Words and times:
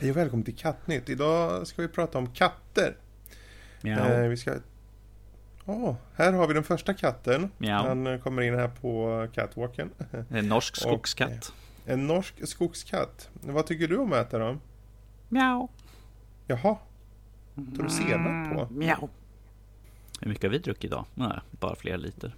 Hej 0.00 0.10
och 0.10 0.16
välkommen 0.16 0.44
till 0.44 0.56
Kattnytt. 0.56 1.08
Idag 1.08 1.66
ska 1.66 1.82
vi 1.82 1.88
prata 1.88 2.18
om 2.18 2.26
katter. 2.32 2.96
Miau. 3.80 3.98
Eh, 3.98 4.28
vi 4.28 4.36
ska... 4.36 4.54
Åh, 5.64 5.94
här 6.14 6.32
har 6.32 6.48
vi 6.48 6.54
den 6.54 6.64
första 6.64 6.94
katten. 6.94 7.50
Miau. 7.58 7.86
Han 7.88 8.06
eh, 8.06 8.20
kommer 8.20 8.42
in 8.42 8.54
här 8.54 8.68
på 8.68 9.26
catwalken. 9.34 9.90
En 10.30 10.48
norsk 10.48 10.74
Och, 10.74 10.80
skogskatt. 10.80 11.52
En 11.86 12.06
norsk 12.06 12.48
skogskatt. 12.48 13.30
Vad 13.32 13.66
tycker 13.66 13.88
du 13.88 13.96
om 13.96 14.12
att 14.12 14.18
äta 14.18 14.38
då? 14.38 14.58
Miau. 15.28 15.68
Jaha, 16.46 16.76
tar 17.76 17.82
du 17.82 17.90
senap 17.90 18.54
på? 18.54 18.74
Miau. 18.74 19.08
Hur 20.20 20.28
mycket 20.28 20.42
har 20.44 20.50
vi 20.50 20.58
druckit 20.58 20.84
idag? 20.84 21.04
Nej, 21.14 21.40
bara 21.50 21.76
flera 21.76 21.96
liter. 21.96 22.34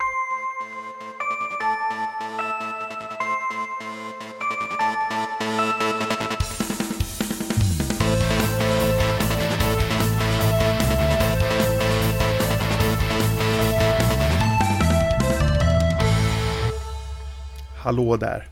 Hallå 17.91 18.17
där. 18.17 18.49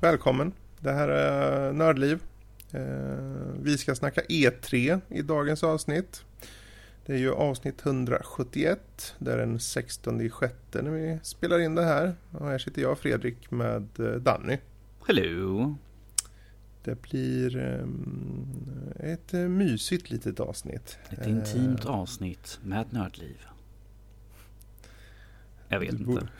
Välkommen. 0.00 0.52
Det 0.80 0.92
här 0.92 1.08
är 1.08 1.72
Nördliv. 1.72 2.22
Eh, 2.70 2.80
Vi 3.62 3.78
ska 3.78 3.94
snacka 3.94 4.20
E3 4.20 5.00
i 5.08 5.22
dagens 5.22 5.62
avsnitt. 5.64 6.24
Det 7.06 7.12
är 7.12 7.18
ju 7.18 7.32
avsnitt 7.32 7.86
171. 7.86 9.14
Det 9.18 9.32
är 9.32 9.36
den 9.38 9.60
16 9.60 10.20
i 10.20 10.30
sjätte 10.30 10.82
när 10.82 10.90
vi 10.90 11.18
spelar 11.22 11.58
in 11.58 11.74
det 11.74 11.82
här. 11.84 12.14
Och 12.30 12.46
här 12.46 12.58
sitter 12.58 12.82
jag 12.82 12.98
Fredrik 12.98 13.50
med 13.50 14.00
eh, 14.00 14.06
Danny. 14.14 14.58
Hello. 15.06 15.74
Det 16.84 17.02
blir 17.02 17.56
ehm, 17.56 18.46
ett 19.00 19.34
eh, 19.34 19.40
mysigt 19.40 20.10
litet 20.10 20.40
avsnitt. 20.40 20.98
Ett 21.10 21.26
intimt 21.26 21.84
avsnitt 21.84 22.58
med 22.62 22.86
nördliv. 22.92 23.36
Jag 25.68 25.80
vet 25.80 25.98
borde- 25.98 26.20
inte. 26.20 26.32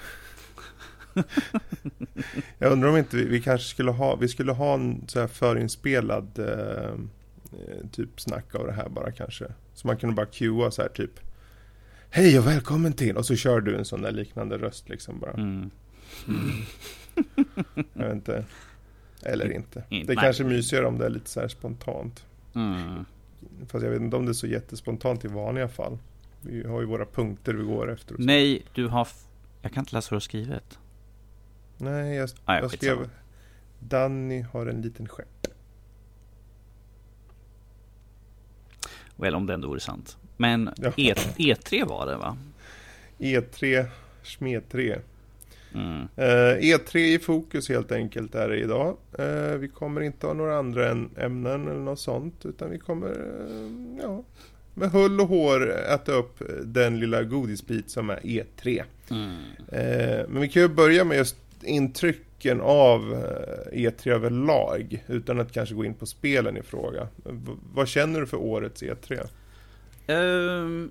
Jag 2.59 2.73
undrar 2.73 2.89
om 2.89 2.97
inte 2.97 3.17
vi, 3.17 3.25
vi 3.25 3.43
kanske 3.43 3.69
skulle 3.69 3.91
ha, 3.91 4.17
vi 4.17 4.29
skulle 4.29 4.53
ha 4.53 4.75
en 4.75 5.05
så 5.09 5.21
här 5.21 5.27
förinspelad 5.27 6.39
eh, 6.39 6.93
eh, 7.53 7.87
typ 7.93 8.21
snack 8.21 8.55
av 8.55 8.67
det 8.67 8.73
här 8.73 8.89
bara 8.89 9.13
kanske. 9.13 9.45
Så 9.75 9.87
man 9.87 9.97
kunde 9.97 10.17
bara 10.17 10.27
cuea 10.27 10.71
så 10.71 10.83
här 10.83 10.89
typ 10.89 11.21
Hej 12.11 12.39
och 12.39 12.47
välkommen 12.47 12.93
till 12.93 13.17
och 13.17 13.27
så 13.27 13.37
kör 13.37 13.61
du 13.61 13.77
en 13.77 13.85
sån 13.85 14.03
där 14.03 14.13
liknande 14.13 14.59
röst 14.59 14.89
liksom 14.89 15.21
bara. 15.21 15.33
Mm. 15.33 15.71
Jag 17.95 18.05
vet 18.05 18.13
inte. 18.13 18.45
Eller 19.23 19.53
inte. 19.53 19.85
Mm, 19.91 20.07
Det 20.07 20.13
är 20.13 20.17
nej. 20.17 20.25
kanske 20.25 20.45
mysigare 20.45 20.87
om 20.87 20.99
det 20.99 21.07
är 21.07 21.11
lite 21.11 21.31
så 21.31 21.41
här 21.41 21.49
spontant. 21.49 22.27
Mm. 22.55 23.05
Fast 23.67 23.85
jag 23.85 23.91
vet 23.91 24.01
inte 24.01 24.17
om 24.17 24.25
det 24.25 24.31
är 24.31 24.35
så 24.35 24.47
jättespontant 24.47 25.25
i 25.25 25.29
vanliga 25.29 25.69
fall. 25.69 25.99
Vi 26.41 26.67
har 26.67 26.81
ju 26.81 26.87
våra 26.87 27.07
punkter 27.07 27.55
vi 27.55 27.65
går 27.65 27.93
efter. 27.93 28.15
Nej, 28.19 28.63
du 28.75 28.87
har... 28.87 29.09
Jag 29.63 29.73
kan 29.73 29.81
inte 29.83 29.95
läsa 29.95 30.07
vad 30.11 30.13
du 30.13 30.17
har 30.17 30.21
skrivit. 30.21 30.79
Nej, 31.83 32.15
jag, 32.17 32.29
Nej, 32.47 32.61
jag 32.63 32.71
skitsamma. 32.71 32.95
skrev 32.97 33.11
Danny 33.79 34.41
har 34.53 34.67
en 34.67 34.83
liten 34.83 35.09
stjärt. 35.09 35.47
Väl, 39.17 39.35
om 39.35 39.47
det 39.47 39.55
ändå 39.55 39.69
vore 39.69 39.81
sant. 39.81 40.17
Men 40.37 40.71
Ja. 40.77 40.93
E- 40.97 41.15
E3 41.37 41.87
var 41.89 42.07
det 42.07 42.17
va? 42.17 42.37
E3, 43.19 43.87
Smed 44.23 44.69
3. 44.69 44.99
Mm. 45.75 46.09
Eh, 46.17 46.57
E3 46.61 46.97
i 46.97 47.19
fokus 47.19 47.69
helt 47.69 47.93
enkelt 47.93 48.35
är 48.35 48.49
det 48.49 48.57
idag. 48.59 48.97
Eh, 49.19 49.57
vi 49.59 49.69
kommer 49.69 50.01
inte 50.01 50.27
ha 50.27 50.35
några 50.35 50.59
andra 50.59 50.91
ämnen 51.17 51.69
eller 51.69 51.81
något 51.81 52.01
sånt. 52.01 52.47
Utan 52.47 52.71
vi 52.71 52.79
kommer, 52.79 53.09
eh, 53.11 54.03
ja, 54.03 54.23
med 54.75 54.91
hull 54.91 55.21
och 55.21 55.29
hår 55.29 55.71
äta 55.73 56.13
upp 56.13 56.43
den 56.65 57.01
lilla 57.01 57.23
godisbit 57.23 57.91
som 57.91 58.11
är 58.11 58.21
E3. 58.21 58.83
Mm. 59.11 59.37
Men 60.33 60.41
vi 60.41 60.49
kan 60.49 60.63
ju 60.63 60.69
börja 60.69 61.05
med 61.05 61.17
just 61.17 61.37
intrycken 61.65 62.61
av 62.61 63.13
eh, 63.13 63.85
e 63.85 63.91
E3 63.91 64.11
överlag. 64.11 65.05
Utan 65.07 65.41
att 65.41 65.53
kanske 65.53 65.75
gå 65.75 65.85
in 65.85 65.95
på 65.95 66.07
spelen 66.07 66.57
i 66.57 66.63
fråga. 66.63 67.09
V- 67.25 67.57
vad 67.75 67.89
känner 67.89 68.21
du 68.21 68.27
för 68.27 68.37
årets 68.37 68.83
E3? 68.83 69.21
Um, 69.21 69.27
ehm, 70.07 70.91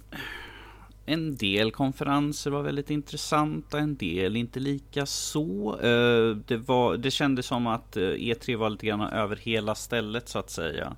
en 1.05 1.35
del 1.35 1.71
konferenser 1.71 2.51
var 2.51 2.61
väldigt 2.61 2.89
intressanta, 2.89 3.79
en 3.79 3.95
del 3.95 4.35
inte 4.35 4.59
lika 4.59 5.05
så. 5.05 5.79
Uh, 5.83 6.35
det, 6.35 6.57
var, 6.57 6.97
det 6.97 7.11
kändes 7.11 7.45
som 7.45 7.67
att 7.67 7.97
eh, 7.97 8.03
e 8.03 8.33
E3 8.33 8.55
var 8.55 8.69
lite 8.69 8.85
grann 8.85 9.01
över 9.01 9.35
hela 9.35 9.75
stället 9.75 10.29
så 10.29 10.39
att 10.39 10.49
säga. 10.49 10.95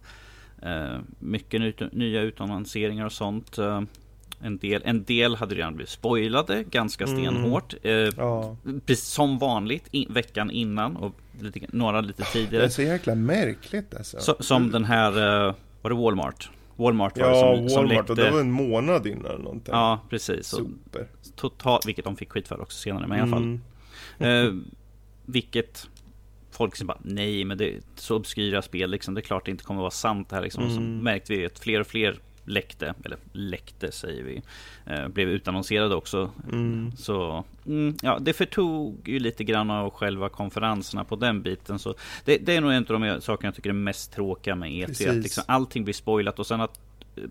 Uh, 0.65 0.99
mycket 1.19 1.93
nya 1.93 2.21
utannonseringar 2.21 3.05
och 3.05 3.11
sånt. 3.11 3.59
Uh, 3.59 3.81
en, 4.43 4.57
del, 4.57 4.81
en 4.85 5.03
del 5.03 5.35
hade 5.35 5.55
redan 5.55 5.75
blivit 5.75 5.89
spoilade 5.89 6.63
ganska 6.63 7.03
Mm. 7.03 7.17
stenhårt. 7.17 7.73
Eh, 7.83 7.91
Ja, 7.91 8.57
precis 8.85 9.05
som 9.07 9.37
vanligt 9.37 9.87
i, 9.91 10.05
veckan 10.09 10.51
innan 10.51 10.95
och 10.97 11.15
lite, 11.41 11.59
några 11.71 12.01
lite 12.01 12.21
det 12.23 12.29
tidigare. 12.29 12.65
är 12.65 12.69
så 12.69 12.81
jäkla 12.81 13.15
märkligt 13.15 13.95
alltså. 13.95 14.19
Så, 14.19 14.35
som 14.39 14.71
den 14.71 14.85
här, 14.85 15.11
eh, 15.47 15.53
var 15.81 15.89
det 15.89 15.95
Walmart? 15.95 16.49
Walmart 16.75 17.17
var 17.17 17.25
Ja, 17.27 17.51
det 17.51 17.57
som, 17.57 17.69
som 17.69 17.85
Walmart. 17.87 18.09
Och 18.09 18.15
det 18.15 18.31
var 18.31 18.39
en 18.39 18.51
månad 18.51 19.07
innan 19.07 19.25
eller 19.25 19.37
någonting. 19.43 19.73
Ja, 19.73 19.99
precis. 20.09 20.45
Super. 20.47 21.07
totalt, 21.35 21.85
vilket 21.85 22.05
de 22.05 22.15
fick 22.15 22.31
skit 22.31 22.47
för 22.47 22.61
också 22.61 22.77
senare, 22.77 23.07
men 23.07 23.17
i 23.17 23.21
alla 23.21 23.31
fall. 23.31 23.59
Mm. 24.19 24.47
Eh, 24.47 24.53
vilket 25.25 25.87
folk 26.51 26.75
som 26.75 26.87
bara, 26.87 26.97
nej, 27.01 27.45
men 27.45 27.57
det 27.57 27.73
är 27.75 27.79
så 27.95 28.15
obskyra 28.15 28.61
spel 28.61 28.89
liksom. 28.91 29.13
Det 29.13 29.19
är 29.21 29.23
klart 29.23 29.45
det 29.45 29.51
inte 29.51 29.63
kommer 29.63 29.81
vara 29.81 29.91
sant 29.91 30.29
det 30.29 30.35
här 30.35 30.43
liksom. 30.43 30.63
Och 30.63 30.71
så 30.71 30.77
Mm. 30.77 30.99
märkte 30.99 31.33
vi 31.33 31.45
att 31.45 31.59
fler 31.59 31.79
och 31.79 31.87
fler 31.87 32.19
läckte, 32.45 32.93
eller 33.05 33.17
läckte 33.31 33.91
säger 33.91 34.23
vi, 34.23 34.41
eh, 34.85 35.07
blev 35.07 35.29
utannonserade 35.29 35.95
också. 35.95 36.31
Mm. 36.51 36.91
Så 36.97 37.43
mm, 37.65 37.95
ja, 38.01 38.19
det 38.21 38.33
förtog 38.33 39.09
ju 39.09 39.19
lite 39.19 39.43
grann 39.43 39.71
av 39.71 39.89
själva 39.89 40.29
konferenserna 40.29 41.03
på 41.03 41.15
den 41.15 41.41
biten. 41.41 41.79
Så 41.79 41.95
det, 42.25 42.37
det 42.37 42.55
är 42.55 42.61
nog 42.61 42.71
en 42.71 42.85
av 42.89 42.99
de 43.01 43.21
sakerna 43.21 43.47
jag 43.47 43.55
tycker 43.55 43.69
är 43.69 43.73
mest 43.73 44.13
tråkiga 44.13 44.55
med 44.55 44.69
E3. 44.69 44.85
Precis. 44.85 45.07
Att 45.07 45.15
liksom 45.15 45.43
allting 45.47 45.83
blir 45.83 45.93
spoilat 45.93 46.39
och 46.39 46.47
sen 46.47 46.61
att 46.61 46.79
eh, 47.15 47.23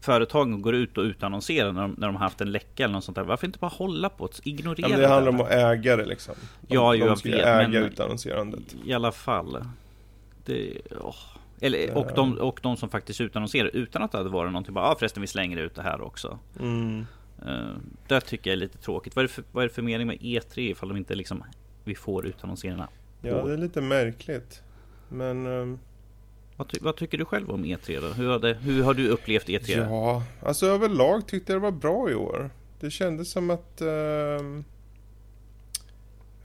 företagen 0.00 0.62
går 0.62 0.74
ut 0.74 0.98
och 0.98 1.02
utannonserar 1.04 1.72
när 1.72 1.82
de, 1.82 1.94
när 1.98 2.06
de 2.06 2.16
har 2.16 2.22
haft 2.22 2.40
en 2.40 2.52
läcka 2.52 2.84
eller 2.84 2.94
något 2.94 3.04
sånt 3.04 3.16
där. 3.16 3.24
Varför 3.24 3.46
inte 3.46 3.58
bara 3.58 3.68
hålla 3.68 4.08
på 4.08 4.26
det? 4.26 4.50
Ignorera 4.50 4.88
Ja, 4.88 4.96
det 4.96 5.08
handlar 5.08 5.32
om 5.32 5.40
att 5.40 5.50
äga 5.50 5.96
det 5.96 6.04
liksom. 6.04 6.34
De, 6.60 6.74
Ja, 6.74 6.92
de 6.92 6.98
jag 6.98 7.08
vet, 7.24 7.26
äga 7.26 7.68
men- 7.68 7.74
utannonserandet. 7.74 8.74
I 8.84 8.92
alla 8.92 9.12
fall. 9.12 9.64
Det, 10.44 10.78
åh. 11.00 11.14
Eller, 11.60 11.96
och, 11.96 12.10
de, 12.14 12.38
och 12.38 12.60
de 12.62 12.76
som 12.76 12.88
faktiskt 12.88 13.20
utannonserar 13.20 13.68
utan 13.76 14.02
att 14.02 14.12
det 14.12 14.18
hade 14.18 14.30
varit 14.30 14.52
någonting. 14.52 14.74
Bara, 14.74 14.84
ah, 14.88 14.96
förresten 14.98 15.20
vi 15.20 15.26
slänger 15.26 15.56
ut 15.56 15.74
det 15.74 15.82
här 15.82 16.00
också. 16.00 16.38
Mm. 16.60 17.06
Uh, 17.46 17.72
det 18.06 18.20
tycker 18.20 18.50
jag 18.50 18.56
är 18.56 18.60
lite 18.60 18.78
tråkigt. 18.78 19.16
Vad 19.16 19.24
är, 19.24 19.28
det 19.28 19.34
för, 19.34 19.44
vad 19.52 19.64
är 19.64 19.68
det 19.68 19.74
för 19.74 19.82
mening 19.82 20.06
med 20.06 20.18
E3 20.18 20.58
ifall 20.58 20.88
de 20.88 20.98
inte 20.98 21.14
liksom 21.14 21.44
vi 21.84 21.94
får 21.94 22.26
utannonserarna? 22.26 22.88
Ja, 23.22 23.42
det 23.46 23.52
är 23.52 23.56
lite 23.56 23.80
märkligt. 23.80 24.62
Men... 25.08 25.46
ehm, 25.46 25.78
Vad, 26.56 26.68
ty, 26.68 26.78
vad 26.80 26.96
tycker 26.96 27.18
du 27.18 27.24
själv 27.24 27.50
om 27.50 27.64
E3 27.64 28.00
då? 28.00 28.08
Hur 28.08 28.28
har, 28.28 28.38
det, 28.38 28.54
hur 28.54 28.82
har 28.82 28.94
du 28.94 29.08
upplevt 29.08 29.48
E 29.48 29.58
E3? 29.58 29.86
Ja, 29.90 30.22
alltså 30.42 30.66
överlag 30.66 31.26
tyckte 31.26 31.52
jag 31.52 31.60
det 31.62 31.64
var 31.64 31.78
bra 31.78 32.10
i 32.10 32.14
år. 32.14 32.50
Det 32.80 32.90
kändes 32.90 33.30
som 33.30 33.50
att 33.50 33.80
ehm, 33.80 34.64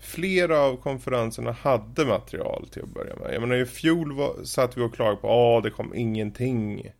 flera 0.05 0.59
av 0.59 0.75
konferenserna 0.77 1.51
hade 1.51 2.05
material 2.05 2.67
till 2.71 2.83
att 2.83 2.89
börja 2.89 3.15
med. 3.15 3.33
Jag 3.33 3.41
menar 3.41 3.55
i 3.55 3.65
fjol 3.65 4.13
var, 4.13 4.43
satt 4.43 4.77
vi 4.77 4.81
och 4.81 4.93
klagade 4.95 5.17
på 5.17 5.57
att 5.57 5.63
det 5.63 5.69
kom 5.69 5.95
ingenting. 5.95 6.91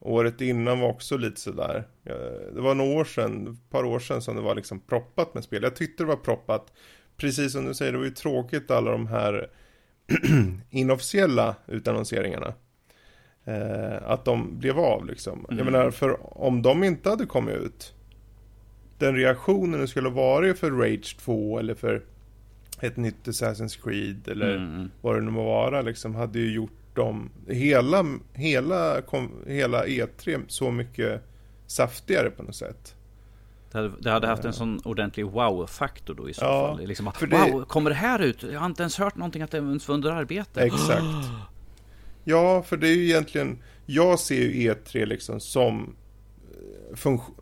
Året 0.00 0.40
innan 0.40 0.80
var 0.80 0.88
också 0.88 1.16
lite 1.16 1.40
sådär. 1.40 1.84
Ja, 2.02 2.14
Det 2.54 2.60
var 2.60 2.74
några 2.74 3.00
år 3.00 3.04
sedan, 3.04 3.46
ett 3.52 3.70
par 3.70 3.84
år 3.84 3.98
sedan 3.98 4.22
som 4.22 4.36
det 4.36 4.42
var 4.42 4.54
liksom 4.54 4.80
proppat 4.80 5.34
med 5.34 5.44
spel. 5.44 5.62
Jag 5.62 5.76
tyckte 5.76 6.02
det 6.02 6.06
var 6.08 6.16
proppat. 6.16 6.72
Precis 7.16 7.52
som 7.52 7.64
du 7.66 7.74
säger, 7.74 7.92
det 7.92 7.98
var 7.98 8.04
ju 8.04 8.10
tråkigt 8.10 8.70
alla 8.70 8.90
de 8.90 9.06
här 9.06 9.50
inofficiella 10.70 11.54
utannonseringarna. 11.66 12.54
Eh, 13.44 14.10
att 14.10 14.24
de 14.24 14.58
blev 14.58 14.78
av 14.78 15.06
liksom. 15.06 15.46
Jag 15.48 15.60
Mm. 15.60 15.72
menar, 15.72 15.90
för 15.90 16.38
om 16.42 16.62
de 16.62 16.84
inte 16.84 17.10
hade 17.10 17.26
kommit 17.26 17.54
ut. 17.54 17.94
Den 18.98 19.14
reaktionen 19.16 19.80
det 19.80 19.88
skulle 19.88 20.08
vara 20.08 20.54
för 20.54 20.70
Rage 20.70 21.16
2 21.20 21.58
eller 21.58 21.74
för 21.74 22.02
ett 22.80 22.96
nytt 22.96 23.24
Assassin's 23.26 23.82
Creed 23.84 24.28
eller 24.28 24.56
Mm. 24.56 24.90
vad 25.00 25.14
det 25.16 25.20
nu 25.20 25.30
må 25.30 25.44
vara 25.44 25.82
liksom. 25.82 26.14
Hade 26.14 26.38
ju 26.38 26.52
gjort 26.54 26.70
dem, 26.94 27.30
hela, 27.48 28.04
hela, 28.32 29.02
kom, 29.02 29.30
hela 29.46 29.84
E3 29.86 30.40
så 30.48 30.70
mycket 30.70 31.22
saftigare 31.66 32.30
på 32.30 32.42
något 32.42 32.54
sätt. 32.54 32.94
Det 33.72 33.78
hade, 33.78 33.92
det 34.00 34.10
hade 34.10 34.26
haft 34.26 34.44
en 34.44 34.52
sån 34.52 34.80
ordentlig 34.84 35.26
wow-faktor 35.26 36.14
då 36.14 36.28
i 36.30 36.34
så 36.34 36.44
Ja, 36.44 36.76
fall. 36.76 36.86
Liksom, 36.86 37.08
att, 37.08 37.20
det- 37.20 37.26
Wow, 37.52 37.64
kommer 37.64 37.90
det 37.90 37.96
här 37.96 38.18
ut? 38.22 38.42
Jag 38.42 38.60
har 38.60 38.66
inte 38.66 38.82
ens 38.82 38.98
hört 38.98 39.16
någonting 39.16 39.42
att 39.42 39.50
det 39.50 39.56
ens 39.58 39.88
var 39.88 39.94
under 39.94 40.10
arbete. 40.10 40.60
Exakt. 40.62 41.02
Ja, 42.28 42.62
för 42.62 42.76
det 42.76 42.88
är 42.88 42.94
ju 42.94 43.04
egentligen, 43.04 43.58
jag 43.86 44.18
ser 44.18 44.34
ju 44.42 44.72
E3 44.72 45.06
liksom 45.06 45.40
som 45.40 45.96
eh, 46.90 46.96
funktion, 46.96 47.34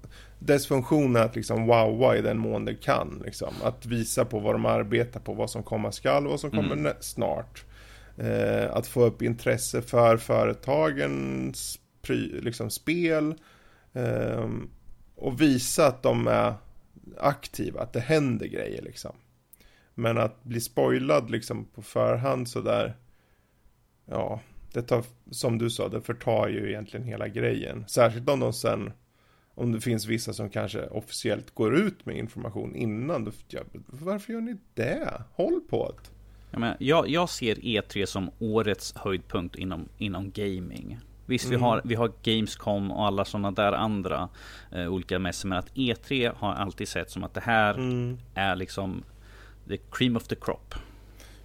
dess 0.47 0.67
funktion 0.67 1.17
är 1.17 1.21
att 1.21 1.37
liksom 1.37 1.67
wowa 1.67 2.17
i 2.17 2.23
den 2.23 2.39
mån 2.39 2.65
det 2.65 2.75
kan. 2.75 3.23
Liksom. 3.25 3.55
Att 3.63 3.87
visa 3.87 4.25
på 4.25 4.39
vad 4.39 4.55
de 4.55 4.67
arbetar 4.67 5.21
på, 5.21 5.35
vad 5.35 5.51
som 5.51 5.63
komma 5.63 5.93
skall 5.93 6.25
och 6.25 6.31
vad 6.31 6.41
som 6.41 6.51
kommer 6.51 6.73
Mm. 6.73 6.83
nä- 6.83 6.97
snart. 7.01 7.65
eh, 8.19 8.77
att 8.77 8.87
få 8.87 9.05
upp 9.05 9.23
intresse 9.23 9.83
för 9.83 10.17
företagens 10.17 11.79
liksom, 12.43 12.71
spel 12.71 13.35
eh, 13.93 14.49
och 15.17 15.41
visa 15.41 15.87
att 15.87 16.03
de 16.03 16.27
är 16.29 16.55
aktiva, 17.19 17.81
att 17.81 17.93
det 17.93 18.01
händer 18.01 18.47
grejer 18.47 18.83
liksom. 18.83 19.17
Men 19.95 20.19
att 20.19 20.45
bli 20.45 20.61
spoilad 20.61 21.31
liksom 21.31 21.65
på 21.65 21.83
förhand 21.83 22.49
sådär, 22.49 22.97
ja, 24.07 24.41
det 24.73 24.83
tar, 24.83 25.05
som 25.31 25.59
du 25.59 25.71
sa, 25.71 25.89
det 25.89 26.01
förtar 26.01 26.49
ju 26.49 26.69
egentligen 26.69 27.07
hela 27.07 27.29
grejen. 27.29 27.85
Särskilt 27.89 28.29
om 28.29 28.41
de 28.41 28.53
sen, 28.53 28.93
om 29.55 29.73
det 29.73 29.81
finns 29.81 30.07
vissa 30.07 30.33
som 30.33 30.51
kanske 30.51 30.87
officiellt 30.87 31.55
går 31.55 31.75
ut 31.75 32.07
med 32.07 32.17
information 32.17 32.75
innan. 32.77 33.25
Då, 33.25 33.31
ja, 33.49 33.61
varför 33.87 34.33
gör 34.33 34.41
ni 34.41 34.57
det? 34.75 35.23
Håll 35.35 35.61
på 35.61 35.89
det. 35.89 36.11
Jag, 36.51 36.61
menar, 36.61 36.77
jag, 36.81 37.09
jag 37.09 37.29
ser 37.29 37.55
E3 37.55 38.07
som 38.07 38.31
årets 38.39 38.95
höjdpunkt 38.97 39.57
inom, 39.57 39.89
inom 39.99 40.31
gaming. 40.31 40.99
Visst, 41.27 41.45
mm. 41.45 41.59
vi, 41.59 41.65
har, 41.65 41.83
vi 41.85 41.95
har 41.95 42.13
Gamescom 42.23 42.91
och 42.91 43.07
alla 43.07 43.25
sådana 43.25 43.51
där 43.51 43.73
andra 43.73 44.29
eh, 44.73 44.93
olika 44.93 45.19
mässor. 45.19 45.49
Men 45.49 45.59
att 45.59 45.75
E3 45.75 46.33
har 46.37 46.53
alltid 46.53 46.89
sett 46.89 47.11
som 47.11 47.25
att 47.25 47.35
det 47.35 47.41
här 47.41 47.75
mm. 47.75 48.19
är 48.35 48.57
liksom 48.57 49.05
the 49.69 49.77
cream 49.77 50.17
of 50.17 50.29
the 50.29 50.35
crop. 50.35 50.75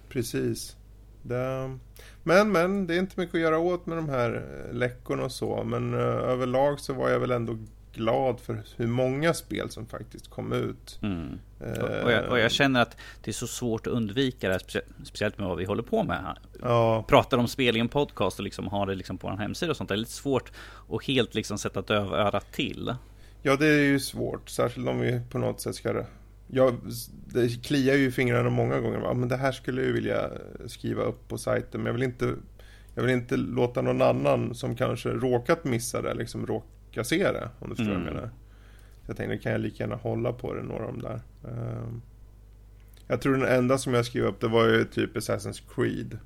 Precis. 0.08 0.76
Det... 1.22 1.78
Men, 2.22 2.52
men, 2.52 2.86
det 2.86 2.94
är 2.94 2.98
inte 2.98 3.20
mycket 3.20 3.34
att 3.34 3.40
göra 3.40 3.58
åt 3.58 3.86
med 3.86 3.98
de 3.98 4.08
här 4.08 4.34
eh, 4.34 4.74
läckorna 4.74 5.24
och 5.24 5.32
så. 5.32 5.64
Men 5.64 5.94
uh, 5.94 6.00
överlag 6.00 6.80
så 6.80 6.92
var 6.92 7.10
jag 7.10 7.20
väl 7.20 7.30
ändå 7.30 7.58
glad 7.92 8.40
för 8.40 8.62
hur 8.76 8.86
många 8.86 9.34
spel 9.34 9.70
som 9.70 9.86
faktiskt 9.86 10.30
kom 10.30 10.52
ut. 10.52 10.98
Mm. 11.02 11.38
Uh, 11.62 11.82
och, 12.04 12.12
jag, 12.12 12.28
och, 12.28 12.38
jag, 12.38 12.50
känner 12.50 12.82
att 12.82 12.96
det 13.22 13.30
är 13.30 13.32
så 13.32 13.46
svårt 13.46 13.86
att 13.86 13.92
undvika 13.92 14.48
det 14.48 14.54
här, 14.54 14.82
speciellt 15.04 15.38
med 15.38 15.48
vad 15.48 15.58
vi 15.58 15.64
håller 15.64 15.82
på 15.82 16.02
med 16.04 16.16
här. 16.16 16.38
Ja. 16.62 17.04
Pratar 17.08 17.38
om 17.38 17.48
spel 17.48 17.76
i 17.76 17.80
en 17.80 17.88
podcast 17.88 18.38
och 18.38 18.44
liksom 18.44 18.66
har 18.66 18.86
det 18.86 18.94
liksom 18.94 19.18
på 19.18 19.28
en 19.28 19.38
hemsida 19.38 19.70
och 19.70 19.76
sånt. 19.76 19.88
Det 19.88 19.94
är 19.94 19.96
lite 19.96 20.10
svårt 20.10 20.52
att 20.90 21.04
helt 21.04 21.34
liksom 21.34 21.58
sätta 21.58 21.82
dövörat 21.82 22.52
till. 22.52 22.94
Ja, 23.42 23.56
det 23.56 23.66
är 23.66 23.82
ju 23.82 24.00
svårt. 24.00 24.48
Särskilt 24.48 24.88
om 24.88 25.00
vi 25.00 25.20
på 25.30 25.38
något 25.38 25.60
sätt 25.60 25.74
ska 25.74 26.04
jag, 26.52 26.74
det 27.26 27.64
kliar 27.64 27.94
ju 27.94 28.06
i 28.06 28.10
fingrarna 28.10 28.50
många 28.50 28.80
gånger. 28.80 29.14
Men 29.14 29.28
det 29.28 29.36
här 29.36 29.52
skulle 29.52 29.82
jag 29.82 29.92
vilja 29.92 30.30
skriva 30.66 31.02
upp 31.02 31.28
på 31.28 31.38
sajten. 31.38 31.80
Men 31.80 31.86
jag 31.86 31.92
vill 31.92 32.02
inte, 32.02 32.34
jag 32.94 33.02
vill 33.02 33.12
inte 33.12 33.36
låta 33.36 33.82
någon 33.82 34.02
annan 34.02 34.54
som 34.54 34.76
kanske 34.76 35.08
råkat 35.08 35.64
missa 35.64 36.02
det, 36.02 36.14
liksom 36.14 36.46
råka 36.46 36.66
se 37.04 37.32
det. 37.32 37.48
Om 37.58 37.70
du 37.70 37.76
förstår 37.76 37.92
mm. 37.92 38.04
vad 38.04 38.12
jag 38.12 38.12
mm. 38.12 38.14
menar. 38.14 38.30
Så 39.04 39.10
jag 39.10 39.16
tänkte, 39.16 39.38
kan 39.38 39.52
jag 39.52 39.60
lika 39.60 39.82
gärna 39.84 39.96
hålla 39.96 40.32
på 40.32 40.54
det, 40.54 40.62
några 40.62 40.86
av 40.86 40.92
de 40.92 41.02
där. 41.02 41.20
Um, 41.42 42.02
jag 43.06 43.20
tror 43.20 43.36
den 43.36 43.58
enda 43.58 43.78
som 43.78 43.94
jag 43.94 44.06
skrev 44.06 44.24
upp, 44.24 44.40
det 44.40 44.48
var 44.48 44.68
ju 44.68 44.84
typ 44.84 45.16
Assassin's 45.16 45.62
Creed. 45.74 46.18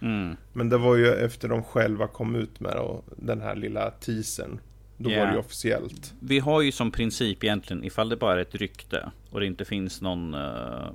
Mm. 0.00 0.36
Men 0.52 0.68
det 0.68 0.78
var 0.78 0.96
ju 0.96 1.06
efter 1.06 1.48
de 1.48 1.62
själva 1.62 2.08
kom 2.08 2.34
ut 2.34 2.60
med 2.60 2.74
och 2.74 3.04
den 3.16 3.40
här 3.40 3.56
lilla 3.56 3.90
teasern. 3.90 4.60
Då 4.96 5.10
yeah. 5.10 5.20
var 5.20 5.26
det 5.26 5.32
ju 5.32 5.38
officiellt. 5.38 6.14
Vi 6.20 6.38
har 6.38 6.62
ju 6.62 6.72
som 6.72 6.90
princip 6.90 7.44
egentligen, 7.44 7.84
ifall 7.84 8.08
det 8.08 8.16
bara 8.16 8.34
är 8.34 8.42
ett 8.42 8.54
rykte 8.54 9.10
och 9.30 9.40
det 9.40 9.46
inte 9.46 9.64
finns 9.64 10.00
någon 10.00 10.34
uh, 10.34 10.90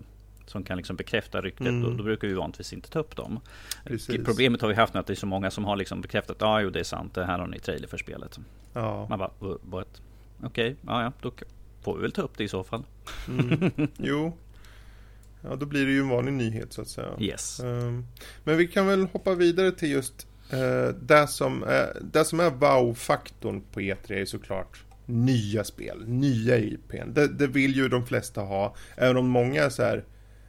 som 0.50 0.64
kan 0.64 0.78
liksom 0.78 0.96
bekräfta 0.96 1.42
ryktet, 1.42 1.68
mm. 1.68 1.84
då, 1.84 1.90
då, 1.90 2.04
brukar 2.04 2.28
vi 2.28 2.34
vanligtvis 2.34 2.74
inte 2.74 2.90
ta 2.90 3.00
upp 3.00 3.16
dem. 3.16 3.40
Precis. 3.84 4.26
Problemet 4.26 4.62
har 4.62 4.68
vi 4.68 4.76
haft 4.76 4.94
med 4.94 5.00
att 5.02 5.08
det 5.08 5.14
är 5.14 5.16
så 5.16 5.26
många 5.26 5.52
som 5.52 5.66
har 5.66 5.76
liksom 5.76 6.02
bekräftat, 6.02 6.38
ja 6.40 6.48
ah, 6.48 6.62
jo 6.62 6.70
det 6.70 6.80
är 6.80 6.84
sant, 6.84 7.14
det 7.14 7.26
här 7.26 7.40
har 7.40 7.48
ni 7.48 7.60
trailer 7.60 7.88
för 7.88 7.98
spelet. 7.98 8.40
Ja. 8.74 9.08
Man 9.10 9.20
bara? 9.20 9.32
Okej, 9.40 9.88
okay, 10.44 10.76
ja 10.88 11.04
ja, 11.04 11.12
då 11.22 11.32
får 11.82 11.96
vi 11.96 12.02
väl 12.02 12.12
ta 12.12 12.22
upp 12.22 12.38
det 12.38 12.44
i 12.44 12.48
så 12.48 12.64
fall. 12.64 12.84
Mm. 13.28 13.72
Jo, 13.98 14.38
Ja, 15.42 15.56
då 15.56 15.66
blir 15.66 15.86
det 15.86 15.92
ju 15.92 16.00
en 16.00 16.10
vanlig 16.10 16.34
nyhet 16.34 16.74
så 16.74 16.82
att 16.82 16.88
säga. 16.88 17.10
Yes. 17.20 17.60
Um, 17.60 18.08
men 18.44 18.58
vi 18.58 18.68
kan 18.68 18.88
väl 18.88 19.08
hoppa 19.14 19.36
vidare 19.36 19.72
till 19.72 19.92
just 19.92 20.28
Uh, 20.54 20.96
det, 21.02 21.28
som 21.28 21.64
är, 21.64 21.98
det 22.02 22.26
som 22.26 22.40
är 22.40 22.50
wow-faktorn 22.50 23.62
på 23.72 23.80
E3 23.80 24.12
är 24.12 24.26
såklart 24.26 24.84
nya 25.06 25.64
spel, 25.64 26.04
nya 26.08 26.58
IPn. 26.58 27.14
Det, 27.14 27.28
det, 27.28 27.48
vill 27.48 27.76
ju 27.76 27.90
de 27.90 28.06
flesta 28.06 28.42
ha, 28.42 28.76
även 28.96 29.18
om 29.18 29.28
många 29.28 29.64
är 29.64 29.70
så 29.70 29.84
här 29.84 30.04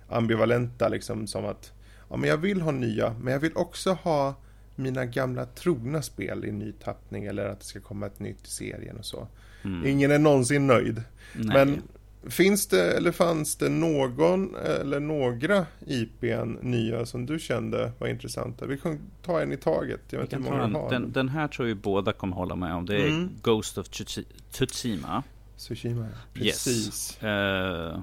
ambivalenta 0.08 0.88
liksom 0.88 1.26
som 1.26 1.44
att 1.44 1.72
ja 2.10 2.16
men 2.16 2.31
jag 2.31 2.37
vill 2.37 2.60
ha 2.60 2.70
nya, 2.70 3.14
men 3.20 3.32
jag 3.32 3.40
vill 3.40 3.56
också 3.56 3.93
ha 3.93 4.34
mina 4.75 5.05
gamla 5.05 5.46
trogna 5.46 6.02
spel 6.02 6.44
i 6.44 6.52
ny 6.52 6.72
tappning 6.72 7.25
eller 7.25 7.46
att 7.46 7.60
det 7.60 7.66
ska 7.66 7.81
komma 7.81 8.06
ett 8.06 8.20
nytt 8.20 8.46
i 8.46 8.50
serien 8.50 8.96
och 8.96 9.06
så. 9.06 9.28
Mm. 9.64 9.87
Ingen 9.87 10.10
är 10.10 10.19
någonsin 10.19 10.66
nöjd. 10.66 11.02
Nej. 11.34 11.55
Men 11.55 11.82
Finns 12.22 12.66
det 12.66 12.93
eller 12.93 13.12
fanns 13.12 13.56
det 13.56 13.69
någon 13.69 14.56
eller 14.56 15.00
några 15.00 15.66
IPn 15.87 16.52
nya 16.62 17.06
som 17.06 17.26
du 17.26 17.38
kände 17.38 17.93
var 17.99 18.08
intressanta? 18.08 18.66
Vi 18.66 18.78
kan 18.78 18.99
ta 19.22 19.40
en 19.40 19.52
i 19.52 19.56
taget. 19.56 20.00
Jag 20.11 20.20
vet 20.20 20.32
inte 20.32 20.50
hur 20.50 20.56
många 20.56 20.78
har. 20.78 20.90
Den, 20.90 21.12
den, 21.12 21.28
här 21.28 21.49
tror 21.49 21.69
jag 21.69 21.76
båda 21.76 22.12
kommer 22.12 22.37
hålla 22.37 22.56
med 22.56 22.75
om. 22.75 22.87
Det 22.87 22.96
är 22.96 23.08
mm. 23.08 23.31
Ghost 23.43 23.78
of 23.78 23.88
Tsushima. 23.88 25.22
Tsushima, 25.56 26.06
precis. 26.34 27.19
Yes. 27.22 27.22
Uh, 27.22 28.02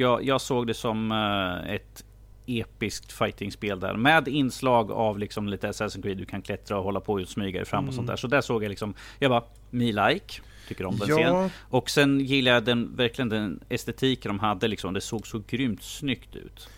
jag, 0.00 0.24
jag, 0.24 0.40
såg 0.40 0.66
det 0.66 0.74
som 0.74 1.12
uh, 1.12 1.74
ett 1.74 2.04
episkt 2.46 3.12
fightingspel 3.12 3.80
där 3.80 3.96
med 3.96 4.28
inslag 4.28 4.90
av 4.90 5.18
liksom 5.18 5.48
lite 5.48 5.70
Assassin's 5.70 6.02
Creed. 6.02 6.18
Du 6.18 6.26
kan 6.26 6.42
klättra 6.42 6.78
och 6.78 6.84
hålla 6.84 7.00
på 7.00 7.12
och 7.12 7.28
smyga 7.28 7.58
dig 7.58 7.66
fram 7.66 7.78
mm. 7.78 7.88
och 7.88 7.94
sånt 7.94 8.06
där. 8.06 8.16
Så 8.16 8.26
där 8.26 8.40
såg 8.40 8.64
jag 8.64 8.68
liksom. 8.68 8.94
Jag 9.18 9.30
bara, 9.30 9.44
me 9.70 9.92
like 9.92 10.40
tycker 10.68 10.86
om 10.86 10.98
den 10.98 11.08
ja. 11.08 11.16
scenen. 11.16 11.50
Och 11.60 11.90
sen 11.90 12.20
gillar 12.20 12.52
jag 12.52 12.64
den, 12.64 12.96
verkligen 12.96 13.28
den 13.28 13.60
estetiken 13.68 14.28
de 14.28 14.38
hade. 14.38 14.68
Liksom. 14.68 14.94
Det 14.94 15.00
såg 15.00 15.26
så 15.26 15.42
grymt 15.48 15.82
snyggt 15.82 16.36
ut. 16.36 16.68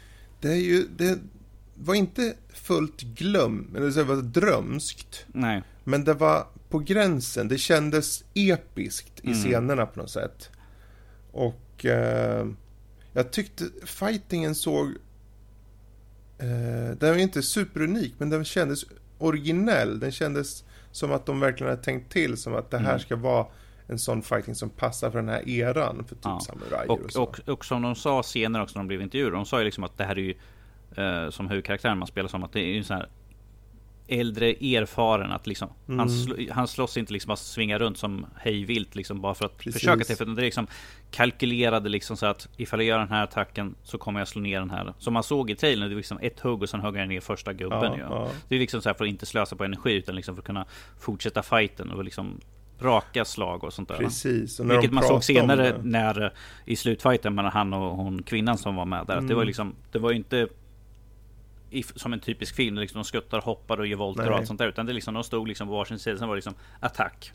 Det 0.40 0.48
är 0.48 0.60
ju, 0.60 0.86
det 0.96 1.18
var 1.74 1.94
inte 1.94 2.34
fullt 2.54 3.00
glöm, 3.00 3.74
eller 3.76 3.90
det 3.90 4.04
var 4.04 4.16
drömskt. 4.16 5.26
Nej. 5.26 5.62
Men 5.84 6.04
det 6.04 6.14
var 6.14 6.46
på 6.68 6.78
gränsen. 6.78 7.48
Det 7.48 7.58
kändes 7.58 8.24
episkt 8.34 9.20
i 9.22 9.26
mm. 9.26 9.38
scenerna 9.38 9.86
på 9.86 10.00
något 10.00 10.10
sätt. 10.10 10.50
Och 11.32 11.84
eh, 11.84 12.46
jag 13.12 13.32
tyckte 13.32 13.64
fightingen 13.86 14.54
såg... 14.54 14.88
Eh, 16.38 16.96
den 16.98 17.10
var 17.10 17.16
inte 17.16 17.42
superunik, 17.42 18.14
men 18.18 18.30
den 18.30 18.44
kändes 18.44 18.84
originell. 19.18 20.00
Den 20.00 20.12
kändes 20.12 20.64
som 20.92 21.12
att 21.12 21.26
de 21.26 21.40
verkligen 21.40 21.70
hade 21.70 21.82
tänkt 21.82 22.12
till, 22.12 22.36
som 22.36 22.54
att 22.54 22.70
det 22.70 22.78
här 22.78 22.88
mm. 22.88 23.00
ska 23.00 23.16
vara 23.16 23.46
en 23.86 23.98
sån 23.98 24.22
fighting 24.22 24.54
som 24.54 24.70
passar 24.70 25.10
för 25.10 25.18
den 25.18 25.28
här 25.28 25.48
eran 25.48 26.04
för 26.04 26.14
typ 26.14 26.24
ja. 26.24 26.40
samurajer 26.40 26.90
och, 26.90 27.00
och. 27.00 27.16
Och, 27.16 27.48
och, 27.48 27.64
som 27.64 27.82
de 27.82 27.94
sa 27.94 28.22
senare 28.22 28.62
också 28.62 28.78
när 28.78 28.82
de 28.82 28.88
blev 28.88 29.02
intervjuade. 29.02 29.36
De 29.36 29.46
sa 29.46 29.58
ju 29.58 29.64
liksom 29.64 29.84
att 29.84 29.98
det 29.98 30.04
här 30.04 30.18
är 30.18 30.22
ju 30.22 30.34
eh, 30.96 31.30
som 31.30 31.48
huvudkaraktären 31.48 31.98
man 31.98 32.08
spelar 32.08 32.28
som 32.28 32.42
att 32.42 32.52
det 32.52 32.60
är 32.60 32.74
ju 32.74 32.84
sån 32.84 32.96
här 32.96 33.08
äldre 34.08 34.50
erfaren 34.50 35.32
att 35.32 35.46
liksom 35.46 35.68
mm. 35.88 35.98
han, 35.98 36.10
sl 36.10 36.50
han 36.50 36.68
slåss 36.68 36.96
inte 36.96 37.12
liksom 37.12 37.28
bara 37.28 37.36
svinga 37.36 37.78
runt 37.78 37.98
som 37.98 38.26
hejvilt 38.36 38.94
liksom 38.94 39.20
bara 39.20 39.34
för 39.34 39.46
att 39.46 39.58
Precis. 39.58 39.74
försöka 39.74 40.04
till. 40.04 40.16
För 40.16 40.24
det 40.24 40.42
är 40.42 40.44
liksom 40.44 40.66
kalkylerade 41.10 41.88
liksom 41.88 42.16
så 42.16 42.26
att 42.26 42.48
ifall 42.56 42.80
jag 42.80 42.86
gör 42.86 42.98
den 42.98 43.08
här 43.08 43.24
attacken 43.24 43.74
så 43.82 43.98
kommer 43.98 44.20
jag 44.20 44.28
slå 44.28 44.42
ner 44.42 44.60
den 44.60 44.70
här. 44.70 44.94
Som 44.98 45.14
man 45.14 45.22
såg 45.22 45.50
i 45.50 45.54
trailern, 45.54 45.88
det 45.88 45.94
är 45.94 45.96
liksom 45.96 46.18
ett 46.22 46.40
hugg 46.40 46.62
och 46.62 46.68
sen 46.68 46.80
hugger 46.80 47.00
jag 47.00 47.08
ner 47.08 47.20
första 47.20 47.52
gubben. 47.52 47.92
Ja, 47.98 48.06
ja. 48.10 48.30
Det 48.48 48.54
är 48.54 48.58
liksom 48.58 48.82
så 48.82 48.88
här 48.88 48.94
för 48.94 49.04
att 49.04 49.10
inte 49.10 49.26
slösa 49.26 49.56
på 49.56 49.64
energi 49.64 49.92
utan 49.92 50.14
liksom 50.16 50.34
för 50.34 50.40
att 50.40 50.46
kunna 50.46 50.66
fortsätta 50.98 51.42
fighten 51.42 51.90
och 51.90 52.04
liksom 52.04 52.40
raka 52.82 53.24
slag 53.24 53.64
och 53.64 53.72
sånt 53.72 53.88
där. 53.88 53.96
Precis. 53.96 54.60
Och 54.60 54.70
Vilket 54.70 54.92
man 54.92 55.04
såg 55.04 55.24
senare 55.24 55.80
när 55.82 56.32
i 56.64 56.76
slutfighten 56.76 57.34
mellan 57.34 57.52
han 57.52 57.74
och 57.74 57.96
hon 57.96 58.22
kvinnan 58.22 58.58
som 58.58 58.76
var 58.76 58.84
med 58.84 59.06
där. 59.06 59.16
Mm. 59.16 59.28
det 59.28 59.34
var 59.34 59.44
liksom, 59.44 59.74
det 59.92 59.98
var 59.98 60.10
ju 60.10 60.16
inte 60.16 60.48
i, 61.72 61.82
som 61.82 62.12
en 62.12 62.20
typisk 62.20 62.54
film, 62.54 62.76
liksom 62.76 62.98
de 62.98 63.04
skuttar, 63.04 63.40
hoppar 63.40 63.80
och 63.80 63.86
gör 63.86 63.96
volter 63.96 64.30
och 64.30 64.36
allt 64.36 64.46
sånt 64.46 64.58
där. 64.58 64.68
Utan 64.68 64.86
det 64.86 64.92
liksom, 64.92 65.14
de 65.14 65.24
stod 65.24 65.48
liksom 65.48 65.68
på 65.68 65.74
varsin 65.74 65.98
sida, 65.98 66.18
sen 66.18 66.28
var 66.28 66.34
det 66.34 66.38
liksom 66.38 66.54
attack. 66.80 67.32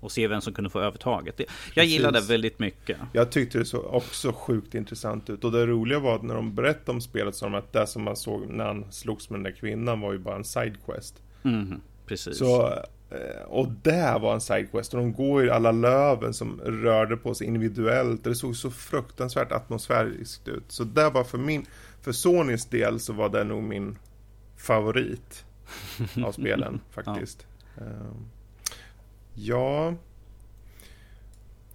Och 0.00 0.12
se 0.12 0.28
vem 0.28 0.40
som 0.40 0.52
kunde 0.52 0.70
få 0.70 0.80
övertaget. 0.80 1.36
Det, 1.36 1.44
jag 1.74 1.86
gillade 1.86 2.20
det 2.20 2.26
väldigt 2.26 2.58
mycket. 2.58 2.98
Jag 3.12 3.30
tyckte 3.30 3.58
det 3.58 3.64
såg 3.64 3.84
också 3.84 4.32
sjukt 4.32 4.74
intressant 4.74 5.30
ut. 5.30 5.44
Och 5.44 5.52
det 5.52 5.66
roliga 5.66 5.98
var 5.98 6.16
att 6.16 6.22
när 6.22 6.34
de 6.34 6.54
berättade 6.54 6.90
om 6.90 7.00
spelet 7.00 7.34
så 7.34 7.44
de 7.44 7.54
att 7.54 7.72
det 7.72 7.86
som 7.86 8.02
man 8.02 8.16
såg 8.16 8.46
när 8.48 8.64
han 8.64 8.92
slogs 8.92 9.30
med 9.30 9.38
den 9.38 9.44
där 9.44 9.60
kvinnan 9.60 10.00
var 10.00 10.12
ju 10.12 10.18
bara 10.18 10.36
en 10.36 10.44
sidequest. 10.44 11.22
Mm, 11.44 11.80
precis. 12.06 12.38
Så 12.38 12.72
Eh, 13.14 13.42
och 13.42 13.68
det 13.82 14.18
var 14.20 14.34
en 14.34 14.40
sidequest 14.40 14.94
och 14.94 15.00
de 15.00 15.12
går 15.12 15.46
i 15.46 15.50
alla 15.50 15.72
löven 15.72 16.34
som 16.34 16.60
rörde 16.64 17.16
på 17.16 17.34
sig 17.34 17.46
individuellt. 17.46 18.24
Det 18.24 18.34
såg 18.34 18.56
så 18.56 18.70
fruktansvärt 18.70 19.52
atmosfäriskt 19.52 20.48
ut. 20.48 20.64
Så 20.68 20.84
det 20.84 21.10
var 21.10 21.24
för 21.24 21.38
min, 21.38 21.66
för 22.04 22.12
Sonys 22.12 22.66
del 22.66 23.00
så 23.00 23.12
var 23.12 23.28
det 23.28 23.44
nog 23.44 23.62
min 23.62 23.98
favorit 24.56 25.44
av 26.24 26.32
spelen 26.32 26.80
faktiskt. 26.90 27.46
ja. 27.76 27.82
Ehm, 27.84 28.28
ja. 29.34 29.94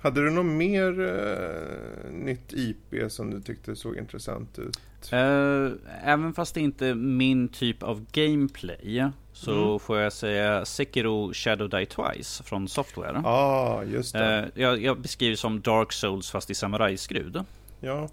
Hade 0.01 0.23
du 0.23 0.29
något 0.29 0.45
mer 0.45 0.99
uh, 0.99 2.11
nytt 2.11 2.53
IP 2.53 3.11
som 3.11 3.31
du 3.31 3.41
tyckte 3.41 3.75
såg 3.75 3.97
intressant 3.97 4.59
ut? 4.59 4.79
Uh, 5.13 5.71
även 6.03 6.33
fast 6.33 6.53
det 6.53 6.61
inte 6.61 6.87
är 6.87 6.95
min 6.95 7.47
typ 7.47 7.83
av 7.83 8.05
gameplay 8.11 9.09
så 9.33 9.67
mm. 9.67 9.79
får 9.79 9.99
jag 9.99 10.13
säga 10.13 10.65
Sekiro 10.65 11.33
Shadow 11.33 11.69
Die 11.69 11.85
Twice 11.85 12.43
från 12.43 12.67
Software. 12.67 13.21
Ja, 13.23 13.29
ah, 13.29 13.83
just 13.83 14.13
det. 14.13 14.51
Uh, 14.55 14.61
jag, 14.61 14.81
jag 14.81 14.99
beskriver 14.99 15.35
som 15.35 15.61
Dark 15.61 15.91
Souls 15.91 16.31
fast 16.31 16.49
i 16.49 16.55
samurajskrud. 16.55 17.43
Ja. 17.79 18.09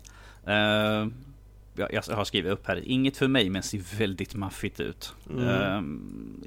Jag, 1.77 1.89
jag 1.93 2.17
har 2.17 2.25
skrivit 2.25 2.53
upp 2.53 2.67
här, 2.67 2.83
inget 2.85 3.17
för 3.17 3.29
mig 3.29 3.51
men 3.51 3.63
ser 3.63 3.99
väldigt 3.99 4.35
maffigt 4.35 4.81
ut. 4.81 5.15
Mm. 5.31 5.77
Um, 5.79 6.45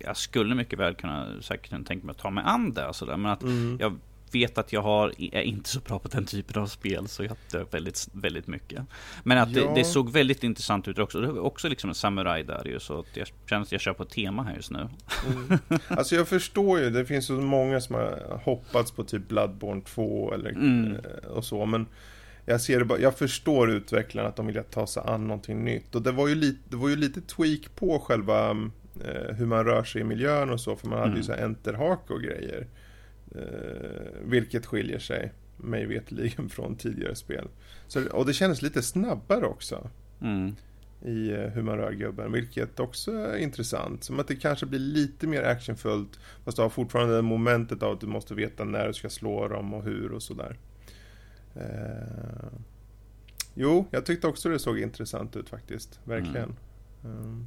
jag 0.00 0.16
skulle 0.16 0.54
mycket 0.54 0.78
väl 0.78 0.94
kunna 0.94 1.42
säkert 1.42 1.86
tänka 1.86 2.06
mig 2.06 2.12
att 2.12 2.18
ta 2.18 2.30
mig 2.30 2.44
an 2.46 2.72
det. 2.72 2.88
Sådär, 2.92 3.16
men 3.16 3.32
att 3.32 3.42
mm. 3.42 3.76
jag 3.80 3.98
vet 4.32 4.58
att 4.58 4.72
jag 4.72 4.82
har, 4.82 5.34
är 5.34 5.42
inte 5.42 5.68
så 5.68 5.80
bra 5.80 5.98
på 5.98 6.08
den 6.08 6.26
typen 6.26 6.62
av 6.62 6.66
spel 6.66 7.08
så 7.08 7.24
jag 7.24 7.36
dör 7.50 7.66
väldigt, 7.70 8.08
väldigt 8.12 8.46
mycket. 8.46 8.82
Men 9.22 9.38
att 9.38 9.50
ja. 9.50 9.68
det, 9.68 9.74
det, 9.74 9.84
såg 9.84 10.12
väldigt 10.12 10.44
intressant 10.44 10.88
ut 10.88 10.98
också. 10.98 11.20
Det 11.20 11.26
var 11.26 11.40
också 11.40 11.68
liksom 11.68 11.90
en 11.90 11.94
samuraj 11.94 12.44
där 12.44 12.64
ju 12.64 12.80
så 12.80 12.98
att 12.98 13.16
jag 13.16 13.28
känner 13.46 13.62
att 13.62 13.72
jag 13.72 13.80
kör 13.80 13.92
på 13.92 14.04
tema 14.04 14.42
här 14.42 14.54
just 14.54 14.70
nu. 14.70 14.88
Mm. 15.26 15.58
Alltså 15.88 16.14
jag 16.14 16.28
förstår 16.28 16.80
ju, 16.80 16.90
det 16.90 17.06
finns 17.06 17.26
så 17.26 17.32
många 17.32 17.80
som 17.80 17.94
har 17.94 18.40
hoppats 18.44 18.92
på 18.92 19.04
typ 19.04 19.28
Bloodborne 19.28 19.82
2 19.82 20.34
eller 20.34 20.50
mm. 20.50 20.94
Eh, 20.94 21.30
och 21.30 21.44
så 21.44 21.66
men 21.66 21.86
jag 22.50 22.60
ser 22.60 22.84
bara, 22.84 22.98
jag 22.98 23.18
förstår 23.18 23.70
utvecklarna 23.70 24.28
att 24.28 24.36
de 24.36 24.46
vill 24.46 24.62
ta 24.70 24.86
sig 24.86 25.02
an 25.06 25.26
någonting 25.26 25.64
nytt 25.64 25.94
och 25.94 26.02
det 26.02 26.12
var 26.12 26.28
ju 26.28 26.34
lite, 26.34 26.58
det 26.68 26.76
var 26.76 26.88
ju 26.88 26.96
lite 26.96 27.20
tweak 27.20 27.76
på 27.76 27.98
själva 27.98 28.50
eh, 29.04 29.34
hur 29.36 29.46
man 29.46 29.64
rör 29.64 29.84
sig 29.84 30.00
i 30.00 30.04
miljön 30.04 30.50
och 30.50 30.60
så 30.60 30.76
för 30.76 30.88
man 30.88 30.98
hade 30.98 31.10
ju 31.10 31.22
mm. 31.22 31.22
så 31.22 31.32
enterhake 31.32 32.12
och 32.12 32.22
grejer. 32.22 32.66
Eh, 33.34 34.20
vilket 34.22 34.66
skiljer 34.66 34.98
sig 34.98 35.32
mig 35.56 35.86
vetligen 35.86 36.48
från 36.50 36.76
tidigare 36.76 37.14
spel. 37.14 37.48
Så, 37.86 38.08
och 38.08 38.26
det 38.26 38.32
kändes 38.32 38.62
lite 38.62 38.82
snabbare 38.82 39.46
också. 39.46 39.90
Mm. 40.20 40.56
I 41.04 41.30
eh, 41.30 41.38
hur 41.38 41.62
man 41.62 41.76
rör 41.76 41.92
gubben, 41.92 42.32
vilket 42.32 42.80
också 42.80 43.12
är 43.12 43.36
intressant. 43.36 44.04
Som 44.04 44.20
att 44.20 44.28
det 44.28 44.36
kanske 44.36 44.66
blir 44.66 44.78
lite 44.78 45.26
mer 45.26 45.42
actionfullt. 45.42 46.18
Fast 46.44 46.56
du 46.56 46.62
har 46.62 46.70
fortfarande 46.70 47.22
momentet 47.22 47.82
av 47.82 47.92
att 47.92 48.00
du 48.00 48.06
måste 48.06 48.34
veta 48.34 48.64
när 48.64 48.86
du 48.86 48.94
ska 48.94 49.10
slå 49.10 49.48
dem 49.48 49.74
och 49.74 49.84
hur 49.84 50.12
och 50.12 50.22
sådär. 50.22 50.56
Eh, 51.54 52.52
jo, 53.54 53.86
jag 53.90 54.06
tyckte 54.06 54.26
också 54.26 54.48
det 54.48 54.58
såg 54.58 54.78
intressant 54.78 55.36
ut 55.36 55.48
faktiskt. 55.48 56.00
Verkligen. 56.04 56.56
Mm. 57.04 57.46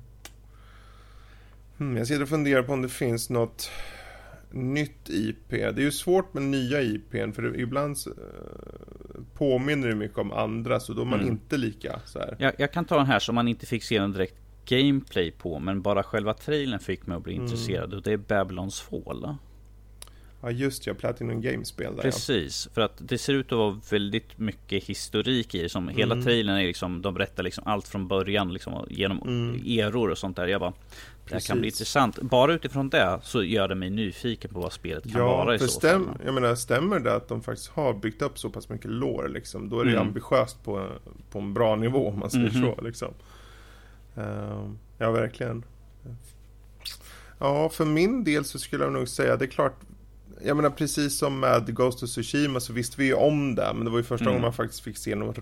Hmm, 1.78 1.98
jag 1.98 2.08
sitter 2.08 2.22
och 2.22 2.30
funderar 2.30 2.64
på 2.64 2.74
om 2.74 2.82
det 2.82 2.90
finns 2.90 3.30
något 3.30 3.70
nytt 4.52 5.10
IP. 5.10 5.50
Det 5.50 5.58
är 5.58 5.80
ju 5.80 5.92
svårt 5.92 6.34
med 6.34 6.44
nya 6.44 6.82
IPn 6.82 7.32
för 7.32 7.60
ibland 7.60 7.98
eh, 8.08 9.22
påminner 9.34 9.88
det 9.88 9.96
mycket 9.96 10.18
om 10.18 10.32
andra 10.32 10.80
så 10.80 10.94
då 10.94 11.02
är 11.02 11.06
man 11.06 11.20
mm. 11.20 11.32
inte 11.32 11.58
lika 11.58 12.00
så 12.06 12.20
här. 12.20 12.36
Jag, 12.40 12.54
jag, 12.58 12.72
kan 12.72 12.86
ta 12.86 12.98
den 12.98 13.06
här 13.06 13.20
som 13.20 13.36
man 13.36 13.48
inte 13.48 13.66
fick 13.66 13.84
se 13.84 14.00
någon 14.00 14.12
direkt 14.12 14.36
gameplay 14.66 15.32
på 15.32 15.60
men 15.60 15.82
bara 15.82 16.04
själva 16.04 16.34
trailern 16.34 16.80
fick 16.80 17.08
mig 17.08 17.18
att 17.18 17.24
bli 17.24 17.34
mm. 17.34 17.46
intresserad 17.46 17.94
och 17.94 18.02
det 18.02 18.12
är 18.12 18.18
Babylons 18.18 18.82
Fall. 18.82 19.36
Ja 20.44 20.52
just 20.52 20.88
ja, 20.88 20.94
Platinum 20.94 21.42
Games-spel 21.42 21.96
där 21.96 22.04
Precis, 22.04 22.70
för 22.74 22.82
att 22.82 22.94
det 22.98 23.18
ser 23.18 23.34
ut 23.34 23.52
att 23.52 23.58
vara 23.58 23.80
väldigt 23.92 24.38
mycket 24.38 24.84
historik 24.84 25.56
i 25.56 25.62
det. 25.62 25.70
Som 25.70 25.88
hela 25.88 26.14
mm. 26.14 26.26
trailern 26.26 26.56
är 26.56 26.64
liksom, 26.64 27.02
de 27.02 27.14
berättar 27.14 27.44
liksom 27.44 27.64
allt 27.68 27.88
från 27.88 28.08
början 28.08 28.54
liksom, 28.54 28.88
genom 28.90 29.22
mm. 29.22 29.80
eror 29.80 30.10
och 30.10 30.18
sånt 30.18 30.36
där. 30.36 30.48
Jag 30.48 30.62
bara, 30.62 30.74
det 31.28 31.34
här 31.34 31.40
kan 31.40 31.60
bli 31.60 31.68
intressant. 31.68 32.22
Bara 32.22 32.54
utifrån 32.54 32.90
det 32.90 33.20
så 33.24 33.44
gör 33.44 33.68
det 33.68 33.76
mig 33.76 33.90
nyfiken 33.90 34.54
på 34.54 34.60
vad 34.60 34.74
spelet 34.74 35.04
kan 35.04 35.22
ja, 35.22 35.28
vara 35.28 35.56
i 35.56 35.60
så 35.60 35.68
stäm, 35.68 36.06
fall. 36.06 36.16
Jag 36.26 36.34
menar, 36.34 36.56
stämmer 36.56 37.00
det 37.00 37.16
att 37.16 37.28
de 37.28 37.44
faktiskt 37.44 37.70
har 37.70 37.94
byggt 37.94 38.22
upp 38.22 38.40
så 38.40 38.50
pass 38.50 38.70
mycket 38.70 38.92
lore 38.92 39.28
liksom, 39.28 39.70
då 39.70 39.80
är 39.80 39.86
det 39.86 39.92
mm. 39.92 40.08
ambitiöst 40.08 40.64
på, 40.64 40.90
på 41.32 41.40
en 41.40 41.54
bra 41.54 41.76
nivå 41.76 42.08
om 42.08 42.20
man 42.20 42.30
säger 42.30 42.50
mm 42.50 42.62
så. 42.62 42.82
Liksom. 42.82 43.14
Uh, 44.18 44.72
ja, 44.98 45.12
verkligen. 45.12 45.64
Ja, 47.40 47.70
för 47.70 47.86
min 47.86 48.24
del 48.24 48.46
så 48.46 48.60
skulle 48.60 48.84
jag 48.84 48.94
nog 48.94 49.08
säga, 49.08 49.38
det 49.38 49.46
är 49.46 49.50
klart, 49.50 49.76
jag 50.46 50.58
menar 50.58 50.70
precis 50.70 51.18
som 51.18 51.40
med 51.40 51.76
Ghost 51.76 52.04
of 52.04 52.10
Tsushima 52.10 52.60
så 52.60 52.74
visste 52.74 52.96
vi 52.98 53.06
ju 53.06 53.14
om 53.14 53.56
det, 53.56 53.72
men 53.76 53.86
det 53.86 53.92
var 53.92 53.98
ju 53.98 54.04
första 54.04 54.24
mm. 54.24 54.32
gången 54.32 54.42
man 54.42 54.54
faktiskt 54.54 54.82
fick 54.82 54.98
se 54.98 55.16
något 55.16 55.38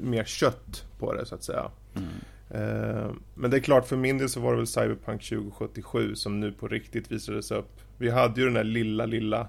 mer 0.00 0.24
kött 0.24 0.84
på 0.98 1.14
det 1.14 1.26
så 1.26 1.34
att 1.34 1.42
säga. 1.42 1.70
Mm. 1.94 2.08
Uh, 2.54 3.12
men 3.34 3.50
det 3.50 3.56
är 3.56 3.60
klart, 3.60 3.86
för 3.86 3.96
min 3.96 4.18
del 4.18 4.28
så 4.28 4.40
var 4.40 4.50
det 4.50 4.56
väl 4.56 4.66
Cyberpunk 4.66 5.22
2077 5.28 6.14
som 6.14 6.40
nu 6.40 6.52
på 6.52 6.68
riktigt 6.68 7.12
visades 7.12 7.50
upp. 7.50 7.80
Vi 7.98 8.10
hade 8.10 8.40
ju 8.40 8.46
den 8.46 8.54
där 8.54 8.64
lilla, 8.64 9.06
lilla 9.06 9.48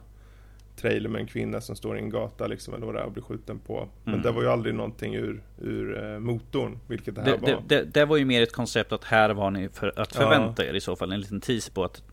trailer 0.76 1.10
med 1.10 1.22
en 1.22 1.28
kvinna 1.28 1.62
som 1.62 1.76
står 1.76 1.98
i 1.98 2.00
en 2.00 2.10
gata 2.10 2.48
liksom, 2.48 2.74
eller 2.74 2.86
vad 2.86 2.96
det 2.96 3.02
är, 3.02 3.06
och 3.06 3.12
blir 3.12 3.24
skjuten 3.24 3.60
på. 3.60 3.90
Men 4.04 4.14
mm. 4.14 4.24
det 4.24 4.32
var 4.32 4.42
ju 4.42 4.50
aldrig 4.50 4.76
någonting 4.76 5.16
ur, 5.16 5.44
ur 5.62 6.04
uh, 6.04 6.20
motorn, 6.20 6.80
vilket 6.88 7.16
det 7.16 7.22
här 7.22 7.32
det, 7.32 7.38
var. 7.38 7.64
Det, 7.68 7.76
det, 7.76 7.84
det, 7.84 8.06
var 8.06 8.18
ju 8.18 8.26
mer 8.26 8.42
ett 8.42 8.54
koncept 8.54 8.92
att 8.92 9.04
här 9.04 9.30
var 9.30 9.52
ni 9.52 9.70
för 9.70 10.00
att 10.00 10.16
förvänta 10.16 10.64
ja. 10.64 10.70
er 10.70 10.74
i 10.74 10.82
så 10.82 10.96
fall, 10.96 11.12
en 11.12 11.20
liten 11.20 11.42
tease 11.42 11.72
på 11.72 11.84
att 11.84 12.04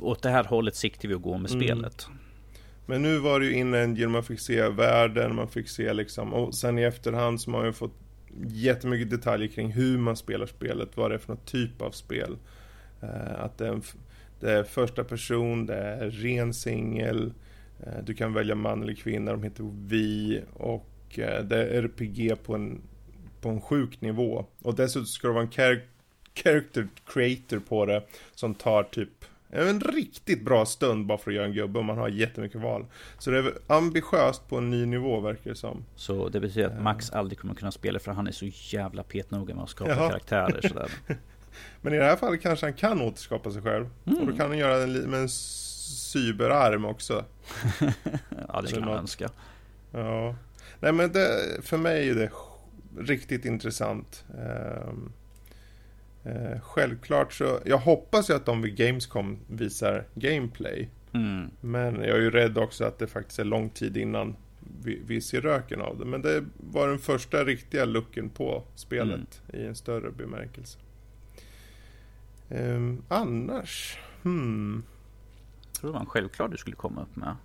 åt 0.00 0.22
det 0.22 0.30
här 0.30 0.44
hållet 0.44 0.76
siktar 0.76 1.08
vi 1.08 1.14
att 1.14 1.22
gå 1.22 1.38
med 1.38 1.50
mm. 1.50 1.62
spelet. 1.62 2.08
Men 2.90 3.02
nu 3.02 3.18
var 3.18 3.40
det 3.40 3.46
ju 3.46 3.52
in 3.52 3.74
Angel 3.74 4.08
man 4.08 4.24
fick 4.24 4.40
se 4.40 4.68
världen, 4.68 5.34
man 5.34 5.48
fick 5.48 5.68
se 5.68 5.92
liksom, 5.92 6.34
och 6.34 6.54
sen 6.54 6.78
i 6.78 6.82
efterhand 6.82 7.40
så 7.40 7.50
har 7.50 7.58
man 7.58 7.66
ju 7.66 7.72
fått 7.72 7.94
jättemycket 8.46 9.10
detaljer 9.10 9.48
kring 9.48 9.72
hur 9.72 9.98
man 9.98 10.16
spelar 10.16 10.46
spelet, 10.46 10.96
vad 10.96 11.10
det 11.10 11.14
är 11.14 11.18
för 11.18 11.32
något 11.32 11.46
typ 11.46 11.82
av 11.82 11.90
spel. 11.90 12.36
Eh, 13.02 13.44
att 13.44 13.58
det 13.58 13.66
är, 13.66 13.72
en, 13.72 13.82
det 14.40 14.52
är, 14.52 14.64
första 14.64 15.04
person, 15.04 15.66
det 15.66 15.74
är 15.74 16.10
ren 16.10 16.54
singel, 16.54 17.32
eh, 17.80 18.04
du 18.04 18.14
kan 18.14 18.32
välja 18.32 18.54
man 18.54 18.82
eller 18.82 18.94
kvinna, 18.94 19.30
de 19.32 19.42
heter 19.42 19.70
Vi 19.86 20.42
och 20.54 21.18
eh, 21.18 21.44
det 21.44 21.56
är 21.56 21.82
RPG 21.82 22.42
på 22.44 22.54
en, 22.54 22.80
på 23.40 23.48
en 23.48 23.60
sjuk 23.60 24.00
nivå. 24.00 24.46
Och 24.62 24.74
dessutom 24.74 25.06
ska 25.06 25.28
det 25.28 25.34
vara 25.34 25.44
en 25.44 25.50
char 25.50 25.80
character 26.34 26.88
creator 27.06 27.58
på 27.58 27.86
det 27.86 28.02
som 28.34 28.54
tar 28.54 28.82
typ 28.82 29.24
en 29.50 29.80
riktigt 29.80 30.44
bra 30.44 30.66
stund 30.66 31.06
bara 31.06 31.18
för 31.18 31.30
att 31.30 31.34
göra 31.34 31.46
en 31.46 31.52
gubbe 31.52 31.78
och 31.78 31.84
man 31.84 31.98
har 31.98 32.08
jättemycket 32.08 32.60
val. 32.60 32.86
Så 33.18 33.30
det 33.30 33.38
är 33.38 33.52
ambitiöst 33.66 34.48
på 34.48 34.56
en 34.56 34.70
ny 34.70 34.86
nivå 34.86 35.20
verkar 35.20 35.50
det 35.50 35.56
som. 35.56 35.84
Så 35.96 36.28
det 36.28 36.40
betyder 36.40 36.66
att 36.68 36.82
Max 36.82 37.10
aldrig 37.10 37.38
kommer 37.38 37.54
kunna 37.54 37.72
spela 37.72 37.98
för 37.98 38.12
han 38.12 38.26
är 38.26 38.32
så 38.32 38.46
jävla 38.76 39.02
petnoga 39.02 39.54
med 39.54 39.64
att 39.64 39.70
skapa 39.70 39.90
Jaha. 39.90 40.08
karaktärer 40.08 40.68
sådär. 40.68 40.90
Men 41.80 41.94
i 41.94 41.96
det 41.96 42.04
här 42.04 42.16
fallet 42.16 42.42
kanske 42.42 42.66
han 42.66 42.72
kan 42.72 43.00
återskapa 43.00 43.50
sig 43.50 43.62
själv. 43.62 43.86
Mm. 44.06 44.20
Och 44.20 44.26
då 44.26 44.36
kan 44.36 44.48
han 44.48 44.58
göra 44.58 44.78
det 44.78 44.86
med 44.86 45.20
en 45.20 45.28
cyberarm 45.28 46.84
också. 46.84 47.24
ja, 48.48 48.60
det 48.62 48.68
skulle 48.68 48.86
man 48.86 48.98
önska. 48.98 49.28
Ja. 49.92 50.34
Nej 50.80 50.92
men 50.92 51.12
det, 51.12 51.28
för 51.62 51.76
mig 51.76 52.08
är 52.08 52.14
det 52.14 52.30
riktigt 52.98 53.44
intressant. 53.44 54.24
Um, 54.88 55.12
Eh, 56.24 56.60
självklart 56.60 57.32
så, 57.32 57.60
jag 57.64 57.78
hoppas 57.78 58.30
ju 58.30 58.34
att 58.34 58.46
de 58.46 58.62
vid 58.62 58.76
Gamescom 58.76 59.38
visar 59.46 60.06
gameplay. 60.14 60.88
Mm. 61.12 61.50
Men 61.60 61.94
jag 61.94 62.16
är 62.16 62.20
ju 62.20 62.30
rädd 62.30 62.58
också 62.58 62.84
att 62.84 62.98
det 62.98 63.06
faktiskt 63.06 63.38
är 63.38 63.44
lång 63.44 63.70
tid 63.70 63.96
innan 63.96 64.36
vi, 64.82 65.02
vi 65.06 65.20
ser 65.20 65.40
röken 65.40 65.80
av 65.80 65.98
det. 65.98 66.04
Men 66.04 66.22
det 66.22 66.44
var 66.56 66.88
den 66.88 66.98
första 66.98 67.44
riktiga 67.44 67.84
looken 67.84 68.30
på 68.30 68.64
spelet 68.74 69.42
mm. 69.48 69.64
i 69.64 69.66
en 69.66 69.74
större 69.74 70.10
bemärkelse. 70.10 70.78
Um, 72.48 73.02
annars, 73.08 73.98
hmm. 74.22 74.84
Jag 75.64 75.80
tror 75.80 75.90
det 75.90 75.92
var 75.92 76.00
en 76.00 76.06
självklar 76.06 76.48
du 76.48 76.56
skulle 76.56 76.76
komma 76.76 77.02
upp 77.02 77.16
med. 77.16 77.36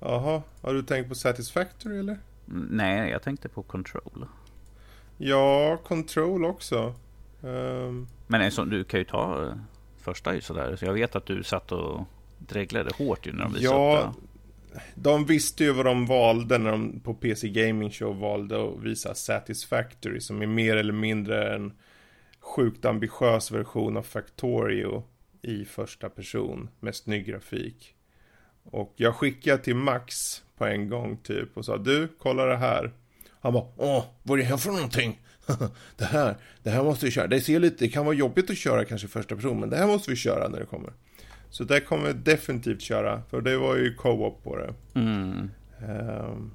Jaha, 0.00 0.42
har 0.62 0.74
du 0.74 0.82
tänkt 0.82 1.08
på 1.08 1.14
Satisfactory 1.14 1.98
eller? 1.98 2.18
Mm, 2.48 2.66
nej, 2.70 3.10
jag 3.10 3.22
tänkte 3.22 3.48
på 3.48 3.62
Control. 3.62 4.26
Ja, 5.18 5.76
Control 5.84 6.44
också. 6.44 6.94
Um, 7.40 8.08
Men 8.26 8.40
en 8.40 8.50
sån, 8.50 8.70
du 8.70 8.84
kan 8.84 9.00
ju 9.00 9.04
ta 9.04 9.42
uh, 9.42 9.52
första 9.98 10.34
ju 10.34 10.40
sådär. 10.40 10.76
Så 10.76 10.84
jag 10.84 10.92
vet 10.92 11.16
att 11.16 11.26
du 11.26 11.42
satt 11.42 11.72
och 11.72 12.00
dreglade 12.38 12.90
hårt 12.98 13.26
ju 13.26 13.32
när 13.32 13.44
de 13.44 13.52
visade 13.52 13.76
ja, 13.76 13.98
upp 13.98 14.14
det. 14.14 14.80
De 14.94 15.24
visste 15.24 15.64
ju 15.64 15.72
vad 15.72 15.86
de 15.86 16.06
valde 16.06 16.58
när 16.58 16.70
de 16.70 17.00
på 17.00 17.14
PC 17.14 17.48
Gaming 17.48 17.90
Show 17.90 18.18
valde 18.18 18.68
att 18.68 18.82
visa 18.82 19.14
Satisfactory 19.14 20.20
som 20.20 20.42
är 20.42 20.46
mer 20.46 20.76
eller 20.76 20.92
mindre 20.92 21.54
en 21.54 21.72
sjukt 22.40 22.84
ambitiös 22.84 23.50
version 23.50 23.96
av 23.96 24.02
Factorio 24.02 25.04
i 25.42 25.64
första 25.64 26.08
person 26.08 26.68
med 26.80 26.94
snygg 26.94 27.26
grafik. 27.26 27.94
Och 28.62 28.94
jag 28.96 29.14
skickade 29.14 29.58
till 29.62 29.76
Max 29.76 30.42
på 30.56 30.66
en 30.66 30.88
gång 30.88 31.16
typ 31.16 31.56
och 31.56 31.64
sa 31.64 31.76
du, 31.76 32.08
kolla 32.18 32.44
det 32.44 32.56
här. 32.56 32.92
Han 33.40 33.52
bara, 33.52 33.66
åh, 33.76 34.04
vad 34.22 34.38
är 34.38 34.42
det 34.42 34.48
här 34.48 34.56
för 34.56 34.70
någonting? 34.70 35.20
det 35.96 36.04
här, 36.04 36.36
det 36.62 36.70
här 36.70 36.84
måste 36.84 37.04
vi 37.04 37.12
köra. 37.12 37.26
Det 37.26 37.40
ser 37.40 37.60
lite, 37.60 37.84
det 37.84 37.88
kan 37.88 38.04
vara 38.04 38.14
jobbigt 38.14 38.50
att 38.50 38.56
köra 38.56 38.84
kanske 38.84 39.08
första 39.08 39.36
person, 39.36 39.60
men 39.60 39.70
det 39.70 39.76
här 39.76 39.86
måste 39.86 40.10
vi 40.10 40.16
köra 40.16 40.48
när 40.48 40.60
det 40.60 40.66
kommer. 40.66 40.92
Så 41.50 41.64
det 41.64 41.80
kommer 41.80 42.06
vi 42.06 42.12
definitivt 42.12 42.82
köra, 42.82 43.22
för 43.30 43.40
det 43.40 43.56
var 43.56 43.76
ju 43.76 43.94
co-op 43.94 44.44
på 44.44 44.56
det. 44.56 44.74
Mm. 44.94 45.50
Um, 45.88 46.50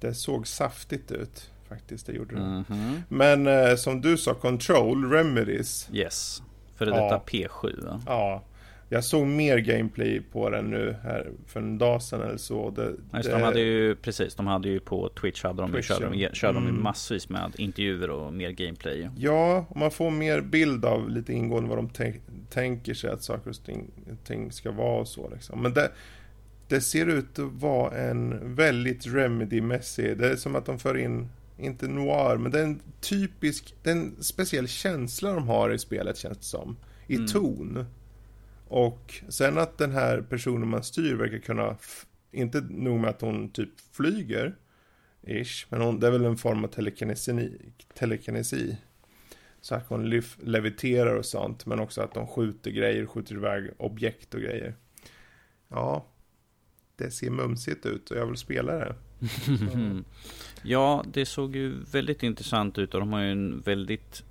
det 0.00 0.14
såg 0.14 0.46
saftigt 0.46 1.10
ut, 1.10 1.50
faktiskt, 1.68 2.06
det 2.06 2.12
gjorde 2.12 2.34
det. 2.34 2.40
Mm 2.40 2.64
-hmm. 2.64 3.02
Men 3.08 3.46
uh, 3.46 3.76
som 3.76 4.00
du 4.00 4.16
sa, 4.16 4.34
Control, 4.34 5.10
Remedies. 5.10 5.88
Yes, 5.92 6.42
för 6.76 6.86
detta 6.86 6.98
ja. 6.98 7.24
P7. 7.26 7.84
Va? 7.84 8.02
Ja, 8.06 8.42
jag 8.94 9.04
såg 9.04 9.26
mer 9.26 9.58
gameplay 9.58 10.20
på 10.32 10.50
den 10.50 10.70
nu 10.70 10.96
här 11.02 11.30
för 11.46 11.60
en 11.60 11.78
dag 11.78 12.02
sedan 12.02 12.22
eller 12.22 12.36
så. 12.36 12.70
Det, 12.70 12.82
Just, 12.82 13.28
det... 13.28 13.30
De 13.30 13.42
hade 13.42 13.60
ju 13.60 13.94
precis, 13.94 14.34
de 14.34 14.46
hade 14.46 14.68
ju 14.68 14.80
på 14.80 15.08
Twitch 15.08 15.44
hade 15.44 15.62
de 15.62 15.72
Twitch, 15.72 15.88
körde, 15.88 16.10
de, 16.10 16.28
körde 16.32 16.58
mm. 16.58 16.74
de 16.74 16.82
massvis 16.82 17.28
med 17.28 17.52
intervjuer 17.56 18.10
och 18.10 18.32
mer 18.32 18.50
gameplay. 18.50 19.10
Ja, 19.16 19.66
och 19.68 19.76
man 19.76 19.90
får 19.90 20.10
mer 20.10 20.40
bild 20.40 20.84
av 20.84 21.10
lite 21.10 21.32
ingående 21.32 21.68
vad 21.68 21.78
de 21.78 21.90
tänker 22.50 22.94
sig 22.94 23.10
att 23.10 23.22
saker 23.22 23.50
och 23.50 23.64
ting, 23.64 23.90
ting 24.24 24.52
ska 24.52 24.70
vara 24.70 25.00
och 25.00 25.08
så 25.08 25.30
liksom. 25.30 25.62
Men 25.62 25.74
det, 25.74 25.90
det 26.68 26.80
ser 26.80 27.06
ut 27.06 27.38
att 27.38 27.52
vara 27.52 27.96
en 27.96 28.54
väldigt 28.54 29.06
Remedy-mässig, 29.06 30.18
det 30.18 30.28
är 30.28 30.36
som 30.36 30.56
att 30.56 30.66
de 30.66 30.78
för 30.78 30.98
in 30.98 31.28
inte 31.58 31.88
noir, 31.88 32.36
men 32.36 32.52
det 32.52 32.58
är 32.58 32.64
en 32.64 32.80
typisk, 33.00 33.74
det 33.82 33.90
är 33.90 33.94
en 33.94 34.22
speciell 34.22 34.68
känsla 34.68 35.32
de 35.32 35.48
har 35.48 35.70
i 35.70 35.78
spelet 35.78 36.16
känns 36.16 36.38
det 36.38 36.44
som. 36.44 36.76
I 37.06 37.14
mm. 37.14 37.26
ton. 37.26 37.86
Och 38.68 39.22
sen 39.28 39.58
att 39.58 39.78
den 39.78 39.92
här 39.92 40.22
personen 40.22 40.68
man 40.68 40.82
styr 40.82 41.14
verkar 41.14 41.38
kunna, 41.38 41.76
inte 42.32 42.60
nog 42.60 43.00
med 43.00 43.10
att 43.10 43.20
hon 43.20 43.50
typ 43.50 43.70
flyger, 43.92 44.56
ish, 45.26 45.66
men 45.68 45.80
hon, 45.80 46.00
det 46.00 46.06
är 46.06 46.10
väl 46.10 46.24
en 46.24 46.36
form 46.36 46.64
av 46.64 46.68
telekinesi, 46.68 47.58
telekinesi. 47.94 48.76
Så 49.60 49.74
att 49.74 49.88
hon 49.88 50.22
leviterar 50.38 51.14
och 51.14 51.26
sånt, 51.26 51.66
men 51.66 51.80
också 51.80 52.02
att 52.02 52.14
de 52.14 52.26
skjuter 52.26 52.70
grejer, 52.70 53.06
skjuter 53.06 53.34
iväg 53.34 53.70
objekt 53.76 54.34
och 54.34 54.40
grejer. 54.40 54.74
Ja, 55.68 56.06
det 56.96 57.10
ser 57.10 57.30
mumsigt 57.30 57.86
ut 57.86 58.10
och 58.10 58.16
jag 58.16 58.26
vill 58.26 58.36
spela 58.36 58.72
det. 58.72 58.94
ja, 60.62 61.04
det 61.12 61.26
såg 61.26 61.56
ju 61.56 61.84
väldigt 61.92 62.22
intressant 62.22 62.78
ut 62.78 62.94
och 62.94 63.00
de 63.00 63.12
har 63.12 63.20
ju 63.20 63.32
en 63.32 63.60
väldigt... 63.60 64.24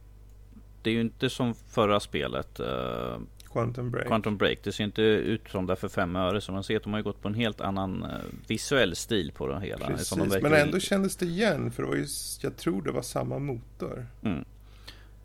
Det 0.81 0.89
är 0.89 0.93
ju 0.93 1.01
inte 1.01 1.29
som 1.29 1.55
förra 1.55 1.99
spelet. 1.99 2.59
Eh, 2.59 3.17
Quantum 3.53 3.91
Break. 3.91 4.07
Quantum 4.07 4.37
Break. 4.37 4.59
Det 4.63 4.71
ser 4.71 4.83
inte 4.83 5.01
ut 5.01 5.41
som 5.49 5.65
det 5.65 5.75
för 5.75 5.89
fem 5.89 6.15
öre. 6.15 6.41
Så 6.41 6.51
man 6.51 6.63
ser 6.63 6.77
att 6.77 6.83
de 6.83 6.93
har 6.93 7.01
gått 7.01 7.21
på 7.21 7.27
en 7.27 7.33
helt 7.33 7.61
annan 7.61 8.03
uh, 8.03 8.09
visuell 8.47 8.95
stil 8.95 9.31
på 9.35 9.47
det 9.47 9.59
hela. 9.59 9.87
Precis, 9.87 10.09
de 10.09 10.39
men 10.41 10.53
ändå 10.53 10.79
kändes 10.79 11.15
det 11.15 11.25
igen. 11.25 11.71
För 11.71 11.83
det 11.83 11.89
var 11.89 11.95
ju, 11.95 12.07
jag 12.41 12.57
tror 12.57 12.81
det 12.81 12.91
var 12.91 13.01
samma 13.01 13.39
motor. 13.39 14.05
Mm. 14.23 14.45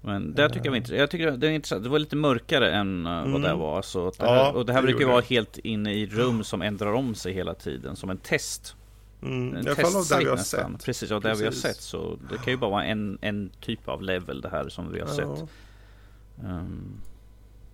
Men 0.01 0.35
det 0.35 0.49
tycker 0.49 0.65
jag 0.65 0.71
var 0.71 0.77
intressant. 0.77 1.01
Jag 1.01 1.11
tycker 1.11 1.31
det 1.31 1.47
var 1.47 1.55
intressant. 1.55 1.83
Det 1.83 1.89
var 1.89 1.99
lite 1.99 2.17
mörkare 2.17 2.73
än 2.73 3.07
mm. 3.07 3.33
vad 3.33 3.43
det 3.43 3.55
var. 3.55 3.83
Så 3.83 4.13
det 4.19 4.27
här, 4.27 4.37
ja, 4.37 4.53
och 4.53 4.67
det 4.67 4.73
här 4.73 4.83
brukar 4.83 5.01
ju 5.01 5.07
vara 5.07 5.21
helt 5.21 5.59
inne 5.59 5.95
i 5.95 6.07
rum 6.07 6.45
som 6.45 6.63
ändrar 6.63 6.93
om 6.93 7.15
sig 7.15 7.33
hela 7.33 7.55
tiden. 7.55 7.97
Som 7.97 8.11
en 8.11 8.19
test. 8.19 8.77
Mm. 9.23 9.57
En 9.57 9.67
I 9.67 9.69
alla 9.69 9.77
fall 9.77 9.97
av 9.97 10.07
det 10.11 10.19
vi 10.19 10.25
har 10.25 10.37
nästan. 10.37 10.73
sett. 10.73 10.85
Precis, 10.85 11.11
av 11.11 11.21
det 11.21 11.35
vi 11.35 11.45
har 11.45 11.53
sett. 11.53 11.81
Så 11.81 12.19
det 12.31 12.37
kan 12.37 12.53
ju 12.53 12.57
bara 12.57 12.71
vara 12.71 12.85
en, 12.85 13.19
en 13.21 13.51
typ 13.61 13.89
av 13.89 14.03
level 14.03 14.41
det 14.41 14.49
här 14.49 14.69
som 14.69 14.93
vi 14.93 15.01
har 15.01 15.09
ja. 15.09 15.15
sett. 15.15 15.49
Um. 16.45 17.01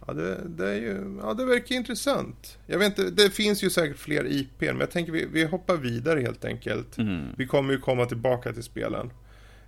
Ja, 0.06 0.12
det, 0.12 0.48
det, 0.48 0.68
är 0.68 0.74
ju, 0.74 1.20
ja, 1.22 1.34
det 1.34 1.44
verkar 1.44 1.74
intressant. 1.74 2.58
Jag 2.66 2.78
vet 2.78 2.98
inte, 2.98 3.10
det 3.10 3.30
finns 3.30 3.64
ju 3.64 3.70
säkert 3.70 3.96
fler 3.96 4.26
IP, 4.32 4.60
men 4.60 4.80
jag 4.80 4.90
tänker 4.90 5.12
vi, 5.12 5.26
vi 5.32 5.44
hoppar 5.44 5.76
vidare 5.76 6.20
helt 6.20 6.44
enkelt. 6.44 6.98
Mm. 6.98 7.26
Vi 7.36 7.46
kommer 7.46 7.72
ju 7.72 7.80
komma 7.80 8.06
tillbaka 8.06 8.52
till 8.52 8.62
spelen. 8.62 9.10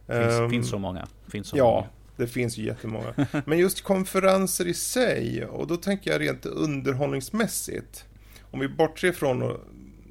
Finns, 0.07 0.41
um, 0.41 0.51
finns 0.51 0.71
så 0.71 0.79
många. 0.79 1.07
Finns 1.29 1.49
så 1.49 1.57
ja, 1.57 1.71
många. 1.71 1.87
Det 2.17 2.27
finns 2.27 2.59
ju 2.59 2.65
jättemånga. 2.65 3.15
Men 3.47 3.59
just 3.59 3.83
konferenser 3.83 4.67
i 4.67 4.75
sig, 4.75 5.45
och 5.45 5.67
då 5.67 5.77
tänker 5.77 6.11
jag 6.11 6.21
rent 6.21 6.47
underhållningsmässigt. 6.47 8.05
Om 8.51 8.61
vi 8.61 8.69
bortser 8.69 9.13
från 9.13 9.59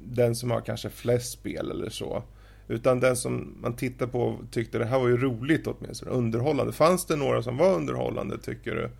den 0.04 0.36
som 0.36 0.50
har 0.50 0.60
kanske 0.60 0.90
flest 0.90 1.32
spel 1.32 1.70
eller 1.70 1.90
så. 1.90 2.22
Utan 2.68 3.00
den 3.00 3.16
som 3.16 3.56
man 3.60 3.76
tittar 3.76 4.06
på 4.06 4.20
och 4.20 4.50
tyckte 4.50 4.78
det 4.78 4.84
här 4.84 4.98
var 4.98 5.08
ju 5.08 5.16
roligt 5.16 5.66
åtminstone, 5.66 6.10
underhållande. 6.10 6.72
Fanns 6.72 7.06
det 7.06 7.16
några 7.16 7.42
som 7.42 7.56
var 7.56 7.74
underhållande 7.74 8.38
tycker 8.38 8.74
du? 8.74 8.90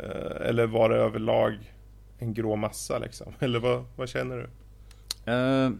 Eh, 0.00 0.48
eller 0.48 0.66
var 0.66 0.88
det 0.88 0.96
överlag 0.96 1.72
en 2.18 2.34
grå 2.34 2.56
massa 2.56 2.98
liksom? 2.98 3.32
Eller 3.38 3.58
vad, 3.58 3.84
vad 3.96 4.08
känner 4.08 4.36
du? 4.36 4.48
Uh, 5.32 5.70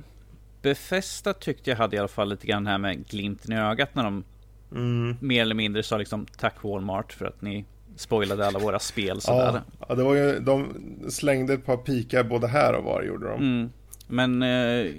Befästa 0.63 1.33
tyckte 1.33 1.71
jag 1.71 1.77
hade 1.77 1.97
i 1.97 1.99
alla 1.99 2.09
fall 2.09 2.29
lite 2.29 2.47
grann 2.47 2.67
här 2.67 2.79
med 2.79 3.07
glimten 3.07 3.53
i 3.53 3.57
ögat 3.57 3.95
när 3.95 4.05
de 4.05 4.25
Mm. 4.73 5.17
Mer 5.21 5.43
eller 5.43 5.55
mindre 5.55 5.83
sa 5.83 5.99
liksom 5.99 6.27
tack 6.37 6.55
Walmart 6.63 7.13
för 7.13 7.27
att 7.27 7.43
ni 7.43 7.65
spoilade 7.97 8.47
alla 8.47 8.59
våra 8.59 8.79
spel 8.79 9.21
sådär. 9.21 9.53
Ja, 9.55 9.87
ja 9.89 9.95
det 9.95 10.03
var 10.03 10.15
ju, 10.15 10.41
de 10.41 10.75
slängde 11.11 11.55
ett 11.55 11.67
par 11.67 11.77
pikar 11.77 12.25
både 12.25 12.47
här 12.47 12.75
och 12.75 12.85
var 12.85 13.03
gjorde 13.03 13.29
de. 13.29 13.43
Mm. 13.43 13.71
Men 14.07 14.43
eh, 14.43 14.93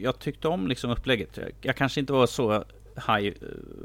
jag 0.00 0.18
tyckte 0.18 0.48
om 0.48 0.68
liksom 0.68 0.90
upplägget. 0.90 1.38
Jag 1.60 1.76
kanske 1.76 2.00
inte 2.00 2.12
var 2.12 2.26
så 2.26 2.64
high, 2.94 3.34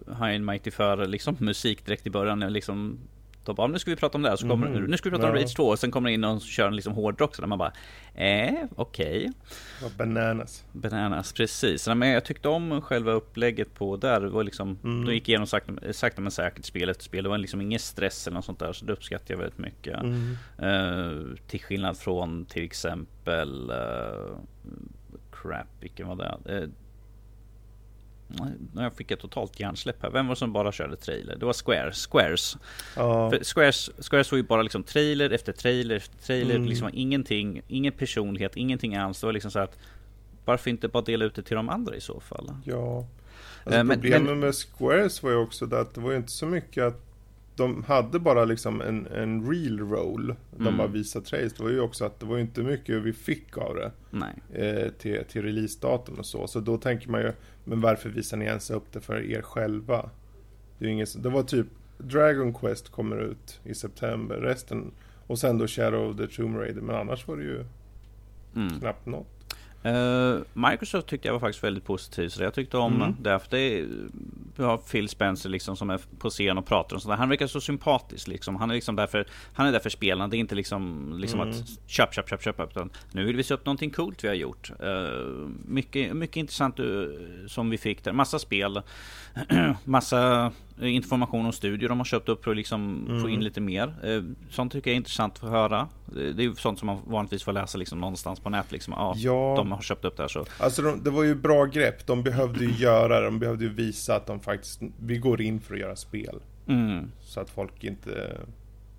high 0.08 0.36
and 0.36 0.46
mighty 0.46 0.72
för 0.72 1.06
liksom 1.06 1.36
musik 1.40 1.86
direkt 1.86 2.08
i 2.08 2.10
början. 2.10 2.40
Liksom 2.40 3.00
de 3.50 3.56
bara, 3.56 3.68
nu 3.68 3.79
ska 3.79 3.91
vi 3.91 3.98
prata 3.98 4.18
om 4.18 4.22
det 4.22 4.29
här, 4.29 4.36
så 4.36 4.50
kommer, 4.50 4.68
mm. 4.68 4.84
nu 4.84 4.98
ska 4.98 5.10
vi 5.10 5.15
prata 5.15 5.29
om 5.29 5.36
Rage 5.36 5.56
2 5.56 5.63
och 5.63 5.79
sen 5.79 5.91
kommer 5.91 6.10
det 6.10 6.13
in 6.13 6.22
någon 6.22 6.36
och 6.36 6.41
kör 6.41 6.68
en 6.68 6.75
liksom 6.75 6.94
hårdrock 6.94 7.36
så 7.36 7.41
där 7.41 7.48
man 7.48 7.58
bara, 7.58 7.72
eh, 8.13 8.53
okej. 8.75 9.32
Okay. 9.82 9.95
Bananas. 9.97 10.65
Bananas, 10.71 11.34
precis. 11.34 11.88
Men 11.88 12.10
jag 12.10 12.26
tyckte 12.26 12.50
om 12.50 12.82
själva 12.82 13.12
upplägget 13.12 13.74
på 13.74 13.97
där. 13.97 14.21
Det 14.21 14.30
var 14.30 14.43
liksom, 14.43 14.80
mm. 14.84 15.06
de 15.06 15.13
gick 15.13 15.30
igenom 15.30 15.47
sakta, 15.47 15.93
sakta 15.93 16.21
men 16.21 16.32
säkert 16.32 16.65
spel 16.65 16.89
efter 16.89 17.04
spel. 17.04 17.24
Det 17.24 17.30
var 17.30 17.38
liksom 17.38 17.62
ingen 17.62 17.80
stress 17.80 18.28
eller 18.28 18.36
något 18.36 18.45
sånt 18.45 18.60
där, 18.60 18.74
så 18.74 18.86
det 18.86 18.93
uppskattar 18.93 19.34
jag 19.34 19.38
väldigt 19.38 19.58
mycket. 19.58 20.00
Mm. 20.00 20.38
Uh, 20.63 21.36
till 21.47 21.62
skillnad 21.62 21.97
från 21.97 22.45
till 22.45 22.63
exempel 22.63 23.71
uh, 23.71 24.38
Crap, 25.32 25.67
vilken 25.80 26.08
var 26.08 26.15
det? 26.15 26.60
Uh, 26.60 26.69
jag 28.76 28.94
fick 28.94 29.12
ett 29.12 29.20
totalt 29.20 29.60
hjärnsläpp 29.60 30.04
här. 30.04 30.10
Vem 30.10 30.28
var 30.28 30.36
det 30.36 30.39
som 30.39 30.54
bara 30.54 30.72
körde 30.72 30.96
trailer? 30.96 31.36
Det 31.36 31.46
var 31.46 31.54
Squares. 31.54 32.08
Squares. 32.08 32.58
Ja. 32.96 33.32
Squares, 33.44 33.89
Squares 34.00 34.32
var 34.32 34.38
ju 34.38 34.44
bara 34.44 34.62
liksom 34.62 34.84
trailer 34.84 35.30
efter 35.30 35.54
trailer 35.54 35.96
efter 35.96 36.18
trailer. 36.18 36.56
Mm. 36.56 36.68
Liksom 36.68 36.89
ingenting, 36.94 37.62
ingen 37.68 37.94
personlighet, 37.94 38.58
ingenting 38.58 38.96
alls. 38.96 39.20
Det 39.20 39.26
var 39.26 39.34
liksom 39.34 39.52
så 39.52 39.60
att 39.60 39.78
varför 40.46 40.70
inte 40.70 40.88
bara 40.88 41.04
dela 41.04 41.26
ut 41.26 41.36
det 41.36 41.42
till 41.42 41.56
de 41.56 41.70
andra 41.70 41.96
i 41.96 42.02
så 42.02 42.20
fall? 42.20 42.52
Ja. 42.63 43.08
Alltså 43.63 43.84
men, 43.84 43.89
problemet 43.89 44.30
men, 44.30 44.39
med 44.39 44.56
Squares 44.56 45.24
var 45.24 45.32
ju 45.32 45.38
också 45.38 45.65
det 45.65 45.80
att 45.80 45.94
det 45.94 46.02
var 46.02 46.12
ju 46.12 46.18
inte 46.18 46.32
så 46.32 46.46
mycket 46.46 46.84
att 46.84 47.09
de 47.60 47.84
hade 47.84 48.19
bara 48.19 48.45
liksom 48.45 48.82
en, 48.82 49.08
en 49.08 49.52
real 49.52 49.80
roll. 49.80 50.36
De 50.58 50.62
mm. 50.62 50.78
bara 50.78 50.88
visade 50.88 51.26
trace. 51.26 51.56
Det 51.58 51.63
var 51.63 51.69
ju 51.69 51.80
också 51.80 52.06
att 52.06 52.19
det 52.19 52.26
var 52.26 52.36
ju 52.36 52.41
inte 52.41 52.62
mycket 52.62 53.04
vi 53.04 53.13
fick 53.13 53.58
av 53.58 53.76
det. 53.76 53.91
Eh, 54.54 54.91
till, 54.91 55.24
till 55.30 55.41
releasedatum 55.41 56.15
och 56.15 56.26
så. 56.26 56.48
Så 56.48 56.60
då 56.60 56.78
tänker 56.78 57.10
man 57.10 57.22
ju, 57.22 57.32
men 57.63 57.82
varför 57.82 58.10
visar 58.10 58.38
ni 58.38 58.45
ens 58.45 58.69
upp 58.69 58.91
det 58.91 59.02
för 59.02 59.32
er 59.32 59.41
själva? 59.41 60.10
Det, 60.78 60.86
är 60.86 60.89
inget, 60.89 61.24
det 61.24 61.30
var 61.30 61.43
typ 61.43 61.67
Dragon 61.98 62.54
Quest 62.54 62.89
kommer 62.89 63.17
ut 63.17 63.60
i 63.63 63.76
september. 63.76 64.36
Resten, 64.36 64.91
och 65.28 65.39
sen 65.39 65.58
då 65.58 65.67
Shadow 65.67 66.10
of 66.10 66.17
the 66.17 66.28
Tomb 66.28 66.58
Raider. 66.58 66.82
Men 66.82 66.95
annars 66.95 67.28
var 67.28 67.38
det 67.38 67.43
ju 67.43 67.65
mm. 68.56 68.80
knappt 68.80 69.06
något. 69.06 69.28
Uh, 69.86 70.39
Microsoft 70.54 71.08
tyckte 71.08 71.28
jag 71.28 71.34
var 71.34 71.39
faktiskt 71.39 71.63
väldigt 71.63 71.86
positiv, 71.86 72.30
så 72.30 72.43
jag 72.43 72.54
tyckte 72.54 72.78
om 72.78 72.95
mm. 72.95 73.15
det. 73.19 73.39
För 73.39 73.50
det 73.50 73.86
vi 74.60 74.65
har 74.65 74.78
Phil 74.78 75.10
Spencer 75.10 75.50
liksom 75.50 75.76
som 75.78 75.89
är 75.89 76.00
på 76.19 76.30
scen 76.30 76.58
och 76.58 76.65
pratar 76.65 76.95
och 76.95 77.02
sådär. 77.02 77.15
Han 77.15 77.30
verkar 77.30 77.48
så 77.48 77.62
sympatisk 77.62 78.28
liksom. 78.28 78.56
Han 78.56 78.69
är 78.69 78.76
liksom 78.76 78.95
därför, 78.95 79.26
han 79.54 79.67
är 79.67 79.72
där 79.72 79.80
för 79.80 79.89
spelarna. 79.89 80.28
Det 80.28 80.38
är 80.38 80.39
inte 80.39 80.56
liksom, 80.56 81.13
liksom 81.19 81.39
mm. 81.39 81.50
att 81.50 81.89
köp, 81.89 82.13
köp, 82.13 82.30
köp, 82.30 82.43
köp. 82.43 82.60
Utan 82.60 82.89
nu 83.12 83.26
vill 83.26 83.36
vi 83.36 83.43
se 83.43 83.54
upp 83.54 83.65
någonting 83.65 83.89
coolt 83.89 84.24
vi 84.24 84.28
har 84.28 84.36
gjort. 84.36 84.72
Uh, 84.84 85.48
mycket, 85.65 86.15
mycket 86.15 86.38
intressant 86.38 86.80
uh, 86.80 87.06
som 87.48 87.69
vi 87.69 87.78
fick 87.78 88.04
där. 88.04 88.13
Massa 88.13 88.39
spel. 88.39 88.82
massa 89.84 90.52
information 90.82 91.45
om 91.45 91.52
studier 91.52 91.89
de 91.89 91.98
har 91.98 92.06
köpt 92.06 92.30
upp 92.30 92.43
för 92.43 92.52
att 92.52 92.58
liksom 92.58 93.06
mm. 93.10 93.22
få 93.22 93.30
in 93.30 93.43
lite 93.43 93.62
mer. 93.62 93.93
Eh, 94.04 94.24
sånt 94.50 94.72
tycker 94.72 94.89
jag 94.89 94.93
är 94.93 94.98
intressant 94.98 95.43
att 95.43 95.50
höra. 95.50 95.88
Det 96.06 96.22
är 96.22 96.41
ju 96.41 96.56
sånt 96.56 96.80
som 96.80 96.86
man 96.86 96.98
vanligtvis 97.06 97.43
får 97.43 97.54
läsa 97.54 97.78
liksom 97.78 98.00
någonstans 98.00 98.39
på 98.39 98.50
nätet. 98.50 98.72
Liksom. 98.72 98.93
Ja, 98.98 99.13
ja, 99.17 99.54
de 99.58 99.72
har 99.72 99.82
köpt 99.82 100.06
upp 100.06 100.17
det 100.17 100.24
här 100.24 100.28
så. 100.28 100.45
Alltså 100.58 100.82
de, 100.82 101.04
det 101.04 101.10
var 101.10 101.24
ju 101.24 101.36
bra 101.36 101.65
grepp. 101.65 102.08
De 102.08 102.24
behövde 102.24 102.65
ju 102.65 102.72
göra 102.72 103.19
det. 103.19 103.26
De 103.26 103.39
behövde 103.39 103.63
ju 103.63 103.74
visa 103.74 104.15
att 104.15 104.28
de 104.28 104.39
faktiskt, 104.50 104.82
vi 105.00 105.18
går 105.18 105.42
in 105.42 105.60
för 105.60 105.74
att 105.74 105.80
göra 105.80 105.96
spel. 105.96 106.40
Mm. 106.68 107.12
Så 107.22 107.40
att 107.40 107.50
folk 107.50 107.84
inte 107.84 108.38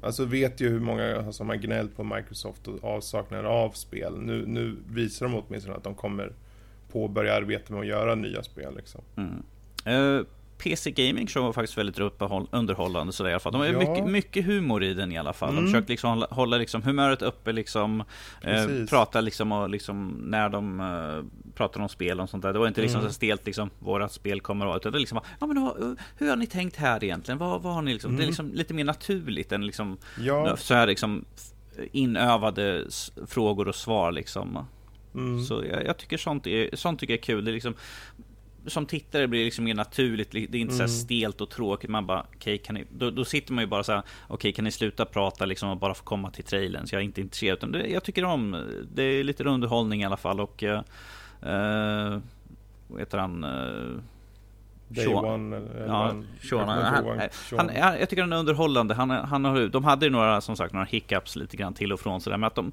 Alltså 0.03 0.25
vet 0.25 0.61
ju 0.61 0.69
hur 0.69 0.81
många 0.81 1.33
som 1.33 1.49
har 1.49 1.57
gnällt 1.57 1.97
på 1.97 2.05
Microsoft 2.05 2.69
och 2.69 2.85
avsaknad 2.85 3.47
av 3.47 3.71
spel. 3.71 4.21
Nu, 4.21 4.47
nu 4.47 4.77
visar 4.91 5.27
de 5.27 5.35
åtminstone 5.35 5.77
att 5.77 5.85
de 5.85 5.95
kommer 5.95 6.33
påbörja 6.93 7.35
arbeta 7.35 7.73
med 7.73 7.81
att 7.81 7.87
göra 7.87 8.15
nya 8.15 8.43
spel. 8.43 8.77
Liksom. 8.77 9.01
Mm. 9.17 9.43
Uh, 9.87 10.27
PC 10.63 10.91
Gaming 10.91 11.27
Show 11.27 11.43
var 11.45 11.53
faktiskt 11.53 11.79
väldigt 11.79 11.99
underhållande 12.51 13.13
sådär 13.13 13.31
i 13.31 13.33
alla 13.33 13.41
fall. 13.41 13.53
De 13.53 13.59
har 13.59 13.67
ja. 13.67 13.79
mycket, 13.79 14.07
mycket 14.07 14.45
humor 14.45 14.83
i 14.85 14.95
den 14.95 15.13
i 15.13 15.19
alla 15.19 15.33
fall. 15.33 15.51
Mm. 15.51 15.65
De 15.65 15.71
försökte 15.71 15.93
liksom 15.93 16.11
hålla, 16.11 16.27
hålla 16.31 16.57
liksom 16.57 16.83
humöret 16.83 17.23
uppe 17.23 17.53
liksom. 17.53 18.05
Eh, 18.43 18.67
prata 18.89 19.21
liksom 19.21 19.53
och 19.53 19.71
liksom 19.71 20.09
när 20.25 20.49
de 20.49 20.81
eh, 20.81 21.53
pratar 21.55 21.81
om 21.81 21.89
spel 21.89 22.21
och 22.21 22.31
sånt 22.31 22.43
där. 22.43 22.53
Det 22.53 22.59
var 22.59 22.69
inte 22.69 22.81
liksom 22.81 23.01
mm. 23.01 23.11
så 23.11 23.15
stelt 23.15 23.47
liksom 23.47 23.71
vårat 23.79 24.13
spel 24.13 24.41
kommer 24.41 24.67
att. 24.67 24.77
Utan 24.77 24.93
det 24.93 24.99
liksom, 24.99 25.21
ja 25.41 25.47
men 25.47 25.57
då, 25.57 25.97
hur 26.17 26.29
har 26.29 26.37
ni 26.37 26.47
tänkt 26.47 26.77
här 26.77 27.05
egentligen? 27.05 27.39
Vad, 27.39 27.63
vad 27.63 27.75
har 27.75 27.83
ni 27.83 27.93
liksom? 27.93 28.09
Mm. 28.09 28.17
Det 28.17 28.23
är 28.23 28.25
mm. 28.25 28.31
liksom 28.31 28.53
lite 28.53 28.75
mer 28.75 28.85
naturligt 28.85 29.53
än 29.53 29.67
liksom 29.67 29.99
ja. 30.21 30.57
så 30.57 30.75
här 30.75 30.87
liksom 30.87 31.25
inövade 31.93 32.85
frågor 33.27 33.69
och 33.69 33.75
svar 33.75 34.13
liksom. 34.13 34.67
Mm. 35.15 35.43
Så 35.43 35.65
jag, 35.71 35.87
jag, 35.87 35.97
tycker 35.97 36.17
sånt, 36.17 36.47
är, 36.47 36.77
sånt 36.77 37.01
tycker 37.01 37.13
jag 37.13 37.19
är 37.19 37.23
kul. 37.23 37.45
Det 37.45 37.51
är 37.51 37.53
liksom, 37.53 37.75
som 38.67 38.87
tittare 38.87 39.29
blir 39.29 39.41
det 39.41 39.45
liksom 39.45 39.65
mer 39.65 39.75
naturligt. 39.75 40.31
Det 40.31 40.39
är 40.39 40.57
inte 40.57 40.75
mm. 40.75 40.89
så 40.89 40.95
stelt 40.95 41.41
och 41.41 41.51
tråkigt. 41.51 41.91
Man 41.91 42.07
bara, 42.07 42.27
okay, 42.37 42.59
kan 42.59 42.75
ni, 42.75 42.85
då, 42.91 43.11
då 43.11 43.25
sitter 43.25 43.53
man 43.53 43.65
ju 43.65 43.69
bara 43.69 43.83
så 43.83 43.93
här, 43.93 44.01
okej, 44.01 44.35
okay, 44.35 44.53
kan 44.53 44.65
ni 44.65 44.71
sluta 44.71 45.05
prata 45.05 45.45
liksom 45.45 45.71
och 45.71 45.77
bara 45.77 45.95
få 45.95 46.05
komma 46.05 46.31
till 46.31 46.45
trailern? 46.45 46.87
Så 46.87 46.95
jag 46.95 47.01
är 47.01 47.05
inte 47.05 47.21
intresserad. 47.21 47.59
Utan 47.59 47.73
det, 47.73 47.87
jag 47.87 48.05
tycker 48.05 48.25
om, 48.25 48.67
det 48.95 49.03
är 49.03 49.25
lite 49.25 49.45
underhållning 49.45 50.03
i 50.03 50.05
alla 50.05 50.17
fall 50.17 50.41
och, 50.41 50.63
uh, 50.63 52.19
vad 52.89 53.01
heter 53.01 53.19
han? 53.19 53.45
Uh, 53.45 54.01
Day 54.89 55.05
Sean. 55.05 55.25
One, 55.25 55.63
ja, 55.87 56.15
Sean. 56.49 56.69
Han, 56.69 57.05
han, 57.59 57.69
han, 57.69 57.99
jag 58.01 58.09
tycker 58.09 58.23
han 58.23 58.33
är 58.33 58.37
underhållande. 58.37 58.95
Han, 58.95 59.11
han 59.11 59.45
har, 59.45 59.69
de 59.69 59.85
hade 59.85 60.07
ju 60.07 60.11
några, 60.11 60.41
som 60.41 60.57
sagt, 60.57 60.73
några 60.73 60.87
hiccups 60.87 61.37
lite 61.37 61.57
grann 61.57 61.75
till 61.75 61.93
och 61.93 62.01
från 62.01 62.21
sådär. 62.21 62.37
Men 62.37 62.47
att 62.47 62.55
de, 62.55 62.73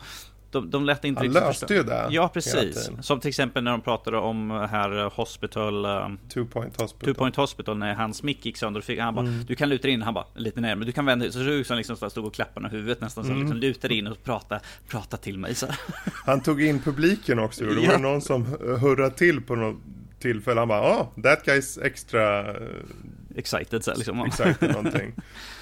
de, 0.52 0.70
de 0.70 0.86
lät 0.86 1.06
inte 1.06 1.20
Han 1.20 1.32
löste 1.32 1.74
ju 1.74 1.84
det. 1.84 2.08
Ja, 2.10 2.30
precis. 2.34 2.90
Som 3.02 3.20
till 3.20 3.30
exempel 3.30 3.64
när 3.64 3.72
de 3.72 3.82
pratade 3.82 4.18
om 4.18 4.52
här 4.52 5.10
Hospital... 5.16 5.86
Um, 5.86 6.20
Two 6.34 6.46
Point 6.46 6.82
Hospital. 6.82 7.14
Two 7.14 7.18
Point 7.18 7.36
Hospital 7.36 7.78
när 7.78 7.94
hans 7.94 8.24
mick 8.24 8.46
gick 8.46 8.58
sönder. 8.58 8.82
Fick, 8.82 9.00
han 9.00 9.16
bara, 9.16 9.26
mm. 9.26 9.46
du 9.48 9.56
kan 9.56 9.70
luta 9.70 9.88
in. 9.88 10.02
Han 10.02 10.14
bara, 10.14 10.26
lite 10.36 10.62
närmare. 10.62 10.86
Du 10.86 10.92
kan 10.92 11.06
vända 11.06 11.24
dig. 11.24 11.34
Så 11.34 11.40
såg 11.40 11.48
ut 11.48 11.68
som 11.68 11.78
liksom 11.78 12.10
stod 12.10 12.26
och 12.26 12.34
klappade 12.34 12.70
huvudet 12.70 13.02
nästan. 13.02 13.24
Så 13.24 13.30
mm. 13.30 13.42
liksom 13.42 13.58
lutade 13.58 13.96
in 13.96 14.08
och 14.08 14.24
prata, 14.24 14.60
prata 14.88 15.18
till 15.18 15.40
mig. 15.40 15.56
Så. 15.56 15.68
Han 16.26 16.42
tog 16.42 16.64
in 16.64 16.80
publiken 16.80 17.40
också. 17.40 17.66
Det 17.66 17.76
var 17.76 17.94
ja. 17.94 17.98
någon 17.98 18.22
som 18.22 18.46
hurrade 18.82 19.16
till 19.16 19.42
på 19.42 19.56
något 19.56 19.78
tillfälle. 20.20 20.60
Han 20.60 20.68
bara, 20.68 21.02
oh, 21.02 21.22
that 21.24 21.46
guy's 21.46 21.86
extra... 21.86 22.52
Eh, 22.52 22.68
excited 23.36 23.84
så 23.84 23.94
liksom. 23.94 24.26
Excited 24.26 24.72
någonting. 24.74 25.14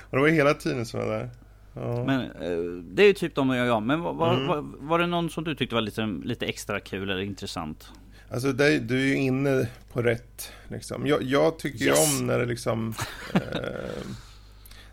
och 0.00 0.16
det 0.16 0.20
var 0.20 0.28
hela 0.28 0.54
tiden 0.54 0.86
sådana 0.86 1.12
där. 1.12 1.30
Ja. 1.74 2.04
Men 2.04 2.20
eh, 2.20 2.82
det 2.82 3.02
är 3.02 3.06
ju 3.06 3.12
typ 3.12 3.34
de 3.34 3.50
och 3.50 3.56
jag. 3.56 3.82
Men 3.82 4.00
var, 4.00 4.12
var, 4.12 4.34
mm. 4.34 4.46
var, 4.46 4.64
var, 4.78 4.98
det 4.98 5.06
någon 5.06 5.30
som 5.30 5.44
du 5.44 5.54
tyckte 5.54 5.74
var 5.74 5.82
lite, 5.82 6.06
lite 6.24 6.46
extra 6.46 6.80
kul 6.80 7.10
eller 7.10 7.22
intressant? 7.22 7.92
Alltså 8.30 8.52
det, 8.52 8.78
du 8.78 9.00
är 9.00 9.06
ju 9.06 9.16
inne 9.16 9.68
på 9.92 10.02
rätt 10.02 10.52
liksom. 10.68 11.06
Jag, 11.06 11.22
jag 11.22 11.58
tycker 11.58 11.84
yes. 11.84 11.98
ju 11.98 12.20
om 12.20 12.26
när 12.26 12.38
det 12.38 12.46
liksom 12.46 12.94
eh, 13.34 13.40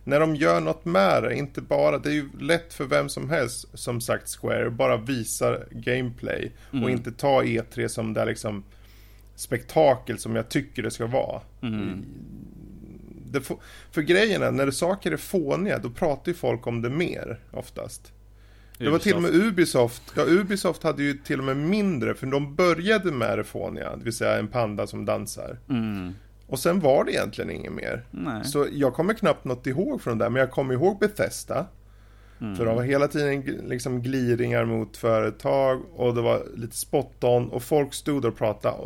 När 0.03 0.19
de 0.19 0.35
gör 0.35 0.61
något 0.61 0.85
med 0.85 1.23
det, 1.23 1.35
inte 1.35 1.61
bara 1.61 1.97
Det 1.97 2.09
är 2.09 2.13
ju 2.13 2.29
lätt 2.39 2.73
för 2.73 2.85
vem 2.85 3.09
som 3.09 3.29
helst 3.29 3.65
Som 3.73 4.01
sagt 4.01 4.29
Square, 4.29 4.69
bara 4.69 4.97
visar 4.97 5.67
gameplay 5.71 6.51
mm. 6.71 6.83
Och 6.83 6.89
inte 6.89 7.11
ta 7.11 7.43
E3 7.43 7.87
som 7.87 8.13
det 8.13 8.25
liksom 8.25 8.63
Spektakel 9.35 10.19
som 10.19 10.35
jag 10.35 10.49
tycker 10.49 10.83
det 10.83 10.91
ska 10.91 11.07
vara 11.07 11.41
mm 11.61 12.05
det, 13.31 13.41
för 13.91 14.01
grejen 14.01 14.43
är, 14.43 14.51
när 14.51 14.71
saker 14.71 15.11
är 15.11 15.17
fåniga, 15.17 15.79
då 15.79 15.89
pratar 15.89 16.31
ju 16.31 16.33
folk 16.33 16.67
om 16.67 16.81
det 16.81 16.89
mer 16.89 17.39
oftast. 17.51 18.11
Det 18.77 18.89
var 18.89 18.99
till 18.99 19.15
och 19.15 19.21
med 19.21 19.35
Ubisoft, 19.35 20.03
ja 20.15 20.23
Ubisoft 20.23 20.83
hade 20.83 21.03
ju 21.03 21.13
till 21.13 21.39
och 21.39 21.45
med 21.45 21.57
mindre, 21.57 22.13
för 22.13 22.27
de 22.27 22.55
började 22.55 23.11
med 23.11 23.37
det 23.37 23.43
fåniga, 23.43 23.95
det 23.95 24.03
vill 24.03 24.13
säga 24.13 24.37
en 24.37 24.47
panda 24.47 24.87
som 24.87 25.05
dansar. 25.05 25.57
Mm. 25.69 26.13
Och 26.47 26.59
sen 26.59 26.79
var 26.79 27.03
det 27.03 27.11
egentligen 27.11 27.51
inget 27.51 27.71
mer. 27.71 28.05
Nej. 28.11 28.45
Så 28.45 28.67
jag 28.71 28.93
kommer 28.93 29.13
knappt 29.13 29.45
något 29.45 29.67
ihåg 29.67 30.01
från 30.01 30.17
det, 30.17 30.29
men 30.29 30.39
jag 30.39 30.51
kommer 30.51 30.73
ihåg 30.73 30.99
Bethesda. 30.99 31.65
Mm. 32.41 32.55
För 32.55 32.65
de 32.65 32.75
var 32.75 32.83
hela 32.83 33.07
tiden 33.07 33.41
liksom 33.67 34.01
glidningar 34.01 34.65
mot 34.65 34.97
företag 34.97 35.81
och 35.95 36.15
det 36.15 36.21
var 36.21 36.43
lite 36.55 36.75
spot 36.75 37.23
on 37.23 37.49
och 37.49 37.63
folk 37.63 37.93
stod 37.93 38.25
och 38.25 38.37
pratade. 38.37 38.77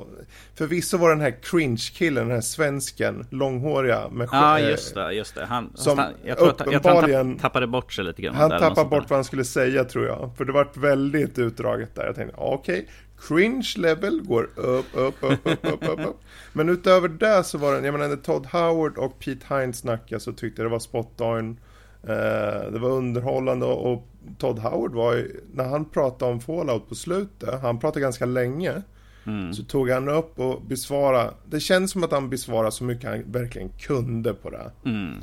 Förvisso 0.56 0.98
var 0.98 1.10
den 1.10 1.22
här 1.22 1.38
cringe-killen, 1.42 2.28
den 2.28 2.36
här 2.36 2.42
svensken, 2.42 3.26
långhåriga 3.30 4.10
med 4.10 4.30
Ja, 4.32 4.40
ah, 4.40 4.60
just 4.60 4.96
det, 4.96 5.12
just 5.12 5.36
det. 5.36 5.46
Han, 5.46 5.72
som 5.76 5.98
han, 5.98 6.14
jag 6.24 6.38
tror 6.38 6.50
att, 6.50 6.72
jag 6.72 6.84
tror 6.84 7.14
han 7.14 7.38
tappade 7.38 7.68
bort 7.68 7.94
sig 7.94 8.06
lite 8.06 8.22
grann. 8.22 8.36
Han 8.36 8.50
tappade 8.50 8.90
bort 8.90 9.10
vad 9.10 9.18
han 9.18 9.24
skulle 9.24 9.46
säga 9.46 9.84
tror 9.84 10.06
jag. 10.06 10.32
För 10.38 10.46
det 10.46 10.52
var 10.52 10.68
väldigt 10.76 11.40
utdraget 11.40 11.96
där. 11.96 12.06
Jag 12.06 12.16
tänkte, 12.16 12.36
okej, 12.38 12.80
okay, 12.80 12.86
cringe 13.28 13.74
level 13.78 14.22
går 14.22 14.50
upp, 14.56 14.86
upp, 14.94 15.16
upp, 15.22 15.40
upp, 15.44 15.66
upp, 15.74 15.84
upp, 15.84 16.00
upp. 16.00 16.22
Men 16.54 16.70
utöver 16.70 17.08
det 17.08 17.44
så 17.44 17.58
var 17.58 17.74
det, 17.74 17.86
jag 17.86 17.94
menar 17.94 18.08
när 18.08 18.16
Todd 18.16 18.46
Howard 18.46 18.98
och 18.98 19.20
Pete 19.20 19.46
Hines 19.56 19.78
snackade 19.78 20.22
så 20.22 20.34
tyckte 20.34 20.62
jag 20.62 20.70
det 20.70 20.72
var 20.72 20.80
spot 20.80 21.22
on. 21.22 21.60
Eh, 22.04 22.72
det 22.72 22.80
var 22.80 22.90
underhållande 22.90 23.66
och 23.66 24.08
Todd 24.38 24.60
Howard 24.60 24.94
var 24.94 25.14
ju, 25.14 25.42
när 25.54 25.64
han 25.64 25.86
pratade 25.86 26.32
om 26.32 26.42
Fallout 26.42 26.90
på 26.90 26.96
slutet, 26.96 27.62
han 27.62 27.80
pratade 27.80 28.02
ganska 28.02 28.26
länge. 28.26 28.82
Mm. 29.26 29.54
Så 29.54 29.64
tog 29.64 29.90
han 29.90 30.10
upp 30.10 30.40
och 30.40 30.62
besvarade, 30.62 31.34
det 31.46 31.60
känns 31.60 31.92
som 31.92 32.04
att 32.04 32.12
han 32.12 32.30
besvarade 32.30 32.72
så 32.72 32.84
mycket 32.84 33.10
han 33.10 33.32
verkligen 33.32 33.70
kunde 33.70 34.34
på 34.34 34.50
det. 34.50 34.72
Mm. 34.86 35.16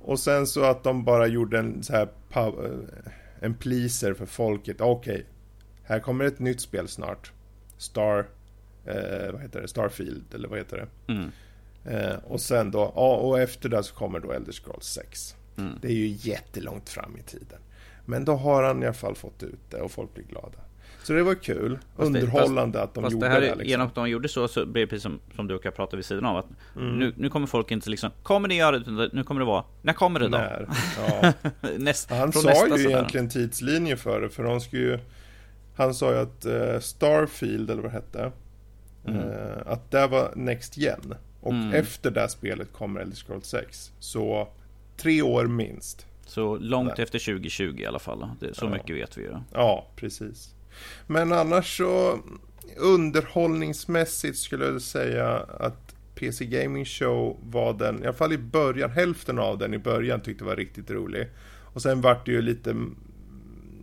Och 0.00 0.18
sen 0.18 0.46
så 0.46 0.64
att 0.64 0.82
de 0.82 1.04
bara 1.04 1.26
gjorde 1.26 1.58
en 1.58 1.82
så 1.82 1.92
här 1.92 2.08
eh, 2.34 2.50
en 3.40 3.54
pleaser 3.54 4.14
för 4.14 4.26
folket. 4.26 4.80
Okej, 4.80 5.14
okay, 5.14 5.24
här 5.82 6.00
kommer 6.00 6.24
ett 6.24 6.38
nytt 6.38 6.60
spel 6.60 6.88
snart. 6.88 7.32
Star, 7.78 8.26
eh, 8.84 9.32
vad 9.32 9.40
heter 9.40 9.60
det, 9.60 9.68
Starfield 9.68 10.34
eller 10.34 10.48
vad 10.48 10.58
heter 10.58 10.76
det? 10.76 11.12
Mm. 11.12 11.30
Eh, 11.84 12.16
och 12.24 12.40
sen 12.40 12.70
då, 12.70 12.92
ja, 12.96 13.16
och 13.16 13.40
efter 13.40 13.68
det 13.68 13.82
så 13.82 13.94
kommer 13.94 14.20
då 14.20 14.32
Elder 14.32 14.52
Scrolls 14.52 14.84
6. 14.84 15.36
Mm. 15.56 15.72
Det 15.82 15.88
är 15.88 15.92
ju 15.92 16.06
jättelångt 16.06 16.88
fram 16.88 17.16
i 17.16 17.22
tiden. 17.22 17.58
Men 18.04 18.24
då 18.24 18.34
har 18.34 18.62
han 18.62 18.82
i 18.82 18.86
alla 18.86 18.94
fall 18.94 19.14
fått 19.14 19.42
ut 19.42 19.70
det 19.70 19.80
och 19.80 19.90
folk 19.90 20.14
blir 20.14 20.24
glada. 20.24 20.58
Så 21.02 21.12
det 21.12 21.22
var 21.22 21.34
kul. 21.34 21.78
Fast 21.96 22.06
Underhållande 22.06 22.78
det, 22.78 22.82
fast, 22.82 22.88
att 22.88 22.94
de 22.94 23.04
fast 23.04 23.12
gjorde 23.12 23.26
det. 23.26 23.32
Här, 23.32 23.40
det 23.40 23.46
liksom. 23.46 23.66
Genom 23.66 23.86
att 23.86 23.94
de 23.94 24.10
gjorde 24.10 24.28
så, 24.28 24.48
så 24.48 24.66
blev 24.66 24.86
det 24.86 24.90
precis 24.90 25.02
som, 25.02 25.20
som 25.36 25.46
du 25.46 25.54
och 25.54 25.64
jag 25.64 25.74
pratade 25.74 25.96
vid 25.96 26.04
sidan 26.04 26.26
av. 26.26 26.36
Att 26.36 26.46
mm. 26.76 26.98
nu, 26.98 27.12
nu 27.16 27.30
kommer 27.30 27.46
folk 27.46 27.70
inte 27.70 27.90
liksom, 27.90 28.10
kommer 28.22 28.48
ni 28.48 28.56
göra 28.56 28.78
det? 28.78 29.10
Nu 29.12 29.24
kommer 29.24 29.40
det 29.40 29.46
vara, 29.46 29.64
när 29.82 29.92
kommer 29.92 30.20
det 30.20 30.28
då? 30.28 30.38
När? 30.38 30.68
Ja. 30.98 31.32
Näst, 31.78 32.10
han 32.10 32.32
sa 32.32 32.50
ju 32.50 32.54
sådär. 32.54 32.88
egentligen 32.88 33.28
tidslinje 33.28 33.96
för 33.96 34.20
det, 34.20 34.28
för 34.30 34.42
de 34.42 34.60
skulle 34.60 34.82
ju 34.82 34.98
Han 35.76 35.94
sa 35.94 36.12
ju 36.12 36.18
att 36.18 36.46
uh, 36.46 36.80
Starfield, 36.80 37.70
eller 37.70 37.82
vad 37.82 37.90
det 37.90 37.94
hette, 37.94 38.32
mm. 39.06 39.20
uh, 39.20 39.32
att 39.66 39.90
det 39.90 40.06
var 40.06 40.32
Next 40.36 40.76
Gen. 40.76 41.14
Och 41.40 41.52
mm. 41.52 41.72
efter 41.72 42.10
det 42.10 42.28
spelet 42.28 42.72
kommer 42.72 43.00
Elder 43.00 43.16
Scrolls 43.16 43.46
6. 43.46 43.92
Så 43.98 44.48
tre 45.00 45.22
år 45.22 45.46
minst. 45.46 46.06
Så 46.26 46.56
långt 46.56 46.96
Där. 46.96 47.02
efter 47.02 47.18
2020 47.18 47.76
i 47.78 47.86
alla 47.86 47.98
fall. 47.98 48.28
Det, 48.40 48.54
så 48.54 48.64
ja. 48.64 48.70
mycket 48.70 48.96
vet 48.96 49.18
vi 49.18 49.22
ju. 49.22 49.36
Ja, 49.52 49.86
precis. 49.96 50.54
Men 51.06 51.32
annars 51.32 51.76
så 51.76 52.18
underhållningsmässigt 52.76 54.38
skulle 54.38 54.64
jag 54.64 54.82
säga 54.82 55.46
att 55.60 55.94
PC 56.14 56.46
Gaming 56.46 56.84
Show 56.84 57.36
var 57.42 57.72
den, 57.72 58.02
i 58.02 58.06
alla 58.06 58.16
fall 58.16 58.32
i 58.32 58.38
början, 58.38 58.90
hälften 58.90 59.38
av 59.38 59.58
den 59.58 59.74
i 59.74 59.78
början 59.78 60.20
tyckte 60.20 60.44
var 60.44 60.56
riktigt 60.56 60.90
rolig. 60.90 61.28
Och 61.72 61.82
sen 61.82 62.00
vart 62.00 62.26
det 62.26 62.32
ju 62.32 62.42
lite, 62.42 62.76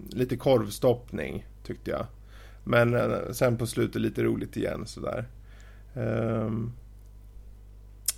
lite 0.10 0.38
korvstoppning 0.38 1.46
tyckte 1.64 1.92
jag. 1.92 2.06
Men 2.64 2.94
eh, 2.94 3.32
sen 3.32 3.58
på 3.58 3.68
slutet 3.68 4.02
lite 4.02 4.24
roligt 4.24 4.58
igen 4.58 4.86
sådär. 4.86 5.26
Um, 5.94 6.74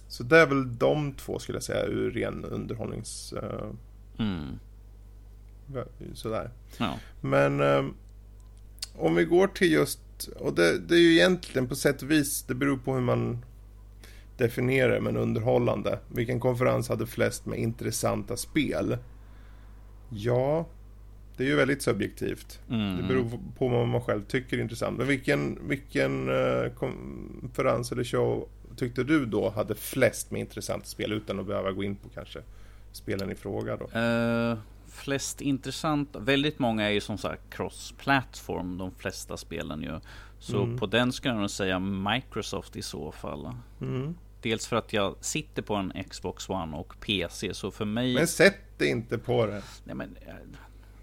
så 0.09 0.23
det 0.23 0.37
är 0.37 0.47
väl 0.47 0.77
de 0.77 1.13
två 1.13 1.39
skulle 1.39 1.55
jag 1.55 1.63
säga 1.63 1.85
ur 1.85 2.11
ren 2.11 2.45
underhållnings... 2.45 3.33
Uh, 3.33 3.71
mm. 4.17 4.59
Sådär. 6.13 6.51
Ja. 6.77 6.99
Men 7.21 7.61
um, 7.61 7.93
om 8.95 9.15
vi 9.15 9.25
går 9.25 9.47
till 9.47 9.71
just... 9.71 10.27
Och 10.39 10.53
det, 10.53 10.79
det, 10.79 10.95
är 10.95 10.99
ju 10.99 11.11
egentligen 11.11 11.67
på 11.67 11.75
sätt 11.75 12.01
och 12.01 12.11
vis, 12.11 12.43
det 12.43 12.55
beror 12.55 12.77
på 12.77 12.93
hur 12.93 13.01
man 13.01 13.45
definierar 14.37 14.93
det, 14.93 15.01
men 15.01 15.17
underhållande. 15.17 15.99
Vilken 16.07 16.39
konferens 16.39 16.89
hade 16.89 17.07
flest 17.07 17.45
med 17.45 17.59
intressanta 17.59 18.37
spel? 18.37 18.97
Ja, 20.09 20.67
det 21.37 21.43
är 21.43 21.47
ju 21.47 21.55
väldigt 21.55 21.81
subjektivt. 21.81 22.59
Mm. 22.69 22.97
Det 22.97 23.03
beror 23.03 23.39
på 23.57 23.67
vad 23.67 23.87
man 23.87 24.01
själv 24.01 24.25
tycker 24.25 24.57
är 24.57 24.61
intressant. 24.61 24.97
Men 24.97 25.07
vilken, 25.07 25.67
vilken 25.67 26.29
uh, 26.29 26.73
konferens 26.73 27.91
eller 27.91 28.03
show 28.03 28.49
tyckte 28.79 29.03
du 29.03 29.25
då 29.25 29.49
hade 29.49 29.75
flest 29.75 30.31
med 30.31 30.41
intressanta 30.41 30.85
spel 30.85 31.13
utan 31.13 31.39
att 31.39 31.47
behöva 31.47 31.71
gå 31.71 31.83
in 31.83 31.95
på 31.95 32.09
kanske 32.09 32.39
spelen 32.91 33.31
i 33.31 33.35
fråga 33.35 33.77
då? 33.77 33.99
Uh, 33.99 34.57
flest 34.87 35.41
intressanta, 35.41 36.19
väldigt 36.19 36.59
många 36.59 36.83
är 36.83 36.89
ju 36.89 37.01
som 37.01 37.17
sagt 37.17 37.41
cross-platform 37.49 38.77
de 38.77 38.91
flesta 38.91 39.37
spelen 39.37 39.81
ju. 39.81 39.99
Så 40.39 40.63
mm. 40.63 40.77
på 40.77 40.85
den 40.85 41.13
skulle 41.13 41.33
jag 41.33 41.41
nog 41.41 41.49
säga 41.49 41.79
Microsoft 41.79 42.75
i 42.75 42.81
så 42.81 43.11
fall. 43.11 43.55
Mm. 43.81 44.15
Dels 44.41 44.67
för 44.67 44.75
att 44.75 44.93
jag 44.93 45.15
sitter 45.21 45.61
på 45.61 45.75
en 45.75 45.93
Xbox 46.09 46.49
One 46.49 46.77
och 46.77 46.99
PC 46.99 47.53
så 47.53 47.71
för 47.71 47.85
mig 47.85 48.13
Men 48.13 48.27
sätt 48.27 48.81
inte 48.81 49.17
på 49.17 49.45
det! 49.45 49.61
Nej, 49.83 49.95
men, 49.95 50.17
eh, 50.21 50.33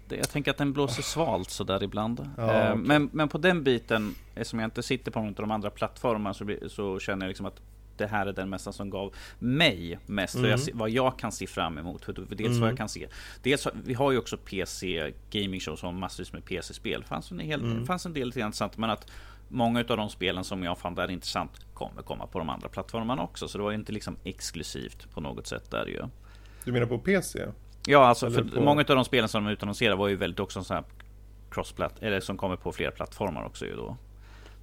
jag 0.09 0.29
tänker 0.29 0.51
att 0.51 0.57
den 0.57 0.73
blåser 0.73 1.03
svalt 1.03 1.49
sådär 1.49 1.83
ibland. 1.83 2.29
Ja, 2.37 2.43
eh, 2.43 2.71
okay. 2.71 2.75
men, 2.75 3.09
men 3.13 3.29
på 3.29 3.37
den 3.37 3.63
biten, 3.63 4.15
eftersom 4.35 4.59
jag 4.59 4.67
inte 4.67 4.83
sitter 4.83 5.11
på 5.11 5.19
någon 5.19 5.29
av 5.29 5.35
de 5.35 5.51
andra 5.51 5.69
plattformarna 5.69 6.33
så, 6.33 6.55
så 6.67 6.99
känner 6.99 7.25
jag 7.25 7.29
liksom 7.29 7.45
att 7.45 7.61
det 7.97 8.07
här 8.07 8.25
är 8.25 8.33
den 8.33 8.49
mässan 8.49 8.73
som 8.73 8.89
gav 8.89 9.13
mig 9.39 9.99
mest. 10.05 10.35
Mm. 10.35 10.49
Jag, 10.49 10.59
vad 10.73 10.89
jag 10.89 11.19
kan 11.19 11.31
se 11.31 11.47
fram 11.47 11.77
emot. 11.77 12.05
För, 12.05 12.13
dels 12.13 12.39
mm. 12.39 12.59
vad 12.59 12.69
jag 12.69 12.77
kan 12.77 12.89
se. 12.89 13.07
Dels, 13.41 13.67
vi 13.83 13.93
har 13.93 14.11
ju 14.11 14.17
också 14.17 14.37
PC 14.37 15.13
gaming 15.31 15.59
show 15.59 15.75
som 15.75 15.99
massvis 15.99 16.33
med 16.33 16.45
PC-spel. 16.45 17.01
Det 17.01 17.07
fanns 17.07 17.31
en, 17.31 17.39
hel, 17.39 17.61
mm. 17.61 17.85
fanns 17.85 18.05
en 18.05 18.13
del 18.13 18.27
intressant. 18.27 18.77
Men 18.77 18.89
att 18.89 19.11
många 19.47 19.79
av 19.79 19.97
de 19.97 20.09
spelen 20.09 20.43
som 20.43 20.63
jag 20.63 20.77
fann 20.77 20.95
där 20.95 21.11
intressant 21.11 21.51
kommer 21.73 22.01
komma 22.01 22.27
på 22.27 22.39
de 22.39 22.49
andra 22.49 22.69
plattformarna 22.69 23.23
också. 23.23 23.47
Så 23.47 23.57
det 23.57 23.63
var 23.63 23.71
inte 23.71 23.91
liksom 23.91 24.17
exklusivt 24.23 25.11
på 25.13 25.21
något 25.21 25.47
sätt 25.47 25.71
där 25.71 25.85
ju. 25.85 26.03
Du 26.65 26.71
menar 26.71 26.85
på 26.85 26.99
PC? 26.99 27.47
Ja, 27.89 28.05
alltså 28.05 28.31
för 28.31 28.43
på... 28.43 28.61
många 28.61 28.81
av 28.81 28.95
de 28.95 29.05
spelen 29.05 29.29
som 29.29 29.43
de 29.43 29.51
utannonserade 29.51 29.95
var 29.97 30.07
ju 30.07 30.15
väldigt 30.15 30.39
också 30.39 30.63
så 30.63 30.73
här 30.73 30.83
crossplat 31.51 31.93
eller 32.03 32.19
som 32.19 32.37
kommer 32.37 32.55
på 32.55 32.71
flera 32.71 32.91
plattformar 32.91 33.45
också 33.45 33.65
ju 33.65 33.75
då. 33.75 33.97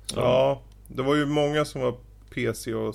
Så. 0.07 0.21
Ja, 0.21 0.61
det 0.89 1.03
var 1.03 1.15
ju 1.15 1.27
många 1.27 1.65
som 1.65 1.81
var 1.81 1.95
PC 2.35 2.75
och 2.75 2.95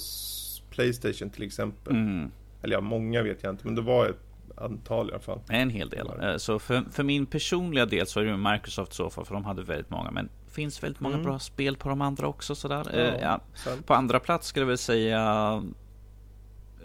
Playstation 0.69 1.29
till 1.29 1.43
exempel. 1.43 1.93
Mm. 1.93 2.31
Eller 2.61 2.75
ja, 2.75 2.81
många 2.81 3.23
vet 3.23 3.43
jag 3.43 3.53
inte, 3.53 3.65
men 3.65 3.75
det 3.75 3.81
var 3.81 4.05
ett 4.05 4.19
antal 4.57 5.09
i 5.09 5.11
alla 5.11 5.19
fall. 5.19 5.39
En 5.49 5.69
hel 5.69 5.89
del. 5.89 6.07
Eh, 6.21 6.37
så 6.37 6.59
för, 6.59 6.83
för 6.91 7.03
min 7.03 7.25
personliga 7.25 7.85
del 7.85 8.07
så 8.07 8.19
är 8.19 8.25
det 8.25 8.37
Microsoft 8.37 8.93
så 8.93 9.09
för 9.09 9.33
de 9.33 9.45
hade 9.45 9.63
väldigt 9.63 9.89
många. 9.89 10.11
Men 10.11 10.29
det 10.45 10.51
finns 10.51 10.83
väldigt 10.83 10.99
många 10.99 11.15
mm. 11.15 11.25
bra 11.25 11.39
spel 11.39 11.77
på 11.77 11.89
de 11.89 12.01
andra 12.01 12.27
också 12.27 12.55
sådär. 12.55 12.85
Ja, 12.93 12.99
uh, 12.99 13.21
ja. 13.21 13.39
På 13.85 13.93
andra 13.93 14.19
plats 14.19 14.47
skulle 14.47 14.61
jag 14.61 14.67
väl 14.67 14.77
säga 14.77 15.63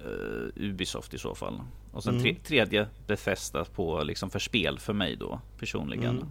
uh, 0.07 0.49
Ubisoft 0.57 1.14
i 1.14 1.19
så 1.19 1.35
fall. 1.35 1.61
Och 1.93 2.05
sen 2.05 2.14
mm. 2.14 2.23
tre, 2.23 2.37
tredje 2.45 2.88
Bethesda 3.07 3.64
på 3.64 4.03
liksom 4.03 4.31
för 4.31 4.38
spel 4.38 4.79
för 4.79 4.93
mig 4.93 5.17
då 5.17 5.40
personligen. 5.59 6.17
Mm. 6.17 6.29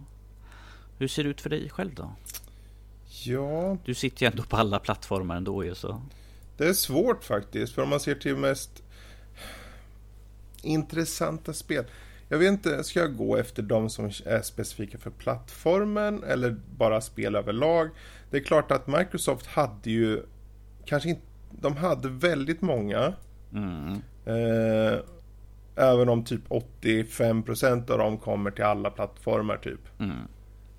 Hur 0.98 1.08
ser 1.08 1.24
det 1.24 1.30
ut 1.30 1.40
för 1.40 1.50
dig 1.50 1.70
själv 1.70 1.94
då? 1.94 2.12
Ja, 3.24 3.76
Du 3.84 3.94
sitter 3.94 4.26
ju 4.26 4.30
ändå 4.30 4.42
på 4.42 4.56
alla 4.56 4.78
plattformar 4.78 5.36
ändå 5.36 5.64
ju 5.64 5.74
så. 5.74 6.02
det 6.56 6.66
är 6.66 6.72
svårt 6.72 7.24
faktiskt. 7.24 7.74
För 7.74 7.82
om 7.82 7.88
man 7.88 8.00
ser 8.00 8.14
till 8.14 8.36
mest 8.36 8.82
intressanta 10.62 11.52
spel. 11.52 11.84
Jag 12.28 12.38
vet 12.38 12.48
inte, 12.48 12.84
ska 12.84 13.00
jag 13.00 13.16
gå 13.16 13.36
efter 13.36 13.62
de 13.62 13.90
som 13.90 14.04
är 14.24 14.42
specifika 14.42 14.98
för 14.98 15.10
plattformen 15.10 16.22
eller 16.24 16.56
bara 16.76 17.00
spel 17.00 17.34
överlag? 17.34 17.90
Det 18.30 18.36
är 18.36 18.42
klart 18.42 18.70
att 18.70 18.86
Microsoft 18.86 19.46
hade 19.46 19.90
ju 19.90 20.22
kanske 20.84 21.08
inte, 21.08 21.22
de 21.50 21.76
hade 21.76 22.08
väldigt 22.08 22.62
många. 22.62 23.14
Mm. 23.54 23.92
Eh, 24.24 24.98
även 25.76 26.08
om 26.08 26.24
typ 26.24 26.48
85% 26.48 27.90
av 27.90 27.98
dem 27.98 28.18
kommer 28.18 28.50
till 28.50 28.64
alla 28.64 28.90
plattformar 28.90 29.56
typ. 29.56 29.80
Mm. 29.98 30.16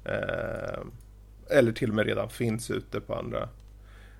Eh, 0.05 0.79
eller 1.49 1.71
till 1.71 1.89
och 1.89 1.95
med 1.95 2.05
redan 2.05 2.29
finns 2.29 2.71
ute 2.71 3.01
på 3.01 3.15
andra. 3.15 3.49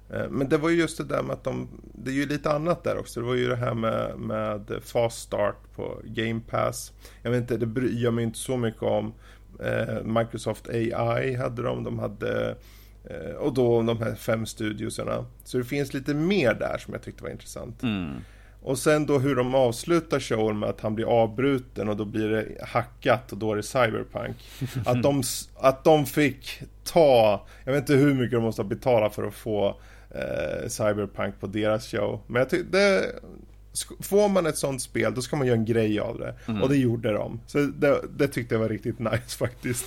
Eh, 0.09 0.29
men 0.29 0.49
det 0.49 0.57
var 0.57 0.69
ju 0.69 0.75
just 0.75 0.97
det 0.97 1.03
där 1.03 1.23
med 1.23 1.33
att 1.33 1.43
de, 1.43 1.67
det 1.93 2.11
är 2.11 2.15
ju 2.15 2.25
lite 2.25 2.51
annat 2.51 2.83
där 2.83 2.97
också. 2.97 3.19
Det 3.19 3.25
var 3.25 3.35
ju 3.35 3.47
det 3.47 3.55
här 3.55 3.73
med, 3.73 4.19
med 4.19 4.71
fast 4.81 5.21
start 5.21 5.57
på 5.75 6.01
Game 6.03 6.41
Pass. 6.49 6.93
Jag 7.21 7.31
vet 7.31 7.41
inte, 7.41 7.57
det 7.57 7.65
bryr 7.65 8.03
jag 8.03 8.13
mig 8.13 8.23
inte 8.23 8.39
så 8.39 8.57
mycket 8.57 8.83
om. 8.83 9.13
Eh, 9.59 10.03
Microsoft 10.03 10.69
AI 10.69 11.35
hade 11.35 11.61
de, 11.61 11.83
de 11.83 11.99
hade 11.99 12.55
eh, 13.03 13.35
och 13.35 13.53
då 13.53 13.81
de 13.81 13.97
här 13.97 14.15
fem 14.15 14.45
studioserna. 14.45 15.25
Så 15.43 15.57
det 15.57 15.63
finns 15.63 15.93
lite 15.93 16.13
mer 16.13 16.53
där 16.53 16.77
som 16.77 16.93
jag 16.93 17.03
tyckte 17.03 17.23
var 17.23 17.29
intressant. 17.29 17.83
Mm. 17.83 18.13
Och 18.65 18.77
sen 18.77 19.05
då 19.05 19.19
hur 19.19 19.35
de 19.35 19.55
avslutar 19.55 20.19
showen 20.19 20.59
med 20.59 20.69
att 20.69 20.81
han 20.81 20.95
blir 20.95 21.05
avbruten 21.05 21.89
och 21.89 21.97
då 21.97 22.05
blir 22.05 22.29
det 22.29 22.65
hackat 22.65 23.31
och 23.31 23.37
då 23.37 23.51
är 23.51 23.55
det 23.55 23.63
cyberpunk. 23.63 24.35
Att 24.85 25.03
de, 25.03 25.23
att 25.55 25.83
de 25.83 26.05
fick 26.05 26.61
ta, 26.83 27.45
jag 27.63 27.73
vet 27.73 27.81
inte 27.81 27.93
hur 27.93 28.13
mycket 28.13 28.31
de 28.31 28.43
måste 28.43 28.61
ha 28.61 28.69
betalat 28.69 29.15
för 29.15 29.27
att 29.27 29.33
få 29.33 29.67
eh, 30.09 30.67
cyberpunk 30.67 31.39
på 31.39 31.47
deras 31.47 31.91
show. 31.91 32.21
Men 32.27 32.39
jag 32.39 32.49
tyckte, 32.49 33.05
får 33.99 34.29
man 34.29 34.45
ett 34.45 34.57
sånt 34.57 34.81
spel 34.81 35.13
då 35.15 35.21
ska 35.21 35.35
man 35.35 35.47
göra 35.47 35.57
en 35.57 35.65
grej 35.65 35.99
av 35.99 36.19
det. 36.19 36.35
Mm. 36.47 36.61
Och 36.61 36.69
det 36.69 36.77
gjorde 36.77 37.13
de. 37.13 37.39
Så 37.47 37.57
det, 37.57 38.01
det 38.17 38.27
tyckte 38.27 38.55
jag 38.55 38.59
var 38.59 38.69
riktigt 38.69 38.99
nice 39.11 39.37
faktiskt. 39.37 39.85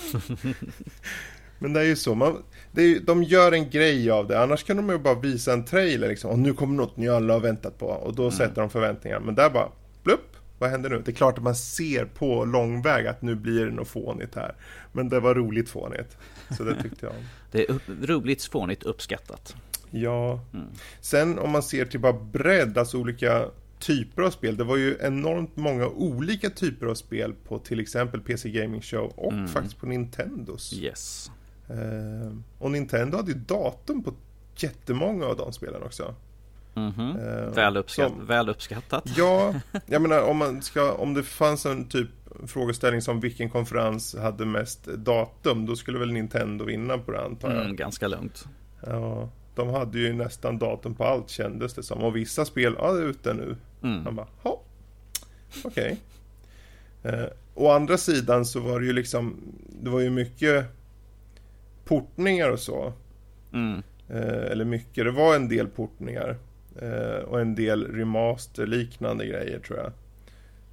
Men 1.58 1.72
det 1.72 1.80
är 1.80 1.84
ju 1.84 1.96
så, 1.96 2.14
man, 2.14 2.42
är, 2.76 3.00
de 3.00 3.22
gör 3.22 3.52
en 3.52 3.70
grej 3.70 4.10
av 4.10 4.26
det, 4.28 4.40
annars 4.42 4.64
kan 4.64 4.76
de 4.76 4.88
ju 4.88 4.98
bara 4.98 5.14
visa 5.20 5.52
en 5.52 5.64
trailer 5.64 6.08
liksom, 6.08 6.30
och 6.30 6.38
nu 6.38 6.54
kommer 6.54 6.74
något 6.74 6.96
ni 6.96 7.08
alla 7.08 7.32
har 7.32 7.40
väntat 7.40 7.78
på, 7.78 7.86
och 7.86 8.14
då 8.14 8.30
sätter 8.30 8.60
de 8.60 8.70
förväntningar, 8.70 9.20
men 9.20 9.34
där 9.34 9.50
bara, 9.50 9.68
blupp, 10.02 10.36
vad 10.58 10.70
händer 10.70 10.90
nu? 10.90 11.02
Det 11.04 11.10
är 11.10 11.14
klart 11.14 11.38
att 11.38 11.44
man 11.44 11.54
ser 11.54 12.04
på 12.04 12.44
långväg 12.44 13.06
att 13.06 13.22
nu 13.22 13.34
blir 13.34 13.64
det 13.66 13.72
något 13.72 13.88
fånigt 13.88 14.34
här, 14.34 14.54
men 14.92 15.08
det 15.08 15.20
var 15.20 15.34
roligt 15.34 15.68
fånigt, 15.68 16.16
så 16.56 16.64
det 16.64 16.82
tyckte 16.82 17.06
jag 17.06 17.10
om. 17.14 17.22
Det 17.52 17.64
är 17.64 17.70
upp, 17.70 17.82
roligt, 18.02 18.44
fånigt, 18.44 18.82
uppskattat. 18.82 19.54
Ja, 19.90 20.40
Mm. 20.54 20.66
sen 21.00 21.38
om 21.38 21.50
man 21.50 21.62
ser 21.62 21.84
till 21.84 22.00
bara 22.00 22.12
bredd, 22.12 22.78
alltså 22.78 22.98
olika 22.98 23.46
typer 23.78 24.22
av 24.22 24.30
spel, 24.30 24.56
det 24.56 24.64
var 24.64 24.76
ju 24.76 24.96
enormt 25.00 25.56
många 25.56 25.86
olika 25.86 26.50
typer 26.50 26.86
av 26.86 26.94
spel 26.94 27.34
på 27.48 27.58
till 27.58 27.80
exempel 27.80 28.20
PC 28.20 28.50
Gaming 28.50 28.82
Show 28.82 29.12
och 29.16 29.32
Mm. 29.32 29.48
faktiskt 29.48 29.78
på 29.80 29.86
Nintendos. 29.86 30.72
Yes. 30.72 31.30
Eh, 31.70 32.32
och 32.58 32.70
Nintendo 32.70 33.16
hade 33.16 33.32
ju 33.32 33.38
datum 33.38 34.02
på 34.02 34.14
jättemånga 34.56 35.26
av 35.26 35.36
de 35.36 35.52
spelen 35.52 35.82
också. 35.82 36.14
Mhm. 36.74 37.16
Eh, 37.16 37.54
Väl, 37.54 37.76
uppskatt, 37.76 38.08
som- 38.12 38.26
väl 38.26 38.48
uppskattat. 38.48 39.04
Ja, 39.16 39.54
jag 39.86 40.02
menar 40.02 40.22
om 40.22 40.36
man 40.36 40.62
ska, 40.62 40.92
om 40.92 41.14
det 41.14 41.22
fanns 41.22 41.66
en 41.66 41.84
typ 41.88 42.08
frågeställning 42.46 43.02
som 43.02 43.20
vilken 43.20 43.50
konferens 43.50 44.16
hade 44.16 44.46
mest 44.46 44.84
datum, 44.84 45.66
då 45.66 45.76
skulle 45.76 45.98
väl 45.98 46.12
Nintendo 46.12 46.64
vinna 46.64 46.98
på 46.98 47.12
det 47.12 47.24
antar 47.24 47.50
jag. 47.54 47.64
Mm, 47.64 47.76
ganska 47.76 48.08
lugnt. 48.08 48.44
Ja, 48.86 49.28
de 49.54 49.68
hade 49.68 49.98
ju 49.98 50.12
nästan 50.12 50.58
datum 50.58 50.94
på 50.94 51.04
allt 51.04 51.28
kändes 51.30 51.74
det 51.74 51.82
som. 51.82 51.98
Och 52.04 52.16
vissa 52.16 52.44
spel, 52.44 52.74
ja 52.78 52.92
det 52.92 53.02
är 53.02 53.06
ute 53.06 53.34
nu. 53.34 53.56
Mm. 53.82 54.04
Man 54.04 54.14
bara, 54.16 54.26
ja, 54.42 54.60
okej. 55.64 56.00
Eh, 57.02 57.24
å 57.54 57.70
andra 57.70 57.98
sidan 57.98 58.44
så 58.46 58.60
var 58.60 58.80
det 58.80 58.86
ju 58.86 58.92
liksom, 58.92 59.36
det 59.82 59.90
var 59.90 60.00
ju 60.00 60.10
mycket 60.10 60.66
portningar 61.88 62.50
och 62.50 62.60
så. 62.60 62.92
Mm. 63.52 63.82
Eh, 64.08 64.50
eller 64.50 64.64
mycket, 64.64 65.04
det 65.04 65.10
var 65.10 65.36
en 65.36 65.48
del 65.48 65.68
portningar. 65.68 66.36
Eh, 66.82 67.24
och 67.24 67.40
en 67.40 67.54
del 67.54 67.86
remaster-liknande 67.92 69.26
grejer 69.26 69.58
tror 69.58 69.78
jag. 69.78 69.92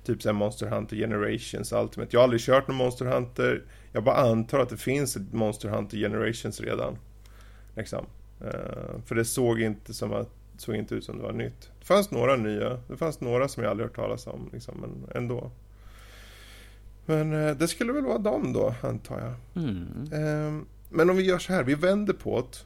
Typ 0.04 0.22
såhär 0.22 0.34
Monster 0.34 0.68
Hunter 0.68 0.96
Generations 0.96 1.72
Ultimate. 1.72 2.10
Jag 2.12 2.20
har 2.20 2.24
aldrig 2.24 2.42
kört 2.42 2.68
någon 2.68 2.78
Monster 2.78 3.06
Hunter. 3.06 3.64
Jag 3.92 4.04
bara 4.04 4.16
antar 4.16 4.60
att 4.60 4.70
det 4.70 4.78
finns 4.78 5.16
ett 5.16 5.34
Monster 5.34 5.70
Hunter 5.70 5.98
Generations 5.98 6.62
redan. 6.62 6.98
Liksom. 7.76 8.06
Eh, 8.42 9.02
för 9.06 9.16
det 9.16 9.26
såg 9.26 9.62
inte, 9.62 9.94
som 9.94 10.14
att, 10.14 10.30
såg 10.58 10.76
inte 10.76 10.96
ut 10.96 11.04
som 11.04 11.18
det 11.18 11.24
var 11.24 11.34
nytt. 11.34 11.72
Det 11.80 11.86
fanns 11.86 12.12
några 12.12 12.36
nya. 12.36 12.80
Det 12.88 12.98
fanns 12.98 13.22
några 13.22 13.48
som 13.48 13.64
jag 13.64 13.70
aldrig 13.70 13.88
hört 13.88 13.96
talas 13.96 14.28
om. 14.28 14.50
Liksom, 14.54 14.78
men 14.82 15.16
ändå. 15.16 15.52
Men 17.06 17.34
eh, 17.34 17.56
det 17.56 17.68
skulle 17.68 17.94
väl 17.94 18.06
vara 18.06 18.18
dem 18.18 18.54
då, 18.54 18.76
antar 18.82 19.20
jag. 19.20 19.64
Mm. 19.64 20.66
Men 20.96 21.10
om 21.10 21.18
vi 21.18 21.24
gör 21.24 21.40
så 21.40 21.54
här, 21.54 21.64
vi 21.64 21.76
vänder 21.76 22.14
på 22.14 22.40
det. 22.42 22.58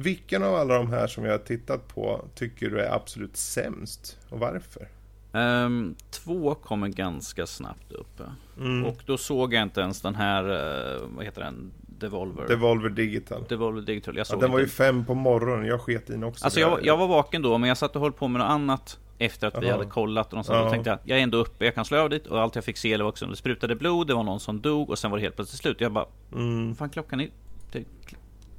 Vilken 0.00 0.42
av 0.42 0.54
alla 0.54 0.74
de 0.74 0.90
här 0.90 1.06
som 1.06 1.24
vi 1.24 1.30
har 1.30 1.38
tittat 1.38 1.94
på 1.94 2.24
tycker 2.34 2.70
du 2.70 2.80
är 2.80 2.94
absolut 2.94 3.36
sämst? 3.36 4.18
Och 4.28 4.38
varför? 4.38 4.88
Ehm, 5.32 5.94
två 6.10 6.54
kommer 6.54 6.88
ganska 6.88 7.46
snabbt 7.46 7.92
upp. 7.92 8.20
Mm. 8.58 8.84
Och 8.84 8.98
då 9.06 9.16
såg 9.16 9.54
jag 9.54 9.62
inte 9.62 9.80
ens 9.80 10.00
den 10.00 10.14
här, 10.14 10.44
eh, 10.44 11.02
vad 11.16 11.24
heter 11.24 11.40
den? 11.42 11.70
Devolver. 11.98 12.48
Devolver 12.48 12.88
Digital. 12.88 13.44
Devolver 13.48 13.82
Digital. 13.82 14.14
Jag 14.16 14.20
Ja, 14.20 14.24
såg 14.24 14.40
den 14.40 14.52
var 14.52 14.58
ju 14.58 14.68
fem 14.68 15.04
på 15.04 15.14
morgonen, 15.14 15.66
jag 15.66 15.80
sket 15.80 16.10
i 16.10 16.12
den 16.12 16.24
också. 16.24 16.44
Alltså 16.44 16.60
jag, 16.60 16.84
jag 16.86 16.96
var 16.96 17.06
vaken 17.08 17.42
då, 17.42 17.58
men 17.58 17.68
jag 17.68 17.78
satt 17.78 17.96
och 17.96 18.02
höll 18.02 18.12
på 18.12 18.28
med 18.28 18.38
något 18.38 18.50
annat 18.50 18.98
efter 19.18 19.46
att 19.46 19.62
vi 19.62 19.66
Jaha. 19.66 19.76
hade 19.76 19.90
kollat 19.90 20.32
och. 20.32 20.44
Ja. 20.48 20.64
Då 20.64 20.70
tänkte 20.70 20.90
jag, 20.90 20.98
jag 21.04 21.18
är 21.18 21.22
ändå 21.22 21.38
uppe, 21.38 21.64
jag 21.64 21.74
kan 21.74 21.84
slå 21.84 21.98
av 21.98 22.10
dit 22.10 22.26
och 22.26 22.40
allt 22.40 22.54
jag 22.54 22.64
fick 22.64 22.76
se 22.76 22.96
var 22.96 23.04
också, 23.04 23.26
det 23.26 23.36
sprutade 23.36 23.76
blod, 23.76 24.06
det 24.06 24.14
var 24.14 24.22
någon 24.22 24.40
som 24.40 24.60
dog 24.60 24.90
och 24.90 24.98
sen 24.98 25.10
var 25.10 25.18
det 25.18 25.22
helt 25.22 25.36
plötsligt 25.36 25.60
slut. 25.60 25.80
Jag 25.80 25.92
bara, 25.92 26.06
Mm. 26.32 26.74
fan 26.74 26.90
klockan 26.90 27.20
är... 27.20 27.28
Det, 27.72 27.84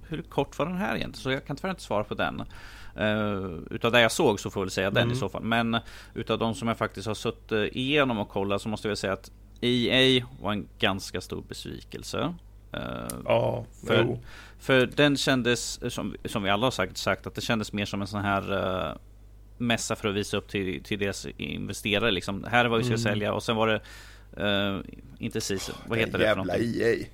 hur 0.07 0.21
kort 0.21 0.59
var 0.59 0.65
den 0.65 0.77
här 0.77 0.95
egentligen? 0.95 1.13
Så 1.23 1.31
jag 1.31 1.45
kan 1.45 1.55
tyvärr 1.55 1.69
inte 1.69 1.81
svara 1.81 2.03
på 2.03 2.13
den. 2.13 2.43
Uh, 2.99 3.59
utav 3.71 3.91
det 3.91 4.01
jag 4.01 4.11
såg 4.11 4.39
så 4.39 4.49
får 4.49 4.61
jag 4.61 4.65
väl 4.65 4.71
säga 4.71 4.91
den 4.91 5.03
Mm. 5.03 5.13
i 5.15 5.19
så 5.19 5.29
fall. 5.29 5.43
Men 5.43 5.77
utav 6.13 6.39
de 6.39 6.55
som 6.55 6.67
jag 6.67 6.77
faktiskt 6.77 7.07
har 7.07 7.13
suttit 7.15 7.51
eh, 7.51 7.63
igenom 7.77 8.19
och 8.19 8.29
kollat 8.29 8.61
så 8.61 8.69
måste 8.69 8.87
jag 8.87 8.97
säga 8.97 9.13
att 9.13 9.31
EA 9.61 10.25
var 10.41 10.51
en 10.53 10.67
ganska 10.79 11.21
stor 11.21 11.43
besvikelse. 11.47 12.33
Eh, 12.73 12.79
Ja, 13.25 13.65
För- 13.87 14.03
jo. 14.03 14.19
för 14.59 14.85
den 14.95 15.17
kändes, 15.17 15.93
som, 15.93 16.15
som 16.25 16.43
vi 16.43 16.49
alla 16.49 16.65
har 16.65 16.71
sagt, 16.71 16.97
sagt, 16.97 17.27
att 17.27 17.35
det 17.35 17.41
kändes 17.41 17.73
mer 17.73 17.85
som 17.85 18.01
en 18.01 18.07
sån 18.07 18.21
här 18.21 18.53
uh, 18.91 18.97
mässa 19.57 19.95
för 19.95 20.09
att 20.09 20.15
visa 20.15 20.37
upp 20.37 20.47
till, 20.47 20.83
till 20.83 20.99
deras 20.99 21.27
investerare. 21.37 22.11
Liksom. 22.11 22.43
Här 22.43 22.65
är 22.65 22.69
vad 22.69 22.77
vi 22.79 22.83
ska 22.83 22.93
Mm. 22.93 23.03
sälja 23.03 23.33
och 23.33 23.43
sen 23.43 23.55
var 23.55 23.67
det 23.67 23.81
uh, 24.43 24.81
inte 25.19 25.41
SIS, 25.41 25.71
vad 25.87 25.97
heter 25.99 26.11
det 26.11 26.17
för 26.17 26.25
Jävla 26.25 26.43
någonting? 26.43 26.81
EA. 26.81 27.05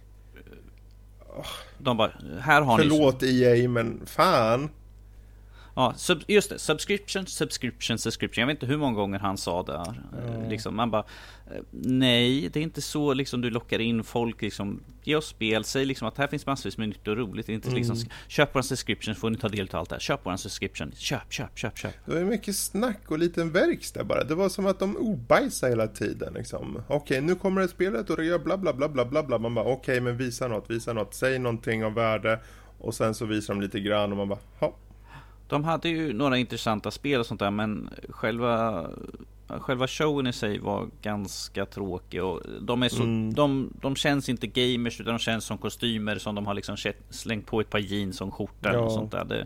De 1.78 1.98
bara, 1.98 2.12
här 2.42 2.62
har 2.62 2.78
Förlåt 2.78 3.22
ni... 3.22 3.28
Förlåt 3.28 3.58
EA, 3.64 3.70
men 3.70 4.02
fan. 4.06 4.70
Ja, 5.78 5.94
sub, 5.98 6.22
just 6.28 6.50
det. 6.50 6.60
Subscription, 6.60 7.26
subscription, 7.28 7.98
subscription. 7.98 8.42
Jag 8.42 8.48
vet 8.48 8.56
inte 8.56 8.66
hur 8.66 8.78
många 8.78 8.96
gånger 8.96 9.20
han 9.20 9.38
sa 9.38 9.64
det. 9.64 9.74
Eh, 9.74 10.50
Liksom, 10.50 10.76
man 10.76 10.92
bara, 10.92 11.06
eh, 11.52 11.62
nej, 11.72 12.50
det 12.54 12.60
är 12.60 12.64
inte 12.64 12.82
så 12.82 13.14
liksom 13.14 13.42
du 13.42 13.50
lockar 13.50 13.80
in 13.80 14.04
folk. 14.04 14.42
Liksom, 14.42 14.84
ge 15.04 15.16
oss 15.16 15.28
spel, 15.28 15.64
säg 15.64 15.86
liksom 15.86 16.08
att 16.08 16.18
här 16.18 16.28
finns 16.28 16.46
massvis 16.46 16.78
med 16.78 16.88
nytt 16.90 17.08
och 17.08 17.18
roligt. 17.18 17.46
Det 17.48 17.52
är 17.52 17.56
inte 17.56 17.70
liksom, 17.70 17.96
köp 18.28 18.56
vår 18.56 18.62
subscription 18.62 19.16
så 19.16 19.20
får 19.22 19.30
ni 19.30 19.38
ta 19.38 19.50
del 19.50 19.68
av 19.72 19.80
allt 19.80 19.90
det 19.90 19.96
här. 19.96 20.00
Köp 20.00 20.20
vår 20.24 20.36
subscription. 20.36 20.92
Köp, 20.96 21.34
köp, 21.34 21.58
köp, 21.58 21.78
köp. 21.78 21.94
Det 22.06 22.14
var 22.14 22.22
mycket 22.22 22.56
snack 22.56 23.02
och 23.12 23.20
liten 23.20 23.52
verkstad 23.52 24.04
bara. 24.04 24.24
Det 24.24 24.36
var 24.36 24.50
som 24.50 24.66
att 24.66 24.80
de 24.80 24.98
ordbajsade 24.98 25.72
hela 25.72 25.88
tiden 25.88 26.34
liksom. 26.34 26.82
Okej, 26.88 27.22
nu 27.22 27.36
kommer 27.36 27.62
det 27.62 27.68
spelet 27.68 28.10
och 28.10 28.18
det 28.18 28.26
gör 28.26 28.40
bla 28.40 28.58
bla 28.58 28.74
bla 28.74 28.90
bla 28.90 29.06
bla 29.06 29.24
bla. 29.24 29.38
Man 29.38 29.54
bara 29.56 29.66
okej, 29.66 30.02
men 30.02 30.18
visa 30.18 30.48
något, 30.48 30.70
visa 30.70 30.94
något. 30.94 31.14
Säg 31.14 31.40
någonting 31.40 31.86
av 31.86 31.94
värde. 31.94 32.40
Och 32.80 32.94
sen 32.96 33.14
så 33.14 33.26
visar 33.26 33.54
de 33.54 33.62
lite 33.62 33.80
grann 33.80 34.12
och 34.12 34.18
man 34.18 34.30
bara, 34.30 34.40
ja. 34.60 34.76
De 35.48 35.64
hade 35.64 35.90
ju 35.90 36.14
några 36.14 36.38
intressanta 36.38 36.92
spel 36.92 37.20
och 37.20 37.26
sånt 37.26 37.40
där, 37.40 37.52
men 37.52 37.90
själva 38.10 38.86
Själva 39.48 39.88
showen 39.88 40.28
i 40.28 40.34
sig 40.34 40.60
var 40.60 40.88
ganska 41.02 41.66
tråkig 41.66 42.24
och 42.24 42.42
de 42.62 42.84
är 42.84 42.90
så, 42.90 43.04
Mm. 43.04 43.34
de, 43.34 43.74
de 43.82 43.96
känns 43.96 44.30
inte 44.30 44.48
gamers 44.48 45.02
utan 45.02 45.14
de 45.14 45.20
känns 45.20 45.46
som 45.46 45.58
kostymer 45.58 46.18
som 46.18 46.36
de 46.36 46.46
har 46.48 46.54
liksom 46.54 46.78
slängt 47.10 47.46
på 47.48 47.60
ett 47.62 47.70
par 47.70 47.80
jeans 47.80 48.22
och 48.22 48.28
en 48.28 48.32
skjorta 48.32 48.74
Ja. 48.74 48.82
något 48.82 48.94
sånt 48.94 49.12
där. 49.12 49.26
Det, 49.26 49.46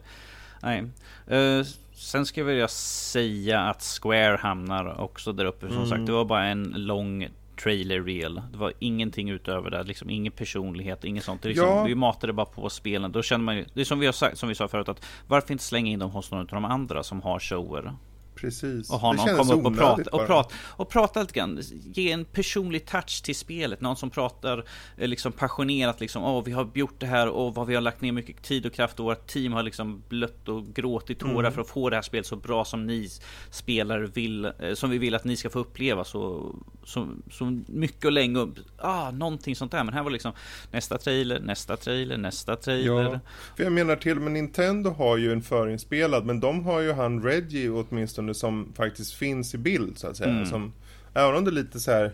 nej. 0.62 0.84
Eh, 1.28 1.66
sen 1.94 2.26
ska 2.26 2.42
jag 2.42 2.46
vilja 2.46 2.68
säga 2.68 3.60
att 3.62 4.00
Square 4.02 4.38
hamnar 4.38 5.02
också 5.02 5.34
där 5.34 5.46
uppe. 5.46 5.68
Som 5.68 5.78
Mm. 5.78 5.90
sagt, 5.90 6.06
det 6.06 6.12
var 6.12 6.26
bara 6.26 6.46
en 6.46 6.64
lång 6.64 7.28
trailer 7.64 8.02
reel. 8.02 8.42
Det 8.52 8.58
var 8.58 8.74
ingenting 8.80 9.30
utöver 9.30 9.70
det, 9.70 9.84
liksom 9.84 10.10
ingen 10.10 10.32
personlighet, 10.32 11.04
inget 11.04 11.24
sånt. 11.24 11.42
Det 11.42 11.50
liksom, 11.50 11.68
Ja. 11.68 11.84
Vi 11.84 11.96
matade 11.96 12.34
bara 12.34 12.46
på 12.46 12.70
spelen. 12.70 13.12
Då 13.12 13.22
känner 13.22 13.46
man 13.46 13.58
ju, 13.58 13.66
det 13.74 13.82
är 13.82 13.86
som 13.86 14.00
vi 14.00 14.06
har 14.06 14.14
sagt, 14.14 14.38
som 14.38 14.50
vi 14.50 14.56
sa 14.56 14.68
förut, 14.68 14.90
att 14.90 15.06
varför 15.28 15.52
inte 15.52 15.64
slänga 15.64 15.92
in 15.92 16.00
dem 16.00 16.12
hos 16.12 16.32
någon 16.32 16.40
av 16.40 16.48
de 16.48 16.66
andra 16.66 17.04
som 17.04 17.22
har 17.22 17.40
shower? 17.40 17.94
Precis. 18.42 18.90
Och 18.90 19.00
ha 19.00 19.14
någon 19.14 19.38
komma 19.38 19.54
upp 19.54 19.66
och 19.66 19.78
prata, 19.78 20.10
och, 20.12 20.28
prata, 20.28 20.56
och 20.60 20.90
prata 20.90 21.22
lite 21.22 21.34
grann. 21.34 21.62
Ge 21.94 22.12
en 22.12 22.26
personlig 22.26 22.86
touch 22.86 23.24
till 23.24 23.36
spelet. 23.36 23.82
Någon 23.82 23.96
som 23.96 24.10
pratar 24.10 24.64
eh, 24.98 25.08
liksom 25.08 25.32
passionerat 25.32 26.00
liksom. 26.00 26.24
Åh, 26.24 26.44
vi 26.46 26.52
har 26.52 26.70
gjort 26.74 27.00
det 27.00 27.06
här 27.06 27.28
och 27.28 27.56
vad 27.56 27.68
vi 27.68 27.76
har 27.76 27.82
lagt 27.82 28.02
ner 28.02 28.12
mycket 28.12 28.44
tid 28.44 28.66
och 28.66 28.74
kraft 28.74 29.00
och 29.00 29.06
vårt 29.06 29.28
team 29.28 29.54
har 29.54 29.64
liksom 29.64 30.04
blött 30.10 30.50
och 30.50 30.66
gråtit 30.66 31.20
tårar 31.20 31.40
mm. 31.40 31.52
för 31.52 31.62
att 31.62 31.70
få 31.70 31.90
det 31.90 31.96
här 31.96 32.04
spelet 32.04 32.26
så 32.26 32.36
bra 32.36 32.66
som 32.66 32.88
ni 32.88 33.10
spelare 33.52 34.08
vill. 34.08 34.46
Eh, 34.46 34.74
som 34.74 34.90
vi 34.90 34.98
vill 34.98 35.16
att 35.16 35.24
ni 35.24 35.36
ska 35.36 35.50
få 35.50 35.60
uppleva 35.60 36.04
så, 36.04 36.56
så, 36.84 37.08
så 37.32 37.62
mycket 37.68 38.06
och 38.06 38.12
länge. 38.12 38.48
Ah, 38.78 39.12
någonting 39.12 39.56
sånt 39.56 39.72
där. 39.72 39.84
Men 39.84 39.94
här 39.94 40.04
var 40.04 40.12
liksom 40.12 40.32
nästa 40.72 40.98
trailer, 40.98 41.40
nästa 41.40 41.78
trailer, 41.78 42.18
nästa 42.18 42.56
trailer. 42.56 43.04
Ja, 43.14 43.20
för 43.56 43.64
jag 43.64 43.74
menar 43.74 43.96
till 43.96 44.18
och 44.18 44.24
med 44.24 44.32
Nintendo 44.32 44.90
har 44.90 45.18
ju 45.18 45.32
en 45.32 45.42
förinspelad, 45.42 46.26
men 46.26 46.40
de 46.40 46.66
har 46.66 46.80
ju 46.80 46.94
han 46.94 47.24
Reggie 47.24 47.70
åtminstone 47.70 48.29
som 48.34 48.74
faktiskt 48.76 49.14
finns 49.14 49.56
i 49.56 49.58
bild 49.58 49.98
så 49.98 50.08
att 50.08 50.18
säga. 50.18 50.30
Mm. 50.30 50.46
Som, 50.46 50.74
även 51.14 51.36
om 51.36 51.44
det 51.44 51.50
är 51.50 51.54
lite 51.54 51.80
så 51.80 51.92
här 51.92 52.14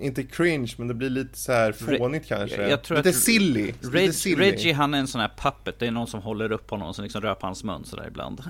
inte 0.00 0.22
cringe, 0.22 0.74
men 0.78 0.88
det 0.88 0.94
blir 0.94 1.10
lite 1.10 1.38
så 1.38 1.52
här 1.52 1.72
fånigt 1.72 2.28
kanske. 2.28 2.68
Jag 2.68 2.82
tror 2.82 2.96
lite, 2.96 3.08
att 3.08 3.14
silly. 3.14 3.72
Reg 3.80 4.06
lite 4.06 4.12
silly. 4.12 4.36
Reggie, 4.36 4.72
han 4.72 4.94
är 4.94 4.98
en 4.98 5.06
sån 5.06 5.20
här 5.20 5.30
puppet. 5.38 5.78
Det 5.78 5.86
är 5.86 5.90
någon 5.90 6.06
som 6.06 6.22
håller 6.22 6.52
upp 6.52 6.70
honom, 6.70 6.94
som 6.94 7.02
liksom 7.02 7.22
rör 7.22 7.34
på 7.34 7.46
hans 7.46 7.64
mun 7.64 7.84
sådär 7.84 8.06
ibland. 8.08 8.42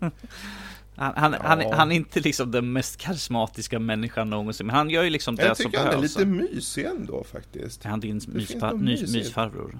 Han, 0.98 1.12
han, 1.16 1.32
ja. 1.32 1.38
han, 1.42 1.72
han, 1.72 1.92
är 1.92 1.96
inte 1.96 2.20
liksom 2.20 2.50
den 2.50 2.72
mest 2.72 2.96
karismatiska 2.96 3.78
människan 3.78 4.30
någonsin, 4.30 4.66
men 4.66 4.76
han 4.76 4.90
gör 4.90 5.02
ju 5.02 5.10
liksom 5.10 5.36
det 5.36 5.42
som 5.42 5.46
behövs. 5.46 5.60
Jag 5.60 5.72
tycker 5.72 5.78
han 5.78 5.98
är 5.98 6.02
lite 6.02 6.24
mysig 6.24 6.84
ändå 6.84 7.24
faktiskt. 7.24 7.84
Är 7.84 7.88
han 7.88 8.00
din 8.00 8.20
mysfar 8.26 8.74
mys 8.74 9.12
mysfarbror? 9.12 9.78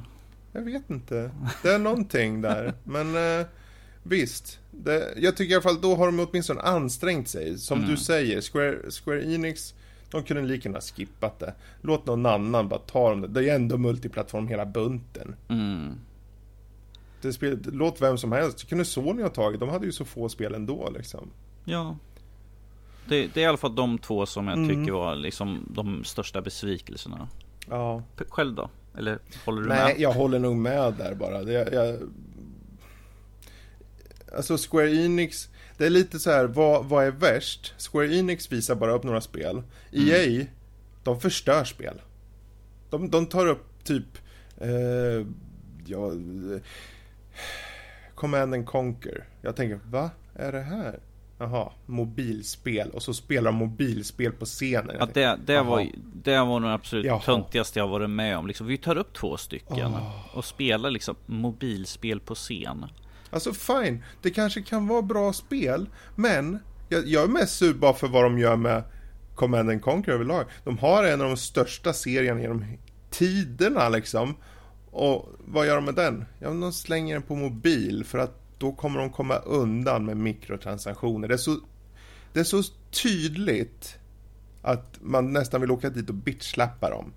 Jag 0.53 0.63
vet 0.63 0.91
inte. 0.91 1.31
Det 1.63 1.71
är 1.71 1.79
någonting 1.79 2.41
där, 2.41 2.75
men 2.85 3.17
eh, 3.41 3.47
visst. 4.09 4.59
Det, 4.71 5.15
jag 5.17 5.37
tycker 5.37 5.53
i 5.53 5.55
alla 5.55 5.63
fall 5.63 5.81
då 5.81 5.95
har 5.95 6.07
de 6.07 6.21
åtminstone 6.21 6.61
ansträngt 6.61 7.29
sig. 7.29 7.59
Som 7.59 7.79
mm. 7.79 7.91
du 7.91 7.97
säger, 7.97 8.41
Square, 8.41 8.91
Square 8.91 9.35
Enix, 9.35 9.75
de 10.11 10.23
kunde 10.23 10.43
lika 10.43 10.69
gärna 10.69 10.81
skippat 10.81 11.39
det. 11.39 11.55
Låt 11.81 12.07
någon 12.07 12.27
annan 12.27 12.69
bara 12.69 12.81
ta 12.81 13.11
dem. 13.11 13.33
Det 13.33 13.51
är 13.51 13.55
ändå 13.55 13.79
multiplattform 13.79 14.49
hela 14.49 14.67
bunten. 14.67 15.35
Mm. 15.49 15.95
Det 17.21 17.33
spel, 17.33 17.59
låt 17.73 18.03
vem 18.03 18.19
som 18.19 18.33
helst. 18.33 18.59
Det 18.59 18.67
kunde 18.67 18.85
Sony 18.85 19.23
ha 19.23 19.29
tagit. 19.29 19.61
De 19.61 19.69
hade 19.69 19.87
ju 19.87 19.93
så 19.93 20.05
få 20.05 20.29
spel 20.29 20.55
ändå 20.55 20.91
liksom. 20.97 21.31
Ja. 21.65 21.97
Det, 23.09 23.27
det 23.27 23.41
är 23.41 23.45
i 23.45 23.47
alla 23.47 23.57
fall 23.57 23.75
de 23.75 23.99
två 23.99 24.27
som 24.27 24.49
jag 24.49 24.59
mm. 24.59 24.69
tycker 24.69 24.93
var 24.93 25.17
liksom 25.17 25.67
de 25.71 26.05
största 26.05 26.41
besvikelserna. 26.41 27.29
Ja. 27.71 28.03
Själv 28.29 28.55
då? 28.55 28.71
Eller 28.99 29.19
håller 29.45 29.63
du 29.63 29.69
Nej, 29.69 29.79
med? 29.79 29.87
Nej, 29.87 29.95
jag 29.99 30.13
håller 30.13 30.39
nog 30.39 30.57
med 30.57 30.95
där 30.95 31.15
bara. 31.15 31.45
Det, 31.45 31.53
jag... 31.73 31.99
Alltså 34.37 34.57
Square 34.57 34.95
Enix, 34.95 35.49
det 35.79 35.87
är 35.87 35.91
lite 35.91 36.19
så 36.19 36.31
här, 36.31 36.45
vad, 36.45 36.85
vad 36.85 37.05
är 37.05 37.11
värst? 37.11 37.75
Square 37.79 38.17
Enix 38.17 38.53
visar 38.53 38.75
bara 38.75 38.93
upp 38.93 39.03
några 39.03 39.21
spel. 39.21 39.63
Mm. 39.93 40.09
EA, 40.09 40.47
de 41.05 41.21
förstör 41.21 41.65
spel. 41.65 42.01
De, 42.91 43.11
de 43.11 43.27
tar 43.27 43.47
upp 43.47 43.85
typ, 43.85 44.19
eh, 44.59 45.27
ja, 45.87 46.13
Command 48.15 48.55
and 48.55 48.67
Conquer. 48.67 49.25
Jag 49.43 49.57
tänker, 49.57 49.81
vad 49.85 50.11
är 50.35 50.53
det 50.53 50.63
här? 50.63 51.01
Jaha, 51.39 51.73
mobilspel. 51.87 52.91
Och 52.91 53.03
så 53.03 53.15
spelar 53.15 53.53
de 53.53 53.59
mobilspel 53.59 54.33
på 54.33 54.45
scenen. 54.45 54.97
Ja, 54.99 55.09
det, 55.15 55.39
det, 55.47 55.63
var, 55.63 55.89
det 56.15 56.39
var 56.39 56.61
nog 56.61 56.71
absolut 56.71 57.07
Jaha. 57.07 57.21
töntigaste 57.21 57.79
jag 57.79 57.89
varit 57.89 58.11
med 58.11 58.39
om. 58.39 58.47
Liksom, 58.47 58.67
vi 58.67 58.79
tar 58.79 58.97
upp 58.97 59.13
två 59.13 59.37
stycken 59.37 59.95
oh. 59.95 60.37
och 60.37 60.45
spelar 60.45 60.91
liksom 60.91 61.17
mobilspel 61.27 62.21
på 62.21 62.35
scen. 62.35 62.87
Alltså 63.37 63.53
fine, 63.53 64.03
det 64.23 64.31
kanske 64.31 64.63
kan 64.63 64.89
vara 64.89 65.03
bra 65.03 65.33
spel, 65.33 65.89
men 66.15 66.59
jag, 66.89 67.07
jag 67.07 67.25
är 67.25 67.29
mest 67.29 67.55
sur 67.55 67.75
bara 67.75 67.95
för 67.95 68.09
vad 68.09 68.25
de 68.25 68.39
gör 68.39 68.57
med 68.57 68.83
Command 69.35 69.71
and 69.71 69.83
Conquer 69.83 70.13
överlag. 70.13 70.45
De 70.65 70.79
har 70.79 71.05
en 71.05 71.21
av 71.21 71.29
de 71.29 71.37
största 71.37 71.93
serierna 71.93 72.41
genom 72.41 72.65
tiderna 73.11 73.89
liksom. 73.89 74.35
Och 74.91 75.29
vad 75.39 75.67
gör 75.67 75.75
de 75.75 75.85
med 75.85 75.95
den? 75.95 76.25
Ja, 76.39 76.51
de 76.51 76.73
slänger 76.73 77.15
den 77.15 77.23
på 77.23 77.35
mobil 77.35 78.05
för 78.05 78.19
att 78.19 78.41
då 78.59 78.73
kommer 78.73 79.01
de 79.01 79.11
komma 79.11 79.37
undan 79.37 80.05
med 80.05 80.17
mikrotransaktioner. 80.17 81.29
Det 81.29 81.35
är 81.35 81.39
så, 81.39 81.59
det 82.33 82.41
är 82.41 82.45
så 82.45 82.63
tydligt 83.03 83.99
att 84.63 84.99
man 85.01 85.33
nästan 85.33 85.61
vill 85.61 85.71
åka 85.71 85.91
dit 85.91 86.09
och 86.09 86.15
bitchlappa 86.15 86.91
dem. 86.91 87.13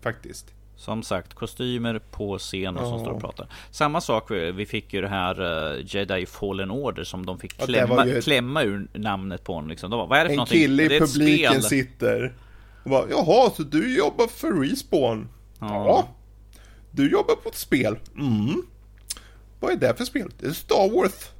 Faktiskt. 0.00 0.54
Som 0.80 1.02
sagt, 1.02 1.34
kostymer 1.34 1.98
på 1.98 2.38
scen 2.38 2.76
och 2.76 2.82
oh. 2.82 2.90
som 2.90 3.00
står 3.00 3.10
och 3.10 3.20
pratar. 3.20 3.46
Samma 3.70 4.00
sak, 4.00 4.30
vi 4.30 4.66
fick 4.66 4.94
ju 4.94 5.00
det 5.00 5.08
här 5.08 5.40
uh, 5.40 5.80
Jedi 5.86 6.26
Fallen 6.26 6.70
Order 6.70 7.04
som 7.04 7.26
de 7.26 7.38
fick 7.38 7.56
klämma, 7.58 8.06
ett... 8.06 8.24
klämma 8.24 8.62
ur 8.62 8.88
namnet 8.92 9.44
på. 9.44 9.60
Liksom. 9.60 9.90
De, 9.90 10.08
vad 10.08 10.18
är 10.18 10.24
det 10.24 10.28
för 10.28 10.32
en 10.32 10.36
någonting? 10.36 10.58
kille 10.58 10.82
i 10.82 11.00
publiken 11.00 11.62
sitter 11.62 12.34
och 12.84 12.90
bara, 12.90 13.04
jaha, 13.10 13.50
så 13.56 13.62
du 13.62 13.96
jobbar 13.96 14.26
för 14.26 14.52
Respawn? 14.52 15.28
Oh. 15.60 15.68
Ja. 15.68 16.08
Du 16.90 17.10
jobbar 17.10 17.34
på 17.34 17.48
ett 17.48 17.58
spel? 17.58 17.98
Mm. 18.16 18.62
Vad 19.60 19.72
är 19.72 19.76
det 19.76 19.96
för 19.96 20.04
spel? 20.04 20.30
Det 20.38 20.46
är 20.46 20.52
Star 20.52 20.94
Wars. 20.94 21.30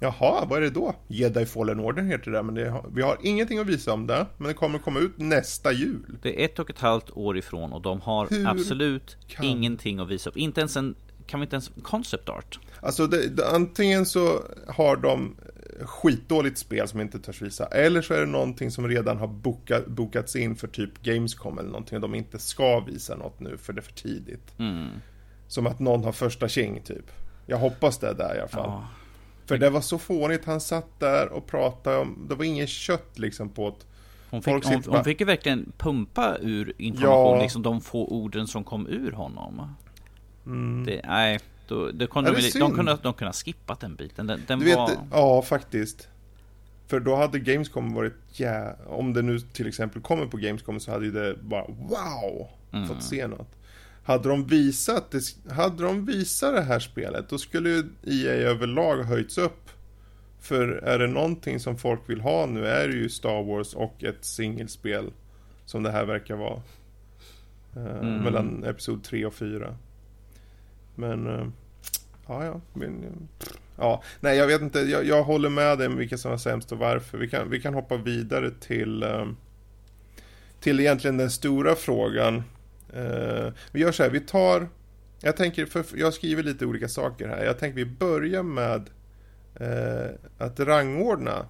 Jaha, 0.00 0.44
vad 0.44 0.58
är 0.58 0.60
det 0.60 0.70
då? 0.70 0.94
Jedi 1.08 1.46
Fallen 1.46 1.80
Order 1.80 2.02
heter 2.02 2.30
det, 2.30 2.42
men 2.42 2.54
det, 2.54 2.82
vi 2.94 3.02
har 3.02 3.18
ingenting 3.22 3.58
att 3.58 3.66
visa 3.66 3.92
om 3.92 4.06
det. 4.06 4.26
Men 4.38 4.48
det 4.48 4.54
kommer 4.54 4.78
komma 4.78 5.00
ut 5.00 5.18
nästa 5.18 5.72
jul. 5.72 6.18
Det 6.22 6.40
är 6.40 6.44
ett 6.44 6.58
och 6.58 6.70
ett 6.70 6.78
halvt 6.78 7.10
år 7.10 7.38
ifrån 7.38 7.72
och 7.72 7.82
de 7.82 8.00
har 8.00 8.26
Hur 8.30 8.48
absolut 8.48 9.16
kan... 9.26 9.44
ingenting 9.44 9.98
att 9.98 10.08
visa 10.08 10.30
upp. 10.30 10.36
Inte 10.36 10.60
ens 10.60 10.76
en, 10.76 10.94
kan 11.26 11.40
vi 11.40 11.44
inte 11.44 11.56
ens, 11.56 11.70
concept 11.82 12.28
art? 12.28 12.58
Alltså, 12.80 13.06
det, 13.06 13.28
det, 13.28 13.48
antingen 13.48 14.06
så 14.06 14.42
har 14.68 14.96
de 14.96 15.36
skitdåligt 15.80 16.58
spel 16.58 16.88
som 16.88 17.00
inte 17.00 17.18
törs 17.18 17.42
visa. 17.42 17.66
Eller 17.66 18.02
så 18.02 18.14
är 18.14 18.20
det 18.20 18.26
någonting 18.26 18.70
som 18.70 18.88
redan 18.88 19.16
har 19.16 19.28
bokat, 19.28 19.86
bokats 19.86 20.36
in 20.36 20.56
för 20.56 20.68
typ 20.68 21.02
Gamescom 21.02 21.58
eller 21.58 21.70
någonting 21.70 21.96
och 21.96 22.02
de 22.02 22.14
inte 22.14 22.38
ska 22.38 22.80
visa 22.80 23.16
något 23.16 23.40
nu 23.40 23.56
för 23.58 23.72
det 23.72 23.80
är 23.80 23.82
för 23.82 23.92
tidigt. 23.92 24.58
Mm. 24.58 24.88
Som 25.48 25.66
att 25.66 25.80
någon 25.80 26.04
har 26.04 26.12
första 26.12 26.48
king 26.48 26.82
typ. 26.84 27.04
Jag 27.46 27.56
hoppas 27.56 27.98
det 27.98 28.08
är 28.08 28.14
där 28.14 28.34
i 28.36 28.38
alla 28.38 28.48
fall. 28.48 28.70
Ja. 28.70 28.88
För 29.46 29.58
det 29.58 29.70
var 29.70 29.80
så 29.80 29.98
fånigt, 29.98 30.44
han 30.44 30.60
satt 30.60 31.00
där 31.00 31.28
och 31.28 31.46
pratade 31.46 31.96
om, 31.96 32.26
det 32.28 32.34
var 32.34 32.44
inget 32.44 32.68
kött 32.68 33.18
liksom 33.18 33.48
på 33.48 33.68
ett 33.68 33.86
hon 34.30 34.42
fick, 34.42 34.64
hon, 34.64 34.82
hon 34.86 35.04
fick 35.04 35.20
ju 35.20 35.26
verkligen 35.26 35.72
pumpa 35.78 36.36
ur 36.40 36.72
information, 36.78 37.36
ja. 37.36 37.42
liksom 37.42 37.62
de 37.62 37.80
få 37.80 38.06
orden 38.06 38.46
som 38.46 38.64
kom 38.64 38.86
ur 38.86 39.12
honom. 39.12 39.74
Mm. 40.46 40.84
Det, 40.86 41.00
nej, 41.04 41.40
då, 41.68 41.90
det 41.90 42.06
kunde 42.06 42.30
de, 42.30 42.50
de, 42.58 42.74
kunde, 42.74 42.98
de 43.02 43.14
kunde 43.14 43.28
ha 43.28 43.32
skippat 43.32 43.80
den 43.80 43.94
biten. 43.94 44.26
Den, 44.26 44.42
den 44.46 44.58
du 44.58 44.74
var... 44.74 44.88
vet, 44.88 44.98
ja, 45.12 45.42
faktiskt. 45.42 46.08
För 46.86 47.00
då 47.00 47.16
hade 47.16 47.38
Gamescom 47.38 47.94
varit, 47.94 48.14
ja, 48.32 48.76
om 48.86 49.12
det 49.12 49.22
nu 49.22 49.40
till 49.40 49.68
exempel 49.68 50.02
kommer 50.02 50.26
på 50.26 50.36
Gamescom 50.36 50.80
så 50.80 50.90
hade 50.90 51.10
det 51.10 51.36
bara 51.42 51.64
wow, 51.66 52.48
mm. 52.72 52.88
fått 52.88 53.02
se 53.02 53.26
något. 53.26 53.56
Hade 54.06 54.28
de 54.28 54.46
visat 54.46 55.10
det, 55.10 55.52
hade 55.52 55.82
de 55.82 56.04
visat 56.04 56.54
det 56.54 56.62
här 56.62 56.78
spelet, 56.78 57.28
då 57.28 57.38
skulle 57.38 57.68
ju 57.68 57.84
EA 58.02 58.32
överlag 58.32 59.02
höjts 59.02 59.38
upp. 59.38 59.70
För 60.40 60.68
är 60.68 60.98
det 60.98 61.06
någonting 61.06 61.60
som 61.60 61.78
folk 61.78 62.00
vill 62.06 62.20
ha 62.20 62.46
nu 62.46 62.66
är 62.66 62.88
det 62.88 62.94
ju 62.94 63.08
Star 63.08 63.42
Wars 63.42 63.74
och 63.74 64.04
ett 64.04 64.24
singelspel. 64.24 65.12
Som 65.64 65.82
det 65.82 65.90
här 65.90 66.04
verkar 66.04 66.36
vara. 66.36 66.62
Eh, 67.76 67.98
mm. 67.98 68.22
Mellan 68.22 68.64
Episod 68.64 69.04
3 69.04 69.26
och 69.26 69.34
4. 69.34 69.76
Men, 70.94 71.26
uh, 71.26 71.48
ja 72.26 72.44
ja. 72.44 72.60
Men, 72.72 73.04
ja, 73.78 74.02
nej 74.20 74.36
jag 74.36 74.46
vet 74.46 74.62
inte, 74.62 74.80
jag, 74.80 75.06
jag 75.06 75.22
håller 75.22 75.48
med 75.48 75.78
dig 75.78 75.86
om 75.86 75.96
vilka 75.96 76.18
som 76.18 76.30
var 76.30 76.38
sämst 76.38 76.72
och 76.72 76.78
varför. 76.78 77.18
Vi 77.18 77.28
kan, 77.28 77.50
vi 77.50 77.60
kan 77.60 77.74
hoppa 77.74 77.96
vidare 77.96 78.50
till, 78.50 79.04
till 80.60 80.80
egentligen 80.80 81.16
den 81.16 81.30
stora 81.30 81.74
frågan. 81.74 82.42
Uh, 82.96 83.52
vi 83.72 83.80
gör 83.80 83.92
så 83.92 84.02
här, 84.02 84.10
vi 84.10 84.20
tar, 84.20 84.68
jag 85.20 85.36
tänker, 85.36 85.66
för 85.66 85.84
jag 85.94 86.14
skriver 86.14 86.42
lite 86.42 86.66
olika 86.66 86.88
saker 86.88 87.28
här. 87.28 87.44
Jag 87.44 87.58
tänker 87.58 87.76
vi 87.76 87.86
börjar 87.86 88.42
med 88.42 88.90
att 90.38 90.60
rangordna 90.60 91.46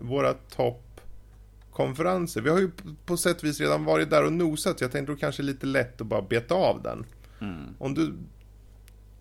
våra 0.00 0.32
toppkonferenser. 0.32 2.40
Vi 2.40 2.50
har 2.50 2.58
ju 2.58 2.70
på 3.06 3.16
sätt 3.16 3.38
och 3.38 3.44
vis 3.44 3.60
redan 3.60 3.84
varit 3.84 4.10
där 4.10 4.24
och 4.24 4.32
nosat, 4.32 4.78
så 4.78 4.84
jag 4.84 4.92
tänkte 4.92 5.12
då 5.12 5.18
kanske 5.18 5.42
lite 5.42 5.66
lätt 5.66 6.00
att 6.00 6.06
bara 6.06 6.22
beta 6.22 6.54
av 6.54 6.82
den. 6.82 7.06
Mm. 7.40 7.74
Om 7.78 7.94
du 7.94 8.14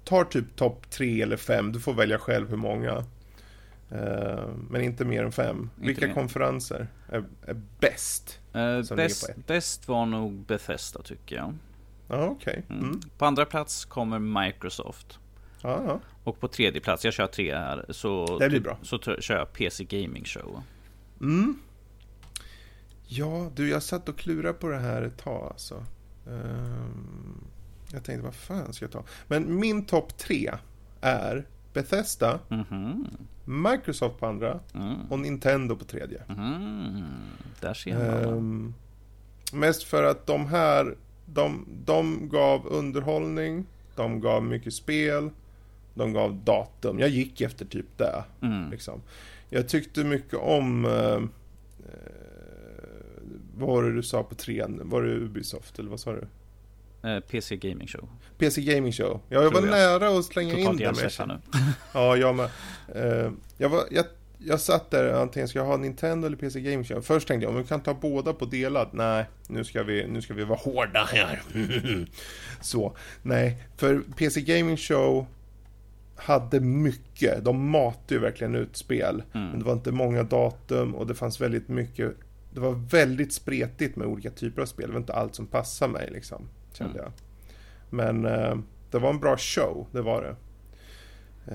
tar 0.04 0.24
typ 0.24 0.56
topp 0.56 0.90
tre 0.90 1.22
eller 1.22 1.38
fem, 1.38 1.72
du 1.72 1.80
får 1.80 1.94
välja 1.94 2.18
själv 2.18 2.50
hur 2.50 2.58
många. 2.58 3.06
Uh, 3.92 4.56
men 4.70 4.82
inte 4.82 5.06
mer 5.06 5.24
än 5.24 5.32
fem. 5.32 5.70
Inte 5.76 5.88
Vilka 5.88 6.08
mer. 6.08 6.14
konferenser 6.14 6.88
är, 7.10 7.24
är 7.46 7.62
bäst? 7.80 8.40
Uh, 8.56 8.96
bäst, 8.96 9.30
bäst 9.48 9.88
var 9.88 10.06
nog 10.06 10.34
Bethesda 10.34 11.02
tycker 11.02 11.36
jag. 11.36 11.54
Ah, 12.08 12.26
okay. 12.26 12.62
Mm. 12.70 12.84
Mm. 12.84 13.02
På 13.18 13.26
andra 13.26 13.46
plats 13.46 13.86
kommer 13.86 14.20
Microsoft. 14.20 15.20
Ah, 15.62 16.00
Och 16.24 16.40
på 16.40 16.48
tredje 16.48 16.82
plats, 16.82 17.06
jag 17.06 17.14
kör 17.14 17.28
tre 17.28 17.56
här, 17.56 17.86
så, 17.90 18.38
det 18.40 18.50
blir 18.50 18.60
bra. 18.60 18.78
så 18.82 19.00
kör 19.00 19.38
jag 19.38 19.54
PC 19.54 19.84
Gaming 19.84 20.26
Show. 20.26 20.62
Mm. 21.22 21.60
Ja, 23.08 23.52
du, 23.56 23.70
jag 23.70 23.84
satt 23.84 24.10
och 24.10 24.18
klurade 24.18 24.54
på 24.54 24.68
det 24.68 24.80
här 24.80 25.02
ett 25.02 25.18
tag 25.18 25.48
alltså. 25.52 25.86
Um, 26.28 27.44
jag 27.92 28.04
tänkte, 28.04 28.24
vad 28.26 28.36
fan 28.36 28.74
ska 28.74 28.86
jag 28.86 28.92
ta? 28.92 29.04
Men 29.28 29.60
min 29.60 29.86
topp 29.86 30.18
tre 30.18 30.52
är 31.02 31.48
Bethesda, 31.74 32.40
Mhm. 32.50 33.08
Microsoft 33.46 34.20
på 34.20 34.26
andra 34.26 34.60
Mm. 34.74 34.96
och 35.10 35.20
Nintendo 35.20 35.76
på 35.76 35.86
tredje. 35.86 36.22
Mm. 36.30 37.04
Där 37.60 37.74
ser 37.74 37.94
man. 38.24 38.34
Ehm, 38.38 38.74
mest 39.54 39.84
för 39.84 40.04
att 40.04 40.26
de 40.28 40.46
här, 40.46 40.96
de, 41.26 41.66
de 41.86 42.30
gav 42.30 42.68
underhållning, 42.68 43.66
de 43.96 44.20
gav 44.22 44.44
mycket 44.44 44.74
spel, 44.74 45.30
de 45.94 46.14
gav 46.14 46.36
datum. 46.44 47.00
Jag 47.00 47.10
gick 47.10 47.42
efter 47.42 47.66
typ 47.66 47.98
det. 47.98 48.24
Mm. 48.42 48.72
Liksom. 48.72 49.02
Jag 49.50 49.70
tyckte 49.70 50.04
mycket 50.04 50.40
om, 50.40 50.86
eh, 50.86 50.92
eh, 50.92 51.22
vad 53.58 53.68
var 53.70 53.84
det 53.84 53.94
du 53.96 54.04
sa 54.04 54.24
på 54.24 54.36
trean? 54.36 54.82
Var 54.84 55.02
det 55.02 55.12
Ubisoft 55.14 55.80
eller 55.80 55.90
vad 55.90 56.00
sa 56.00 56.12
du? 56.14 56.28
Eh, 57.04 57.20
PC 57.20 57.58
Gaming 57.58 57.88
Show. 57.88 58.10
PC 58.38 58.62
Gaming 58.62 58.92
Show. 58.92 59.22
Ja, 59.30 59.44
jag 59.44 59.52
var 59.52 59.62
jag. 59.62 59.70
nära 59.70 60.20
att 60.20 60.26
slänga 60.26 60.58
in 60.58 60.66
Totalt 60.66 61.02
här 61.02 61.10
kände, 61.10 61.42
nu. 61.54 61.60
ja, 61.94 62.18
jag 62.18 62.36
med. 62.36 62.50
Eh, 62.96 63.32
jag, 63.58 63.70
var, 63.70 63.84
jag, 63.92 64.06
jag 64.38 64.60
satt 64.60 64.92
där, 64.92 65.14
antingen 65.14 65.48
ska 65.48 65.60
jag 65.60 65.66
ha 65.66 65.78
Nintendo 65.78 66.28
eller 66.28 66.38
PC 66.38 66.62
Gaming 66.62 66.84
Show. 66.84 67.02
Först 67.02 67.28
tänkte 67.28 67.46
jag, 67.46 67.56
om 67.56 67.62
vi 67.62 67.68
kan 67.68 67.82
ta 67.82 67.94
båda 67.94 68.34
på 68.34 68.46
delad. 68.46 68.90
Nej, 68.92 69.26
nu 69.48 69.64
ska 69.64 69.84
vi, 69.84 70.08
nu 70.08 70.22
ska 70.22 70.34
vi 70.34 70.44
vara 70.44 70.60
hårda 70.60 71.04
här. 71.04 71.42
Så, 72.62 72.96
nej. 73.22 73.58
För 73.78 74.02
PC 74.18 74.42
Gaming 74.42 74.78
Show 74.78 75.26
hade 76.16 76.60
mycket. 76.60 77.46
De 77.46 77.70
matade 77.70 78.16
ju 78.16 78.20
verkligen 78.20 78.56
ut 78.56 78.78
spel. 78.78 79.24
Mm. 79.34 79.50
Men 79.50 79.60
det 79.60 79.66
var 79.66 79.74
inte 79.74 79.92
många 79.92 80.24
datum 80.24 80.96
och 80.96 81.08
det 81.08 81.16
fanns 81.16 81.42
väldigt 81.42 81.68
mycket. 81.68 82.14
Det 82.54 82.60
var 82.60 82.72
väldigt 82.72 83.34
spretigt 83.34 83.96
med 83.96 84.08
olika 84.08 84.30
typer 84.30 84.62
av 84.62 84.66
spel. 84.66 84.88
Det 84.88 84.94
var 84.94 85.00
inte 85.00 85.14
allt 85.14 85.36
som 85.36 85.48
passade 85.48 85.94
mig 85.94 86.10
liksom. 86.12 86.48
Kände 86.74 87.00
Mm. 87.00 87.04
jag. 87.04 87.12
Men 87.90 88.26
eh, 88.26 88.56
det 88.92 89.00
var 89.00 89.10
en 89.10 89.20
bra 89.20 89.38
show, 89.38 89.88
det 89.92 90.02
var 90.02 90.22
det. 90.22 90.36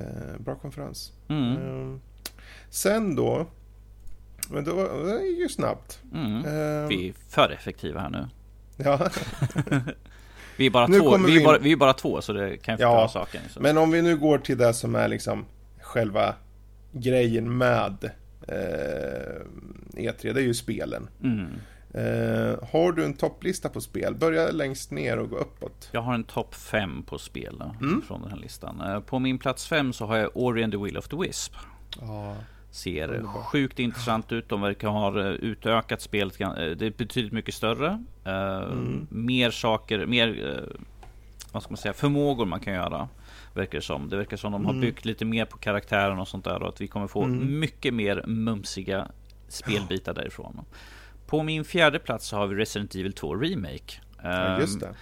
Eh, 0.01 0.39
bra 0.41 0.55
konferens. 0.55 1.13
Mm. 1.29 1.53
Eh, 1.57 1.99
sen 2.71 3.17
då. 3.17 3.47
Men 4.51 4.65
det, 4.65 4.73
var, 4.73 5.05
det 5.05 5.25
gick 5.27 5.39
ju 5.39 5.49
snabbt. 5.49 6.01
Mm. 6.15 6.37
Eh, 6.37 6.89
Vi 6.89 7.09
är 7.09 7.13
för 7.29 7.51
effektiva 7.51 8.01
här 8.01 8.11
nu. 8.11 8.27
ja. 8.77 9.11
Vi 10.59 10.67
är 10.67 10.71
bara 10.71 10.87
Nu 10.87 10.99
två, 11.01 11.17
vi 11.17 11.25
vi 11.27 11.33
är 11.37 11.39
in- 11.41 11.45
bara, 11.45 11.59
vi 11.59 11.73
är 11.73 11.77
bara 11.77 11.93
två 11.93 12.21
så 12.21 12.33
det 12.33 12.57
kan 12.57 12.77
förklara 12.79 13.01
Ja, 13.01 13.09
saken. 13.09 13.41
Så. 13.51 13.61
Men 13.61 13.79
om 13.79 13.91
vi 13.91 14.03
nu 14.03 14.17
går 14.17 14.39
till 14.39 14.59
det 14.59 14.75
som 14.75 14.95
är 14.95 15.09
liksom 15.09 15.45
själva 15.81 16.35
grejen 16.93 17.59
med 17.59 18.05
eh, 18.49 19.43
E3, 19.97 20.33
det 20.33 20.41
är 20.41 20.45
ju 20.45 20.55
spelen. 20.55 21.09
Mm. 21.23 21.47
Eh, 21.97 22.69
har 22.73 22.93
du 22.93 23.05
en 23.05 23.15
topplista 23.15 23.69
på 23.69 23.81
spel, 23.81 24.15
börja 24.15 24.51
längst 24.51 24.91
ner 24.91 25.19
och 25.19 25.31
gå 25.31 25.37
uppåt. 25.37 25.89
Jag 25.93 26.01
har 26.01 26.15
en 26.15 26.25
topp 26.25 26.55
5 26.55 27.03
på 27.03 27.19
spel 27.19 27.63
Mm. 27.81 28.03
från 28.09 28.23
den 28.23 28.31
här 28.31 28.39
listan. 28.39 28.81
Eh, 28.81 29.01
På 29.01 29.19
min 29.19 29.39
plats 29.39 29.67
5 29.67 29.93
så 29.93 30.07
har 30.07 30.17
jag 30.17 30.31
Ori 30.35 30.63
and 30.65 30.73
the 30.73 30.79
Will 30.79 30.97
of 30.99 31.09
the 31.09 31.17
Wisp. 31.17 31.55
Ja. 32.01 32.37
Ser 32.71 33.09
Underbart. 33.15 33.45
sjukt 33.45 33.79
intressant 33.79 34.33
ut. 34.33 34.49
De 34.49 34.61
verkar 34.61 34.89
ha 34.89 35.21
eh, 35.21 35.27
utökat 35.27 36.01
spelet. 36.03 36.41
eh, 36.41 36.49
Det 36.53 36.87
är 36.87 36.91
betydligt 36.99 37.33
mycket 37.33 37.55
större. 37.55 38.05
Eh, 38.25 38.57
Mm. 38.73 39.07
Mer 39.11 39.51
saker, 39.51 40.07
mer 40.07 40.65
vad 41.53 41.63
ska 41.63 41.71
man 41.71 41.77
säga, 41.77 41.93
förmågor 41.95 42.47
man 42.47 42.61
kan 42.61 42.75
göra. 42.75 43.09
Verkar 43.55 43.79
det 43.79 43.85
som. 43.85 44.09
Det 44.09 44.17
verkar 44.17 44.37
som 44.37 44.53
de 44.53 44.65
har 44.65 44.73
Mm. 44.73 44.81
byggt 44.81 45.05
lite 45.05 45.25
mer 45.25 45.45
på 45.45 45.59
karaktären 45.59 46.19
och 46.19 46.29
sånt 46.29 46.45
där. 46.45 46.63
Och 46.63 46.69
att 46.69 46.81
vi 46.81 46.87
kommer 46.89 47.07
få 47.07 47.23
Mm. 47.23 47.59
mycket 47.61 47.95
mer 47.95 48.25
mumsiga 48.27 49.09
spelbitar 49.49 50.15
därifrån. 50.15 50.61
På 51.27 51.43
min 51.43 51.65
fjärde 51.65 51.99
plats 51.99 52.33
har 52.33 52.47
vi 52.47 52.55
Resident 52.55 52.95
Evil 52.95 53.13
2 53.13 53.35
Remake. 53.37 54.01
ja, 54.23 54.61
just 54.61 54.75
Ehm, 54.75 54.81
det. 54.81 54.95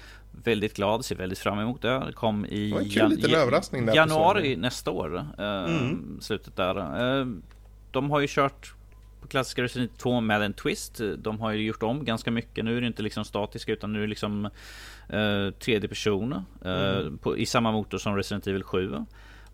Väldigt 0.50 0.76
glad, 0.76 1.04
ser 1.04 1.16
väldigt 1.16 1.38
fram 1.38 1.58
emot 1.58 1.82
det. 1.82 2.02
Det 2.06 2.12
kom 2.12 2.46
i 2.46 2.70
Det 2.70 2.84
jan- 2.96 3.10
på 3.86 3.94
januari 3.96 4.56
nästa 4.56 4.90
år. 4.90 5.16
eh, 5.38 5.44
Mm. 5.64 6.18
Slutet 6.20 6.56
där. 6.56 6.76
Eh, 7.20 7.26
de 7.90 8.10
har 8.10 8.20
ju 8.20 8.26
kört 8.30 8.74
på 9.20 9.28
klassiska 9.28 9.62
Resident 9.62 9.90
Evil 9.90 9.98
2 10.02 10.20
med 10.20 10.42
en 10.42 10.52
twist. 10.52 11.00
De 11.18 11.40
har 11.40 11.52
ju 11.52 11.64
gjort 11.66 11.82
om 11.82 12.04
ganska 12.04 12.30
mycket. 12.30 12.64
Nu 12.64 12.76
är 12.76 12.80
det 12.80 12.86
inte 12.86 13.02
liksom 13.02 13.24
statiska 13.24 13.72
utan 13.72 13.92
nu 13.92 13.98
är 13.98 14.02
det 14.02 14.08
liksom 14.08 14.44
eh, 15.08 15.50
tredje 15.60 15.88
person. 15.88 16.32
eh, 16.64 16.72
Mm. 16.98 17.18
på, 17.18 17.38
I 17.38 17.46
samma 17.46 17.72
motor 17.72 17.98
som 17.98 18.16
Resident 18.16 18.46
Evil 18.46 18.62
7. 18.62 19.04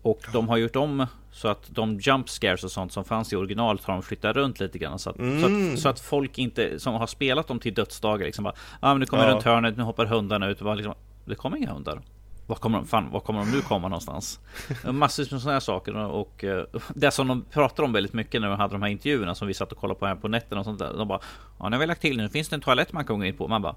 Och 0.01 0.19
de 0.33 0.49
har 0.49 0.57
gjort 0.57 0.75
om 0.75 1.05
så 1.31 1.47
att 1.47 1.69
de 1.69 1.99
jump 1.99 2.29
scares 2.29 2.63
och 2.63 2.71
sånt 2.71 2.93
som 2.93 3.03
fanns 3.03 3.33
i 3.33 3.35
originalet 3.35 3.83
har 3.83 3.93
de 3.93 4.03
flyttat 4.03 4.35
runt 4.35 4.59
lite 4.59 4.77
grann. 4.77 4.99
Så 4.99 5.09
att, 5.09 5.15
så 5.15 5.21
Mm. 5.21 5.73
att, 5.73 5.79
så 5.79 5.89
att 5.89 5.99
folk 5.99 6.37
inte 6.37 6.79
som 6.79 6.93
har 6.93 7.07
spelat 7.07 7.47
dem 7.47 7.59
till 7.59 7.73
dödsdagar 7.73 8.25
liksom 8.25 8.43
bara 8.43 8.53
ah, 8.79 8.93
men 8.93 8.99
nu 8.99 9.05
kommer 9.05 9.27
Ja. 9.27 9.33
runt 9.33 9.43
hörnet, 9.43 9.77
nu 9.77 9.83
hoppar 9.83 10.05
hundarna 10.05 10.47
ut. 10.47 10.59
Och 10.59 10.65
bara 10.65 10.75
liksom, 10.75 10.93
det 11.25 11.35
kommer 11.35 11.57
inga 11.57 11.73
hundar. 11.73 12.01
Var 12.47 12.55
kommer 12.55 12.77
de, 12.77 12.87
fan, 12.87 13.11
var 13.11 13.19
kommer 13.19 13.39
de 13.39 13.51
nu 13.51 13.61
komma 13.61 13.87
någonstans? 13.87 14.39
Massvis 14.91 15.31
med 15.31 15.41
sådana 15.41 15.53
här 15.55 15.59
saker 15.59 15.95
och 15.95 16.43
eh, 16.43 16.65
det 16.95 17.11
som 17.11 17.27
de 17.27 17.41
pratar 17.51 17.83
om 17.83 17.93
väldigt 17.93 18.13
mycket 18.13 18.41
när 18.41 18.49
de 18.49 18.59
hade 18.59 18.73
de 18.73 18.81
här 18.81 18.89
intervjuerna 18.89 19.35
som 19.35 19.47
vi 19.47 19.53
satt 19.53 19.71
och 19.71 19.77
kollade 19.77 19.99
på 19.99 20.05
här 20.05 20.15
på 20.15 20.27
nätterna 20.27 20.59
och 20.59 20.65
sånt 20.65 20.79
där. 20.79 20.93
De 20.97 21.07
bara 21.07 21.19
Ja 21.59 21.69
nu 21.69 21.75
har 21.75 21.79
vi 21.81 21.87
lagt 21.87 22.01
till 22.01 22.17
nu 22.17 22.29
finns 22.29 22.49
det 22.49 22.55
en 22.55 22.61
toalett 22.61 22.93
man 22.93 23.05
kan 23.05 23.19
gå 23.19 23.25
in 23.25 23.37
på. 23.37 23.47
Man 23.47 23.61
bara 23.61 23.75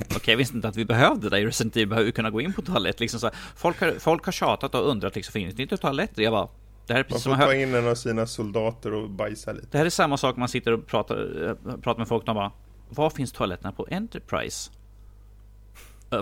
Okej, 0.00 0.32
jag 0.32 0.36
visste 0.36 0.56
inte 0.56 0.68
att 0.68 0.76
vi 0.76 0.84
behövde 0.84 1.30
det 1.30 1.38
i 1.38 1.46
Resident 1.46 1.76
Evil, 1.76 1.88
behöver 1.88 2.10
kunna 2.10 2.30
gå 2.30 2.40
in 2.40 2.52
på 2.52 2.62
toalett 2.62 3.00
liksom 3.00 3.20
så 3.20 3.26
här. 3.26 3.36
Folk 3.56 3.80
har, 3.80 3.92
folk 3.98 4.24
har 4.24 4.32
tjatat 4.32 4.74
och 4.74 4.90
undrat 4.90 5.14
liksom, 5.16 5.32
finns 5.32 5.54
det 5.54 5.62
inte 5.62 5.76
toaletter? 5.76 6.22
Jag 6.22 6.32
bara 6.32 6.48
Det 6.86 6.92
här 6.92 7.00
är 7.00 7.04
Man 7.04 7.08
precis 7.08 7.24
får 7.24 7.30
som 7.30 7.40
ta 7.40 7.54
in 7.54 7.74
en 7.74 7.88
av 7.88 7.94
sina 7.94 8.26
soldater 8.26 8.94
och 8.94 9.10
bajsa 9.10 9.52
lite. 9.52 9.66
Det 9.70 9.78
här 9.78 9.86
är 9.86 9.90
samma 9.90 10.16
sak 10.16 10.36
man 10.36 10.48
sitter 10.48 10.72
och 10.72 10.86
pratar, 10.86 11.48
eh, 11.48 11.76
pratar 11.76 11.98
med 11.98 12.08
folk 12.08 12.22
och 12.22 12.26
de 12.26 12.34
bara 12.34 12.52
Var 12.88 13.10
finns 13.10 13.32
toaletterna 13.32 13.72
på 13.72 13.86
Enterprise? 13.90 14.70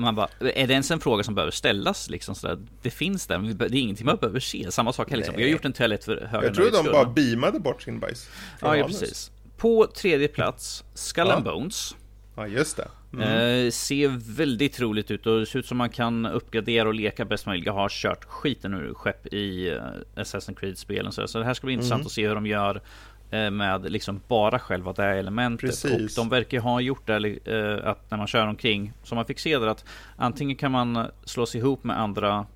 Man 0.00 0.14
bara, 0.14 0.28
är 0.40 0.66
det 0.66 0.72
ens 0.72 0.90
en 0.90 1.00
fråga 1.00 1.22
som 1.22 1.34
behöver 1.34 1.52
ställas 1.52 2.10
liksom 2.10 2.34
sådär? 2.34 2.58
Det 2.82 2.90
finns 2.90 3.26
där, 3.26 3.38
men 3.38 3.58
det 3.58 3.64
är 3.64 3.74
ingenting 3.74 4.06
man 4.06 4.16
behöver 4.16 4.40
se. 4.40 4.72
Samma 4.72 4.92
sak 4.92 5.10
här 5.10 5.16
liksom. 5.16 5.34
Vi 5.36 5.42
har 5.42 5.50
gjort 5.50 5.64
en 5.64 5.72
toalett 5.72 6.04
för 6.04 6.26
höga 6.30 6.46
Jag 6.46 6.54
tror 6.54 6.70
de 6.70 6.92
bara 6.92 7.04
beamade 7.04 7.60
bort 7.60 7.82
sin 7.82 8.00
bajs. 8.00 8.28
Ja, 8.60 8.76
ja, 8.76 8.86
precis. 8.86 9.30
På 9.56 9.86
tredje 9.86 10.28
plats, 10.28 10.84
Skull 10.94 11.30
and 11.30 11.44
Bones. 11.44 11.96
Ja, 12.36 12.46
just 12.46 12.76
det. 12.76 12.88
Mm. 13.12 13.66
Eh, 13.66 13.70
ser 13.70 14.34
väldigt 14.36 14.80
roligt 14.80 15.10
ut 15.10 15.26
och 15.26 15.40
det 15.40 15.46
ser 15.46 15.58
ut 15.58 15.66
som 15.66 15.78
man 15.78 15.90
kan 15.90 16.26
uppgradera 16.26 16.88
och 16.88 16.94
leka 16.94 17.24
bäst 17.24 17.46
möjligt. 17.46 17.66
Jag 17.66 17.72
har 17.72 17.88
kört 17.88 18.24
skiten 18.24 18.74
ur 18.74 18.94
skepp 18.94 19.26
i 19.26 19.70
uh, 19.70 19.82
Assassin's 20.16 20.54
Creed-spelen. 20.54 21.12
Så, 21.12 21.28
så 21.28 21.38
det 21.38 21.44
här 21.44 21.54
ska 21.54 21.66
bli 21.66 21.74
Mm. 21.74 21.80
intressant 21.84 22.06
att 22.06 22.12
se 22.12 22.28
hur 22.28 22.34
de 22.34 22.46
gör 22.46 22.80
eh, 23.30 23.50
med 23.50 23.92
liksom 23.92 24.20
bara 24.28 24.58
själva 24.58 24.92
det 24.92 25.02
här 25.02 25.14
elementet. 25.16 25.70
Precis. 25.70 26.18
Och 26.18 26.24
de 26.24 26.28
verkar 26.28 26.60
ha 26.60 26.80
gjort 26.80 27.06
det 27.06 27.38
eh, 27.44 27.90
att 27.90 28.10
när 28.10 28.18
man 28.18 28.26
kör 28.26 28.46
omkring, 28.46 28.92
som 29.02 29.16
man 29.16 29.24
fick 29.24 29.38
se 29.38 29.58
där, 29.58 29.66
att 29.66 29.84
antingen 30.16 30.56
kan 30.56 30.72
man 30.72 31.06
slå 31.24 31.46
sig 31.46 31.60
ihop 31.60 31.84
med 31.84 32.00
andra 32.00 32.46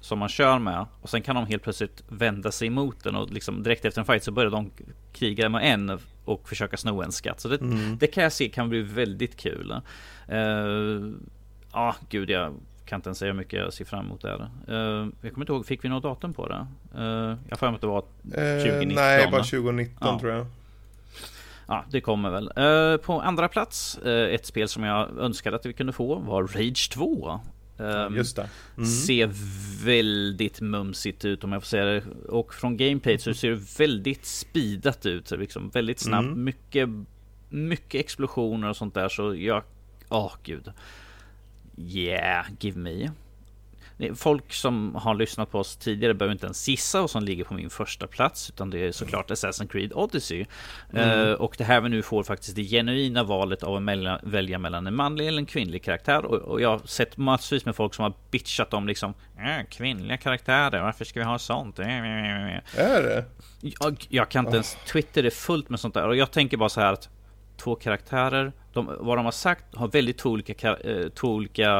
som 0.00 0.18
man 0.18 0.28
kör 0.28 0.58
med 0.58 0.86
och 1.02 1.10
sen 1.10 1.22
kan 1.22 1.36
de 1.36 1.46
helt 1.46 1.62
plötsligt 1.62 2.02
vända 2.08 2.50
sig 2.52 2.68
emot 2.68 3.04
den 3.04 3.16
och 3.16 3.30
liksom 3.30 3.62
direkt 3.62 3.84
efter 3.84 4.00
en 4.00 4.06
fight 4.06 4.22
så 4.22 4.32
börjar 4.32 4.50
de 4.50 4.70
kriga 5.12 5.48
med 5.48 5.72
en 5.72 5.98
och 6.28 6.48
försöka 6.48 6.76
sno 6.76 7.02
en 7.02 7.12
skatt. 7.12 7.40
Så 7.40 7.48
det, 7.48 7.60
Mm. 7.60 7.98
det 7.98 8.06
kan 8.06 8.22
jag 8.22 8.32
se 8.32 8.48
kan 8.48 8.68
bli 8.68 8.82
väldigt 8.82 9.36
kul. 9.36 9.70
Eh, 10.28 10.38
Ja, 11.72 11.96
gud 12.08 12.30
jag 12.30 12.54
kan 12.86 12.98
inte 12.98 13.08
ens 13.08 13.18
säga 13.18 13.32
hur 13.32 13.38
mycket 13.38 13.52
jag 13.60 13.72
ser 13.72 13.84
fram 13.84 14.06
emot 14.06 14.22
där. 14.22 14.48
Uh, 14.68 15.08
jag 15.22 15.32
kommer 15.32 15.44
inte 15.44 15.52
ihåg, 15.52 15.66
fick 15.66 15.84
vi 15.84 15.88
något 15.88 16.02
datum 16.02 16.32
på 16.34 16.48
det? 16.48 16.66
Uh, 16.98 17.36
jag 17.48 17.58
mig 17.70 17.74
att 17.74 17.80
det 17.80 17.86
var 17.86 17.98
Eh, 17.98 18.62
2019. 18.64 18.94
nej, 18.94 19.28
bara 19.30 19.42
2019 19.44 20.08
Ja. 20.12 20.18
tror 20.20 20.32
jag. 20.32 20.46
Ja, 21.68 21.84
det 21.90 22.00
kommer 22.00 22.30
väl. 22.30 22.50
På 22.98 23.20
andra 23.20 23.48
plats, 23.48 23.98
ett 24.04 24.46
spel 24.46 24.68
som 24.68 24.82
jag 24.84 25.18
önskade 25.18 25.56
att 25.56 25.66
vi 25.66 25.72
kunde 25.72 25.92
få 25.92 26.14
var 26.14 26.42
Rage 26.42 26.90
2. 26.92 27.40
Ehm, 27.78 28.16
Just 28.16 28.36
det. 28.36 28.48
Mm. 28.76 28.86
Ser 28.88 29.30
väldigt 29.84 30.60
mumsigt 30.60 31.24
ut 31.24 31.44
om 31.44 31.52
jag 31.52 31.62
får 31.62 31.66
säga 31.66 31.84
det. 31.84 32.02
Och 32.28 32.54
från 32.54 32.76
gameplay 32.76 33.18
så 33.18 33.34
ser 33.34 33.50
det 33.50 33.78
väldigt 33.78 34.24
speedat 34.26 35.06
ut. 35.06 35.30
Liksom 35.30 35.68
väldigt 35.70 35.98
snabbt. 35.98 36.26
Mm. 36.26 36.44
Mycket, 36.44 36.88
mycket 37.48 38.00
explosioner 38.00 38.68
och 38.68 38.76
sånt 38.76 38.94
där. 38.94 39.08
Så 39.08 39.34
jag... 39.34 39.62
Åh 40.08 40.32
gud. 40.42 40.72
Yeah, 41.78 42.46
give 42.60 42.78
me. 42.78 43.10
Folk 44.16 44.52
som 44.52 44.94
har 44.94 45.14
lyssnat 45.14 45.50
på 45.50 45.58
oss 45.58 45.76
tidigare 45.76 46.14
behöver 46.14 46.32
inte 46.32 46.46
ens 46.46 46.68
gissa 46.68 47.00
vad 47.00 47.10
som 47.10 47.24
ligger 47.24 47.44
på 47.44 47.54
min 47.54 47.70
första 47.70 48.06
plats 48.06 48.50
Utan 48.50 48.70
det 48.70 48.78
är 48.78 48.92
såklart 48.92 49.30
Assassin's 49.30 49.68
Creed 49.68 49.92
Odyssey 49.92 50.44
Mm. 50.92 51.28
Eh, 51.28 51.34
Och 51.34 51.54
det 51.58 51.64
här 51.64 51.80
vi 51.80 51.88
nu 51.88 52.02
får 52.02 52.22
faktiskt 52.22 52.56
det 52.56 52.64
genuina 52.64 53.24
valet 53.24 53.62
av 53.62 53.76
att 53.76 54.22
välja 54.22 54.58
mellan 54.58 54.86
en 54.86 54.94
manlig 54.94 55.28
eller 55.28 55.38
en 55.38 55.46
kvinnlig 55.46 55.84
karaktär 55.84 56.24
och, 56.24 56.34
och 56.34 56.60
jag 56.60 56.68
har 56.68 56.78
sett 56.78 57.16
massvis 57.16 57.64
med 57.64 57.76
folk 57.76 57.94
som 57.94 58.02
har 58.02 58.12
bitchat 58.30 58.74
om 58.74 58.86
liksom 58.86 59.14
äh, 59.38 59.66
Kvinnliga 59.70 60.16
karaktärer, 60.16 60.82
varför 60.82 61.04
ska 61.04 61.20
vi 61.20 61.26
ha 61.26 61.38
sånt? 61.38 61.78
Äh, 61.78 61.86
äh, 61.88 62.56
äh. 62.56 62.60
Är 62.76 63.02
det? 63.02 63.24
Jag, 63.60 64.06
jag 64.08 64.28
kan 64.28 64.44
inte 64.44 64.56
ens, 64.56 64.76
Twitter 64.92 65.24
är 65.24 65.30
fullt 65.30 65.68
med 65.68 65.80
sånt 65.80 65.94
där 65.94 66.08
och 66.08 66.16
jag 66.16 66.30
tänker 66.30 66.56
bara 66.56 66.68
så 66.68 66.80
här 66.80 66.92
att 66.92 67.08
Två 67.56 67.74
karaktärer, 67.74 68.52
de, 68.72 68.96
vad 69.00 69.18
de 69.18 69.24
har 69.24 69.32
sagt 69.32 69.74
har 69.74 69.88
väldigt 69.88 70.18
två 70.18 70.30
olika, 70.30 70.76
eh, 70.76 71.08
två 71.08 71.28
olika 71.28 71.70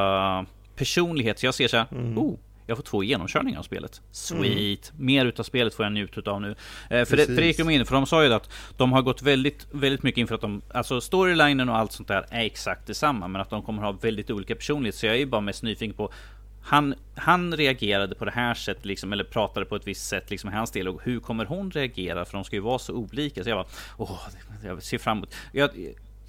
personligheter. 0.77 1.41
Så 1.41 1.47
jag 1.47 1.55
ser 1.55 1.69
så 1.69 1.77
här, 1.77 1.87
Mm. 1.93 2.19
oh, 2.19 2.39
jag 2.67 2.79
får 2.79 2.85
två 2.85 3.03
genomkörningar 3.03 3.59
av 3.59 3.63
spelet. 3.63 4.01
Sweet! 4.11 4.93
Mer 4.99 5.27
utav 5.27 5.43
spelet 5.43 5.75
får 5.75 5.85
jag 5.85 5.93
njuta 5.93 6.31
av 6.31 6.41
nu. 6.41 6.55
Eh, 6.91 7.05
för, 7.05 7.17
det, 7.17 7.27
för 7.27 7.37
det 7.37 7.47
gick 7.47 7.59
de 7.59 7.71
in 7.71 7.87
för 7.87 7.95
de 7.95 8.07
sa 8.07 8.25
ju 8.25 8.33
att 8.33 8.51
de 8.77 8.93
har 8.93 9.03
gått 9.03 9.23
väldigt, 9.23 9.67
väldigt 9.71 10.03
mycket 10.03 10.19
in 10.19 10.27
för 10.27 10.35
att 10.35 10.41
de, 10.41 10.63
alltså 10.75 11.01
storylinen 11.01 11.69
och 11.69 11.77
allt 11.77 11.93
sånt 11.93 12.09
där 12.09 12.27
är 12.31 12.45
exakt 12.45 12.87
detsamma, 12.87 13.29
men 13.29 13.41
att 13.41 13.51
de 13.51 13.63
kommer 13.63 13.83
ha 13.83 13.93
väldigt 13.93 14.31
olika 14.31 14.55
personlighet. 14.55 14.95
Så 14.95 15.07
jag 15.07 15.15
är 15.15 15.19
ju 15.19 15.27
bara 15.27 15.41
mest 15.41 15.63
nyfiken 15.63 15.97
på 15.97 16.13
han, 16.63 16.95
han 17.15 17.57
reagerade 17.57 18.15
på 18.15 18.25
det 18.25 18.31
här 18.31 18.55
sättet, 18.55 18.85
liksom, 18.85 19.13
eller 19.13 19.25
pratade 19.25 19.67
på 19.67 19.77
ett 19.77 19.87
visst 19.87 20.07
sätt, 20.09 20.31
liksom 20.31 20.53
hans 20.53 20.71
del. 20.71 20.89
Och 20.89 21.01
hur 21.05 21.21
kommer 21.21 21.45
hon 21.45 21.71
reagera? 21.71 22.25
För 22.25 22.33
de 22.33 22.45
ska 22.45 22.57
ju 22.57 22.63
vara 22.63 22.79
så 22.79 22.93
olika. 22.93 23.45
Så 23.45 23.51
jag 23.51 23.59
bara, 23.59 23.67
åh, 23.99 24.21
jag 24.65 24.83
ser 24.83 24.99
fram 24.99 25.19
emot. 25.19 25.35
Jag, 25.53 25.71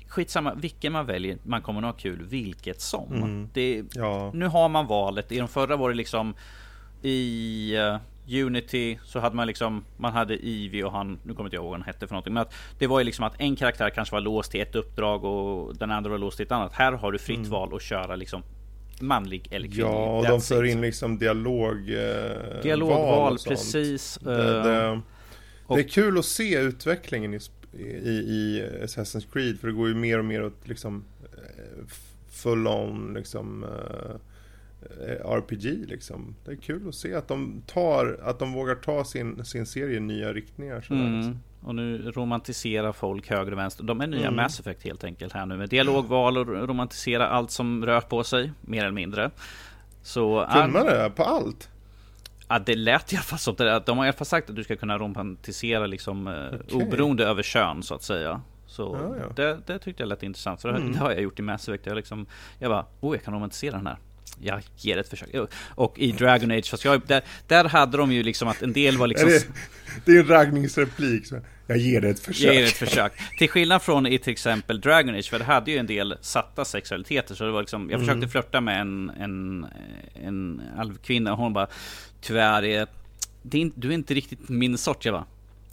skitsamma 0.08 0.54
vilken 0.54 0.94
man 0.94 1.06
väljer, 1.06 1.38
man 1.44 1.62
kommer 1.62 1.82
nog 1.82 1.92
ha 1.92 1.98
kul 1.98 2.24
vilket 2.24 2.82
som. 2.82 3.14
Mm. 3.14 3.50
Det, 3.54 3.84
ja. 3.94 4.32
Nu 4.34 4.46
har 4.46 4.70
man 4.70 4.88
valet. 4.88 5.32
I 5.32 5.38
de 5.38 5.48
förra 5.48 5.76
var 5.76 5.90
det 5.90 5.96
liksom 5.96 6.36
i 7.02 7.78
uh, 7.78 8.46
Unity 8.46 9.00
så 9.04 9.20
hade 9.20 9.36
man 9.36 9.48
liksom 9.48 9.86
Man 9.98 10.14
hade 10.14 10.46
Ivy 10.46 10.84
och 10.84 10.92
han 10.92 11.20
Nu 11.24 11.34
kommer 11.34 11.48
inte 11.48 11.56
jag 11.56 11.64
ihåg 11.64 11.72
vad 11.72 11.80
han 11.80 11.86
hette 11.86 12.08
för 12.08 12.14
någonting 12.14 12.34
Men 12.34 12.42
att 12.42 12.54
det 12.80 12.88
var 12.88 13.00
ju 13.00 13.06
liksom 13.06 13.26
att 13.26 13.34
en 13.38 13.56
karaktär 13.56 13.90
kanske 13.90 14.16
var 14.16 14.22
låst 14.22 14.52
till 14.52 14.62
ett 14.62 14.76
uppdrag 14.76 15.24
Och 15.24 15.78
den 15.78 15.92
andra 15.92 16.12
var 16.12 16.18
låst 16.18 16.38
till 16.38 16.46
ett 16.46 16.52
annat 16.52 16.74
Här 16.74 16.92
har 16.92 17.12
du 17.12 17.20
fritt 17.20 17.38
mm. 17.38 17.50
val 17.50 17.76
att 17.76 17.82
köra 17.82 18.16
liksom 18.16 18.44
Manlig 19.02 19.48
eller 19.52 19.68
kvinnlig 19.68 19.84
Ja 19.84 20.18
och 20.18 20.28
de 20.28 20.42
för 20.42 20.64
in 20.64 20.82
liksom 20.82 21.18
dialog 21.18 21.90
eh, 21.90 22.62
Dialogval 22.64 23.38
precis 23.48 24.20
det, 24.22 24.64
det, 24.64 24.86
eh, 24.86 25.00
det, 25.68 25.80
är 25.80 25.88
kul 25.88 26.18
att 26.18 26.26
se 26.26 26.60
utvecklingen 26.60 27.34
i, 27.34 27.40
i, 27.74 28.10
i 28.10 28.70
Assassin's 28.82 29.28
Creed 29.34 29.60
För 29.60 29.68
det 29.68 29.74
går 29.74 29.88
ju 29.88 29.96
mer 29.96 30.20
och 30.20 30.26
mer 30.26 30.44
åt 30.44 30.68
liksom 30.68 31.04
eh, 31.24 31.86
Full 32.30 32.68
on 32.68 33.14
liksom 33.14 33.64
uh, 33.64 34.16
Eh, 34.82 35.32
RPG 35.32 35.86
liksom. 35.88 36.36
Det 36.46 36.52
är 36.52 36.56
kul 36.56 36.88
att 36.88 36.96
se 36.96 37.14
att 37.14 37.28
de 37.28 37.62
tar, 37.66 38.20
att 38.24 38.40
de 38.40 38.54
vågar 38.54 38.76
ta 38.76 39.04
sin, 39.04 39.46
sin 39.46 39.66
serie 39.66 39.98
i 39.98 40.00
nya 40.00 40.34
riktningar. 40.34 40.88
Mm. 40.90 41.16
Liksom. 41.16 41.40
Och 41.62 41.76
nu 41.76 42.12
romantiserar 42.12 42.92
folk 42.92 43.30
höger 43.30 43.52
och 43.52 43.58
vänster. 43.58 43.84
De 43.84 44.02
är 44.02 44.08
nya 44.08 44.28
mm. 44.28 44.36
Mass 44.36 44.60
Effect 44.60 44.84
helt 44.84 45.04
enkelt 45.04 45.34
här 45.34 45.46
nu 45.46 45.58
med 45.58 45.70
dialogval 45.70 46.38
och 46.38 46.48
romantisera 46.48 47.28
allt 47.28 47.52
som 47.52 47.86
rör 47.86 48.02
på 48.02 48.24
sig, 48.24 48.52
mer 48.62 48.82
eller 48.82 48.92
mindre. 48.92 49.32
Så... 50.02 50.48
Man 50.54 50.74
det? 50.74 51.12
På 51.16 51.24
allt? 51.24 51.70
Ja, 52.48 52.60
det 52.60 52.76
lät 52.76 53.14
i 53.14 53.16
alla 53.16 53.24
fall 53.24 53.40
som 53.40 53.56
det. 53.56 53.84
De 53.86 53.98
har 53.98 54.06
i 54.06 54.08
alla 54.08 54.18
fall 54.18 54.28
sagt 54.28 54.50
att 54.50 54.56
du 54.56 54.64
ska 54.64 54.76
kunna 54.76 54.98
romantisera 54.98 55.86
liksom 55.86 56.28
eh, 56.28 56.34
okay. 56.34 56.88
oberoende 56.88 57.26
över 57.26 57.44
kön 57.44 57.84
så 57.84 57.96
att 57.96 58.04
säga. 58.04 58.42
Så 58.68 58.98
ja, 59.02 59.16
ja. 59.20 59.34
Det, 59.36 59.60
det, 59.66 59.80
tyckte 59.80 60.04
jag 60.04 60.08
lät 60.08 60.24
intressant. 60.24 60.62
Så 60.62 60.70
mm. 60.70 60.92
det, 60.92 61.00
har 61.00 61.12
jag 61.12 61.22
gjort 61.22 61.40
i 61.40 61.42
Mass 61.42 61.70
Effect. 61.70 61.86
Jag, 61.86 61.96
liksom, 61.96 62.26
jag 62.60 62.72
bara, 62.72 62.86
oh 63.00 63.16
jag 63.16 63.24
kan 63.24 63.34
romantisera 63.34 63.78
den 63.78 63.88
här 63.88 63.98
jag 64.42 64.62
ger 64.78 64.98
ett 64.98 65.10
försök. 65.10 65.30
Och 65.68 66.00
i 66.00 66.12
Dragon 66.12 66.52
Age, 66.52 66.70
fast 66.70 66.86
jag, 66.86 67.02
där, 67.08 67.22
där 67.48 67.66
hade 67.66 67.98
de 67.98 68.12
ju 68.12 68.24
liksom 68.24 68.48
att 68.48 68.62
en 68.62 68.74
del 68.74 68.98
var 68.98 69.08
liksom... 69.08 69.30
Det, 69.30 69.48
det 70.06 70.12
är 70.12 70.20
en 70.20 70.28
raggningsreplik. 70.28 71.24
Jag 71.68 71.78
ger 71.78 72.02
det 72.02 72.10
ett 72.10 72.20
försök. 72.20 72.48
Jag 72.48 72.56
ger 72.56 72.64
ett 72.64 72.78
försök. 72.78 73.12
Till 73.38 73.50
skillnad 73.50 73.82
från 73.82 74.08
i 74.08 74.20
till 74.20 74.34
exempel 74.34 74.82
Dragon 74.82 75.16
Age, 75.16 75.30
för 75.30 75.40
det 75.40 75.46
hade 75.46 75.72
ju 75.72 75.78
en 75.78 75.88
del 75.88 76.18
satta 76.22 76.66
sexualiteter. 76.66 77.36
Så 77.36 77.44
det 77.44 77.52
var 77.52 77.62
liksom, 77.62 77.90
jag 77.90 78.00
försökte 78.00 78.18
mm. 78.18 78.30
flörta 78.30 78.62
med 78.62 78.82
en, 78.82 79.10
en, 79.10 79.66
en 80.24 80.62
alvkvinna 80.78 81.32
och 81.32 81.38
hon 81.38 81.54
bara 81.54 81.68
Tyvärr, 82.22 82.64
är, 82.64 82.88
det 83.42 83.62
är, 83.62 83.72
du 83.76 83.90
är 83.90 83.94
inte 83.94 84.14
riktigt 84.14 84.50
min 84.50 84.78
sort. 84.78 85.06
Jag 85.06 85.14
bara 85.14 85.26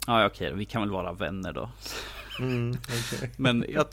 Ja 0.07 0.25
okej, 0.25 0.53
vi 0.55 0.65
kan 0.65 0.81
väl 0.81 0.91
vara 0.91 1.13
vänner 1.13 1.53
då. 1.53 1.69
Mm, 2.39 2.69
okay. 2.69 3.29
Men 3.37 3.65
jag, 3.69 3.85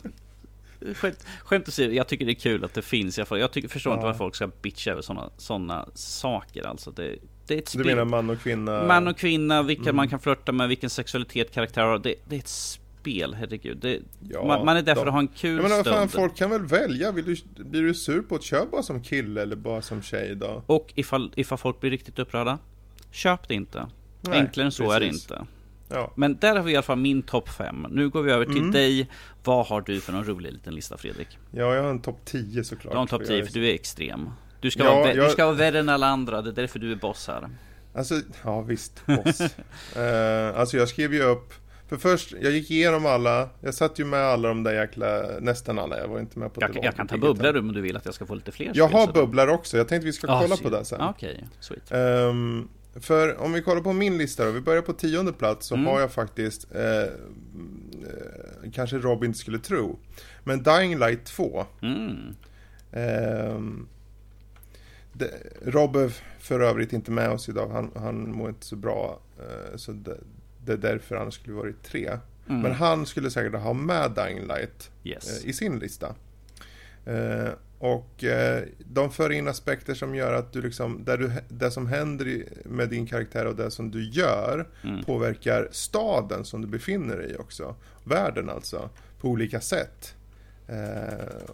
skämt, 0.95 1.25
skämt 1.43 1.67
åsido, 1.67 1.93
jag 1.93 2.07
tycker 2.07 2.25
det 2.25 2.31
är 2.31 2.39
kul 2.39 2.63
att 2.63 2.73
det 2.73 2.81
finns. 2.81 3.17
Jag, 3.17 3.27
jag 3.29 3.51
tycker, 3.51 3.67
förstår 3.67 3.91
ja. 3.91 3.95
inte 3.95 4.05
varför 4.05 4.17
folk 4.17 4.35
ska 4.35 4.47
bitcha 4.61 4.91
över 4.91 5.01
sådana 5.01 5.29
såna 5.37 5.87
saker. 5.93 6.67
Alltså 6.67 6.91
det, 6.91 7.15
det 7.47 7.53
är 7.53 7.57
ett 7.57 7.69
spel. 7.69 7.83
Du 7.83 7.89
menar 7.89 8.05
man 8.05 8.29
och 8.29 8.39
kvinna? 8.39 8.83
Man 8.83 9.07
och 9.07 9.17
kvinna, 9.17 9.63
vilka 9.63 9.83
mm. 9.83 9.95
man 9.95 10.09
kan 10.09 10.19
flörta 10.19 10.51
med, 10.51 10.67
vilken 10.67 10.89
sexualitet 10.89 11.53
karaktär 11.53 11.81
har. 11.81 11.99
Det, 11.99 12.15
det 12.29 12.35
är 12.35 12.39
ett 12.39 12.47
spel, 12.47 12.82
herregud. 13.11 13.77
Det, 13.77 13.99
ja, 14.29 14.45
man, 14.45 14.65
man, 14.65 14.77
är 14.77 14.81
där 14.81 14.95
för 14.95 15.05
att 15.05 15.13
ha 15.13 15.19
en 15.19 15.27
kul 15.27 15.55
jag 15.55 15.69
menar, 15.69 15.83
fan, 15.83 16.09
Folk 16.09 16.35
kan 16.35 16.49
väl 16.49 16.65
välja. 16.65 17.11
Vill 17.11 17.25
du, 17.25 17.63
blir 17.63 17.81
du 17.81 17.93
sur 17.93 18.21
på 18.21 18.35
att 18.35 18.43
köpa 18.43 18.65
bara 18.71 18.83
som 18.83 19.01
kille 19.01 19.41
eller 19.41 19.55
bara 19.55 19.81
som 19.81 20.01
tjej 20.01 20.35
då? 20.35 20.63
Och 20.65 20.93
ifall, 20.95 21.31
ifall 21.35 21.57
folk 21.57 21.79
blir 21.79 21.91
riktigt 21.91 22.19
upprörda, 22.19 22.59
köp 23.11 23.47
det 23.47 23.53
inte. 23.53 23.87
Nej, 24.21 24.39
Enklare 24.39 24.65
än 24.65 24.71
så 24.71 24.83
precis. 24.83 24.95
är 24.95 24.99
det 24.99 25.07
inte. 25.07 25.45
Ja. 25.89 26.13
Men 26.15 26.37
där 26.37 26.55
har 26.55 26.63
vi 26.63 26.71
i 26.71 26.75
alla 26.75 26.83
fall 26.83 26.97
min 26.97 27.21
topp 27.21 27.49
5. 27.49 27.87
Nu 27.89 28.09
går 28.09 28.21
vi 28.21 28.31
över 28.31 28.45
till 28.45 28.57
mm. 28.57 28.71
dig. 28.71 29.09
Vad 29.43 29.65
har 29.65 29.81
du 29.81 30.01
för 30.01 30.13
någon 30.13 30.25
rolig 30.25 30.53
liten 30.53 30.75
lista 30.75 30.97
Fredrik? 30.97 31.27
Ja, 31.51 31.75
jag 31.75 31.83
har 31.83 31.89
en 31.89 32.01
topp 32.01 32.19
10 32.25 32.63
såklart. 32.63 32.91
Du 32.91 32.97
har 32.97 33.01
en 33.01 33.07
topp 33.07 33.25
10 33.27 33.45
för 33.45 33.53
du 33.53 33.69
är 33.69 33.73
extrem. 33.73 34.29
Du 34.59 34.71
ska, 34.71 34.83
ja, 34.83 34.95
vara, 34.95 35.13
jag... 35.13 35.27
du 35.27 35.31
ska 35.31 35.45
vara 35.45 35.55
värre 35.55 35.79
än 35.79 35.89
alla 35.89 36.07
andra, 36.07 36.41
det 36.41 36.49
är 36.49 36.53
därför 36.53 36.79
du 36.79 36.91
är 36.91 36.95
boss 36.95 37.27
här. 37.27 37.49
Alltså, 37.93 38.21
ja 38.43 38.61
visst, 38.61 39.05
boss. 39.05 39.41
uh, 39.41 39.49
alltså 40.59 40.77
jag 40.77 40.89
skrev 40.89 41.13
ju 41.13 41.21
upp 41.23 41.53
för 41.93 42.09
först, 42.09 42.33
jag 42.41 42.51
gick 42.51 42.71
igenom 42.71 43.05
alla, 43.05 43.49
jag 43.61 43.73
satt 43.73 43.99
ju 43.99 44.05
med 44.05 44.19
alla 44.19 44.47
de 44.47 44.63
där 44.63 44.73
jäkla, 44.73 45.23
nästan 45.39 45.79
alla, 45.79 45.99
jag 45.99 46.07
var 46.07 46.19
inte 46.19 46.39
med 46.39 46.53
på 46.53 46.61
Jag, 46.61 46.79
jag 46.83 46.95
kan 46.95 47.07
ta 47.07 47.17
bubblor 47.17 47.57
om 47.57 47.73
du 47.73 47.81
vill 47.81 47.97
att 47.97 48.05
jag 48.05 48.13
ska 48.13 48.25
få 48.25 48.35
lite 48.35 48.51
fler 48.51 48.71
Jag 48.73 48.87
har 48.87 49.13
bubblor 49.13 49.47
också, 49.47 49.77
jag 49.77 49.87
tänkte 49.87 50.05
vi 50.05 50.13
ska 50.13 50.31
ah, 50.31 50.41
kolla 50.41 50.55
shit. 50.55 50.63
på 50.63 50.69
det 50.69 50.85
sen 50.85 51.01
Okej, 51.01 51.33
okay. 51.33 51.47
sweet 51.59 51.91
um, 51.91 52.69
för 52.95 53.41
om 53.41 53.53
vi 53.53 53.61
kollar 53.61 53.81
på 53.81 53.93
min 53.93 54.17
lista 54.17 54.45
då, 54.45 54.51
vi 54.51 54.61
börjar 54.61 54.81
på 54.81 54.93
tionde 54.93 55.33
plats 55.33 55.67
så 55.67 55.75
mm. 55.75 55.87
har 55.87 55.99
jag 55.99 56.11
faktiskt, 56.11 56.67
eh, 56.75 57.01
eh, 57.01 57.09
kanske 58.73 58.97
Robin 58.97 59.33
skulle 59.33 59.59
tro, 59.59 59.99
men 60.43 60.63
Dying 60.63 60.99
Light 60.99 61.25
2. 61.25 61.65
Mm. 61.81 62.35
Eh, 62.91 63.61
det, 65.13 65.31
Rob 65.65 65.95
är 65.95 66.13
för 66.39 66.59
övrigt 66.59 66.93
inte 66.93 67.11
med 67.11 67.29
oss 67.29 67.49
idag, 67.49 67.69
han, 67.69 67.91
han 67.95 68.31
mår 68.31 68.49
inte 68.49 68.65
så 68.65 68.75
bra, 68.75 69.19
eh, 69.39 69.77
så 69.77 69.91
det, 69.91 70.17
det, 70.65 70.73
är 70.73 70.77
därför 70.77 71.15
han 71.15 71.31
skulle 71.31 71.55
varit 71.55 71.83
tre. 71.83 72.17
Mm. 72.49 72.61
Men 72.61 72.71
han 72.71 73.05
skulle 73.05 73.31
säkert 73.31 73.61
ha 73.61 73.73
med 73.73 74.11
Dying 74.11 74.47
Light 74.47 74.91
yes. 75.03 75.43
Eh, 75.43 75.49
i 75.49 75.53
sin 75.53 75.79
lista. 75.79 76.15
Eh, 77.05 77.49
och 77.79 78.23
eh, 78.23 78.63
de 78.79 79.11
för 79.11 79.31
in 79.31 79.47
aspekter 79.47 79.93
som 79.93 80.15
gör 80.15 80.33
att 80.33 80.53
du 80.53 80.61
liksom, 80.61 81.03
där 81.05 81.17
du, 81.17 81.31
det 81.49 81.71
som 81.71 81.87
händer 81.87 82.45
med 82.65 82.89
din 82.89 83.07
karaktär 83.07 83.45
och 83.45 83.55
det 83.55 83.71
som 83.71 83.91
du 83.91 84.09
gör 84.09 84.67
mm. 84.83 85.03
påverkar 85.03 85.67
staden 85.71 86.45
som 86.45 86.61
du 86.61 86.67
befinner 86.67 87.17
dig 87.17 87.31
i 87.31 87.35
också. 87.37 87.75
Världen 88.03 88.49
alltså, 88.49 88.89
på 89.19 89.27
olika 89.27 89.61
sätt. 89.61 90.15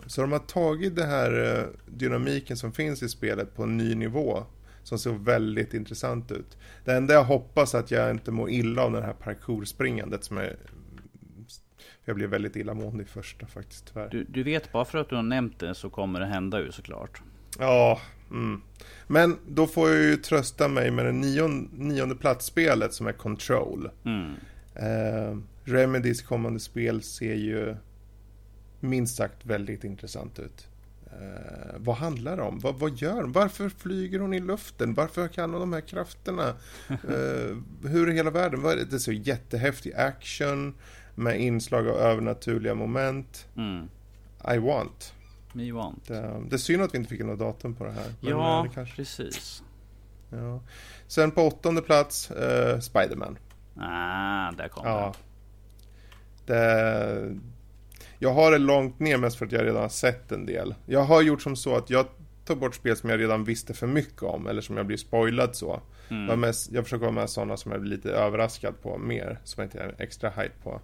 Så 0.07 0.21
de 0.21 0.31
har 0.31 0.39
tagit 0.39 0.95
den 0.95 1.09
här 1.09 1.65
dynamiken 1.85 2.57
som 2.57 2.71
finns 2.71 3.03
i 3.03 3.09
spelet 3.09 3.55
på 3.55 3.63
en 3.63 3.77
ny 3.77 3.95
nivå 3.95 4.45
som 4.83 4.99
ser 4.99 5.11
väldigt 5.11 5.73
intressant 5.73 6.31
ut. 6.31 6.57
Det 6.85 6.93
enda 6.93 7.13
jag 7.13 7.23
hoppas 7.23 7.75
att 7.75 7.91
jag 7.91 8.11
inte 8.11 8.31
mår 8.31 8.49
illa 8.49 8.81
av 8.81 8.91
det 8.91 9.01
här 9.01 9.13
parkourspringandet 9.13 10.23
som 10.23 10.37
är 10.37 10.55
jag 12.05 12.15
blev 12.15 12.29
väldigt 12.29 12.55
illamående 12.55 13.03
i 13.03 13.05
första 13.05 13.47
faktiskt, 13.47 13.91
tyvärr. 13.93 14.09
Du, 14.09 14.23
du 14.23 14.43
vet, 14.43 14.71
bara 14.71 14.85
för 14.85 14.97
att 14.97 15.09
du 15.09 15.15
har 15.15 15.23
nämnt 15.23 15.59
det 15.59 15.75
så 15.75 15.89
kommer 15.89 16.19
det 16.19 16.25
hända 16.25 16.59
ju 16.59 16.71
såklart. 16.71 17.21
Ja, 17.59 18.01
mm. 18.31 18.61
Men 19.07 19.37
då 19.47 19.67
får 19.67 19.89
jag 19.89 20.03
ju 20.03 20.15
trösta 20.15 20.67
mig 20.67 20.91
med 20.91 21.05
det 21.05 21.11
nionde, 21.11 21.69
nionde 21.73 22.15
platsspelet 22.15 22.93
som 22.93 23.07
är 23.07 23.11
Control. 23.11 23.89
Mm. 24.05 24.33
Eh, 24.75 25.37
Remedys 25.63 26.21
kommande 26.21 26.59
spel 26.59 27.01
ser 27.01 27.35
ju 27.35 27.75
minst 28.79 29.15
sagt 29.15 29.45
väldigt 29.45 29.83
intressant 29.83 30.39
ut. 30.39 30.67
Eh, 31.11 31.75
vad 31.77 31.95
handlar 31.95 32.37
det 32.37 32.43
om? 32.43 32.59
Vad, 32.59 32.75
vad 32.75 32.97
gör 32.97 33.21
hon? 33.21 33.31
Varför 33.31 33.69
flyger 33.69 34.19
hon 34.19 34.33
i 34.33 34.39
luften? 34.39 34.93
Varför 34.93 35.27
kan 35.27 35.51
hon 35.51 35.59
de 35.59 35.73
här 35.73 35.81
krafterna? 35.81 36.53
Eh, 36.89 37.57
hur 37.89 38.09
är 38.09 38.13
hela 38.13 38.31
världen? 38.31 38.63
Det 38.63 38.93
är 38.93 38.97
så 38.97 39.11
jättehäftig 39.11 39.93
action 39.93 40.73
med 41.15 41.41
inslag 41.41 41.87
av 41.87 41.95
övernaturliga 41.95 42.75
moment. 42.75 43.47
Mm. 43.55 43.89
I 44.55 44.57
want. 44.57 45.13
Me 45.53 45.71
want. 45.71 46.07
Det, 46.07 46.41
det 46.49 46.55
är 46.55 46.57
synd 46.57 46.83
att 46.83 46.93
vi 46.93 46.97
inte 46.97 47.09
fick 47.09 47.23
något 47.23 47.39
datum 47.39 47.75
på 47.75 47.85
det 47.85 47.91
här. 47.91 48.13
ja, 48.21 48.65
det 48.67 48.73
kanske... 48.75 48.95
precis. 48.95 49.63
Ja. 50.29 50.61
Sen 51.07 51.31
på 51.31 51.41
åttonde 51.41 51.81
plats, 51.81 52.31
uh, 52.31 52.79
Spiderman. 52.79 53.37
Ah, 53.75 54.51
där 54.51 54.67
kom 54.67 54.87
ja. 54.87 55.13
det. 56.45 56.53
det. 56.53 57.39
Jag 58.19 58.33
har 58.33 58.51
det 58.51 58.57
långt 58.57 58.99
ner 58.99 59.17
mest 59.17 59.37
för 59.37 59.45
att 59.45 59.51
jag 59.51 59.65
redan 59.65 59.81
har 59.81 59.89
sett 59.89 60.31
en 60.31 60.45
del. 60.45 60.75
Jag 60.85 61.03
har 61.03 61.21
gjort 61.21 61.41
som 61.41 61.55
så 61.55 61.75
att 61.75 61.89
jag 61.89 62.05
tar 62.45 62.55
bort 62.55 62.75
spel 62.75 62.95
som 62.95 63.09
jag 63.09 63.19
redan 63.19 63.43
visste 63.43 63.73
för 63.73 63.87
mycket 63.87 64.23
om 64.23 64.47
eller 64.47 64.61
som 64.61 64.77
jag 64.77 64.85
blir 64.85 64.97
spoilad 64.97 65.55
så. 65.55 65.81
Mm. 66.09 66.29
Jag, 66.29 66.39
mest, 66.39 66.71
jag 66.71 66.83
försöker 66.83 67.01
vara 67.01 67.11
med 67.11 67.29
sådana 67.29 67.57
som 67.57 67.71
jag 67.71 67.81
blir 67.81 67.91
lite 67.91 68.11
överraskad 68.11 68.81
på 68.81 68.97
mer, 68.97 69.39
som 69.43 69.61
jag 69.61 69.65
inte 69.65 69.79
är 69.79 69.95
extra 69.97 70.29
hype 70.29 70.55
på. 70.63 70.81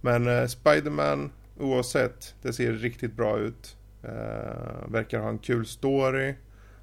Men 0.00 0.26
eh, 0.26 0.46
Spiderman, 0.46 1.30
oavsett, 1.58 2.34
det 2.42 2.52
ser 2.52 2.72
riktigt 2.72 3.12
bra 3.12 3.38
ut. 3.38 3.76
Eh, 4.02 4.88
verkar 4.88 5.18
ha 5.18 5.28
en 5.28 5.38
kul 5.38 5.66
story. 5.66 6.34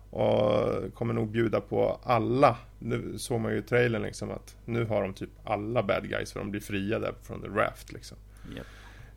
Och 0.09 0.93
kommer 0.93 1.13
nog 1.13 1.31
bjuda 1.31 1.61
på 1.61 1.99
alla. 2.03 2.57
Nu 2.79 3.17
såg 3.17 3.41
man 3.41 3.51
ju 3.51 3.57
i 3.57 3.61
trailern 3.61 4.01
liksom 4.01 4.31
att 4.31 4.57
nu 4.65 4.85
har 4.85 5.01
de 5.01 5.13
typ 5.13 5.29
alla 5.43 5.83
bad 5.83 6.09
guys 6.09 6.33
för 6.33 6.39
de 6.39 6.51
blir 6.51 6.61
fria 6.61 6.99
där 6.99 7.13
från 7.23 7.41
the 7.41 7.47
raft 7.47 7.91
liksom. 7.91 8.17
Yep. 8.55 8.65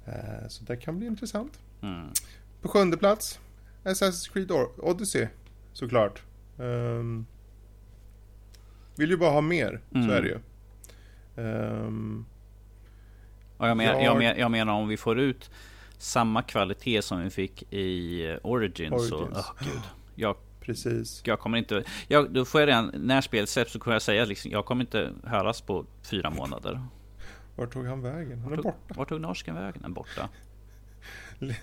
Eh, 0.09 0.49
så 0.49 0.65
det 0.65 0.77
kan 0.77 0.99
bli 0.99 1.07
intressant. 1.07 1.59
Mm. 1.83 2.09
På 2.63 2.69
sjunde 2.69 2.97
plats 2.97 3.41
Assassin's 3.85 4.33
Creed 4.33 4.51
Odyssey 4.79 5.29
såklart. 5.73 6.23
Um, 6.57 7.27
vill 8.97 9.11
ju 9.11 9.17
bara 9.17 9.31
ha 9.31 9.41
mer, 9.41 9.81
mm. 9.95 10.09
så 10.09 10.15
är 10.15 10.23
det 10.23 10.29
ju. 10.29 10.39
Um, 11.43 12.27
jag, 13.59 13.77
men, 13.77 13.87
jag, 13.87 14.03
jag, 14.03 14.19
men, 14.19 14.39
jag 14.39 14.51
menar 14.51 14.73
om 14.73 14.89
vi 14.89 14.97
får 14.97 15.19
ut 15.19 15.51
samma 15.99 16.43
kvalitet 16.43 17.03
som 17.03 17.25
vi 17.25 17.31
fick 17.31 17.73
i 17.73 18.23
Origins, 18.43 18.93
Origins. 18.93 19.09
så, 19.09 19.25
oh, 19.25 19.53
gud. 19.61 19.83
Jag 20.15 20.37
precis. 20.61 21.23
Jag 21.25 21.41
kommer 21.41 21.59
inte, 21.59 21.85
jag, 22.09 22.31
då 22.31 22.45
får 22.45 22.61
jag 22.61 22.69
redan, 22.69 22.93
när 22.95 23.21
spelet 23.21 23.49
släpps 23.49 23.73
så 23.73 23.79
kommer 23.79 23.95
jag 23.95 24.03
säga 24.03 24.25
liksom, 24.25 24.51
jag 24.51 24.65
kommer 24.65 24.85
inte 24.85 25.13
höras 25.25 25.61
på 25.61 25.87
fyra 26.03 26.31
månader. 26.31 26.81
Vart 27.59 27.73
tog 27.73 27.87
han 27.87 28.03
vägen? 28.03 28.39
Han 28.39 28.53
är 28.53 28.57
borta. 28.57 28.75
Vart 28.89 29.09
tog 29.09 29.21
norsken 29.21 29.55
vägen? 29.55 29.81
Han 29.83 29.91
är 29.91 29.95
borta. 29.95 30.29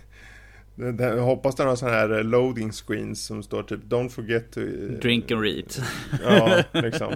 Jag 0.98 1.22
hoppas 1.22 1.56
det 1.56 1.64
har 1.64 1.76
sådana 1.76 1.98
här 1.98 2.24
loading 2.24 2.72
screens 2.72 3.26
som 3.26 3.44
står 3.44 3.64
typ 3.64 3.84
Don't 3.84 4.10
forget 4.10 4.52
to... 4.52 4.60
Drink 5.02 5.32
and 5.32 5.42
read. 5.42 5.74
Ja, 6.24 6.64
liksom. 6.82 7.14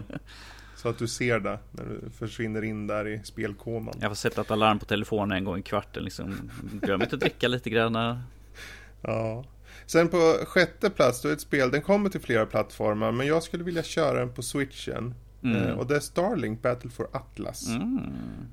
Så 0.76 0.90
att 0.90 0.98
du 0.98 1.08
ser 1.08 1.40
det 1.40 1.60
när 1.72 1.86
du 1.86 2.10
försvinner 2.10 2.62
in 2.64 2.88
där 2.88 3.08
i 3.08 3.22
spelkoman. 3.24 3.94
Jag 4.02 4.10
får 4.10 4.16
sätta 4.16 4.42
ett 4.42 4.52
alarm 4.52 4.80
på 4.80 4.86
telefonen 4.86 5.38
en 5.38 5.44
gång 5.44 5.60
i 5.60 5.62
kvarten 5.62 6.04
liksom. 6.04 6.52
Glöm 6.82 7.02
inte 7.02 7.16
att 7.16 7.22
dricka 7.22 7.48
lite 7.48 7.70
grann. 7.70 8.20
Ja. 9.02 9.46
Sen 9.86 10.08
på 10.08 10.18
sjätte 10.48 10.90
plats, 10.90 11.22
då 11.22 11.30
är 11.30 11.34
ett 11.34 11.42
spel, 11.42 11.72
den 11.72 11.82
kommer 11.82 12.10
till 12.10 12.22
flera 12.22 12.46
plattformar, 12.46 13.12
men 13.12 13.28
jag 13.28 13.44
skulle 13.44 13.64
vilja 13.64 13.84
köra 13.84 14.20
den 14.20 14.34
på 14.34 14.42
switchen. 14.42 15.16
Mm. 15.44 15.56
Eh, 15.56 15.74
och 15.74 15.88
det 15.88 15.96
är 15.96 16.00
Starlink 16.00 16.62
Battle 16.62 16.90
for 16.90 17.08
Atlas. 17.12 17.68
Mm. 17.68 18.00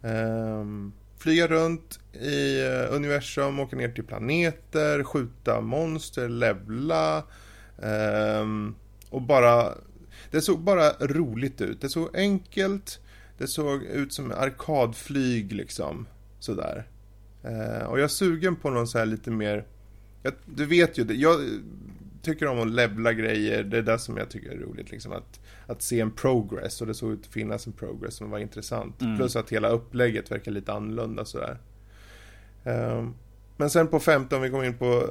Eh, 0.03 0.93
flyga 1.19 1.47
runt 1.47 2.01
i 2.13 2.63
eh, 2.67 2.95
universum, 2.95 3.61
åka 3.61 3.77
ner 3.77 3.89
till 3.89 4.05
planeter, 4.05 5.05
skjuta 5.05 5.61
monster, 5.61 6.29
levla. 6.29 7.17
Eh, 7.79 8.47
och 9.11 9.23
bara... 9.23 9.73
Det 10.31 10.41
såg 10.41 10.61
bara 10.61 10.91
roligt 10.91 11.61
ut. 11.61 11.81
Det 11.81 11.89
såg 11.89 12.17
enkelt. 12.17 13.01
Det 13.39 13.47
såg 13.47 13.83
ut 13.83 14.13
som 14.13 14.33
arkadflyg 14.33 15.53
liksom. 15.53 16.07
Sådär. 16.39 16.89
Eh, 17.43 17.87
och 17.87 17.99
jag 17.99 18.05
är 18.05 18.09
sugen 18.09 18.57
på 18.57 18.71
någon 18.71 18.89
så 18.89 18.99
här 18.99 19.07
lite 19.07 19.31
mer 19.31 19.65
jag, 20.27 20.35
du 20.45 20.67
vet 20.67 20.99
ju, 20.99 21.05
det, 21.05 21.15
jag 21.15 21.41
tycker 22.27 22.47
om 22.47 22.61
att 22.61 22.71
levla 22.71 23.13
grejer, 23.13 23.63
det 23.63 23.79
är 23.79 23.83
det 23.83 23.99
som 23.99 24.17
jag 24.17 24.29
tycker 24.29 24.51
är 24.51 24.59
roligt. 24.59 24.91
Liksom, 24.91 25.13
att, 25.13 25.41
att 25.67 25.83
se 25.83 26.01
en 26.01 26.11
progress, 26.11 26.81
och 26.81 26.87
det 26.87 26.95
såg 26.95 27.13
ut 27.13 27.21
att 27.21 27.33
finnas 27.33 27.67
en 27.67 27.73
progress 27.73 28.15
som 28.15 28.31
var 28.31 28.39
intressant. 28.39 29.03
Mm. 29.03 29.17
Plus 29.17 29.37
att 29.37 29.53
hela 29.53 29.69
upplägget 29.69 30.31
verkar 30.31 30.53
lite 30.53 30.73
annorlunda 30.73 31.25
sådär. 31.25 31.59
Um, 32.65 33.15
men 33.57 33.71
sen 33.71 33.89
på 33.89 34.01
femte, 34.01 34.37
om 34.37 34.43
vi 34.43 34.51
kommer 34.51 34.65
in 34.65 34.79
på 34.79 35.09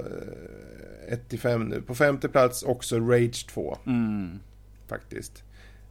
1 1.08 1.20
uh, 1.20 1.28
till 1.28 1.40
5 1.40 1.64
nu. 1.64 1.82
På 1.82 1.96
femte 1.96 2.30
plats 2.30 2.64
också 2.64 3.00
Rage 3.00 3.48
2. 3.48 3.78
Mm. 3.86 4.40
Faktiskt. 4.88 5.44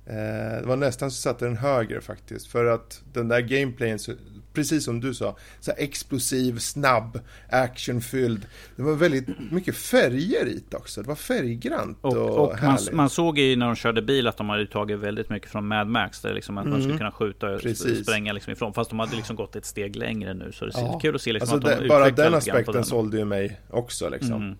Uh, 0.06 0.60
det 0.60 0.66
var 0.66 0.76
nästan 0.76 1.10
så 1.10 1.16
satte 1.16 1.44
den 1.44 1.56
högre 1.56 2.00
faktiskt. 2.00 2.46
För 2.46 2.64
att 2.64 3.02
den 3.12 3.28
där 3.28 3.40
gameplayen 3.40 3.98
precis 4.54 4.84
som 4.84 5.00
du 5.00 5.14
sa, 5.14 5.36
så 5.60 5.72
explosiv, 5.76 6.58
snabb, 6.58 7.20
actionfylld. 7.50 8.46
Det 8.76 8.82
var 8.82 8.94
väldigt 8.94 9.50
mycket 9.50 9.76
färger 9.76 10.46
i 10.46 10.62
det 10.68 10.76
också. 10.76 11.02
Det 11.02 11.08
var 11.08 11.14
färggrant 11.14 11.98
och, 12.00 12.16
och, 12.16 12.50
och 12.50 12.62
man, 12.62 12.78
man, 12.92 13.10
såg 13.10 13.38
ju 13.38 13.56
när 13.56 13.66
de 13.66 13.76
körde 13.76 14.02
bil 14.02 14.26
att 14.26 14.36
de 14.36 14.48
hade 14.48 14.66
tagit 14.66 14.98
väldigt 14.98 15.30
mycket 15.30 15.50
från 15.50 15.66
Mad 15.66 15.88
Max. 15.88 16.20
Där 16.20 16.34
liksom 16.34 16.58
att 16.58 16.64
mm. 16.64 16.72
man 16.72 16.82
skulle 16.82 16.98
kunna 16.98 17.12
skjuta 17.12 17.50
och 17.50 17.60
precis. 17.60 18.02
spränga 18.02 18.32
liksom 18.32 18.52
ifrån. 18.52 18.74
Fast 18.74 18.90
de 18.90 18.98
hade 18.98 19.16
liksom 19.16 19.36
gått 19.36 19.56
ett 19.56 19.66
steg 19.66 19.96
längre 19.96 20.34
nu. 20.34 20.52
Så 20.52 20.64
det 20.64 20.78
är 20.78 20.82
ja. 20.82 20.98
kul 20.98 21.14
att 21.14 21.22
se 21.22 21.32
liksom 21.32 21.54
alltså 21.54 21.72
att 21.72 21.80
de 21.80 21.88
Bara 21.88 22.10
den 22.10 22.34
aspekten 22.34 22.74
den. 22.74 22.84
sålde 22.84 23.18
ju 23.18 23.24
mig 23.24 23.60
också 23.70 24.08
liksom. 24.08 24.42
Mm. 24.42 24.56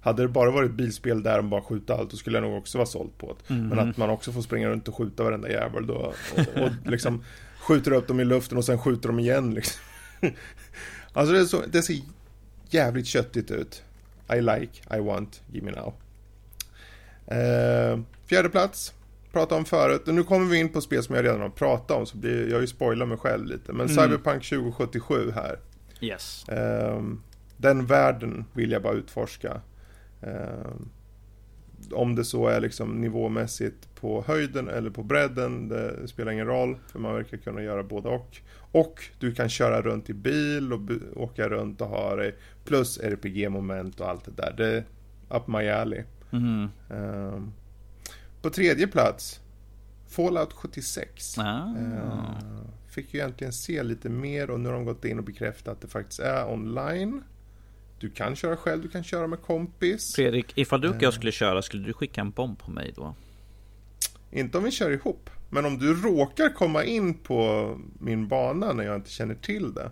Hade 0.00 0.22
det 0.22 0.28
bara 0.28 0.50
varit 0.50 0.72
bilspel 0.72 1.22
där 1.22 1.36
de 1.36 1.50
bara 1.50 1.62
skjuta 1.62 1.94
allt, 1.94 2.10
då 2.10 2.16
skulle 2.16 2.36
jag 2.36 2.42
nog 2.42 2.58
också 2.58 2.78
vara 2.78 2.86
såld 2.86 3.18
på 3.18 3.36
det. 3.38 3.54
Mm. 3.54 3.68
Men 3.68 3.78
att 3.78 3.96
man 3.96 4.10
också 4.10 4.32
får 4.32 4.42
springa 4.42 4.68
runt 4.68 4.88
och 4.88 4.94
skjuta 4.94 5.24
varenda 5.24 5.50
jävel 5.50 5.86
då. 5.86 5.94
Och, 5.94 6.62
och 6.62 6.70
liksom 6.90 7.24
skjuter 7.60 7.92
upp 7.92 8.08
dem 8.08 8.20
i 8.20 8.24
luften 8.24 8.58
och 8.58 8.64
sen 8.64 8.78
skjuter 8.78 9.08
de 9.08 9.18
igen 9.18 9.54
liksom. 9.54 9.80
Alltså 11.12 11.34
det, 11.34 11.46
så, 11.46 11.62
det, 11.66 11.82
ser 11.82 12.00
jävligt 12.70 13.06
köttigt 13.06 13.50
ut. 13.50 13.82
I 14.32 14.40
like, 14.40 14.96
I 14.96 15.00
want, 15.00 15.42
give 15.52 15.66
me 15.66 15.72
now. 15.72 15.94
Eh, 17.38 18.00
fjärde 18.26 18.48
plats. 18.48 18.94
Pratade 19.32 19.58
om 19.58 19.64
förut. 19.64 20.08
Och 20.08 20.14
nu 20.14 20.22
kommer 20.22 20.46
vi 20.46 20.58
in 20.58 20.68
på 20.68 20.80
spel 20.80 21.02
som 21.02 21.14
jag 21.14 21.24
redan 21.24 21.40
har 21.40 21.48
pratat 21.48 21.96
om. 21.96 22.06
Så 22.06 22.16
blir, 22.16 22.50
jag 22.50 22.60
ju 22.60 22.66
spoilar 22.66 23.06
mig 23.06 23.18
själv 23.18 23.46
lite. 23.46 23.72
Men 23.72 23.86
mm. 23.86 23.88
Cyberpunk 23.88 24.44
2077 24.44 25.32
här. 25.34 25.58
Yes. 26.00 26.48
Eh, 26.48 27.02
den 27.56 27.86
världen 27.86 28.44
vill 28.52 28.70
jag 28.70 28.82
bara 28.82 28.92
utforska. 28.92 29.60
Eh, 30.20 30.72
om 31.92 32.14
det 32.14 32.24
så 32.24 32.46
är 32.46 32.60
liksom 32.60 33.00
nivåmässigt 33.00 33.94
på 33.94 34.24
höjden 34.26 34.68
eller 34.68 34.90
på 34.90 35.02
bredden, 35.02 35.68
det 35.68 36.08
spelar 36.08 36.32
ingen 36.32 36.46
roll. 36.46 36.78
För 36.92 36.98
man 36.98 37.14
verkar 37.14 37.36
kunna 37.36 37.62
göra 37.62 37.82
både 37.82 38.08
och. 38.08 38.36
Och 38.72 39.04
du 39.18 39.34
kan 39.34 39.48
köra 39.48 39.82
runt 39.82 40.10
i 40.10 40.14
bil 40.14 40.72
och 40.72 40.80
åka 41.16 41.48
runt 41.48 41.80
och 41.80 41.88
ha 41.88 42.16
det. 42.16 42.32
Plus 42.64 42.98
RPG-moment 42.98 44.00
och 44.00 44.08
allt 44.08 44.24
det 44.24 44.42
där. 44.42 44.54
Det 44.56 44.66
är 44.66 44.84
up 45.28 45.46
my 45.46 45.68
alley. 45.68 46.02
Mm. 46.32 46.68
Um, 46.90 47.52
på 48.42 48.50
tredje 48.50 48.86
plats, 48.86 49.40
Fallout 50.08 50.52
76. 50.52 51.38
Ah. 51.38 51.74
Uh, 51.78 52.38
fick 52.88 53.14
ju 53.14 53.20
egentligen 53.20 53.52
se 53.52 53.82
lite 53.82 54.08
mer 54.08 54.50
och 54.50 54.60
nu 54.60 54.68
har 54.68 54.76
de 54.76 54.84
gått 54.84 55.04
in 55.04 55.18
och 55.18 55.24
bekräftat 55.24 55.68
att 55.68 55.80
det 55.80 55.88
faktiskt 55.88 56.20
är 56.20 56.52
online. 56.52 57.22
Du 58.00 58.10
kan 58.10 58.36
köra 58.36 58.56
själv, 58.56 58.82
du 58.82 58.88
kan 58.88 59.04
köra 59.04 59.26
med 59.26 59.42
kompis. 59.42 60.14
Fredrik, 60.14 60.58
ifall 60.58 60.80
du 60.80 60.88
och 60.88 60.94
jag 60.94 61.02
eh. 61.02 61.10
skulle 61.10 61.32
köra, 61.32 61.62
skulle 61.62 61.86
du 61.86 61.92
skicka 61.92 62.20
en 62.20 62.30
bomb 62.30 62.58
på 62.58 62.70
mig 62.70 62.92
då? 62.96 63.14
Inte 64.30 64.58
om 64.58 64.64
vi 64.64 64.70
kör 64.70 64.90
ihop. 64.90 65.30
Men 65.50 65.64
om 65.64 65.78
du 65.78 65.94
råkar 65.94 66.48
komma 66.48 66.84
in 66.84 67.14
på 67.14 67.72
min 68.00 68.28
bana 68.28 68.72
när 68.72 68.84
jag 68.84 68.96
inte 68.96 69.10
känner 69.10 69.34
till 69.34 69.74
det. 69.74 69.90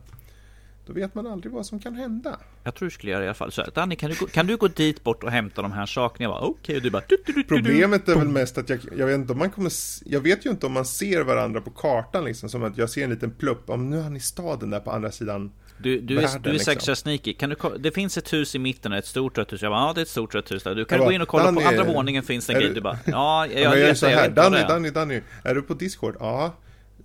Då 0.87 0.93
vet 0.93 1.15
man 1.15 1.27
aldrig 1.27 1.53
vad 1.53 1.67
som 1.67 1.81
kan 1.81 1.95
hända. 1.95 2.41
Jag 2.63 2.75
tror 2.75 2.87
du 2.87 2.91
skulle 2.91 3.13
göra 3.13 3.21
det 3.21 3.25
i 3.25 3.29
alla 3.29 3.35
fall. 3.35 3.53
Så 3.53 3.63
Danny, 3.75 3.97
kan 3.97 4.11
du, 4.11 4.17
gå, 4.17 4.27
kan 4.27 4.47
du 4.47 4.57
gå 4.57 4.69
dit 4.69 5.05
bort 5.05 5.25
och 5.25 5.31
hämta 5.31 5.63
de 5.63 5.73
här 5.73 5.87
sakerna? 5.87 6.25
Jag 6.25 6.31
bara, 6.31 6.41
okej, 6.41 6.61
okay. 6.61 6.81
du 6.81 6.91
bara... 6.91 7.03
Du, 7.09 7.17
du, 7.27 7.33
du, 7.33 7.45
Problemet 7.45 8.09
är 8.09 8.15
väl 8.15 8.29
mest 8.29 8.59
att 8.59 8.69
jag, 8.69 8.81
jag 8.97 9.07
vet 9.07 9.15
inte 9.15 9.33
om 9.33 9.39
man 9.39 9.51
kommer... 9.51 9.73
Jag 10.05 10.21
vet 10.21 10.47
ju 10.47 10.51
inte 10.51 10.67
om 10.67 10.73
man 10.73 10.85
ser 10.85 11.25
varandra 11.25 11.61
på 11.61 11.71
kartan 11.71 12.25
liksom. 12.25 12.49
Som 12.49 12.63
att 12.63 12.79
jag 12.79 12.91
ser 12.91 13.05
en 13.05 13.11
liten 13.11 13.31
plupp. 13.31 13.71
Om 13.71 13.91
nu 13.91 13.99
är 13.99 14.03
han 14.03 14.17
i 14.17 14.21
staden 14.21 14.71
där 14.71 14.81
på 14.81 14.91
andra 14.91 15.13
sidan 15.13 15.53
du, 15.79 16.01
du, 16.01 16.19
är, 16.19 16.39
du 16.39 16.51
är 16.55 16.59
säkert 16.59 16.87
liksom. 16.87 16.97
sneaky. 16.97 17.33
Kan 17.33 17.51
du, 17.51 17.57
det 17.79 17.91
finns 17.91 18.19
ett 18.19 18.33
hus 18.33 18.55
i 18.55 18.59
mitten, 18.59 18.93
ett 18.93 19.07
stort 19.07 19.39
rött 19.39 19.53
hus. 19.53 19.63
Jag 19.63 19.73
bara, 19.73 19.81
ja 19.81 19.93
det 19.93 20.01
är 20.01 20.03
ett 20.03 20.09
stort 20.09 20.35
rött 20.35 20.53
hus 20.53 20.63
där. 20.63 20.75
Du 20.75 20.85
kan 20.85 20.99
bara, 20.99 21.05
gå 21.05 21.13
in 21.13 21.23
och 21.23 21.29
kolla 21.29 21.45
Danny, 21.45 21.63
på 21.63 21.69
andra 21.69 21.85
våningen 21.85 22.23
finns 22.23 22.47
det 22.47 22.53
en 22.53 22.61
grej. 22.61 22.75
Du 22.75 22.81
bara, 22.81 22.99
ja, 23.05 23.47
jag, 23.47 23.61
jag, 23.79 23.79
jag, 23.79 23.97
så 23.97 24.07
här, 24.07 24.29
Danny, 24.29 24.59
Danny, 24.59 24.91
Danny, 24.91 25.21
är 25.45 25.55
du 25.55 25.63
på 25.63 25.75
Discord? 25.75 26.17
Ja. 26.21 26.53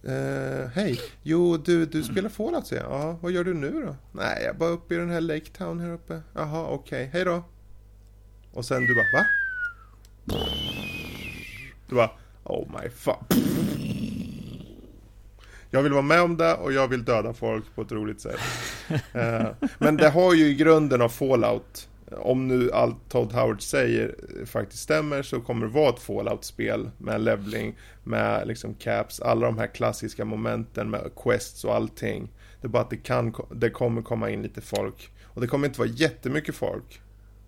Uh, 0.08 0.68
Hej, 0.74 1.00
jo 1.24 1.58
du, 1.58 1.86
du 1.86 2.04
spelar 2.04 2.30
Fallout 2.30 2.68
säger 2.68 2.84
jag. 2.84 2.92
Ja, 2.92 3.18
vad 3.22 3.32
gör 3.32 3.44
du 3.44 3.54
nu 3.54 3.72
då? 3.86 3.96
Nej, 4.12 4.38
jag 4.42 4.50
är 4.50 4.60
bara 4.60 4.70
uppe 4.70 4.96
i 4.96 4.98
den 4.98 5.10
här 5.10 5.22
Lake 5.22 5.52
Town 5.58 5.80
här 5.80 5.92
uppe. 5.92 6.22
Jaha, 6.34 6.68
okej, 6.68 7.08
okay. 7.08 7.10
hej 7.14 7.26
då. 7.26 7.44
Och 8.54 8.66
sen 8.66 8.82
du 8.82 8.96
bara, 8.96 9.22
va? 9.22 9.26
Du 11.90 11.96
bara, 11.96 12.12
oh 12.44 12.68
my 12.82 12.90
fuck 12.90 13.42
jag 15.72 15.84
vill 15.84 15.92
vara 15.92 16.02
med 16.02 16.22
om 16.22 16.38
det 16.38 16.54
och 16.54 16.74
jag 16.74 16.88
vill 16.88 17.06
döda 17.06 17.34
folk 17.34 17.76
på 17.76 17.82
ett 17.82 17.92
roligt 17.92 18.22
sätt. 18.22 18.40
Eh, 19.14 19.48
men 19.78 19.98
det 19.98 20.10
har 20.10 20.34
ju 20.34 20.46
i 20.46 20.54
grunden 20.54 21.02
av 21.02 21.10
Fallout. 21.10 21.88
Om 22.12 22.48
nu 22.48 22.72
allt 22.72 23.10
Todd 23.10 23.34
Howard 23.34 23.62
säger 23.62 24.16
eh, 24.40 24.46
faktiskt 24.46 24.84
stämmer 24.84 25.24
så 25.24 25.42
kommer 25.42 25.66
det 25.66 25.72
vara 25.72 25.90
ett 25.90 26.00
Fallout-spel 26.00 26.90
med 26.98 27.22
levling, 27.22 27.78
med 28.04 28.48
liksom 28.48 28.74
caps, 28.74 29.20
alla 29.20 29.46
de 29.46 29.58
här 29.58 29.68
klassiska 29.68 30.26
momenten 30.26 30.90
med 30.90 31.12
quests 31.16 31.64
och 31.64 31.76
allting. 31.76 32.32
Det 32.62 32.68
är 32.68 32.70
bara 32.70 32.84
att 32.84 32.90
det, 32.90 32.98
kan, 32.98 33.34
det 33.52 33.70
kommer 33.70 34.02
komma 34.02 34.30
in 34.30 34.42
lite 34.42 34.62
folk. 34.62 35.12
Och 35.24 35.42
det 35.42 35.48
kommer 35.48 35.68
inte 35.68 35.80
vara 35.80 35.90
jättemycket 35.90 36.56
folk 36.56 37.02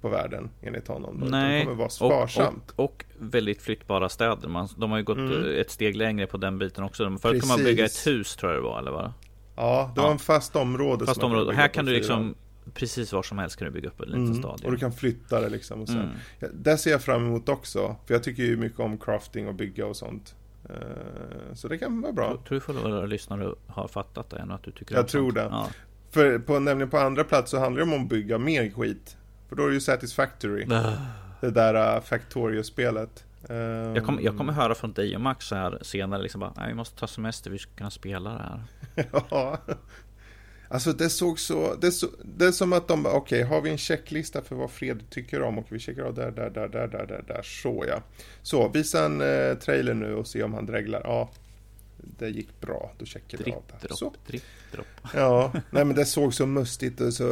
på 0.04 0.10
världen 0.10 0.50
enligt 0.62 0.88
honom. 0.88 1.20
Då, 1.20 1.26
Nej, 1.26 1.60
det 1.60 1.66
kommer 1.66 1.78
vara 1.78 1.90
sparsamt. 1.90 2.72
Och, 2.72 2.80
och, 2.80 2.86
och, 2.86 3.06
väldigt 3.18 3.62
flyttbara 3.62 4.10
städer. 4.10 4.48
Man, 4.48 4.68
de 4.78 4.92
har 4.92 4.98
ju 4.98 5.04
gått 5.04 5.18
mm. 5.18 5.62
ett 5.62 5.72
steg 5.72 5.96
längre 5.96 6.28
på 6.28 6.38
den 6.38 6.58
biten 6.58 6.84
också. 6.84 7.18
Förut 7.18 7.42
kan 7.42 7.48
man 7.48 7.64
bygga 7.64 7.86
ett 7.86 8.08
hus 8.08 8.36
tror 8.36 8.52
jag 8.52 8.62
det 8.62 8.68
var, 8.68 8.80
eller 8.80 8.92
vad? 8.92 9.14
Ja, 9.56 9.92
det 9.96 10.02
var 10.02 10.12
en 10.12 10.20
fast 10.20 10.56
område. 10.56 11.06
Fast 11.06 11.24
område. 11.24 11.56
Här 11.56 11.68
kan 11.68 11.86
du 11.86 11.94
liksom 11.94 12.36
Precis 12.74 13.14
var 13.14 13.24
som 13.24 13.38
helst 13.38 13.56
kan 13.56 13.66
du 13.66 13.72
bygga 13.72 13.90
upp 13.90 14.00
en 14.00 14.08
liten 14.08 14.26
mm, 14.26 14.36
stad. 14.36 14.62
Och 14.66 14.72
du 14.72 14.78
kan 14.78 14.92
flytta 14.92 15.42
det 15.42 15.50
liksom. 15.50 15.82
Och 15.82 15.88
sen, 15.88 16.00
mm. 16.00 16.10
ja, 16.40 16.48
det 16.54 16.78
ser 16.78 16.92
jag 16.92 17.02
fram 17.02 17.26
emot 17.26 17.50
också. 17.50 17.96
För 18.06 18.14
jag 18.14 18.24
tycker 18.24 18.44
ju 18.44 18.58
mycket 18.58 18.80
om 18.80 18.98
crafting 18.98 19.48
och 19.48 19.56
bygga 19.56 19.86
och 19.86 19.96
sånt. 19.96 20.36
Uh, 20.70 21.54
så 21.54 21.68
det 21.68 21.78
kan 21.78 22.02
vara 22.02 22.14
bra. 22.14 22.30
Jag 22.30 22.46
tror 22.46 22.74
du 22.74 22.90
våra 22.90 23.06
lyssnare 23.06 23.54
har 23.68 23.88
fattat 23.88 24.30
det 24.30 24.38
än 24.38 24.52
att 24.52 24.64
du 24.64 24.72
tycker 24.72 24.96
Jag 24.96 25.08
tror 25.08 25.22
sånt. 25.22 25.36
det. 25.36 25.42
Ja. 25.42 25.70
För 26.12 26.40
på, 26.40 26.60
nämligen 26.60 26.90
på 26.90 26.98
andra 26.98 27.24
plats 27.24 27.52
så 27.52 27.60
handlar 27.60 27.86
det 27.86 27.96
om 27.96 28.04
att 28.04 28.10
bygga 28.10 28.38
mer 28.38 28.70
skit. 28.70 29.18
För 29.54 29.58
då 29.58 29.64
är 29.64 29.68
det 29.68 29.74
ju 29.74 29.82
Satisfactory. 29.82 30.66
Uh. 30.66 30.94
Det 31.42 31.52
där 31.52 31.96
uh, 31.96 32.02
Factorio-spelet. 32.02 33.24
Um... 33.50 33.56
Jag, 33.96 34.06
kommer, 34.06 34.22
jag 34.22 34.38
kommer 34.38 34.54
höra 34.54 34.76
från 34.76 34.94
dig 34.94 35.16
och 35.16 35.22
Max 35.22 35.46
så 35.46 35.56
här 35.56 35.80
senare 35.82 36.22
liksom 36.22 36.40
bara, 36.40 36.54
Nej, 36.58 36.68
vi 36.68 36.74
måste 36.74 37.00
ta 37.00 37.08
semester, 37.08 37.52
vi 37.52 37.60
ska 37.60 37.72
kunna 37.76 37.92
spela 37.92 38.30
det 38.30 38.40
här. 38.40 38.64
ja. 39.30 39.58
Alltså 40.68 40.94
det 40.94 41.10
såg 41.10 41.40
så, 41.40 41.76
det, 41.76 41.92
så, 41.92 42.08
det 42.24 42.46
är 42.46 42.52
som 42.52 42.74
att 42.74 42.88
de, 42.88 43.06
okej, 43.06 43.18
okay, 43.18 43.44
har 43.44 43.62
vi 43.62 43.70
en 43.70 43.78
checklista 43.78 44.42
för 44.42 44.56
vad 44.56 44.72
Fred 44.72 45.10
tycker 45.10 45.42
om 45.42 45.58
och 45.58 45.66
vi 45.70 45.80
checkar 45.80 46.04
av 46.04 46.14
där, 46.14 46.32
där, 46.32 46.50
där, 46.50 46.68
där, 46.68 46.88
där, 46.88 47.06
där, 47.06 47.24
där, 47.28 47.42
så 47.44 47.86
ja. 47.88 48.02
Så, 48.42 48.68
visa 48.68 49.06
en 49.06 49.22
eh, 49.22 49.58
trailer 49.58 49.94
nu 49.94 50.16
och 50.16 50.28
se 50.28 50.44
om 50.44 50.54
han 50.54 50.66
dreglar. 50.66 51.02
Ja, 51.04 51.30
det 52.18 52.30
gick 52.30 52.62
bra. 52.62 52.92
Då 52.98 53.06
checkade 53.06 53.44
jag 53.46 53.56
av 53.56 53.64
det. 53.68 53.78
Dripp, 53.88 53.98
Så. 53.98 54.06
dropp, 54.06 54.28
dripp, 54.28 54.44
dropp. 54.72 54.88
Ja, 55.14 55.52
nej 55.72 55.86
men 55.86 55.96
det 55.96 56.06
såg 56.06 56.34
så 56.34 56.46
mustigt 56.46 57.02
och 57.02 57.14
så, 57.14 57.24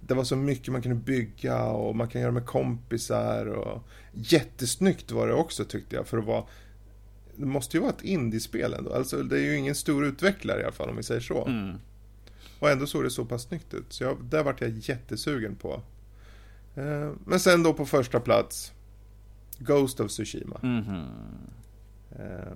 det 0.00 0.14
var 0.14 0.24
så 0.24 0.36
mycket 0.36 0.72
man 0.72 0.82
kunde 0.82 0.96
bygga 0.96 1.64
och 1.64 1.96
man 1.96 2.08
kan 2.08 2.20
göra 2.20 2.32
med 2.32 2.46
kompisar 2.46 3.46
och 3.46 3.82
jättesnyggt 4.12 5.10
var 5.12 5.28
det 5.28 5.34
också 5.34 5.64
tyckte 5.64 5.96
jag 5.96 6.06
för 6.06 6.18
att 6.18 6.24
vara 6.24 6.44
det 7.36 7.46
måste 7.46 7.76
ju 7.76 7.80
vara 7.80 7.92
ett 7.92 8.02
indiespel 8.04 8.74
ändå, 8.74 8.92
alltså 8.94 9.22
det 9.22 9.36
är 9.36 9.42
ju 9.42 9.56
ingen 9.56 9.74
stor 9.74 10.04
utvecklare 10.04 10.60
i 10.60 10.64
alla 10.64 10.72
fall 10.72 10.90
om 10.90 10.96
vi 10.96 11.02
säger 11.02 11.20
så. 11.20 11.46
Mm. 11.46 11.76
Och 12.58 12.70
ändå 12.70 12.86
såg 12.86 13.04
det 13.04 13.10
så 13.10 13.24
pass 13.24 13.42
snyggt 13.42 13.74
ut, 13.74 13.84
så 13.92 14.04
jag, 14.04 14.16
där 14.24 14.42
vart 14.42 14.60
jag 14.60 14.70
jättesugen 14.70 15.56
på. 15.56 15.82
Eh, 16.74 17.12
Men 17.24 17.40
sen 17.40 17.62
då 17.62 17.74
på 17.74 17.86
första 17.86 18.20
plats, 18.20 18.72
Ghost 19.58 20.00
of 20.00 20.10
Tsushima. 20.10 20.60
Mhm. 20.62 21.04
Eh, 22.10 22.52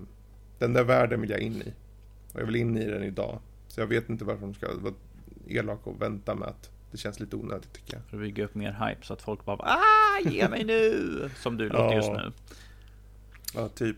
Den 0.62 0.72
där 0.72 0.84
världen 0.84 1.20
vill 1.20 1.30
jag 1.30 1.40
in 1.40 1.62
i. 1.62 1.72
Och 2.32 2.40
jag 2.40 2.46
vill 2.46 2.56
in 2.56 2.76
i 2.76 2.84
den 2.84 3.02
idag. 3.02 3.38
Så 3.68 3.80
jag 3.80 3.86
vet 3.86 4.08
inte 4.08 4.24
varför 4.24 4.40
de 4.40 4.54
ska 4.54 4.66
vara 4.78 4.94
elaka 5.48 5.90
och 5.90 6.02
vänta 6.02 6.34
med 6.34 6.48
att 6.48 6.70
det 6.90 6.98
känns 6.98 7.20
lite 7.20 7.36
onödigt 7.36 7.72
tycker 7.72 7.94
jag. 7.94 8.02
För 8.04 8.16
att 8.16 8.22
bygga 8.22 8.44
upp 8.44 8.54
mer 8.54 8.72
hype 8.72 9.06
så 9.06 9.12
att 9.12 9.22
folk 9.22 9.44
bara 9.44 9.56
ah, 9.56 10.28
ge 10.30 10.48
mig 10.48 10.64
nu! 10.64 11.30
Som 11.42 11.56
du 11.56 11.68
låter 11.68 11.84
Ja. 11.84 11.94
just 11.94 12.08
nu. 12.12 12.32
Ja, 13.54 13.68
typ. 13.68 13.96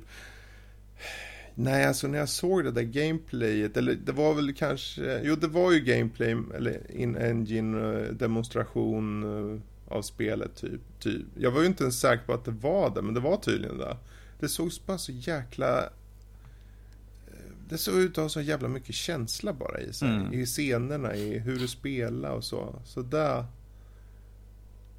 Nej, 1.54 1.84
alltså 1.84 2.08
när 2.08 2.18
jag 2.18 2.28
såg 2.28 2.64
det 2.64 2.70
där 2.70 2.82
gameplayet, 2.82 3.76
eller 3.76 3.94
det 3.94 4.12
var 4.12 4.34
väl 4.34 4.54
kanske, 4.54 5.20
jo 5.24 5.36
det 5.36 5.48
var 5.48 5.72
ju 5.72 5.80
gameplay, 5.80 6.36
eller 6.54 6.90
in-engine 6.90 7.74
eh, 7.74 8.12
demonstration 8.12 9.22
eh, 9.54 9.60
av 9.94 10.02
spelet 10.02 10.56
typ, 10.56 10.80
typ. 11.00 11.22
Jag 11.38 11.50
var 11.50 11.60
ju 11.60 11.66
inte 11.66 11.82
ens 11.82 12.00
säker 12.00 12.24
på 12.24 12.32
att 12.32 12.44
det 12.44 12.50
var 12.50 12.94
det, 12.94 13.02
men 13.02 13.14
det 13.14 13.20
var 13.20 13.36
tydligen 13.36 13.78
det. 13.78 13.96
Det 14.40 14.48
såg 14.48 14.70
bara 14.86 14.98
så 14.98 15.12
jäkla... 15.12 15.88
Det 17.74 17.78
såg 17.78 17.94
ut 17.94 18.18
att 18.18 18.24
ha 18.24 18.28
så 18.28 18.40
jävla 18.40 18.68
mycket 18.68 18.94
känsla 18.94 19.52
bara 19.52 19.80
i 19.80 19.92
sig. 19.92 20.08
Mm. 20.08 20.32
I 20.32 20.46
scenerna, 20.46 21.14
i 21.14 21.38
hur 21.38 21.58
du 21.58 21.68
spelar 21.68 22.30
och 22.30 22.44
så. 22.44 22.74
Så 22.84 23.02
där... 23.02 23.44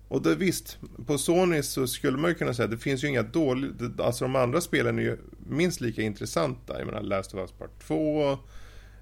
Och 0.08 0.22
det 0.22 0.36
visst, 0.36 0.78
på 1.06 1.18
Sony 1.18 1.64
så 1.64 1.88
skulle 1.88 2.18
man 2.18 2.30
ju 2.30 2.36
kunna 2.36 2.54
säga 2.54 2.66
att 2.66 2.72
det 2.72 2.78
finns 2.78 3.04
ju 3.04 3.08
inga 3.08 3.24
dåliga, 3.24 3.72
alltså 4.00 4.26
de 4.26 4.36
andra 4.36 4.62
spelen 4.62 5.00
är 5.00 5.04
ju 5.04 5.18
minst 5.50 5.82
lika 5.82 6.02
intressanta. 6.02 6.78
Jag 6.78 6.86
menar 6.86 7.02
Last 7.02 7.34
of 7.34 7.40
Us 7.40 7.52
Part 7.52 7.80
2 7.88 8.32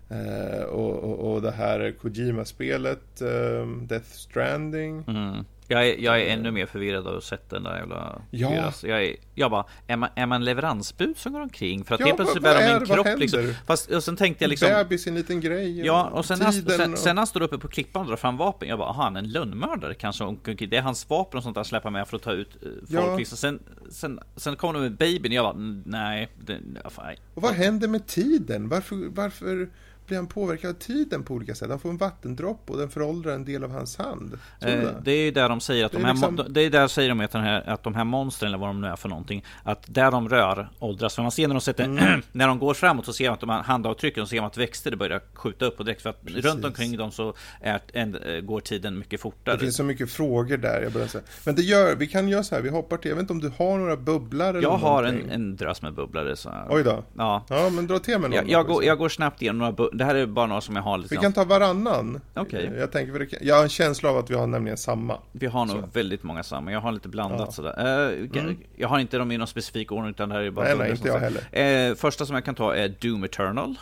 eh, 0.10 0.64
och, 0.64 0.96
och, 0.96 1.34
och 1.34 1.42
det 1.42 1.52
här 1.52 1.96
Kojima-spelet, 2.02 3.22
eh, 3.22 3.68
Death 3.88 4.10
Stranding. 4.12 5.04
Mm. 5.08 5.46
Jag, 5.68 5.88
är, 5.90 5.98
jag 5.98 6.22
är 6.22 6.26
ännu 6.34 6.52
mer 6.52 6.66
förvirrad 6.66 7.08
av 7.08 7.18
att 7.18 7.24
sett 7.24 7.50
den 7.50 7.64
där 7.64 7.78
jävla 7.78 8.22
Ja. 8.32 8.72
Jag, 8.84 9.04
är, 9.06 9.16
jag 9.36 9.52
bara, 9.52 9.66
är 9.88 9.98
man, 9.98 10.10
är 10.16 10.26
man 10.26 10.46
leveransbud 10.46 11.18
som 11.18 11.34
går 11.34 11.42
omkring? 11.42 11.84
För 11.84 11.96
att 11.96 12.00
Ja, 12.02 12.06
helt 12.06 12.18
plötsligt 12.18 12.44
bär 12.44 12.80
de? 12.80 12.86
Vad 12.86 12.88
kropp 13.06 13.20
liksom. 13.20 13.40
händer? 13.40 13.58
Fast, 13.68 13.90
och 13.92 14.04
sen 14.04 14.16
tänkte 14.16 14.44
jag 14.44 14.50
liksom 14.50 14.70
Bebis 14.70 15.06
är 15.08 15.12
en 15.12 15.16
liten 15.18 15.42
grej. 15.42 15.86
Ja, 15.86 16.10
och 16.10 16.26
sen, 16.26 16.42
han, 16.42 16.54
sen, 16.54 16.94
och- 16.94 17.00
sen 17.00 17.18
han 17.18 17.28
står 17.28 17.42
uppe 17.42 17.58
på 17.58 17.68
klippan 17.68 18.02
och 18.02 18.08
drar 18.08 18.16
fram 18.16 18.38
vapen, 18.38 18.70
jag 18.70 18.78
bara, 18.80 18.90
aha, 18.90 19.04
han 19.04 19.16
är 19.16 19.20
en 19.20 19.32
lönnmördare 19.32 19.94
kanske? 19.94 20.24
Det 20.46 20.78
är 20.78 20.82
hans 20.82 21.10
vapen 21.10 21.38
och 21.38 21.44
sånt 21.44 21.56
där 21.56 21.64
släppa 21.64 21.90
med 21.90 22.08
för 22.08 22.18
att 22.18 22.24
ta 22.24 22.32
ut 22.32 22.50
eh, 22.62 22.70
folk 22.80 22.90
Ja. 23.10 23.18
liksom. 23.18 23.38
Sen, 23.38 23.60
sen, 23.90 24.20
sen 24.36 24.56
kommer 24.56 24.74
de 24.74 24.80
med 24.82 24.92
babyn, 24.98 25.32
jag 25.32 25.46
bara, 25.46 25.64
nej, 25.86 26.30
det, 26.46 26.60
fan. 26.90 27.16
Och 27.34 27.42
vad 27.42 27.54
händer 27.54 27.88
med 27.88 28.08
tiden? 28.08 28.70
Varför, 28.70 28.96
varför 29.10 29.70
blir 30.08 30.18
han 30.18 30.28
påverkad 30.28 30.70
av 30.70 30.74
tiden 30.74 31.24
på 31.24 31.34
olika 31.34 31.56
sätt? 31.56 31.70
Han 31.70 31.80
får 31.80 31.90
en 31.90 31.98
vattendropp 31.98 32.70
och 32.70 32.78
den 32.78 32.90
föråldrar 32.90 33.32
en 33.34 33.46
del 33.46 33.64
av 33.64 33.72
hans 33.72 33.98
hand. 33.98 34.40
Eh, 34.62 34.80
det? 35.04 35.12
är 35.12 35.24
ju 35.26 35.32
där 35.32 35.50
de 35.50 35.60
säger 35.62 35.86
att 35.86 35.92
Det 35.92 35.98
de 35.98 36.02
är 36.04 36.08
här, 36.08 36.14
liksom- 36.14 36.40
mo- 36.40 36.50
det 36.50 36.62
är 36.62 36.70
där 36.70 36.88
säger 36.88 37.10
de 37.10 37.20
att, 37.20 37.32
den 37.32 37.44
här, 37.44 37.70
att 37.70 37.84
de 37.84 37.96
här 37.96 38.04
monstren 38.04 38.48
eller 38.48 38.58
vad 38.58 38.70
de 38.70 38.82
nu 38.82 38.88
är 38.88 38.96
för 38.96 39.10
någonting 39.10 39.44
Att 39.64 39.84
där 39.88 40.12
de 40.12 40.30
rör 40.30 40.70
åldras 40.80 41.16
För 41.16 41.22
man 41.22 41.32
ser 41.32 41.48
när 41.48 41.56
de 41.56 41.62
sätter 41.62 41.84
Mm. 41.84 42.22
När 42.32 42.48
de 42.48 42.60
går 42.60 42.74
framåt 42.74 43.06
så 43.06 43.14
ser 43.14 43.26
man 43.26 43.34
att 43.34 43.40
de 43.40 43.50
här 43.50 43.64
handavtrycken 43.64 44.26
Så 44.26 44.30
ser 44.30 44.38
man 44.42 44.48
att 44.48 44.58
växter 44.58 44.96
börjar 44.96 45.22
skjuta 45.34 45.66
upp 45.66 45.80
och 45.80 45.86
direkt 45.86 46.02
för 46.02 46.10
att 46.10 46.26
Precis. 46.26 46.46
runt 46.46 46.66
omkring 46.66 46.98
dem 46.98 47.12
så 47.12 47.34
är, 47.62 47.82
en, 47.94 48.16
eh, 48.16 48.40
går 48.42 48.60
tiden 48.60 49.00
mycket 49.00 49.22
fortare 49.22 49.56
Det 49.56 49.60
finns 49.60 49.76
så 49.76 49.84
mycket 49.84 50.12
frågor 50.12 50.58
där. 50.58 50.82
Jag 50.82 50.92
börjar 50.92 51.08
säga. 51.08 51.24
Men 51.46 51.56
det 51.56 51.62
gör, 51.62 51.96
vi 51.96 52.08
kan 52.08 52.28
göra 52.30 52.44
så 52.44 52.56
här, 52.56 52.62
vi 52.62 52.70
hoppar 52.70 52.98
till, 52.98 53.10
jag 53.10 53.16
vet 53.16 53.22
inte 53.22 53.34
om 53.34 53.40
du 53.40 53.52
har 53.58 53.78
några 53.78 53.98
bubblor 53.98 54.48
eller 54.48 54.62
Jag 54.62 54.78
har 54.78 55.04
en, 55.04 55.30
en 55.30 55.56
drös 55.56 55.82
med 55.82 55.94
så 56.36 56.50
här. 56.50 56.68
Oj 56.70 56.84
då. 56.84 57.04
Ja 57.18 57.46
Ja, 57.50 57.70
men 57.70 57.88
dra 57.88 58.00
till 58.00 58.20
med 58.20 58.30
någon. 58.30 58.34
jag, 58.38 58.50
jag, 58.50 58.66
går, 58.68 58.84
jag 58.84 58.98
går 58.98 59.10
snabbt 59.10 59.42
igenom 59.42 59.58
några 59.60 59.72
Det 59.94 60.06
här 60.06 60.16
är 60.16 60.26
bara 60.26 60.46
några 60.46 60.62
som 60.62 60.76
jag 60.76 60.84
har 60.84 60.98
Vi 60.98 61.02
liksom. 61.02 61.18
kan 61.22 61.34
ta 61.34 61.44
varannan. 61.44 62.22
Okej. 62.34 62.72
Jag 62.78 62.92
tänker, 62.92 63.28
jag 63.42 63.56
har 63.56 63.64
en 63.64 63.70
känsla 63.70 64.10
av 64.10 64.18
att 64.18 64.30
vi 64.30 64.36
har 64.36 64.48
nämligen 64.48 64.78
samma. 64.78 65.18
Vi 65.32 65.48
har 65.48 65.66
nog 65.66 65.78
Så. 65.78 65.90
väldigt 65.94 66.24
många 66.24 66.44
samma. 66.44 66.72
Jag 66.72 66.82
har 66.82 66.92
lite 66.92 67.10
blandat 67.10 67.40
Ja. 67.40 67.52
sådär. 67.52 68.10
Eh, 68.10 68.44
Mm. 68.44 68.58
Jag 68.76 68.88
har 68.88 69.00
inte 69.00 69.18
dem 69.18 69.32
i 69.32 69.38
någon 69.38 69.48
specifik 69.48 69.92
ordning 69.92 70.10
utan 70.10 70.30
det 70.30 70.36
här 70.36 70.42
är 70.42 70.52
bara 70.52 70.66
Nej, 70.66 70.76
nej, 70.78 70.92
inte 70.92 71.08
jag 71.08 71.20
heller. 71.20 71.90
Eh, 71.90 71.96
första 71.96 72.26
som 72.26 72.34
jag 72.36 72.46
kan 72.46 72.56
ta 72.56 72.76
är 72.76 72.94
Doom 73.02 73.24
Eternal. 73.24 73.76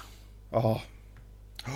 Ja, 0.51 0.81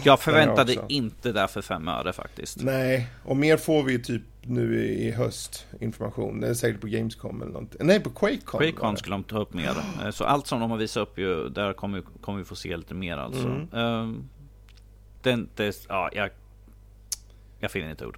Jag 0.03 0.19
förväntade 0.19 0.73
också. 0.73 0.86
inte 0.89 1.31
det 1.31 1.47
för 1.47 1.61
fem 1.61 1.88
öre 1.88 2.13
faktiskt. 2.13 2.57
nej. 2.61 3.07
Och 3.25 3.38
mer 3.38 3.57
får 3.57 3.83
vi 3.83 3.99
typ 4.03 4.21
nu 4.41 4.86
i, 4.86 5.11
höst 5.11 5.65
information. 5.79 6.39
Det 6.41 6.47
är 6.47 6.53
säkert 6.53 6.81
på 6.81 6.88
Gamescom 6.88 7.41
eller 7.41 7.51
någonting. 7.51 7.79
Nej, 7.88 7.99
på 7.99 8.09
Quakecon. 8.09 8.59
Quakecon 8.59 8.93
det. 8.93 8.99
skulle 8.99 9.15
de 9.15 9.23
ta 9.23 9.39
upp 9.39 9.53
mer. 9.53 9.73
Eh, 10.03 10.11
Så 10.11 10.23
allt 10.23 10.47
som 10.47 10.59
de 10.59 10.71
har 10.71 10.77
visat 10.77 11.01
upp 11.01 11.17
ju, 11.19 11.49
där 11.49 11.73
kommer, 11.73 12.03
kommer 12.21 12.39
vi 12.39 12.45
få 12.45 12.55
se 12.55 12.77
lite 12.77 12.93
mer 12.93 13.17
alltså. 13.17 13.47
Mm. 13.47 13.69
Ehm, 13.73 14.29
den, 15.21 15.49
det, 15.55 15.86
ja, 15.89 16.09
jag, 16.13 16.29
jag 17.59 17.71
finner 17.71 17.89
inte 17.89 18.05
ord. 18.05 18.17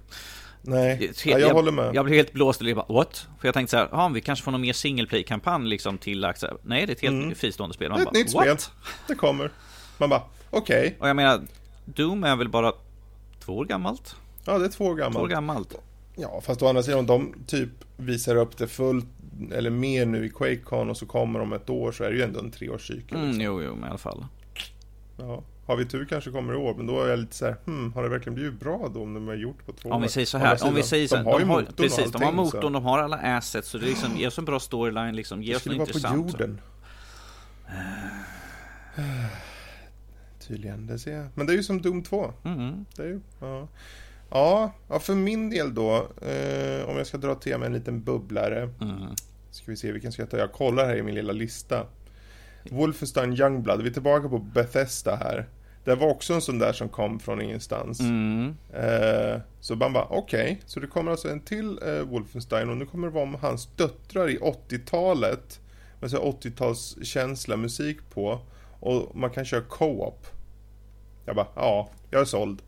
Nej, 0.62 1.12
ja, 1.24 1.38
jag, 1.38 1.54
håller 1.54 1.72
med. 1.72 1.94
Jag 1.94 2.04
blev 2.04 2.16
helt 2.16 2.32
blåst 2.32 2.60
och 2.60 2.64
bara 2.76 2.86
what? 2.94 3.28
För 3.40 3.48
jag 3.48 3.54
tänkte 3.54 3.70
så 3.70 3.76
här, 3.76 3.88
ja, 3.92 4.08
vi 4.08 4.20
kanske 4.20 4.44
får 4.44 4.52
någon 4.52 4.60
mer 4.60 4.72
single 4.72 5.06
play 5.06 5.22
kampanj 5.22 5.68
liksom 5.68 5.98
här, 6.46 6.56
Nej, 6.62 6.86
det 6.86 6.92
är 6.92 6.94
ett 6.94 7.00
helt 7.00 7.22
Mm. 7.24 7.34
fristående 7.34 7.74
spel. 7.74 7.88
det 7.88 7.90
Man 7.90 7.98
är 8.00 8.02
ett 8.02 8.32
bara, 8.32 8.44
nytt 8.44 8.48
what? 8.50 8.60
spel. 8.60 8.74
Det 9.08 9.14
kommer. 9.14 9.50
Man 9.98 10.08
bara, 10.08 10.22
okej. 10.50 10.96
Och 11.00 11.08
jag 11.08 11.16
menar, 11.16 11.40
Doom 11.94 12.24
är 12.24 12.36
väl 12.36 12.48
bara 12.48 12.72
två 13.40 13.56
år 13.58 13.64
gammalt? 13.64 14.16
Ja, 14.44 14.58
det 14.58 14.64
är 14.64 14.68
två 14.68 14.84
år 14.84 14.88
Två 14.88 14.92
år 14.92 14.96
gammalt. 14.96 15.30
gammalt. 15.30 15.74
Ja, 16.16 16.40
fast 16.44 16.62
å 16.62 16.68
andra 16.68 16.82
sidan, 16.82 16.98
om 16.98 17.06
de 17.06 17.34
typ 17.46 17.70
visar 17.96 18.36
upp 18.36 18.56
det 18.56 18.66
fullt 18.68 19.06
eller 19.52 19.70
mer 19.70 20.06
nu 20.06 20.26
i 20.26 20.30
Quakecon 20.30 20.90
och 20.90 20.96
så 20.96 21.06
kommer 21.06 21.38
de 21.38 21.52
ett 21.52 21.70
år 21.70 21.92
så 21.92 22.04
är 22.04 22.10
det 22.10 22.16
ju 22.16 22.22
ändå 22.22 22.40
en 22.40 22.50
treårscykel. 22.50 23.16
Mm, 23.16 23.26
liksom. 23.28 23.44
jo, 23.44 23.62
jo, 23.62 23.74
men 23.74 23.84
i 23.84 23.88
alla 23.88 23.98
fall. 23.98 24.24
Ja. 25.16 25.42
Har 25.66 25.76
vi 25.76 25.84
tur 25.86 26.04
kanske 26.04 26.30
kommer 26.30 26.52
i 26.52 26.56
år, 26.56 26.74
men 26.74 26.86
då 26.86 27.02
är 27.02 27.08
jag 27.08 27.18
lite 27.18 27.34
så 27.36 27.44
här, 27.46 27.56
hmm, 27.64 27.92
har 27.92 28.02
det 28.02 28.08
verkligen 28.08 28.34
blivit 28.34 28.60
bra 28.60 28.90
då 28.94 29.02
om 29.02 29.14
de 29.14 29.28
har 29.28 29.34
gjort 29.34 29.66
på 29.66 29.72
två 29.72 29.90
Om 29.90 30.00
vi 30.00 30.06
år? 30.06 30.10
säger 30.10 30.26
så 30.26 30.38
här, 30.38 30.58
om 30.66 30.74
vi 30.74 30.82
säger 30.82 31.08
så 31.08 31.16
här, 31.16 31.24
de 31.24 31.30
har 31.32 31.40
motorn 31.40 31.66
och 31.68 31.76
precis, 31.76 32.12
de 32.12 32.18
har 32.22 32.26
allting, 32.28 32.36
motorn, 32.36 32.62
så 32.62 32.68
de 32.68 32.84
har 32.84 32.98
alla 32.98 33.16
assets, 33.16 33.68
så 33.68 33.78
det 33.78 33.84
är 33.86 33.88
liksom, 33.88 34.16
ge 34.16 34.26
oss 34.26 34.38
en 34.38 34.44
bra 34.44 34.60
storyline 34.60 35.16
liksom, 35.16 35.42
ge 35.42 35.56
oss 35.56 35.56
något 35.56 35.60
skulle 35.60 35.78
vara 35.78 35.86
på 35.86 35.90
intressant. 35.90 36.32
jorden. 36.32 36.60
Tydligen, 40.48 40.86
det 40.86 40.98
ser 40.98 41.16
jag. 41.16 41.26
Men 41.34 41.46
det 41.46 41.52
är 41.52 41.56
ju 41.56 41.62
som 41.62 41.82
Doom 41.82 42.02
2. 42.02 42.32
Mm. 42.44 42.84
Det 42.96 43.02
är 43.02 43.06
ju, 43.06 43.20
ja. 43.40 43.68
Ja, 44.30 44.72
ja, 44.88 44.98
för 44.98 45.14
min 45.14 45.50
del 45.50 45.74
då, 45.74 45.96
eh, 46.22 46.88
om 46.88 46.96
jag 46.96 47.06
ska 47.06 47.18
dra 47.18 47.34
till 47.34 47.58
med 47.58 47.66
en 47.66 47.72
liten 47.72 48.02
bubblare. 48.02 48.70
Mm. 48.80 49.14
Ska 49.50 49.70
vi 49.70 49.76
se 49.76 49.92
vilken 49.92 50.12
ska 50.12 50.22
jag 50.22 50.30
ta? 50.30 50.38
Jag 50.38 50.52
kollar 50.52 50.86
här 50.86 50.96
i 50.96 51.02
min 51.02 51.14
lilla 51.14 51.32
lista. 51.32 51.86
Wolfenstein 52.70 53.32
Youngblood, 53.32 53.82
vi 53.82 53.88
är 53.88 53.92
tillbaka 53.92 54.28
på 54.28 54.38
Bethesda 54.38 55.16
här. 55.16 55.48
Det 55.84 55.94
var 55.94 56.08
också 56.08 56.34
en 56.34 56.40
sån 56.40 56.58
där 56.58 56.72
som 56.72 56.88
kom 56.88 57.20
från 57.20 57.42
ingenstans. 57.42 58.00
Mm. 58.00 58.56
Eh, 58.72 59.40
så 59.60 59.76
man 59.76 59.92
bara, 59.92 60.06
okej. 60.10 60.60
Så 60.66 60.80
det 60.80 60.86
kommer 60.86 61.10
alltså 61.10 61.28
en 61.28 61.40
till 61.40 61.78
eh, 61.86 62.00
Wolfenstein 62.00 62.70
och 62.70 62.76
nu 62.76 62.86
kommer 62.86 63.08
det 63.08 63.14
vara 63.14 63.24
om 63.24 63.34
hans 63.34 63.66
döttrar 63.76 64.30
i 64.30 64.38
80-talet. 64.38 65.60
Med 66.00 66.10
så 66.10 66.16
här 66.16 66.32
80-talskänsla 66.32 67.56
musik 67.56 67.98
på. 68.10 68.40
Och 68.80 69.16
man 69.16 69.30
kan 69.30 69.44
köra 69.44 69.60
co-op. 69.60 70.26
Jag 71.28 71.36
bara, 71.36 71.46
ja, 71.56 71.90
jag 72.10 72.20
är 72.20 72.24
såld. 72.24 72.62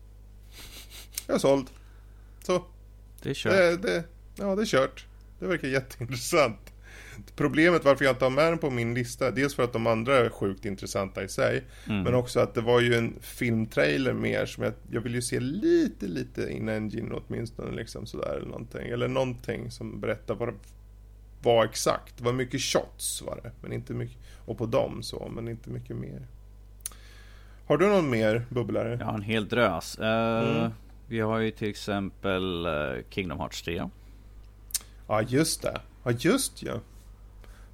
Jag 1.27 1.35
är 1.35 1.39
såld. 1.39 1.67
Så, 2.43 2.63
Det 3.23 3.29
är 3.29 3.33
kört. 3.33 3.51
det, 3.53 3.77
det, 3.77 4.03
ja 4.35 4.55
det 4.55 4.61
är 4.61 4.65
kört. 4.65 5.05
Det 5.39 5.45
verkar 5.47 5.67
jätteintressant. 5.67 6.57
Problemet 7.35 7.85
varför 7.85 8.05
jag 8.05 8.13
inte 8.15 8.25
har 8.25 8.29
med 8.29 8.45
den 8.51 8.57
på 8.57 8.69
min 8.69 8.93
lista, 8.93 9.31
dels 9.31 9.55
för 9.55 9.63
att 9.63 9.73
de 9.73 9.87
andra 9.87 10.17
är 10.17 10.29
sjukt 10.29 10.65
intressanta 10.65 11.23
i 11.23 11.27
sig, 11.27 11.63
Mm. 11.87 12.03
men 12.03 12.13
också 12.15 12.39
att 12.39 12.53
det 12.53 12.61
var 12.61 12.79
ju 12.81 12.95
en 12.95 13.13
filmtrailer 13.21 14.13
mer 14.13 14.45
som 14.45 14.63
jag, 14.63 14.73
jag 14.91 15.01
vill 15.01 15.15
ju 15.15 15.21
se 15.21 15.39
lite, 15.39 16.05
lite 16.07 16.49
in 16.51 16.69
engine 16.69 17.13
åtminstone 17.13 17.71
liksom 17.75 18.05
sådär 18.05 18.35
eller 18.37 18.47
någonting. 18.47 18.87
Eller 18.87 19.07
någonting 19.07 19.71
som 19.71 19.99
berättar 20.01 20.35
vad 20.35 20.47
det 20.47 20.55
var 21.43 21.65
exakt. 21.65 22.17
Det 22.17 22.23
var 22.23 22.33
mycket 22.33 22.61
shots 22.61 23.21
var 23.21 23.39
det, 23.43 23.51
men 23.61 23.73
inte 23.73 23.93
mycket, 23.93 24.17
och 24.45 24.57
på 24.57 24.65
dem 24.65 25.03
så, 25.03 25.31
men 25.35 25.47
inte 25.47 25.69
mycket 25.69 25.95
mer. 25.95 26.27
Har 27.71 27.77
du 27.77 27.87
någon 27.87 28.09
mer 28.09 28.45
bubblare? 28.49 28.97
Jag 28.99 29.05
har 29.05 29.13
en 29.13 29.21
hel 29.21 29.47
drös. 29.47 29.99
Eh, 29.99 30.57
Mm. 30.57 30.71
Vi 31.07 31.19
har 31.19 31.39
ju 31.39 31.51
till 31.51 31.69
exempel 31.69 32.65
eh, 32.65 32.71
Kingdom 33.09 33.39
Hearts 33.39 33.61
3. 33.61 33.89
Ja, 35.07 35.21
just 35.21 35.61
det. 35.61 35.81
Ja, 36.03 36.11
just 36.11 36.63
ja. 36.63 36.73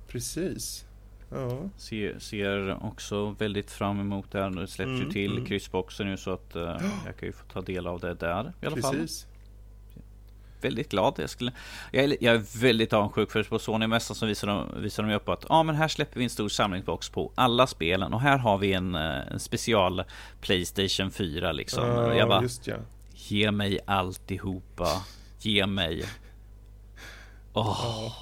Precis. 0.08 0.86
Ja. 1.30 1.70
Ser, 1.78 2.20
ser 2.20 2.86
också 2.86 3.30
väldigt 3.30 3.72
fram 3.72 4.00
emot 4.00 4.32
det 4.32 4.41
här. 4.41 4.50
Det 4.50 4.68
släpps 4.68 4.89
ju 4.89 4.95
Mm, 4.95 5.10
till 5.10 5.32
mm. 5.32 5.45
kryssboxen 5.45 6.08
nu 6.08 6.18
så 6.18 6.34
att 6.34 6.56
eh, 6.56 6.62
jag 7.06 7.18
kan 7.20 7.28
ju 7.28 7.32
få 7.32 7.45
ta 7.54 7.62
del 7.62 7.88
av 7.88 8.00
det 8.00 8.14
där 8.14 8.54
i 8.62 8.66
alla 8.66 8.78
fall. 8.78 9.08
Väldigt 10.62 10.89
glad. 10.89 11.14
Jag, 11.18 11.30
skulle, 11.30 11.51
jag, 11.91 12.03
är, 12.03 12.18
jag 12.22 12.36
är 12.36 12.60
väldigt 12.60 12.93
avundsjuk 12.93 13.32
för 13.32 13.43
på 13.43 13.60
Sony-mässan 13.60 14.16
så 14.16 14.26
visar 14.26 14.47
de, 14.47 14.82
visar 14.82 15.03
de 15.03 15.14
upp 15.14 15.30
att 15.30 15.45
ja, 15.49 15.64
men 15.64 15.76
här 15.76 15.88
släpper 15.88 16.18
vi 16.18 16.24
en 16.24 16.30
stor 16.30 16.49
samlingsbox 16.49 17.10
på 17.10 17.32
alla 17.36 17.68
spelen 17.68 18.14
och 18.14 18.22
här 18.22 18.38
har 18.38 18.58
vi 18.58 18.74
en, 18.74 18.95
eh, 18.95 19.32
en 19.32 19.39
special 19.39 20.03
Playstation 20.41 21.12
4 21.12 21.51
liksom. 21.51 21.84
Ja, 21.88 22.14
jag 22.14 22.28
bara, 22.28 22.41
just 22.41 22.68
ja. 22.68 22.76
ge 23.14 23.51
mig 23.51 23.80
alltihopa. 23.86 25.03
Ge 25.39 25.66
mig. 25.66 26.03
Oh. 27.53 28.14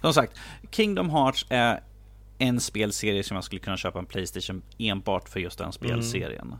Som 0.00 0.14
sagt, 0.14 0.38
Kingdom 0.70 1.10
Hearts 1.10 1.46
är 1.48 1.80
en 2.38 2.60
spelserie 2.60 3.22
som 3.22 3.34
jag 3.34 3.44
skulle 3.44 3.60
kunna 3.60 3.76
köpa 3.76 3.98
en 3.98 4.06
Playstation 4.06 4.62
enbart 4.78 5.28
för 5.28 5.40
just 5.40 5.58
den 5.58 5.72
spelserien. 5.72 6.54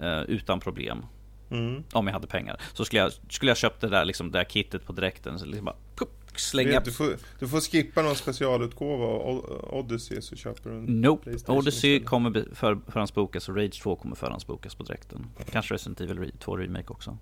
Mm. 0.00 0.12
Uh, 0.12 0.22
utan 0.22 0.60
problem. 0.60 1.06
Mm. 1.50 1.84
Om 1.92 2.06
jag 2.06 2.14
hade 2.14 2.26
pengar. 2.26 2.60
Så 2.72 2.84
skulle 2.84 3.02
jag, 3.02 3.12
skulle 3.28 3.50
jag 3.50 3.58
köpt 3.58 3.80
det 3.80 3.88
där, 3.88 4.04
liksom, 4.04 4.30
det 4.30 4.38
där 4.38 4.44
kittet 4.44 4.86
på 4.86 4.92
direkten. 4.92 5.38
Så 5.38 5.46
liksom 5.46 5.64
bara, 5.64 5.76
pup, 5.96 6.08
slänga. 6.36 6.80
Du 6.80 6.92
får, 6.92 7.16
du 7.38 7.48
får 7.48 7.60
skippa 7.60 8.02
någon 8.02 8.16
specialutgåva 8.16 9.06
av 9.06 9.68
Odyssey 9.72 10.20
så 10.20 10.36
köper 10.36 10.70
du 10.70 10.76
en 10.76 10.84
Nope. 10.84 11.36
Odyssey 11.46 12.00
kommer 12.00 12.54
för, 12.54 12.78
förhandsbokas 12.86 13.48
och 13.48 13.56
Rage 13.56 13.82
2 13.82 13.96
kommer 13.96 14.16
förhandsbokas 14.16 14.74
på 14.74 14.82
direkten. 14.82 15.26
Kanske 15.50 15.74
Resident 15.74 16.00
Evil 16.00 16.32
2 16.38 16.56
Remake 16.56 16.88
också. 16.88 17.18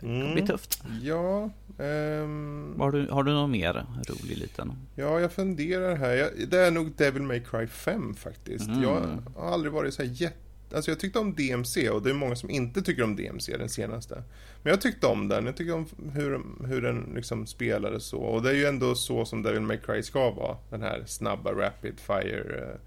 Det 0.00 0.06
kommer 0.06 0.20
mm. 0.20 0.34
bli 0.34 0.46
tufft. 0.46 0.82
Ja. 1.02 1.50
Um... 1.78 2.74
Har, 2.78 2.92
du, 2.92 3.08
har 3.10 3.22
du 3.22 3.32
någon 3.32 3.50
mer 3.50 3.86
rolig 4.08 4.38
liten? 4.38 4.72
Ja, 4.94 5.20
jag 5.20 5.32
funderar 5.32 5.96
här. 5.96 6.14
Jag, 6.14 6.30
det 6.48 6.58
är 6.58 6.70
nog 6.70 6.92
Devil 6.96 7.22
May 7.22 7.40
Cry 7.40 7.66
5 7.66 8.14
faktiskt. 8.14 8.68
Mm. 8.68 8.82
Jag 8.82 9.22
har 9.36 9.52
aldrig 9.52 9.72
varit 9.72 9.94
så 9.94 10.02
här 10.02 10.10
jätte 10.10 10.49
Alltså 10.74 10.90
jag 10.90 11.00
tyckte 11.00 11.18
om 11.18 11.34
DMC 11.34 11.90
och 11.90 12.02
det 12.02 12.10
är 12.10 12.14
många 12.14 12.36
som 12.36 12.50
inte 12.50 12.82
tycker 12.82 13.02
om 13.02 13.16
DMC, 13.16 13.56
den 13.56 13.68
senaste. 13.68 14.22
Men 14.62 14.70
jag 14.70 14.80
tyckte 14.80 15.06
om 15.06 15.28
den, 15.28 15.46
jag 15.46 15.56
tyckte 15.56 15.72
om 15.72 15.86
hur, 16.12 16.40
hur 16.66 16.82
den 16.82 17.12
liksom 17.14 17.46
spelades 17.46 18.04
så. 18.04 18.18
Och 18.18 18.42
det 18.42 18.50
är 18.50 18.54
ju 18.54 18.64
ändå 18.64 18.94
så 18.94 19.24
som 19.24 19.42
Devil 19.42 19.60
May 19.60 19.78
Cry 19.78 20.02
ska 20.02 20.30
vara. 20.30 20.56
Den 20.70 20.82
här 20.82 21.02
snabba 21.06 21.52
Rapid 21.52 22.00
Fire 22.00 22.78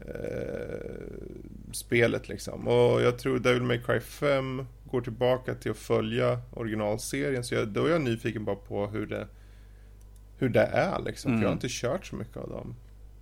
eh, 0.00 1.10
spelet 1.72 2.28
liksom. 2.28 2.68
Och 2.68 3.02
jag 3.02 3.18
tror 3.18 3.38
Devil 3.38 3.62
May 3.62 3.82
Cry 3.82 4.00
5 4.00 4.66
går 4.90 5.00
tillbaka 5.00 5.54
till 5.54 5.70
att 5.70 5.76
följa 5.76 6.40
originalserien. 6.50 7.44
Så 7.44 7.54
jag, 7.54 7.68
då 7.68 7.84
är 7.84 7.90
jag 7.90 8.00
nyfiken 8.00 8.44
bara 8.44 8.56
på 8.56 8.86
hur 8.86 9.06
det, 9.06 9.28
hur 10.38 10.48
det 10.48 10.64
är 10.64 11.02
liksom. 11.02 11.30
Mm. 11.30 11.40
För 11.40 11.44
jag 11.44 11.48
har 11.48 11.52
mm. 11.52 11.64
inte 11.64 11.68
kört 11.70 12.06
så 12.06 12.16
mycket 12.16 12.36
av 12.36 12.48
dem. 12.48 12.74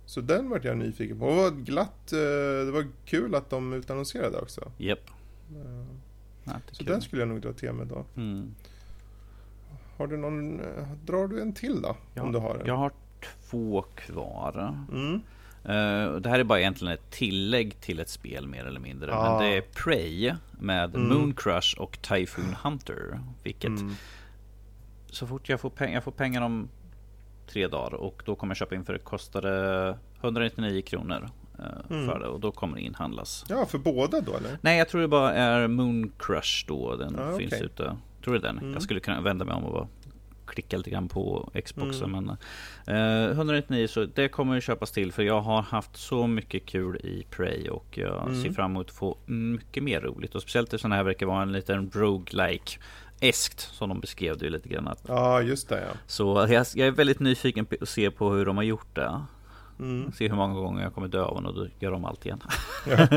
Så 0.09 0.21
den 0.21 0.49
vart 0.49 0.63
jag 0.63 0.77
nyfiken 0.77 1.19
på. 1.19 1.25
Och 1.25 1.35
det 1.35 1.41
var 1.41 1.51
glatt, 1.51 2.13
eh, 2.13 2.65
det 2.65 2.71
var 2.71 2.87
kul 3.05 3.35
att 3.35 3.49
de 3.49 3.73
utannonserade 3.73 4.37
också. 4.37 4.71
Japp. 4.77 4.99
Yep. 4.99 5.09
Ja, 6.43 6.53
så 6.71 6.83
den 6.83 7.01
skulle 7.01 7.21
jag 7.21 7.29
nog 7.29 7.41
dra 7.41 7.53
till 7.53 7.71
med 7.71 7.87
då. 7.87 8.05
Mm. 8.15 8.55
Har 9.97 10.07
du 10.07 10.17
någon, 10.17 10.59
eh, 10.59 10.91
drar 11.05 11.27
du 11.27 11.41
en 11.41 11.53
till 11.53 11.81
då? 11.81 11.97
Ja, 12.13 12.23
om 12.23 12.31
du 12.31 12.39
har 12.39 12.55
en? 12.55 12.65
Jag 12.65 12.77
har 12.77 12.91
två 13.49 13.81
kvar. 13.81 14.75
Mm. 14.91 15.13
Uh, 15.13 16.21
det 16.21 16.29
här 16.29 16.39
är 16.39 16.43
bara 16.43 16.59
egentligen 16.59 16.93
ett 16.93 17.11
tillägg 17.11 17.81
till 17.81 17.99
ett 17.99 18.09
spel 18.09 18.47
mer 18.47 18.65
eller 18.65 18.79
mindre. 18.79 19.15
Ah. 19.15 19.39
Men 19.39 19.43
det 19.43 19.57
är 19.57 19.61
Prey 19.61 20.35
med 20.59 20.95
mm. 20.95 21.07
Moon 21.07 21.33
Crush 21.33 21.77
och 21.77 22.01
Typhoon 22.01 22.55
Hunter. 22.63 23.19
Vilket 23.43 23.69
mm. 23.69 23.95
så 25.09 25.27
fort 25.27 25.49
jag 25.49 25.59
får, 25.59 25.69
peng 25.69 25.93
jag 25.93 26.03
får 26.03 26.11
pengar 26.11 26.41
om 26.41 26.69
tre 27.49 27.67
dagar 27.67 27.93
och 27.93 28.23
då 28.25 28.35
kommer 28.35 28.51
jag 28.51 28.57
köpa 28.57 28.75
in 28.75 28.85
för 28.85 28.93
det 28.93 28.99
kostade 28.99 29.97
199 30.21 30.81
kronor 30.81 31.29
eh, 31.59 31.95
mm. 31.95 32.07
för 32.07 32.19
det 32.19 32.27
och 32.27 32.39
då 32.39 32.51
kommer 32.51 32.75
det 32.75 32.81
inhandlas. 32.81 33.45
Ja, 33.49 33.65
för 33.65 33.77
båda 33.77 34.21
då 34.21 34.35
eller? 34.35 34.57
Nej, 34.61 34.77
jag 34.77 34.89
tror 34.89 35.01
det 35.01 35.07
bara 35.07 35.33
är 35.33 35.67
Moon 35.67 36.11
Crush 36.19 36.65
då. 36.67 36.95
Den 36.95 37.19
ah, 37.19 37.37
finns 37.37 37.53
okay. 37.53 37.65
ute. 37.65 37.97
Tror 38.23 38.35
är 38.35 38.39
den. 38.39 38.57
Mm. 38.57 38.73
Jag 38.73 38.81
skulle 38.81 38.99
kunna 38.99 39.21
vända 39.21 39.45
mig 39.45 39.55
om 39.55 39.63
och 39.63 39.73
bara 39.73 39.87
klicka 40.49 40.77
lite 40.77 40.89
grann 40.89 41.07
på 41.07 41.51
Xboxen. 41.65 42.15
Mm. 42.15 42.37
Men 42.85 43.27
eh, 43.27 43.31
199 43.31 43.87
så 43.87 44.05
det 44.05 44.27
kommer 44.27 44.55
ju 44.55 44.61
köpas 44.61 44.91
till 44.91 45.11
för 45.11 45.23
jag 45.23 45.41
har 45.41 45.61
haft 45.61 45.97
så 45.97 46.27
mycket 46.27 46.65
kul 46.65 46.95
i 46.95 47.25
Prey 47.29 47.69
och 47.69 47.97
jag 47.97 48.27
mm. 48.27 48.43
ser 48.43 48.51
fram 48.51 48.71
emot 48.71 48.89
att 48.89 48.95
få 48.95 49.17
mycket 49.25 49.83
mer 49.83 50.01
roligt. 50.01 50.35
Och 50.35 50.41
speciellt 50.41 50.67
eftersom 50.67 50.91
det 50.91 50.97
här 50.97 51.03
verkar 51.03 51.25
vara 51.25 51.41
en 51.41 51.51
liten 51.51 51.91
roguelike 51.93 52.79
eskt 53.21 53.59
som 53.59 53.89
de 53.89 53.99
beskrev 53.99 54.37
det 54.37 54.49
lite 54.49 54.69
grann. 54.69 54.87
Att, 54.87 55.01
ja, 55.07 55.41
just 55.41 55.69
det 55.69 55.79
ja. 55.79 55.97
Så 56.07 56.47
jag, 56.49 56.65
jag, 56.75 56.87
är 56.87 56.91
väldigt 56.91 57.19
nyfiken 57.19 57.65
på 57.65 57.75
att 57.81 57.89
se 57.89 58.11
på 58.11 58.29
hur 58.31 58.45
de 58.45 58.57
har 58.57 58.63
gjort 58.63 58.95
det. 58.95 59.21
Mm. 59.79 60.11
Se 60.11 60.27
hur 60.27 60.35
många 60.35 60.53
gånger 60.53 60.83
jag 60.83 60.93
kommer 60.93 61.07
dö 61.07 61.23
av 61.23 61.45
och 61.45 61.53
då 61.53 61.67
gör 61.79 61.91
de 61.91 62.05
allt 62.05 62.25
igen. 62.25 62.41
Ja. 62.87 63.07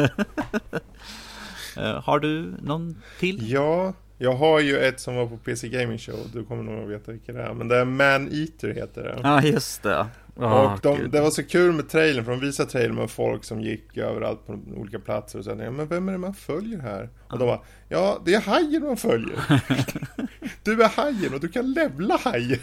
uh, 1.76 2.00
har 2.04 2.18
du 2.18 2.54
någon 2.62 3.02
till? 3.18 3.50
Ja, 3.50 3.94
jag 4.18 4.32
har 4.32 4.60
ju 4.60 4.78
ett 4.78 5.00
som 5.00 5.16
var 5.16 5.26
på 5.26 5.36
PC 5.36 5.68
Gaming 5.68 5.98
Show. 5.98 6.18
Du 6.32 6.44
kommer 6.44 6.62
nog 6.62 6.82
att 6.82 6.90
veta 6.90 7.12
vilket 7.12 7.34
det 7.34 7.42
är. 7.42 7.54
Men 7.54 7.68
det 7.68 7.76
är 7.76 7.84
Man 7.84 8.28
Eater 8.32 8.74
heter 8.74 9.02
det. 9.02 9.20
Ja, 9.22 9.42
just 9.42 9.82
det. 9.82 10.06
Oh, 10.36 10.72
och 10.72 10.80
de, 10.82 11.10
det 11.10 11.20
var 11.20 11.30
så 11.30 11.42
kul 11.42 11.72
med 11.72 11.88
trailern, 11.88 12.24
för 12.24 12.32
de 12.32 12.40
visade 12.40 12.70
trailern 12.70 12.94
med 12.94 13.10
folk 13.10 13.44
som 13.44 13.60
gick 13.60 13.96
överallt 13.96 14.46
på 14.46 14.58
olika 14.76 14.98
platser 14.98 15.38
och 15.38 15.44
sa 15.44 15.54
men 15.54 15.88
vem 15.88 16.08
är 16.08 16.12
det 16.12 16.18
man 16.18 16.34
följer 16.34 16.78
här? 16.78 17.10
Och 17.28 17.38
de 17.38 17.44
bara, 17.44 17.60
ja 17.88 18.22
det 18.24 18.34
är 18.34 18.40
hajen 18.40 18.82
man 18.82 18.96
följer. 18.96 19.38
du 20.62 20.82
är 20.82 20.88
hajen 20.88 21.34
och 21.34 21.40
du 21.40 21.48
kan 21.48 21.72
levla 21.72 22.16
hajen. 22.16 22.60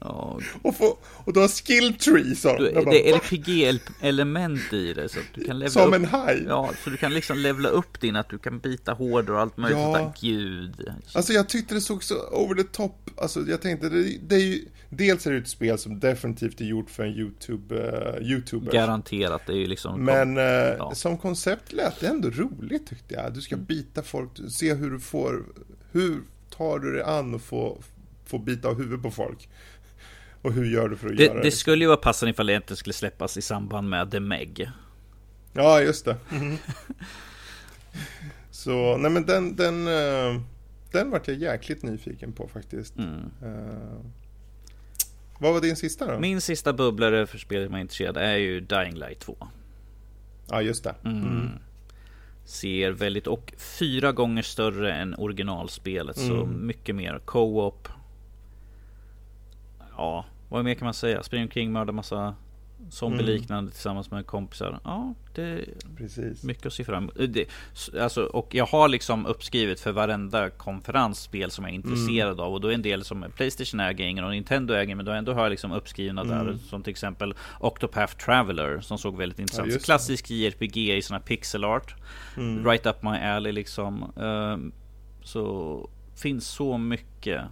Oh. 0.00 0.38
och, 0.62 0.76
få, 0.76 0.98
och 1.04 1.32
du 1.32 1.40
har 1.40 1.48
skill 1.48 1.94
tree 1.94 2.36
sa 2.36 2.56
de. 2.58 2.84
Det 2.90 3.10
är 3.10 3.16
RPG-element 3.16 4.72
i 4.72 4.94
det. 4.94 5.08
Så 5.08 5.18
du 5.34 5.44
kan 5.44 5.70
Som 5.70 5.88
upp, 5.88 5.94
en 5.94 6.04
haj? 6.04 6.44
Ja, 6.48 6.70
så 6.84 6.90
du 6.90 6.96
kan 6.96 7.14
liksom 7.14 7.38
levla 7.38 7.68
upp 7.68 8.00
din, 8.00 8.16
att 8.16 8.28
du 8.28 8.38
kan 8.38 8.58
bita 8.58 8.92
hårdare 8.92 9.36
och 9.36 9.42
allt 9.42 9.56
möjligt. 9.56 9.78
Ja. 9.78 10.14
Gud. 10.20 10.92
Alltså 11.12 11.32
jag 11.32 11.48
tyckte 11.48 11.74
det 11.74 11.80
såg 11.80 12.04
så 12.04 12.14
over 12.14 12.54
the 12.54 12.68
top. 12.68 13.10
Alltså 13.16 13.40
jag 13.40 13.62
tänkte, 13.62 13.88
det, 13.88 14.18
det 14.22 14.34
är 14.34 14.40
ju, 14.40 14.64
dels 14.96 15.26
är 15.26 15.32
det 15.32 15.38
ett 15.38 15.48
spel 15.48 15.78
som 15.78 16.00
definitivt 16.00 16.60
är 16.60 16.64
gjort 16.64 16.90
för 16.90 17.04
en 17.04 17.12
YouTube, 17.12 17.74
uh, 17.74 18.22
YouTuber. 18.22 18.72
Garanterat, 18.72 19.42
det 19.46 19.52
är 19.52 19.56
ju 19.56 19.66
liksom. 19.66 20.04
Men 20.04 20.36
uh, 20.36 20.44
ja. 20.44 20.92
som 20.94 21.18
koncept 21.18 21.72
lät 21.72 22.00
det 22.00 22.06
ändå 22.06 22.30
roligt 22.30 22.86
tyckte 22.86 23.14
jag. 23.14 23.34
Du 23.34 23.40
ska 23.40 23.54
mm. 23.54 23.66
bita 23.66 24.02
folk, 24.02 24.30
se 24.50 24.74
hur 24.74 24.90
du 24.90 25.00
får, 25.00 25.44
hur 25.92 26.20
tar 26.50 26.78
du 26.78 26.92
dig 26.92 27.02
an 27.02 27.34
och 27.34 27.42
få 27.42 27.78
få 28.26 28.38
bita 28.38 28.68
av 28.68 28.78
huvudet 28.78 29.02
på 29.02 29.10
folk. 29.10 29.48
Och 30.42 30.52
hur 30.52 30.64
gör 30.64 30.88
du 30.88 30.96
för 30.96 31.08
att 31.08 31.16
det, 31.16 31.24
göra 31.24 31.34
det? 31.34 31.42
Det 31.42 31.50
skulle 31.50 31.84
ju 31.84 31.88
vara 31.88 31.96
passande 31.96 32.30
ifall 32.30 32.46
det 32.46 32.56
inte 32.56 32.76
skulle 32.76 32.92
släppas 32.92 33.36
i 33.36 33.42
samband 33.42 33.88
med 33.88 34.10
The 34.10 34.20
Meg. 34.20 34.70
Ja, 35.52 35.80
just 35.80 36.04
det. 36.04 36.16
Mm. 36.30 36.56
Så, 38.50 38.96
nej 38.96 39.10
men 39.10 39.26
den, 39.26 39.56
den, 39.56 39.88
uh, 39.88 40.40
den 40.92 41.10
vart 41.10 41.28
jag 41.28 41.36
jäkligt 41.36 41.82
nyfiken 41.82 42.32
på 42.32 42.48
faktiskt. 42.48 42.96
Mm. 42.98 43.30
Uh, 43.42 44.00
vad 45.38 45.52
var 45.52 45.60
din 45.60 45.76
sista 45.76 46.06
då? 46.06 46.18
Min 46.18 46.40
sista 46.40 46.72
bubblare 46.72 47.26
för 47.26 47.38
spelet 47.38 47.70
man 47.70 47.78
är 47.78 47.82
intresserad 47.82 48.16
är 48.16 48.36
ju 48.36 48.60
Dying 48.60 48.94
Light 48.94 49.20
2. 49.20 49.36
Ja, 50.50 50.62
just 50.62 50.84
det. 50.84 50.94
Mm. 51.04 51.22
Mm. 51.22 51.50
Ser 52.44 52.90
väldigt, 52.90 53.26
och 53.26 53.52
fyra 53.56 54.12
gånger 54.12 54.42
större 54.42 54.92
än 54.92 55.14
originalspelet. 55.14 56.18
Så 56.18 56.42
mm. 56.42 56.66
mycket 56.66 56.94
mer 56.94 57.20
co-op 57.24 57.88
ja, 59.96 60.24
vad 60.48 60.64
mer 60.64 60.74
kan 60.74 60.84
man 60.84 60.94
säga? 60.94 61.22
Springer 61.22 61.44
omkring, 61.44 61.72
mördar 61.72 61.92
massa 61.92 62.34
zombie-liknande 62.90 63.58
mm. 63.58 63.70
tillsammans 63.70 64.10
med 64.10 64.26
kompisar. 64.26 64.80
Ja, 64.84 65.14
det 65.34 65.42
är 65.42 65.64
Precis. 65.96 66.44
mycket 66.44 66.66
att 66.66 66.72
se 66.72 66.84
fram 66.84 67.02
emot. 67.02 67.34
Det, 67.34 67.46
alltså, 68.00 68.24
och 68.24 68.54
jag 68.54 68.66
har 68.66 68.88
liksom 68.88 69.26
uppskrivet 69.26 69.80
för 69.80 69.92
varenda 69.92 70.50
konferensspel 70.50 71.50
som 71.50 71.64
jag 71.64 71.70
är 71.70 71.74
intresserad 71.74 72.32
mm. 72.32 72.44
av. 72.44 72.52
Och 72.52 72.60
då 72.60 72.68
är 72.68 72.74
en 72.74 72.82
del 72.82 73.04
som 73.04 73.26
Playstation 73.36 73.80
äger 73.80 74.04
ingen 74.04 74.24
och 74.24 74.30
Nintendo 74.30 74.74
äger 74.74 74.94
men 74.94 75.06
då 75.06 75.12
ändå 75.12 75.32
har 75.32 75.42
jag 75.42 75.50
liksom 75.50 75.72
uppskrivna 75.72 76.20
mm. 76.20 76.46
där. 76.46 76.58
Som 76.68 76.82
till 76.82 76.90
exempel 76.90 77.34
Octopath 77.60 78.16
Traveler 78.16 78.80
som 78.80 78.98
såg 78.98 79.16
väldigt 79.16 79.38
intressant. 79.38 79.72
Ja, 79.72 79.78
Klassisk 79.78 80.30
JRPG 80.30 80.76
i 80.76 81.02
här 81.10 81.18
pixel 81.18 81.64
art. 81.64 81.94
Mm. 82.36 82.66
Right 82.66 82.86
up 82.86 83.02
my 83.02 83.16
alley 83.16 83.52
liksom. 83.52 84.12
Um, 84.16 84.72
så 85.22 85.88
finns 86.16 86.46
så 86.46 86.78
mycket 86.78 87.42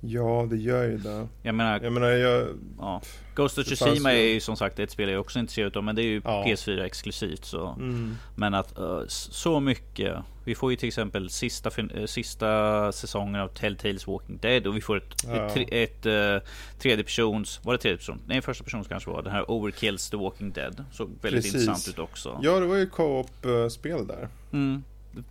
Ja, 0.00 0.46
det 0.50 0.56
gör 0.56 0.84
ju 0.84 0.98
det. 0.98 1.28
Jag 1.42 1.54
menar, 1.54 1.80
jag 1.80 1.92
menar 1.92 2.08
jag, 2.08 2.48
ja. 2.78 3.02
Ghost 3.34 3.58
of 3.58 3.66
Tsushima 3.66 4.12
är 4.12 4.34
ju 4.34 4.40
som 4.40 4.56
sagt 4.56 4.78
ett 4.78 4.90
spel 4.90 5.08
jag 5.08 5.20
också 5.20 5.38
är 5.38 5.40
intresserad 5.40 5.76
av. 5.76 5.84
Men 5.84 5.96
det 5.96 6.02
är 6.02 6.06
ju 6.06 6.20
ja. 6.24 6.44
PS4 6.46 6.82
exklusivt. 6.82 7.44
Så. 7.44 7.68
Mm. 7.68 8.16
Men 8.34 8.54
att 8.54 8.78
uh, 8.78 9.02
så 9.06 9.60
mycket. 9.60 10.16
Vi 10.44 10.54
får 10.54 10.70
ju 10.70 10.76
till 10.76 10.88
exempel 10.88 11.30
sista, 11.30 11.70
uh, 11.80 12.06
sista 12.06 12.92
säsongen 12.92 13.40
av 13.40 13.48
Telltales 13.48 14.06
Walking 14.06 14.38
Dead. 14.42 14.66
Och 14.66 14.76
vi 14.76 14.80
får 14.80 14.96
ett, 14.96 15.24
ja. 15.26 15.34
ett, 15.34 15.56
ett, 15.56 15.72
ett 15.72 16.06
uh, 16.06 16.50
tredje 16.78 17.04
persons. 17.04 17.60
Var 17.64 17.72
det 17.72 17.78
tredje 17.78 17.96
person? 17.96 18.20
Nej, 18.26 18.42
första 18.42 18.64
person 18.64 18.84
kanske 18.84 19.10
var. 19.10 19.22
Den 19.22 19.32
här 19.32 19.50
Overkills 19.50 20.10
The 20.10 20.16
Walking 20.16 20.52
Dead. 20.52 20.84
Såg 20.92 21.08
väldigt 21.08 21.44
Precis. 21.44 21.54
intressant 21.54 21.88
ut 21.88 21.98
också. 21.98 22.40
Ja, 22.42 22.60
det 22.60 22.66
var 22.66 22.76
ju 22.76 22.86
co-op-spel 22.86 24.06
där. 24.06 24.28
Mm. 24.52 24.84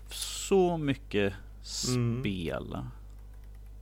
Så 0.10 0.78
mycket 0.78 1.34
mm. 1.88 2.20
spel. 2.22 2.74
Mm. 2.74 2.86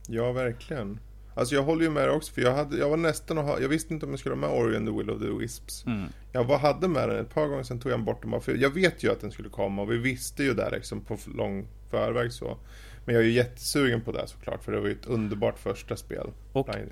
Ja, 0.08 0.32
verkligen. 0.32 0.98
Alltså 1.36 1.54
jag 1.54 1.62
håller 1.62 1.82
ju 1.84 1.90
med 1.90 2.10
också, 2.10 2.32
för 2.32 2.40
jag, 2.42 2.52
hade, 2.54 2.76
jag 2.78 2.90
var 2.90 2.96
nästan 2.96 3.38
och 3.38 3.62
jag 3.62 3.68
visste 3.68 3.94
inte 3.94 4.06
om 4.06 4.12
jag 4.12 4.18
skulle 4.20 4.34
ha 4.34 4.40
med 4.40 4.50
Ori 4.50 4.76
and 4.76 4.86
the 4.88 4.92
Will 4.98 5.10
of 5.10 5.20
the 5.22 5.28
Wisps. 5.38 5.86
Mm. 5.86 6.08
Jag 6.32 6.44
var, 6.44 6.58
hade 6.58 6.88
med 6.88 7.08
den 7.08 7.18
ett 7.18 7.34
par 7.34 7.46
gånger, 7.46 7.62
sen 7.62 7.80
tog 7.80 7.92
jag 7.92 8.00
bort 8.04 8.22
den 8.22 8.30
bara 8.30 8.40
för 8.40 8.54
jag 8.54 8.70
vet 8.74 9.02
ju 9.04 9.12
att 9.12 9.20
den 9.20 9.30
skulle 9.30 9.48
komma 9.48 9.82
och 9.82 9.92
vi 9.92 9.96
visste 9.96 10.42
ju 10.44 10.54
där 10.54 10.70
liksom 10.70 11.00
på 11.00 11.18
lång 11.36 11.66
förväg 11.90 12.32
så. 12.32 12.56
Men 13.04 13.14
jag 13.14 13.24
är 13.24 13.28
ju 13.28 13.32
jättesugen 13.32 14.00
på 14.00 14.12
det 14.12 14.26
såklart, 14.26 14.64
för 14.64 14.72
det 14.72 14.80
var 14.80 14.86
ju 14.86 14.92
ett 14.92 15.06
underbart 15.06 15.58
första 15.58 15.96
spel. 15.96 16.26
Och 16.52 16.66
Blind- 16.68 16.90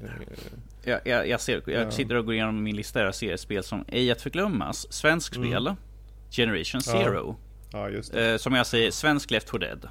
jag, 0.85 1.01
jag, 1.05 1.29
jag, 1.29 1.41
ser, 1.41 1.63
jag 1.67 1.83
Ja. 1.87 1.91
sitter 1.91 2.15
och 2.15 2.25
går 2.25 2.35
igenom 2.35 2.63
min 2.63 2.77
lista 2.77 3.09
och 3.09 3.15
ser 3.15 3.37
spel 3.37 3.63
som 3.63 3.85
ej 3.89 4.11
att 4.13 4.23
förglömmas. 4.23 4.93
Svensk 4.93 5.37
Mm. 5.37 5.49
spel. 5.51 5.75
Generation 6.31 6.81
Ja. 6.87 6.93
Zero. 6.93 7.37
Ja, 7.73 7.89
just 7.89 8.13
det. 8.13 8.31
Eh, 8.33 8.37
som 8.37 8.55
jag 8.55 8.67
säger, 8.67 8.91
svensk 8.91 9.31
Left 9.31 9.51
4 9.51 9.59
Dead. 9.59 9.89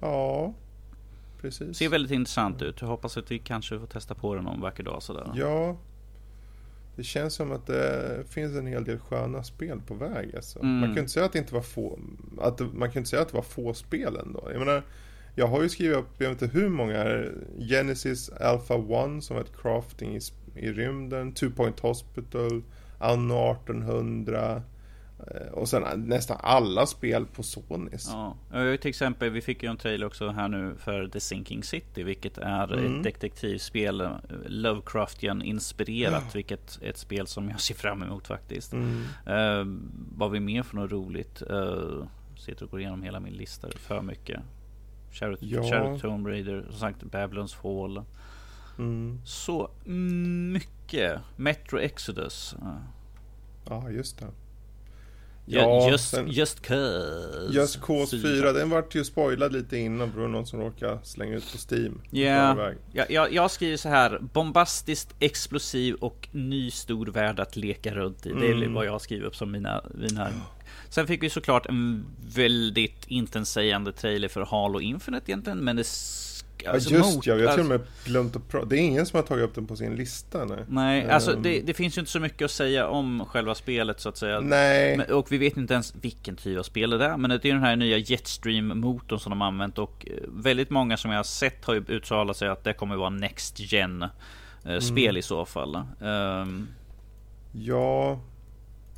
Ja, 0.00 0.54
precis. 1.44 1.76
Ser 1.76 1.88
väldigt 1.88 2.12
intressant 2.12 2.62
ut. 2.62 2.80
Jag 2.80 2.88
hoppas 2.88 3.16
att 3.16 3.30
vi 3.30 3.38
kanske 3.38 3.78
får 3.78 3.86
testa 3.86 4.14
på 4.14 4.34
den 4.34 4.44
någon 4.44 4.60
vacker 4.60 4.82
dag 4.82 5.02
sådär. 5.02 5.32
Ja, 5.34 5.76
det 6.96 7.02
känns 7.02 7.34
som 7.34 7.52
att 7.52 7.66
det 7.66 8.24
finns 8.28 8.56
en 8.56 8.66
hel 8.66 8.84
del 8.84 8.98
sköna 8.98 9.42
spel 9.42 9.80
på 9.86 9.94
väg. 9.94 10.36
Alltså. 10.36 10.58
Mm. 10.58 10.78
Man 10.78 10.88
kan 10.88 10.98
inte 10.98 11.12
säga 11.12 11.26
att 11.26 11.32
det 11.32 11.38
inte 11.38 11.54
var 11.54 11.62
få, 11.62 11.98
att 12.40 12.60
man 12.60 12.90
kan 12.90 13.00
inte 13.00 13.10
säga 13.10 13.22
att 13.22 13.28
det 13.28 13.34
var 13.34 13.42
få 13.42 13.74
spel 13.74 14.16
ändå. 14.16 14.48
Jag 14.52 14.58
menar, 14.58 14.82
jag 15.34 15.46
har 15.46 15.62
ju 15.62 15.68
skrivit 15.68 15.96
upp, 15.96 16.08
jag 16.18 16.28
vet 16.30 16.42
inte 16.42 16.58
hur 16.58 16.68
många, 16.68 17.24
Genesis 17.70 18.30
Alpha 18.30 18.74
1 18.74 19.24
som 19.24 19.36
var 19.36 19.42
ett 19.42 19.56
crafting 19.62 20.16
i, 20.16 20.20
i 20.54 20.72
rymden, 20.72 21.32
Two 21.32 21.50
Point 21.56 21.80
Hospital, 21.80 22.62
Anno 22.98 23.52
1800 23.52 24.56
eh, 24.56 24.62
och 25.52 25.68
sen 25.68 26.00
nästan 26.00 26.36
alla 26.40 26.86
spel 26.86 27.26
på 27.26 27.42
Sonys. 27.42 28.08
Ja, 28.12 28.36
till 28.80 28.88
exempel, 28.88 29.30
vi 29.30 29.40
fick 29.40 29.62
ju 29.62 29.70
en 29.70 29.76
trailer 29.76 30.06
också 30.06 30.28
här 30.28 30.48
nu 30.48 30.74
för 30.78 31.08
The 31.08 31.20
Sinking 31.20 31.62
City, 31.62 32.02
vilket 32.02 32.38
är 32.38 32.72
Mm. 32.78 32.96
ett 32.98 33.04
detektivspel, 33.04 34.00
eh, 34.00 34.10
Lovecraftian 34.46 35.42
inspirerat, 35.42 36.22
Ja. 36.26 36.30
vilket 36.34 36.78
är 36.82 36.90
ett 36.90 36.98
spel 36.98 37.26
som 37.26 37.48
jag 37.48 37.60
ser 37.60 37.74
fram 37.74 38.02
emot 38.02 38.26
faktiskt. 38.26 38.72
Mm. 38.72 39.02
Uh, 39.28 39.78
vad 40.16 40.30
vi 40.30 40.40
mer 40.40 40.62
för 40.62 40.76
något 40.76 40.90
roligt? 40.92 41.42
Uh, 41.50 42.04
sitter 42.36 42.64
och 42.64 42.70
går 42.70 42.80
igenom 42.80 43.02
hela 43.02 43.20
min 43.20 43.32
lista, 43.34 43.68
för 43.70 44.02
mycket. 44.02 44.40
Shadow, 45.12 45.36
Ja. 45.40 45.62
Shadow 45.62 45.98
Tomb 45.98 46.26
Raider, 46.26 46.64
som 46.70 46.78
sagt 46.78 47.02
Babylons 47.02 47.54
Fall. 47.54 48.02
Mm. 48.78 49.20
Så 49.24 49.70
mycket. 50.52 51.20
Metro 51.36 51.78
Exodus. 51.78 52.56
Ja, 53.68 53.90
just 53.90 54.18
det. 54.18 54.26
Ja, 55.46 55.90
just, 55.90 56.10
sen- 56.10 56.30
just 56.30 56.60
cause. 56.60 57.48
Just 57.50 57.80
Cause 57.80 58.16
Fyra. 58.18 58.36
4, 58.42 58.52
den 58.52 58.70
vart 58.70 58.94
ju 58.94 59.04
spoilad 59.04 59.52
lite 59.52 59.76
innan 59.78 60.12
var 60.16 60.28
någon 60.28 60.46
som 60.46 60.60
råkade 60.60 60.98
slänga 61.02 61.36
ut 61.36 61.52
på 61.52 61.74
Steam. 61.74 62.00
i 62.10 62.24
Ja, 62.24 62.72
jag, 63.08 63.32
jag 63.32 63.50
skriver 63.50 63.76
så 63.76 63.88
här. 63.88 64.18
Bombastiskt, 64.32 65.14
explosiv 65.20 65.94
och 65.94 66.28
ny 66.32 66.70
stor 66.70 67.06
värld 67.06 67.40
att 67.40 67.56
leka 67.56 67.94
runt 67.94 68.26
i. 68.26 68.32
Det 68.32 68.46
är 68.46 68.52
Mm. 68.52 68.74
vad 68.74 68.86
jag 68.86 69.00
skriver 69.00 69.26
upp 69.26 69.36
som 69.36 69.52
mina, 69.52 69.84
mina... 69.94 70.28
Sen 70.88 71.06
fick 71.06 71.22
vi 71.22 71.30
såklart 71.30 71.66
en 71.66 72.06
väldigt 72.34 73.04
intetsägande 73.06 73.92
trailer 73.92 74.28
för 74.28 74.40
Halo 74.44 74.80
Infinite 74.80 75.30
egentligen, 75.30 75.58
men 75.58 75.76
det... 75.76 75.86
sk- 76.58 76.62
Ja 76.64 76.70
alltså 76.72 76.90
just 76.90 77.14
mot- 77.16 77.26
ja, 77.26 77.34
jag 77.34 77.48
har 77.48 77.54
till 77.56 77.60
alltså- 77.60 77.74
och 77.74 77.80
med 77.80 77.88
glömt 78.04 78.36
att 78.36 78.48
prata. 78.48 78.66
Det 78.66 78.76
är 78.76 78.80
ingen 78.80 79.06
som 79.06 79.16
har 79.16 79.22
tagit 79.22 79.44
upp 79.44 79.54
den 79.54 79.66
på 79.66 79.76
sin 79.76 79.96
lista 79.96 80.44
nej. 80.44 80.58
Nej, 80.68 81.10
alltså 81.10 81.32
Ehm. 81.32 81.42
det, 81.42 81.60
det 81.60 81.74
finns 81.74 81.96
ju 81.96 82.00
inte 82.00 82.10
så 82.12 82.20
mycket 82.20 82.44
att 82.44 82.50
säga 82.50 82.88
om 82.88 83.24
själva 83.28 83.54
spelet 83.54 84.00
så 84.00 84.08
att 84.08 84.16
säga. 84.16 84.40
Nej, 84.40 84.96
Men, 84.96 85.10
och 85.12 85.32
vi 85.32 85.38
vet 85.38 85.56
inte 85.56 85.74
ens 85.74 85.94
vilken 86.00 86.36
typ 86.36 86.58
av 86.58 86.62
spel 86.62 86.90
det 86.90 87.04
är. 87.04 87.16
Men 87.16 87.30
det 87.30 87.44
är 87.44 87.52
den 87.52 87.62
här 87.62 87.76
nya 87.76 87.98
Jetstream-motorn 87.98 89.18
som 89.18 89.30
de 89.30 89.40
har 89.40 89.48
använt. 89.48 89.78
Och 89.78 90.06
eh, 90.10 90.12
väldigt 90.28 90.70
många 90.70 90.96
som 90.96 91.10
jag 91.10 91.18
har 91.18 91.24
sett 91.24 91.64
har 91.64 91.74
ju 91.74 91.84
uttalat 91.88 92.36
sig 92.36 92.48
att 92.48 92.64
det 92.64 92.72
kommer 92.72 92.96
vara 92.96 93.10
Next 93.10 93.60
Gen 93.72 94.02
eh, 94.02 94.08
Mm. 94.64 94.80
spel 94.80 95.16
i 95.16 95.22
så 95.22 95.44
fall. 95.44 95.82
Ehm, 96.02 96.68
ja. 97.52 98.20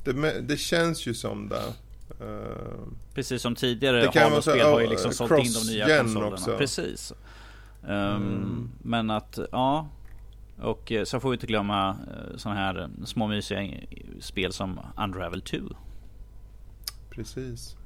Det, 0.04 0.40
det 0.40 0.56
känns 0.56 1.06
ju 1.06 1.14
som 1.14 1.48
det. 1.48 1.62
Ehm, 2.24 2.96
precis 3.14 3.42
som 3.42 3.54
tidigare 3.54 4.00
Det 4.00 4.08
kan 4.12 4.22
vara 4.22 4.30
Halo-spel 4.30 4.60
så, 4.60 4.70
har 4.70 4.80
ju 4.80 4.86
liksom 4.88 5.12
sålt 5.12 5.44
in 5.46 5.52
de 5.52 5.72
nya 5.72 5.98
konsolerna. 5.98 6.32
också. 6.34 6.56
Precis. 6.58 7.12
Ehm, 7.88 8.22
Mm. 8.22 8.70
Men 8.82 9.10
att, 9.10 9.38
ja. 9.52 9.88
Och 10.58 10.92
eh, 10.92 11.04
så 11.04 11.20
får 11.20 11.30
vi 11.30 11.34
inte 11.34 11.46
glömma 11.46 11.96
sådana 12.36 12.60
här 12.60 12.80
eh, 12.82 13.04
små 13.04 13.26
mysiga 13.26 13.62
eh, 13.62 13.78
spel 14.20 14.52
som 14.52 14.80
Unravel 14.96 15.40
2. 15.42 15.56
precis. 17.10 17.76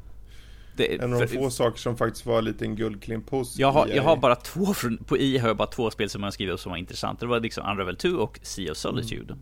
Det, 0.76 0.94
En 1.02 1.14
av 1.14 1.20
de 1.20 1.26
få 1.28 1.50
saker 1.50 1.78
som 1.78 1.96
faktiskt 1.96 2.26
var 2.26 2.42
lite 2.42 2.64
en 2.64 2.76
guldklimp 2.76 3.30
hos 3.30 3.58
Jag 3.58 3.72
har, 3.72 3.86
EA. 3.86 3.96
jag 3.96 4.02
har 4.02 4.16
bara 4.16 4.36
två, 4.36 4.74
från- 4.74 4.96
på 4.98 5.18
i 5.18 5.38
har 5.38 5.48
jag 5.48 5.56
bara 5.56 5.68
två 5.68 5.90
spel 5.90 6.10
som 6.10 6.22
jag 6.22 6.32
skrivit 6.32 6.54
upp 6.54 6.60
som 6.60 6.70
var 6.70 6.76
intressanta. 6.76 7.20
Det 7.26 7.30
var 7.30 7.40
liksom 7.40 7.70
Unravel 7.70 7.96
2 7.96 8.08
och 8.08 8.38
Sea 8.42 8.70
of 8.72 8.76
Solitude. 8.78 9.36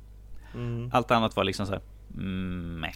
Mm. 0.54 0.90
Allt 0.92 1.10
annat 1.10 1.36
var 1.36 1.44
liksom 1.44 1.66
såhär, 1.66 1.80
mm, 2.14 2.80
meh. 2.80 2.94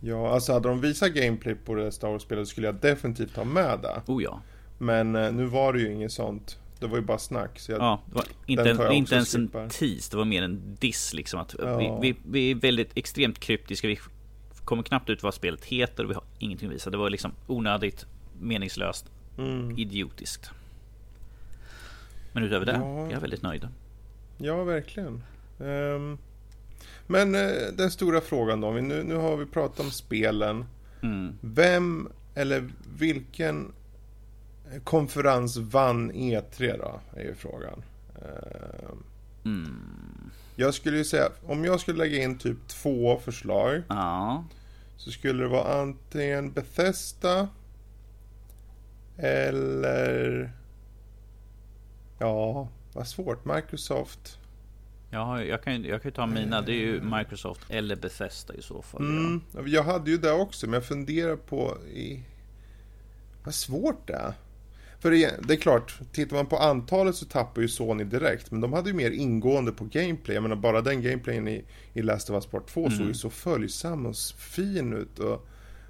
Ja, 0.00 0.34
alltså 0.34 0.52
hade 0.52 0.68
de 0.68 0.80
visat 0.80 1.10
gameplay 1.14 1.54
på 1.54 1.74
det 1.74 1.92
Star 1.92 2.08
Wars-spelet 2.08 2.48
skulle 2.48 2.66
jag 2.66 2.74
definitivt 2.76 3.36
ha 3.36 3.44
med 3.44 3.78
det. 3.82 4.02
Oh 4.06 4.22
ja. 4.22 4.40
Men 4.82 5.16
eh, 5.16 5.32
nu 5.32 5.44
var 5.44 5.72
det 5.72 5.80
ju 5.80 5.92
inget 5.92 6.12
sånt. 6.12 6.58
Det 6.78 6.86
var 6.86 6.96
ju 6.96 7.02
bara 7.04 7.18
snack. 7.18 7.58
Så 7.58 7.72
jag, 7.72 7.80
Ja, 7.80 8.02
det 8.06 8.14
var 8.14 8.24
inte, 8.46 8.70
en, 8.70 8.92
inte 8.92 9.14
ens 9.14 9.34
en 9.34 9.48
tease, 9.48 10.10
det 10.10 10.16
var 10.16 10.24
mer 10.24 10.42
en 10.42 10.76
diss 10.80 11.14
liksom. 11.14 11.40
Att 11.40 11.54
Ja. 11.58 11.78
vi, 11.78 11.98
vi, 12.12 12.18
vi 12.30 12.50
är 12.50 12.54
väldigt 12.54 12.90
extremt 12.94 13.38
kryptiska, 13.38 13.88
vi 13.88 13.98
kommer 14.64 14.82
knappt 14.82 15.10
ut 15.10 15.22
vad 15.22 15.34
spelet 15.34 15.64
heter 15.64 16.04
och 16.04 16.10
vi 16.10 16.14
har 16.14 16.24
ingenting 16.38 16.68
att 16.68 16.74
visa. 16.74 16.90
Det 16.90 16.96
var 16.96 17.10
liksom 17.10 17.32
onödigt, 17.46 18.06
meningslöst, 18.40 19.06
Mm. 19.38 19.78
idiotiskt. 19.78 20.50
Men 22.32 22.42
utöver 22.42 22.66
det, 22.66 22.72
Ja. 22.72 23.02
jag 23.02 23.12
är 23.12 23.20
väldigt 23.20 23.42
nöjd. 23.42 23.68
Ja, 24.38 24.64
verkligen. 24.64 25.22
Ehm, 25.60 26.18
men 27.06 27.34
eh, 27.34 27.50
den 27.76 27.90
stora 27.90 28.20
frågan 28.20 28.60
då. 28.60 28.70
Nu, 28.70 29.02
nu 29.02 29.14
har 29.14 29.36
vi 29.36 29.46
pratat 29.46 29.80
om 29.80 29.90
spelen. 29.90 30.64
Mm. 31.02 31.32
Vem 31.40 32.08
eller 32.34 32.68
vilken 32.98 33.72
konferens 34.84 35.56
vann 35.56 36.12
E3 36.12 36.78
då? 36.78 37.00
Är 37.16 37.22
ju 37.24 37.34
frågan. 37.34 37.82
Ehm, 38.16 39.02
Mm. 39.44 40.30
jag 40.56 40.74
skulle 40.74 40.96
ju 40.96 41.04
säga, 41.04 41.28
om 41.46 41.64
jag 41.64 41.80
skulle 41.80 41.98
lägga 41.98 42.22
in 42.22 42.38
typ 42.38 42.68
två 42.68 43.18
förslag. 43.18 43.82
Ja. 43.88 44.44
Så 44.96 45.10
skulle 45.10 45.42
det 45.42 45.48
vara 45.48 45.80
antingen 45.82 46.52
Bethesda. 46.52 47.48
Eller... 49.16 50.52
Ja, 52.18 52.68
vad 52.92 53.08
svårt. 53.08 53.44
Microsoft. 53.44 54.38
Ja, 55.10 55.42
jag 55.44 55.62
kan, 55.62 55.82
ju- 55.82 55.88
jag 55.88 56.02
kan 56.02 56.12
ta 56.12 56.26
mina. 56.26 56.62
Det 56.62 56.72
är 56.72 56.76
ju 56.76 57.00
Microsoft 57.02 57.60
eller 57.70 57.96
Bethesda 57.96 58.54
i 58.54 58.62
så 58.62 58.82
fall. 58.82 59.00
Mm, 59.00 59.40
jag 59.66 59.82
hade 59.82 60.10
ju 60.10 60.18
det 60.18 60.32
också, 60.32 60.66
men 60.66 60.74
jag 60.74 60.84
funderar 60.84 61.36
på... 61.36 61.76
I... 61.94 62.22
Vad 63.44 63.54
svårt 63.54 64.06
det 64.06 64.12
är. 64.14 64.32
För 65.02 65.10
det, 65.10 65.54
är 65.54 65.56
klart, 65.56 66.00
tittar 66.12 66.36
man 66.36 66.46
på 66.46 66.56
antalet 66.56 67.16
så 67.16 67.24
tappar 67.24 67.62
ju 67.62 67.68
Sony 67.68 68.04
direkt. 68.04 68.50
Men 68.50 68.60
de 68.60 68.72
hade 68.72 68.90
ju 68.90 68.96
mer 68.96 69.10
ingående 69.10 69.72
på 69.72 69.84
gameplay. 69.84 70.34
Jag 70.34 70.42
menar 70.42 70.56
bara 70.56 70.80
den 70.80 71.02
gameplayen 71.02 71.48
i, 71.48 71.64
i 71.92 72.02
Last 72.02 72.30
of 72.30 72.34
Us 72.34 72.46
Part 72.46 72.66
2 72.66 72.90
såg 72.90 73.06
ju 73.06 73.14
så 73.14 73.30
följsam 73.30 74.06
och 74.06 74.16
fin 74.38 74.92
ut. 74.92 75.18
Och, 75.18 75.46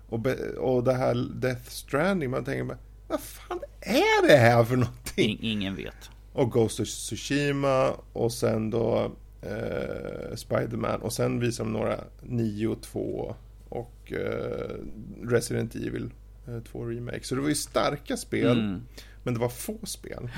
och, 0.09 0.21
be, 0.21 0.35
och 0.57 0.85
det 0.85 0.93
här 0.93 1.29
Death 1.35 1.69
Stranding, 1.69 2.31
man 2.31 2.45
tänker 2.45 2.65
bara, 2.65 2.79
vad 3.09 3.21
fan 3.21 3.61
är 3.81 4.27
det 4.29 4.37
här 4.37 4.65
för 4.65 4.77
någonting? 4.77 5.31
In, 5.31 5.39
ingen 5.41 5.77
vet. 5.77 6.11
Och 6.33 6.53
Ghost 6.53 6.81
of 6.81 6.89
Tsushima 6.89 7.91
och 8.13 8.33
sen 8.33 8.71
då 8.71 9.13
eh, 9.43 10.35
Spiderman 10.35 11.01
och 11.01 11.13
sen 11.13 11.41
visar 11.41 11.65
de 11.65 11.73
några 11.73 12.01
9 12.23 12.75
2 12.75 13.35
och 13.69 14.13
eh, 14.13 14.77
Resident 15.23 15.75
Evil 15.75 16.11
eh, 16.49 16.61
2 16.61 16.85
Remake. 16.85 17.23
Så 17.25 17.35
det 17.35 17.41
var 17.41 17.49
ju 17.49 17.55
starka 17.55 18.17
spel, 18.17 18.59
Mm. 18.59 18.81
men 19.23 19.35
det 19.35 19.41
var 19.41 19.49
få 19.49 19.79
spel. 19.87 20.31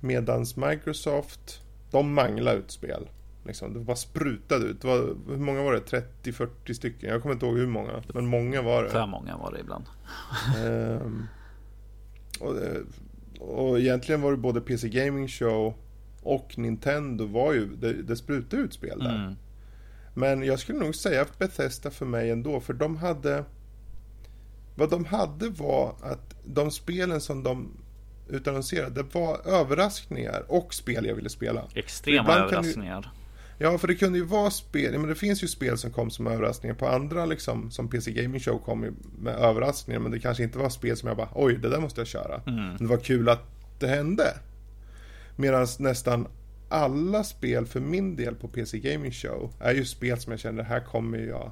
Medans 0.00 0.56
Microsoft, 0.56 1.60
de 1.90 2.12
manglade 2.14 2.58
ut 2.58 2.70
spel. 2.70 3.08
Liksom, 3.44 3.74
det 3.74 3.80
bara 3.80 3.96
sprutade 3.96 4.64
ut. 4.66 4.80
Det 4.80 4.86
var, 4.88 5.16
hur 5.28 5.36
många 5.36 5.62
var 5.62 5.72
det? 5.72 6.04
30-40 6.24 6.72
stycken? 6.74 7.10
Jag 7.10 7.22
kommer 7.22 7.32
inte 7.34 7.46
ihåg 7.46 7.58
hur 7.58 7.66
många, 7.66 8.02
men 8.14 8.26
många 8.26 8.62
var 8.62 8.82
det. 8.82 8.90
För 8.90 9.06
många 9.06 9.36
var 9.36 9.52
det 9.52 9.60
ibland. 9.60 9.84
Ehm, 10.56 11.26
och, 12.40 12.56
eh, 12.62 12.82
och 13.40 13.80
egentligen 13.80 14.20
var 14.22 14.30
det 14.30 14.36
både 14.36 14.60
PC 14.60 14.88
Gaming 14.88 15.28
Show 15.28 15.74
och 16.22 16.58
Nintendo 16.58 17.26
var 17.26 17.52
ju, 17.52 17.76
det, 17.76 17.92
det 17.92 18.16
sprutade 18.16 18.62
ut 18.62 18.72
spel 18.74 18.98
där. 18.98 19.14
Mm. 19.16 19.34
Men 20.14 20.42
jag 20.42 20.58
skulle 20.58 20.78
nog 20.78 20.94
säga 20.94 21.26
Bethesda 21.38 21.90
för 21.90 22.06
mig 22.06 22.30
ändå, 22.30 22.60
för 22.60 22.72
de 22.74 22.96
hade... 22.96 23.44
Vad 24.76 24.90
de 24.90 25.04
hade 25.04 25.48
var 25.48 25.94
att 26.02 26.34
de 26.44 26.70
spelen 26.70 27.20
som 27.20 27.42
de 27.42 27.70
utannonserade 28.28 29.02
var 29.02 29.46
överraskningar 29.46 30.44
och 30.48 30.74
spel 30.74 31.06
jag 31.06 31.14
ville 31.14 31.28
spela. 31.28 31.62
Extrema 31.74 32.34
överraskningar. 32.34 33.12
Ja, 33.58 33.78
för 33.78 33.88
det 33.88 33.94
kunde 33.94 34.18
ju 34.18 34.24
vara 34.24 34.50
spel, 34.50 34.98
men 34.98 35.08
det 35.08 35.14
finns 35.14 35.42
ju 35.42 35.48
spel 35.48 35.78
som 35.78 35.90
kom 35.90 36.10
som 36.10 36.26
överraskningar 36.26 36.74
på 36.74 36.88
andra 36.88 37.26
liksom, 37.26 37.70
som 37.70 37.88
PC 37.88 38.12
Gaming 38.12 38.40
Show 38.40 38.58
kom 38.58 38.80
med 39.18 39.34
överraskningar, 39.34 40.00
men 40.00 40.12
det 40.12 40.20
kanske 40.20 40.42
inte 40.42 40.58
var 40.58 40.68
spel 40.68 40.96
som 40.96 41.08
jag 41.08 41.16
bara, 41.16 41.28
oj, 41.34 41.58
det 41.58 41.68
där 41.68 41.80
måste 41.80 42.00
jag 42.00 42.08
köra. 42.08 42.40
Mm. 42.46 42.76
Det 42.76 42.86
var 42.86 42.96
kul 42.96 43.28
att 43.28 43.42
det 43.78 43.86
hände. 43.86 44.24
Medan 45.36 45.66
nästan 45.78 46.26
alla 46.68 47.24
spel 47.24 47.66
för 47.66 47.80
min 47.80 48.16
del 48.16 48.34
på 48.34 48.48
PC 48.48 48.78
Gaming 48.78 49.12
Show 49.12 49.52
är 49.60 49.74
ju 49.74 49.84
spel 49.84 50.20
som 50.20 50.30
jag 50.30 50.40
känner, 50.40 50.62
här 50.62 50.80
kommer 50.80 51.18
jag... 51.18 51.50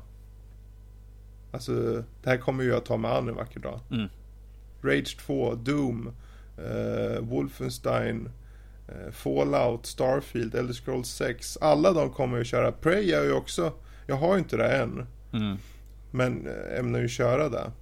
Alltså, 1.55 2.05
det 2.23 2.31
här 2.31 2.37
kommer 2.37 2.65
jag 2.65 2.85
ta 2.85 2.97
mig 2.97 3.11
an 3.11 3.29
en 3.29 3.35
vacker 3.35 3.61
dag. 3.61 3.81
Mm. 3.91 4.09
Rage 4.83 5.17
2, 5.19 5.55
Doom, 5.55 6.13
uh, 6.59 7.21
Wolfenstein, 7.21 8.29
uh, 8.89 9.11
Fallout, 9.13 9.87
Starfield, 9.87 10.55
Elder 10.55 10.75
Scrolls 10.75 11.09
6. 11.09 11.59
Alla 11.61 11.93
de 11.93 12.11
kommer 12.11 12.39
ju 12.39 12.45
köra. 12.45 12.73
Prey 12.73 13.13
är 13.13 13.25
ju 13.25 13.33
också, 13.33 13.73
jag 14.07 14.17
har 14.17 14.33
ju 14.33 14.39
inte 14.39 14.57
det 14.57 14.77
än. 14.77 15.07
Mm. 15.33 15.57
Men 16.11 16.47
äh, 16.47 16.79
ämnar 16.79 17.01
ju 17.01 17.09
köra 17.09 17.49
det. 17.49 17.73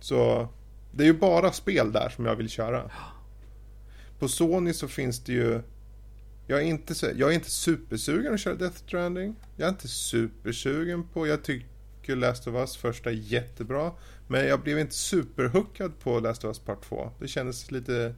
Så 0.00 0.48
det 0.92 1.02
är 1.02 1.06
ju 1.06 1.18
bara 1.18 1.52
spel 1.52 1.92
där 1.92 2.08
som 2.08 2.26
jag 2.26 2.36
vill 2.36 2.48
köra. 2.48 2.90
På 4.18 4.28
Sony 4.28 4.72
så 4.72 4.88
finns 4.88 5.24
det 5.24 5.32
ju 5.32 5.62
jag 6.46 6.62
är, 6.62 6.64
inte, 6.64 6.94
jag 7.16 7.30
är 7.30 7.34
inte 7.34 7.50
supersugen 7.50 8.34
att 8.34 8.40
köra 8.40 8.54
Death 8.54 8.76
Stranding. 8.76 9.36
Jag 9.56 9.66
är 9.66 9.70
inte 9.70 9.88
supersugen 9.88 11.08
på, 11.08 11.26
jag 11.26 11.42
tycker 12.10 12.20
Last 12.20 12.46
of 12.46 12.54
Us 12.54 12.76
första 12.76 13.10
är 13.10 13.14
jättebra. 13.14 13.92
Men 14.28 14.46
jag 14.46 14.60
blev 14.60 14.78
inte 14.78 14.94
superhookad 14.94 15.98
på 15.98 16.20
Last 16.20 16.44
of 16.44 16.48
Us 16.48 16.58
Part 16.58 16.84
2. 16.84 17.10
Det 17.20 17.28
kändes 17.28 17.70
lite 17.70 18.14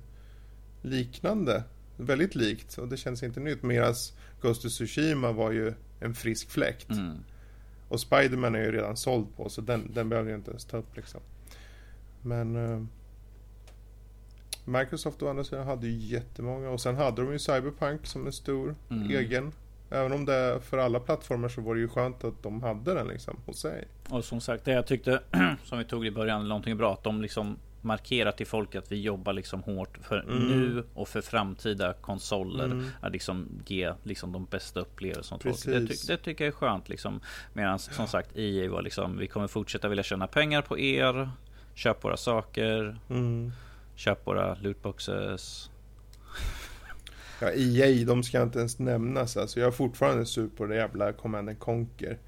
liknande. 0.83 1.65
Väldigt 1.97 2.35
likt 2.35 2.79
och 2.79 2.89
det 2.89 2.97
känns 2.97 3.23
inte 3.23 3.41
nytt. 3.41 3.63
Medan 3.63 3.95
Ghost 4.41 4.65
of 4.65 4.73
Tsushima 4.73 5.33
var 5.33 5.53
ju 5.53 5.75
en 6.01 6.15
frisk 6.15 6.51
fläkt. 6.51 6.91
Mm. 6.91 7.17
Och 7.89 8.01
Spiderman 8.01 8.55
är 8.55 8.65
ju 8.65 8.73
redan 8.73 8.97
såld 8.97 9.27
på 9.37 9.49
så 9.49 9.61
den, 9.61 9.93
den 9.95 10.09
behöver 10.09 10.31
jag 10.31 10.39
inte 10.39 10.51
ens 10.51 10.65
ta 10.65 10.77
upp 10.77 10.97
liksom. 10.97 11.21
Men 12.23 12.57
uh, 12.57 12.85
Microsoft 14.65 15.23
å 15.23 15.29
andra 15.29 15.45
sidan 15.45 15.67
hade 15.67 15.87
ju 15.87 15.93
jättemånga 15.93 16.71
och 16.71 16.81
sen 16.81 16.97
hade 16.97 17.23
de 17.23 17.33
ju 17.33 17.39
Cyberpunk 17.39 18.07
som 18.07 18.27
en 18.27 18.33
stor 18.33 18.75
mm. 18.91 19.11
egen. 19.11 19.53
Även 19.93 20.13
om 20.13 20.25
det 20.25 20.61
för 20.65 20.79
alla 20.79 21.01
plattformar 21.01 21.49
så 21.49 21.61
var 21.61 21.75
det 21.75 21.81
ju 21.81 21.89
skönt 21.89 22.25
att 22.25 22.43
de 22.43 22.63
hade 22.63 22.95
den 22.95 23.09
liksom 23.09 23.37
hos 23.47 23.61
sig. 23.61 23.89
Och 24.09 24.25
som 24.25 24.41
sagt, 24.41 24.65
det 24.65 24.73
jag 24.73 24.87
tyckte 24.87 25.21
som 25.65 25.79
vi 25.79 25.85
tog 25.85 26.07
i 26.07 26.11
början, 26.11 26.49
någonting 26.49 26.77
bra 26.77 26.93
att 26.93 27.05
de 27.05 27.23
liksom 27.23 27.57
markerar 27.83 28.33
till 28.33 28.47
folk 28.47 28.75
att 28.75 28.93
vi 28.93 29.01
jobbar 29.01 29.33
liksom 29.33 29.63
hårt 29.63 29.99
för 30.03 30.19
mm. 30.19 30.49
nu 30.49 30.85
och 30.95 31.09
för 31.09 31.21
framtida 31.21 31.93
konsoler. 31.93 32.65
Mm. 32.65 32.87
Att 33.01 33.13
liksom 33.13 33.49
ge 33.67 33.93
liksom 34.03 34.33
de 34.33 34.45
bästa 34.45 34.81
upplevelserna. 34.81 35.41
Det, 35.45 35.53
ty 35.65 35.95
det 36.07 36.17
tycker 36.17 36.45
jag 36.45 36.53
är 36.53 36.57
skönt 36.57 36.89
liksom. 36.89 37.21
Medan 37.53 37.79
som 37.79 38.07
sagt 38.07 38.37
EA 38.37 38.71
var 38.71 38.83
liksom, 38.83 39.19
vi 39.19 39.27
kommer 39.27 39.49
fortsätta 39.49 39.89
vilja 39.89 40.03
tjäna 40.03 40.27
pengar 40.27 40.63
på 40.63 40.79
er. 40.79 41.31
Köp 41.75 42.05
våra 42.05 42.17
saker. 42.17 42.99
Mm. 43.11 43.53
Köp 43.97 44.27
våra 44.27 44.55
lootboxes. 44.55 45.71
Ja, 47.43 47.51
EA, 47.53 48.05
de 48.07 48.23
ska 48.23 48.43
inte 48.43 48.59
ens 48.59 48.79
nämnas. 48.79 49.37
Alltså, 49.37 49.61
jag 49.61 49.67
är 49.67 49.71
fortfarande 49.71 50.27
sur 50.27 50.49
på 50.57 50.67
det 50.67 50.77
jävla 50.77 51.13
Command 51.13 51.59
Conquer. 51.59 52.19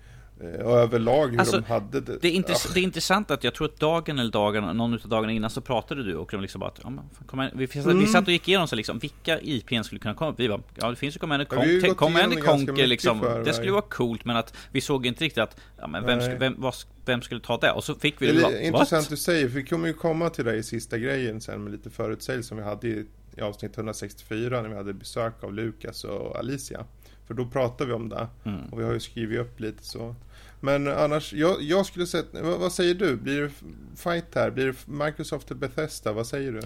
Eh, 0.41 0.67
och 0.67 0.79
överlag 0.79 1.29
hur 1.29 1.41
alltså, 1.41 1.61
de 1.61 1.67
hade 1.67 2.01
det. 2.01 2.19
Det 2.23 2.29
är, 2.29 2.33
intress 2.33 2.71
det 2.75 2.81
är 2.81 2.83
intressant 2.83 3.31
att 3.31 3.45
jag 3.45 3.55
tror 3.55 3.67
att 3.67 3.81
dagen 3.81 4.19
eller 4.19 4.31
dagarna, 4.31 4.73
någon 4.73 4.95
av 4.95 5.09
dagarna 5.09 5.33
innan 5.33 5.51
så 5.51 5.61
pratade 5.61 6.03
du 6.03 6.17
och 6.17 6.29
de 6.31 6.41
liksom 6.41 6.61
bara 6.61 6.71
att, 6.71 6.81
ja, 6.83 6.91
men, 6.91 7.51
vi, 7.55 7.69
mm. 7.75 7.99
vi 7.99 8.07
satt 8.07 8.27
och 8.27 8.33
gick 8.33 8.49
igenom 8.49 8.69
så 8.69 8.77
liksom, 8.77 8.99
vilka 8.99 9.41
IPn 9.41 9.83
skulle 9.83 9.99
kunna 9.99 10.15
komma 10.15 10.35
Vi 10.39 10.49
bara, 10.49 10.63
ja 10.75 10.91
det 10.91 10.97
finns 10.97 11.17
ju 11.17 11.19
Command 11.19 11.49
Conquer, 11.49 11.95
Command 11.95 12.45
Conquer 12.45 12.87
liksom, 12.87 13.21
för, 13.21 13.45
det 13.45 13.53
skulle 13.53 13.73
vara 13.73 13.83
coolt 13.83 14.25
men 14.25 14.37
att 14.37 14.55
vi 14.73 14.81
såg 14.81 15.07
inte 15.07 15.25
riktigt 15.25 15.43
att, 15.43 15.57
ja 15.77 15.87
men 15.87 16.07
vem, 16.07 16.19
vem, 16.19 16.39
vem, 16.39 16.55
vad, 16.59 16.75
vem 17.05 17.23
skulle 17.23 17.41
ta 17.41 17.57
det? 17.57 17.71
Och 17.71 17.85
så 17.85 17.95
fick 17.95 18.23
vi 18.23 18.27
det. 18.27 18.33
Det 18.33 18.47
är 18.47 18.61
intressant 18.61 19.09
du 19.09 19.17
säger, 19.17 19.49
för 19.49 19.55
vi 19.55 19.65
kommer 19.65 19.89
ju 19.89 19.95
komma 19.95 20.31
till 20.31 20.45
det 20.45 20.57
i 20.57 20.63
sista 20.63 20.99
grejen 20.99 21.41
sen 21.41 21.65
med 21.65 21.73
lite 21.73 21.91
förutsägelse 21.91 22.49
som 22.49 22.57
vi 22.57 22.65
hade 22.65 22.89
i, 22.89 23.07
i 23.37 23.41
avsnitt 23.41 23.77
164 23.77 24.63
när 24.63 24.69
vi 24.69 24.75
hade 24.75 24.93
besök 24.93 25.45
av 25.45 25.55
Lukas 25.55 26.05
och 26.05 26.37
Alicia. 26.39 26.85
För 27.27 27.35
då 27.35 27.47
pratade 27.47 27.89
vi 27.89 27.95
om 27.95 28.09
det. 28.09 28.29
Mm. 28.45 28.65
Och 28.73 28.81
vi 28.81 28.85
har 28.85 28.93
ju 28.93 29.01
skrivit 29.01 29.41
upp 29.41 29.61
lite 29.61 29.85
så. 29.85 30.15
Men 30.61 30.89
annars, 30.89 31.33
jag, 31.33 31.63
jag 31.63 31.87
skulle 31.87 32.07
säga, 32.07 32.25
vad, 32.33 32.59
vad, 32.59 32.73
säger 32.73 32.95
du? 32.95 33.17
Blir 33.17 33.43
det 33.43 33.51
fight 33.97 34.35
här? 34.35 34.51
Blir 34.51 34.67
det 34.67 35.05
Microsoft 35.05 35.51
eller 35.51 35.61
Bethesda? 35.61 36.13
Vad 36.13 36.27
säger 36.27 36.53
du? 36.53 36.61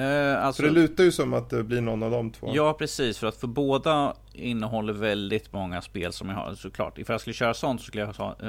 Eh, 0.00 0.44
alltså, 0.44 0.62
för 0.62 0.68
det 0.68 0.74
lutar 0.74 1.04
ju 1.04 1.12
som 1.12 1.32
att 1.32 1.50
det 1.50 1.62
blir 1.62 1.80
någon 1.80 2.02
av 2.02 2.10
de 2.10 2.30
två. 2.30 2.52
Ja, 2.54 2.72
precis. 2.72 3.18
För 3.18 3.26
att 3.26 3.36
för 3.36 3.46
båda 3.46 4.16
innehåller 4.32 4.92
väldigt 4.92 5.52
många 5.52 5.82
spel 5.82 6.12
som 6.12 6.28
jag 6.28 6.36
har 6.36 6.54
såklart. 6.54 6.98
Ifall 6.98 7.14
jag 7.14 7.20
skulle 7.20 7.34
köra 7.34 7.54
sånt 7.54 7.80
så 7.80 7.86
skulle 7.86 8.02
jag 8.02 8.12
ha 8.12 8.36
eh, 8.42 8.48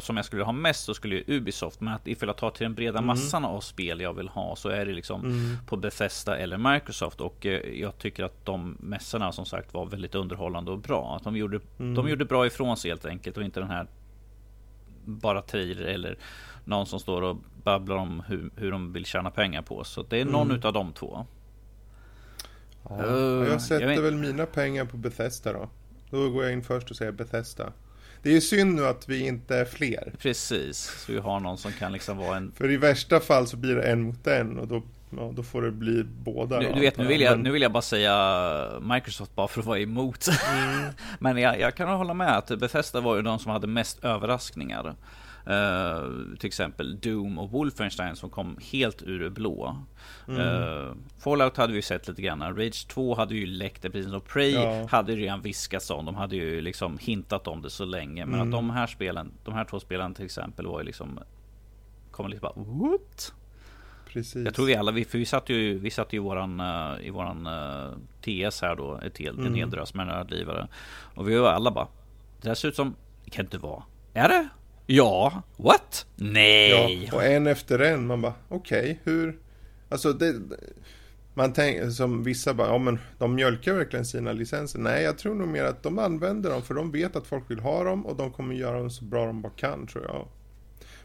som 0.00 0.16
jag 0.16 0.24
skulle 0.24 0.42
ha 0.42 0.52
mest 0.52 0.84
så 0.84 0.94
skulle 0.94 1.14
ju 1.14 1.24
Ubisoft. 1.26 1.80
Men 1.80 1.94
att 1.94 2.08
ifall 2.08 2.28
jag 2.28 2.36
tar 2.36 2.50
till 2.50 2.64
den 2.64 2.74
breda 2.74 2.98
mm. 2.98 3.06
massan 3.06 3.44
av 3.44 3.60
spel 3.60 4.00
jag 4.00 4.14
vill 4.14 4.28
ha 4.28 4.56
så 4.56 4.68
är 4.68 4.86
det 4.86 4.92
liksom 4.92 5.20
mm. 5.20 5.56
på 5.66 5.76
Bethesda 5.76 6.36
eller 6.36 6.72
Microsoft. 6.74 7.20
Och 7.20 7.46
eh, 7.46 7.80
jag 7.80 7.98
tycker 7.98 8.24
att 8.24 8.44
de 8.44 8.76
mässorna 8.80 9.32
som 9.32 9.46
sagt 9.46 9.74
var 9.74 9.86
väldigt 9.86 10.14
underhållande 10.14 10.70
och 10.70 10.78
bra. 10.78 11.16
Att 11.16 11.24
de 11.24 11.36
gjorde, 11.36 11.60
mm. 11.78 11.94
de 11.94 12.08
gjorde 12.08 12.24
bra 12.24 12.46
ifrån 12.46 12.76
sig 12.76 12.90
helt 12.90 13.06
enkelt 13.06 13.36
och 13.36 13.42
inte 13.42 13.60
den 13.60 13.70
här 13.70 13.86
bara 15.04 15.42
trailer 15.42 15.84
eller 15.84 16.18
någon 16.64 16.86
som 16.86 17.00
står 17.00 17.22
och 17.22 17.36
babblar 17.62 17.96
om 17.96 18.22
hur, 18.28 18.50
hur 18.56 18.70
de 18.70 18.92
vill 18.92 19.06
tjäna 19.06 19.30
pengar 19.30 19.62
på. 19.62 19.84
Så 19.84 20.02
det 20.02 20.20
är 20.20 20.24
någon 20.24 20.46
mm. 20.46 20.56
utav 20.56 20.72
de 20.72 20.92
två. 20.92 21.26
Ja, 22.88 23.04
uh, 23.04 23.48
jag 23.48 23.62
sätter 23.62 23.90
jag 23.90 24.02
väl 24.02 24.14
mina 24.14 24.46
pengar 24.46 24.84
på 24.84 24.96
Bethesda 24.96 25.52
då. 25.52 25.68
Då 26.10 26.30
går 26.30 26.44
jag 26.44 26.52
in 26.52 26.62
först 26.62 26.90
och 26.90 26.96
säger 26.96 27.12
Bethesda. 27.12 27.72
Det 28.24 28.30
är 28.30 28.34
ju 28.34 28.40
synd 28.40 28.74
nu 28.74 28.86
att 28.86 29.08
vi 29.08 29.26
inte 29.26 29.56
är 29.56 29.64
fler. 29.64 30.12
Precis, 30.18 31.04
så 31.06 31.12
vi 31.12 31.18
har 31.18 31.40
någon 31.40 31.58
som 31.58 31.72
kan 31.72 31.92
liksom 31.92 32.18
vara 32.18 32.36
en... 32.36 32.52
För 32.56 32.70
i 32.70 32.76
värsta 32.76 33.20
fall 33.20 33.46
så 33.46 33.56
blir 33.56 33.74
det 33.74 33.82
en 33.82 34.02
mot 34.02 34.26
en 34.26 34.58
och 34.58 34.68
då, 34.68 34.82
ja, 35.10 35.32
då 35.34 35.42
får 35.42 35.62
det 35.62 35.70
bli 35.70 36.04
båda. 36.04 36.60
Du, 36.60 36.72
du 36.72 36.80
vet, 36.80 36.96
nu 36.96 37.06
vill, 37.06 37.20
jag, 37.20 37.38
nu 37.38 37.50
vill 37.50 37.62
jag 37.62 37.72
bara 37.72 37.82
säga 37.82 38.80
Microsoft 38.80 39.34
bara 39.34 39.48
för 39.48 39.60
att 39.60 39.66
vara 39.66 39.78
emot. 39.78 40.26
Mm. 40.52 40.90
Men 41.18 41.36
jag, 41.36 41.60
jag 41.60 41.74
kan 41.74 41.88
hålla 41.88 42.14
med 42.14 42.36
att 42.36 42.58
Bethesda 42.58 43.00
var 43.00 43.16
ju 43.16 43.22
de 43.22 43.38
som 43.38 43.50
hade 43.50 43.66
mest 43.66 44.04
överraskningar. 44.04 44.94
Uh, 45.50 46.36
till 46.38 46.46
exempel 46.46 47.00
Doom 47.00 47.38
och 47.38 47.50
Wolfenstein 47.50 48.16
som 48.16 48.30
kom 48.30 48.58
helt 48.72 49.02
ur 49.02 49.18
det 49.18 49.30
blå. 49.30 49.76
Mm. 50.28 50.40
Uh, 50.40 50.94
Fallout 51.18 51.56
hade 51.56 51.72
vi 51.72 51.82
sett 51.82 52.08
lite 52.08 52.22
grann. 52.22 52.56
Rage 52.56 52.88
2 52.88 53.14
hade 53.14 53.34
ju 53.34 53.46
läckt 53.46 53.82
det 53.82 53.90
precis 53.90 54.10
som 54.10 54.20
Prey 54.20 54.52
ja. 54.52 54.86
hade 54.90 55.12
ju 55.12 55.18
redan 55.18 55.40
viskats 55.40 55.90
om. 55.90 56.04
De 56.04 56.14
hade 56.14 56.36
ju 56.36 56.60
liksom 56.60 56.98
hintat 56.98 57.48
om 57.48 57.62
det 57.62 57.70
så 57.70 57.84
länge. 57.84 58.26
Men 58.26 58.34
mm. 58.34 58.48
att 58.48 58.52
de 58.52 58.70
här 58.70 58.86
spelen, 58.86 59.32
de 59.44 59.54
här 59.54 59.64
två 59.64 59.80
spelen 59.80 60.14
till 60.14 60.24
exempel 60.24 60.66
var 60.66 60.80
ju 60.80 60.86
liksom 60.86 61.20
Kommer 62.14 62.28
lite 62.28 62.40
bara 62.40 62.52
what? 62.56 63.32
Precis. 64.06 64.44
Jag 64.44 64.54
tror 64.54 64.66
vi 64.66 64.76
alla, 64.76 64.92
vi, 64.92 65.04
för 65.04 65.18
vi 65.18 65.26
satt 65.26 65.48
ju, 65.48 65.78
vi 65.78 65.90
satt 65.90 66.12
ju 66.12 66.16
i 66.16 66.20
våran, 66.20 66.60
uh, 66.60 67.06
i 67.06 67.10
våran 67.10 67.46
uh, 67.46 67.92
TS 68.20 68.62
här 68.62 68.76
då, 68.76 69.00
ett 69.04 69.18
helt, 69.18 69.38
mm. 69.38 69.46
en 69.46 69.54
hel 69.54 69.70
drös 69.70 69.94
med 69.94 70.06
nördlivare. 70.06 70.68
Och 71.14 71.28
vi 71.28 71.36
var 71.36 71.50
alla 71.50 71.70
bara, 71.70 71.88
det 72.40 72.48
där 72.48 72.54
ser 72.54 72.68
ut 72.68 72.76
som, 72.76 72.94
det 73.24 73.30
kan 73.30 73.44
inte 73.44 73.58
vara. 73.58 73.82
Är 74.12 74.28
det? 74.28 74.48
Ja, 74.86 75.42
what? 75.56 76.06
Nej. 76.16 77.04
Ja, 77.04 77.16
och 77.16 77.24
en 77.24 77.46
efter 77.46 77.78
en, 77.78 78.06
man 78.06 78.20
bara, 78.20 78.34
okej, 78.48 78.80
okay, 78.80 78.96
hur? 79.04 79.38
Alltså 79.88 80.12
det, 80.12 80.34
man 81.34 81.52
tänker 81.52 81.90
som 81.90 82.22
vissa 82.22 82.54
bara, 82.54 82.68
ja 82.68 82.78
men 82.78 82.98
de 83.18 83.34
mjölkar 83.34 83.74
verkligen 83.74 84.04
sina 84.04 84.32
licenser. 84.32 84.78
Nej, 84.78 85.02
jag 85.02 85.18
tror 85.18 85.34
nog 85.34 85.48
mer 85.48 85.64
att 85.64 85.82
de 85.82 85.98
använder 85.98 86.50
dem 86.50 86.62
för 86.62 86.74
de 86.74 86.90
vet 86.90 87.16
att 87.16 87.26
folk 87.26 87.50
vill 87.50 87.60
ha 87.60 87.84
dem 87.84 88.06
och 88.06 88.16
de 88.16 88.32
kommer 88.32 88.54
göra 88.54 88.78
dem 88.78 88.90
så 88.90 89.04
bra 89.04 89.26
de 89.26 89.42
bara 89.42 89.52
kan 89.52 89.86
tror 89.86 90.04
jag. 90.04 90.28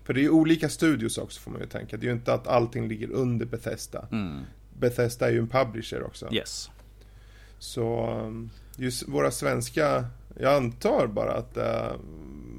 För 0.03 0.13
det 0.13 0.19
är 0.19 0.23
ju 0.23 0.29
olika 0.29 0.69
studios 0.69 1.17
också 1.17 1.41
får 1.41 1.51
man 1.51 1.61
ju 1.61 1.67
tänka. 1.67 1.97
Det 1.97 2.03
är 2.05 2.07
ju 2.07 2.13
inte 2.13 2.33
att 2.33 2.47
allting 2.47 2.87
ligger 2.87 3.11
under 3.11 3.45
Bethesda. 3.45 4.07
Mm. 4.11 4.39
Bethesda 4.79 5.27
är 5.27 5.31
ju 5.31 5.39
en 5.39 5.47
publisher 5.47 6.03
också. 6.03 6.33
Yes. 6.33 6.69
Så 7.59 8.15
just 8.77 9.07
våra 9.07 9.31
svenska, 9.31 10.05
jag 10.39 10.53
antar 10.53 11.07
bara 11.07 11.33
att, 11.33 11.57
uh, 11.57 11.99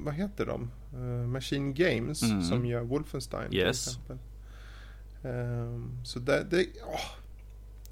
vad 0.03 0.13
heter 0.13 0.45
de? 0.45 0.71
Uh, 0.93 1.27
Machine 1.27 1.73
Games 1.73 2.23
mm. 2.23 2.41
som 2.41 2.65
gör 2.65 2.81
Wolfenstein 2.81 3.53
yes. 3.53 3.83
till 3.83 3.91
exempel. 3.91 4.17
Um, 5.23 5.99
så 6.03 6.19
det, 6.19 6.43
det 6.49 6.67
oh, 6.83 7.21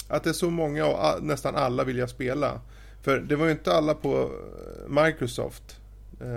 att 0.09 0.23
det 0.23 0.29
är 0.29 0.33
så 0.33 0.49
många 0.49 0.85
och 0.85 1.23
nästan 1.23 1.55
alla 1.55 1.83
vill 1.83 1.97
jag 1.97 2.09
spela. 2.09 2.61
För 3.01 3.19
det 3.19 3.35
var 3.35 3.45
ju 3.45 3.51
inte 3.51 3.73
alla 3.73 3.93
på 3.93 4.21
eh, 4.21 5.03
Microsoft. 5.03 5.79
Uh, 6.21 6.27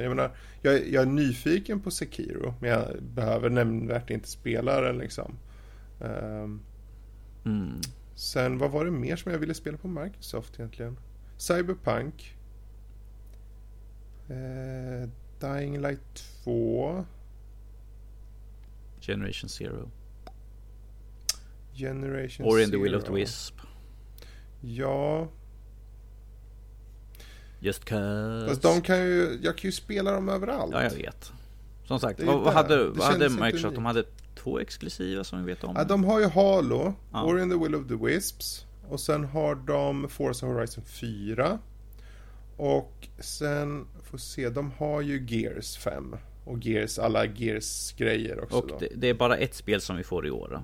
jag 0.00 0.08
menar, 0.08 0.30
jag, 0.62 0.88
jag, 0.88 1.02
är 1.02 1.06
nyfiken 1.06 1.80
på 1.80 1.90
Sekiro, 1.90 2.54
men 2.60 2.70
jag 2.70 3.02
behöver 3.02 3.50
nämnvärt 3.50 4.10
inte 4.10 4.28
spela 4.28 4.80
den 4.80 4.98
liksom. 4.98 5.38
Um, 6.00 6.60
mm. 7.44 7.80
Sen, 8.14 8.58
vad 8.58 8.70
var 8.70 8.84
det 8.84 8.90
mer 8.90 9.16
som 9.16 9.32
jag 9.32 9.38
ville 9.38 9.54
spela 9.54 9.78
på 9.78 9.88
Microsoft 9.88 10.54
egentligen? 10.58 10.96
Cyberpunk. 11.36 12.36
Uh, 14.30 15.08
Dying 15.40 15.80
Light 15.80 16.24
2. 16.44 17.04
Generation 19.00 19.48
Zero. 19.48 19.90
Generation 21.74 22.46
Or 22.46 22.60
in 22.60 22.66
Zero. 22.66 22.70
the 22.70 22.82
Will 22.82 22.94
of 22.94 23.04
the 23.04 23.12
Wisp. 23.12 23.60
Ja. 24.60 25.28
Just 27.60 27.84
cause. 27.84 28.48
Fast 28.48 28.62
de 28.62 28.82
kan 28.82 28.98
ju, 28.98 29.38
jag 29.42 29.58
kan 29.58 29.68
ju 29.68 29.72
spela 29.72 30.12
dem 30.12 30.28
överallt. 30.28 30.72
Ja, 30.74 30.82
jag 30.82 30.90
vet. 30.90 31.32
Som 31.84 32.00
sagt, 32.00 32.22
vad, 32.22 32.40
vad, 32.40 32.54
hade, 32.54 32.84
vad 32.84 33.06
hade 33.06 33.28
Microsoft? 33.28 33.74
De 33.74 33.84
hade 33.84 34.04
två 34.34 34.58
exklusiva 34.58 35.24
som 35.24 35.38
vi 35.38 35.44
vet 35.44 35.64
om. 35.64 35.74
Ja, 35.76 35.84
de 35.84 36.04
har 36.04 36.20
ju 36.20 36.26
Halo, 36.26 36.94
ja. 37.12 37.24
Or 37.24 37.40
in 37.40 37.50
the 37.50 37.56
Will 37.56 37.74
of 37.74 37.88
the 37.88 37.94
Wisps. 37.94 38.66
Och 38.88 39.00
sen 39.00 39.24
har 39.24 39.54
de 39.54 40.08
Forza 40.08 40.46
Horizon 40.46 40.84
4. 40.84 41.58
Och 42.60 43.08
sen, 43.18 43.86
får 44.02 44.18
se, 44.18 44.50
de 44.50 44.72
har 44.78 45.00
ju 45.00 45.26
Gears 45.28 45.76
5. 45.76 46.16
Och 46.44 46.66
Gears, 46.66 46.98
alla 46.98 47.26
Gears-grejer 47.26 48.44
också. 48.44 48.56
Och 48.56 48.80
det, 48.80 48.88
det, 48.94 49.08
är 49.08 49.14
bara 49.14 49.36
ett 49.36 49.54
spel 49.54 49.80
som 49.80 49.96
vi 49.96 50.02
får 50.02 50.26
i 50.26 50.30
år 50.30 50.48
då. 50.50 50.62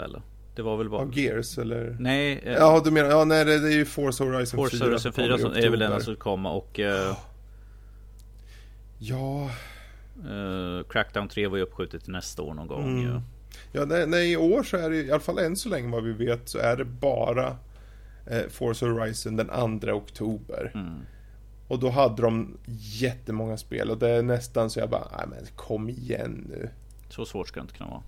Väl? 0.00 0.20
Det 0.56 0.62
var 0.62 0.76
väl 0.76 0.88
bara... 0.88 1.02
Av 1.02 1.18
Gears 1.18 1.58
eller? 1.58 1.96
Nej. 2.00 2.40
Eh, 2.44 2.52
ja, 2.52 2.82
du 2.84 2.90
menar, 2.90 3.10
ja 3.10 3.24
nej 3.24 3.44
det, 3.44 3.54
är 3.54 3.70
ju 3.70 3.84
Forza 3.84 4.24
Horizon 4.24 4.56
Forza 4.56 4.76
4. 4.76 4.90
Forza 4.90 5.08
Horizon 5.08 5.12
4 5.12 5.38
som 5.38 5.64
är 5.64 5.70
väl 5.70 5.78
den 5.78 6.00
som 6.00 6.16
komma 6.16 6.52
och... 6.52 6.80
Eh, 6.80 7.16
ja. 8.98 9.50
Eh, 10.24 10.86
Crackdown 10.88 11.28
3 11.28 11.46
var 11.46 11.56
ju 11.56 11.62
uppskjutet 11.62 12.04
till 12.04 12.12
nästa 12.12 12.42
år 12.42 12.54
någon 12.54 12.66
gång. 12.66 12.98
Mm. 12.98 13.12
Ja, 13.12 13.22
ja 13.72 13.84
nej, 13.84 14.06
nej, 14.06 14.32
i 14.32 14.36
år 14.36 14.62
så 14.62 14.76
är 14.76 14.90
det 14.90 14.96
i 14.96 15.10
alla 15.10 15.20
fall 15.20 15.38
än 15.38 15.56
så 15.56 15.68
länge 15.68 15.92
vad 15.92 16.04
vi 16.04 16.12
vet 16.12 16.48
så 16.48 16.58
är 16.58 16.76
det 16.76 16.84
bara 16.84 17.56
eh, 18.26 18.48
Forza 18.48 18.86
Horizon 18.86 19.36
den 19.36 19.80
2 19.80 19.92
oktober. 19.92 20.70
Mm. 20.74 21.00
Och 21.68 21.78
då 21.78 21.90
hade 21.90 22.22
de 22.22 22.56
jättemånga 23.00 23.56
spel 23.56 23.90
och 23.90 23.98
det 23.98 24.10
är 24.10 24.22
nästan 24.22 24.70
så 24.70 24.80
jag 24.80 24.90
bara, 24.90 25.08
nej 25.16 25.26
men 25.28 25.46
kom 25.56 25.88
igen 25.88 26.46
nu. 26.50 26.70
Så 27.08 27.24
svårt 27.24 27.48
ska 27.48 27.60
det 27.60 27.62
inte 27.62 27.74
kunna 27.74 27.90
vara. 27.90 28.02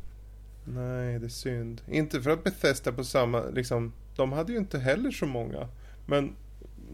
Nej, 0.65 1.19
det 1.19 1.27
är 1.27 1.29
synd. 1.29 1.83
Inte 1.91 2.23
för 2.23 2.31
att 2.31 2.45
Bethesda 2.45 2.93
på 2.93 3.05
samma, 3.05 3.43
liksom, 3.45 3.93
de 4.17 4.33
hade 4.33 4.53
ju 4.53 4.59
inte 4.59 4.79
heller 4.79 5.11
så 5.11 5.27
många. 5.27 5.69
Men 6.07 6.33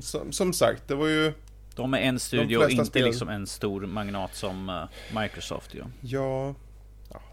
som, 0.00 0.32
som 0.32 0.52
sagt, 0.52 0.88
det 0.88 0.94
var 0.94 1.06
ju... 1.06 1.32
De 1.74 1.94
är 1.94 1.98
en 1.98 2.18
studio 2.18 2.56
och 2.58 2.70
inte 2.70 2.84
spel... 2.84 3.04
liksom 3.04 3.28
en 3.28 3.46
stor 3.46 3.86
magnat 3.86 4.34
som 4.34 4.68
uh, 4.68 4.84
Microsoft 5.20 5.74
ju. 5.74 5.78
Ja. 5.78 5.86
ja. 6.00 6.54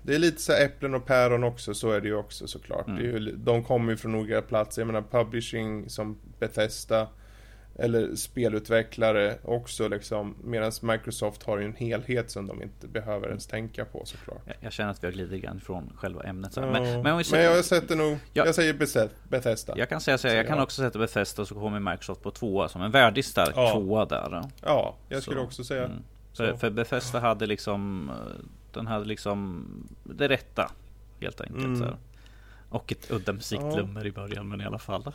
Det 0.03 0.15
är 0.15 0.19
lite 0.19 0.41
så 0.41 0.53
äpplen 0.53 0.95
och 0.95 1.05
päron 1.05 1.43
också, 1.43 1.73
så 1.73 1.91
är 1.91 2.01
det 2.01 2.07
ju 2.07 2.15
också 2.15 2.47
såklart. 2.47 2.87
Mm. 2.87 3.01
Ju, 3.03 3.35
de 3.35 3.63
kommer 3.63 3.91
ju 3.91 3.97
från 3.97 4.15
olika 4.15 4.41
platser. 4.41 4.81
Jag 4.81 4.87
menar 4.87 5.03
publishing 5.11 5.89
som 5.89 6.17
Bethesda 6.39 7.07
eller 7.75 8.15
spelutvecklare 8.15 9.35
också 9.43 9.87
liksom. 9.87 10.35
Medan 10.43 10.71
Microsoft 10.81 11.43
har 11.43 11.57
ju 11.57 11.65
en 11.65 11.75
helhet 11.75 12.31
som 12.31 12.47
de 12.47 12.63
inte 12.63 12.87
behöver 12.87 13.27
ens 13.27 13.47
tänka 13.47 13.85
på 13.85 14.05
såklart. 14.05 14.41
Jag, 14.45 14.55
jag 14.59 14.73
känner 14.73 14.91
att 14.91 15.03
vi 15.03 15.07
har 15.07 15.11
glidit 15.11 15.43
grann 15.43 15.59
från 15.59 15.93
själva 15.95 16.23
ämnet. 16.23 16.53
Ja. 16.55 16.61
Men, 16.61 17.01
men, 17.01 17.23
men 17.31 17.41
jag 17.41 17.65
sätter 17.65 17.95
nog, 17.95 18.17
ja. 18.33 18.45
jag 18.45 18.55
säger 18.55 18.73
Bethesda. 19.29 19.73
Jag 19.77 19.89
kan 19.89 20.01
säga 20.01 20.17
så, 20.17 20.27
jag 20.27 20.47
kan 20.47 20.59
också 20.59 20.81
sätta 20.81 20.99
Bethesda 20.99 21.45
så 21.45 21.55
kommer 21.55 21.79
Microsoft 21.79 22.21
på 22.21 22.31
tvåa 22.31 22.69
som 22.69 22.81
en 22.81 22.91
värdig 22.91 23.25
stark 23.25 23.53
ja. 23.55 23.71
tvåa 23.71 24.05
där. 24.05 24.43
Ja, 24.65 24.95
jag 25.09 25.21
skulle 25.21 25.39
så, 25.39 25.43
också 25.43 25.63
säga. 25.63 25.85
Mm. 25.85 25.97
För, 26.33 26.53
för 26.53 26.69
Bethesda 26.69 27.19
hade 27.19 27.45
liksom, 27.45 28.11
den 28.73 28.87
hade 28.87 29.05
liksom 29.05 29.65
det 30.03 30.27
rätta 30.27 30.71
helt 31.21 31.41
enkelt. 31.41 31.65
Mm. 31.65 31.79
Så 31.79 31.97
och 32.69 32.91
ett 32.91 33.11
udda 33.11 33.33
musiknummer 33.33 34.01
ja. 34.01 34.07
i 34.07 34.11
början, 34.11 34.49
men 34.49 34.61
i 34.61 34.65
alla 34.65 34.79
fall. 34.79 35.13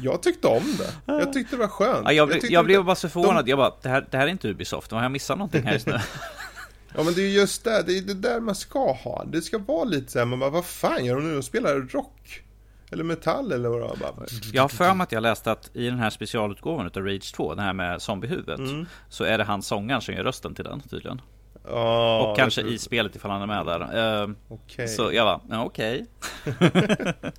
Jag 0.00 0.22
tyckte 0.22 0.46
om 0.46 0.76
det. 0.78 1.12
Jag 1.12 1.32
tyckte 1.32 1.56
det 1.56 1.60
var 1.60 1.68
skönt. 1.68 2.04
Ja, 2.04 2.12
jag, 2.12 2.32
jag, 2.32 2.50
jag 2.50 2.64
blev 2.64 2.84
bara 2.84 2.96
så 2.96 3.08
förvånad. 3.08 3.44
De... 3.44 3.50
Jag 3.50 3.58
bara, 3.58 3.72
det 3.82 3.88
här, 3.88 4.06
det 4.10 4.16
här 4.16 4.26
är 4.26 4.30
inte 4.30 4.48
Ubisoft. 4.48 4.90
Har 4.90 5.02
jag 5.02 5.12
missat 5.12 5.38
någonting 5.38 5.62
här 5.62 5.72
just 5.72 5.86
nu? 5.86 5.92
ja, 6.94 7.02
men 7.02 7.14
det 7.14 7.22
är 7.22 7.28
just 7.28 7.64
det. 7.64 7.82
Det 7.82 7.98
är 7.98 8.02
det 8.02 8.14
där 8.14 8.40
man 8.40 8.54
ska 8.54 8.92
ha. 8.92 9.24
Det 9.24 9.42
ska 9.42 9.58
vara 9.58 9.84
lite 9.84 10.12
så 10.12 10.18
här, 10.18 10.26
man 10.26 10.38
bara, 10.38 10.50
vad 10.50 10.64
fan 10.64 11.04
gör 11.04 11.16
de 11.16 11.28
nu? 11.28 11.34
De 11.34 11.42
spelar 11.42 11.74
rock. 11.74 12.42
Eller 12.90 13.04
metall 13.04 13.52
eller 13.52 13.68
vad 13.68 13.80
det 13.80 13.86
var. 13.86 14.26
Jag 14.52 14.62
har 14.62 14.68
för 14.68 14.94
mig 14.94 15.04
att 15.04 15.12
jag 15.12 15.22
läste 15.22 15.52
att 15.52 15.70
i 15.76 15.84
den 15.84 15.98
här 15.98 16.10
specialutgåvan 16.10 16.86
av 16.86 17.02
Rage 17.02 17.34
2, 17.34 17.54
den 17.54 17.64
här 17.64 17.72
med 17.72 18.02
zombiehuvudet, 18.02 18.58
mm. 18.58 18.86
så 19.08 19.24
är 19.24 19.38
det 19.38 19.44
han 19.44 19.62
sångaren 19.62 20.00
som 20.00 20.14
gör 20.14 20.24
rösten 20.24 20.54
till 20.54 20.64
den 20.64 20.80
tydligen. 20.80 21.20
Oh, 21.64 22.18
och 22.18 22.36
kanske 22.36 22.62
i 22.62 22.78
spelet 22.78 23.16
ifall 23.16 23.30
han 23.30 23.42
är 23.42 23.46
med 23.46 23.66
där. 23.66 24.22
Uh, 24.22 24.30
okay. 24.48 24.88
Så 24.88 25.12
jag 25.12 25.26
bara, 25.26 25.64
okej. 25.64 26.06
Okay. 26.46 27.12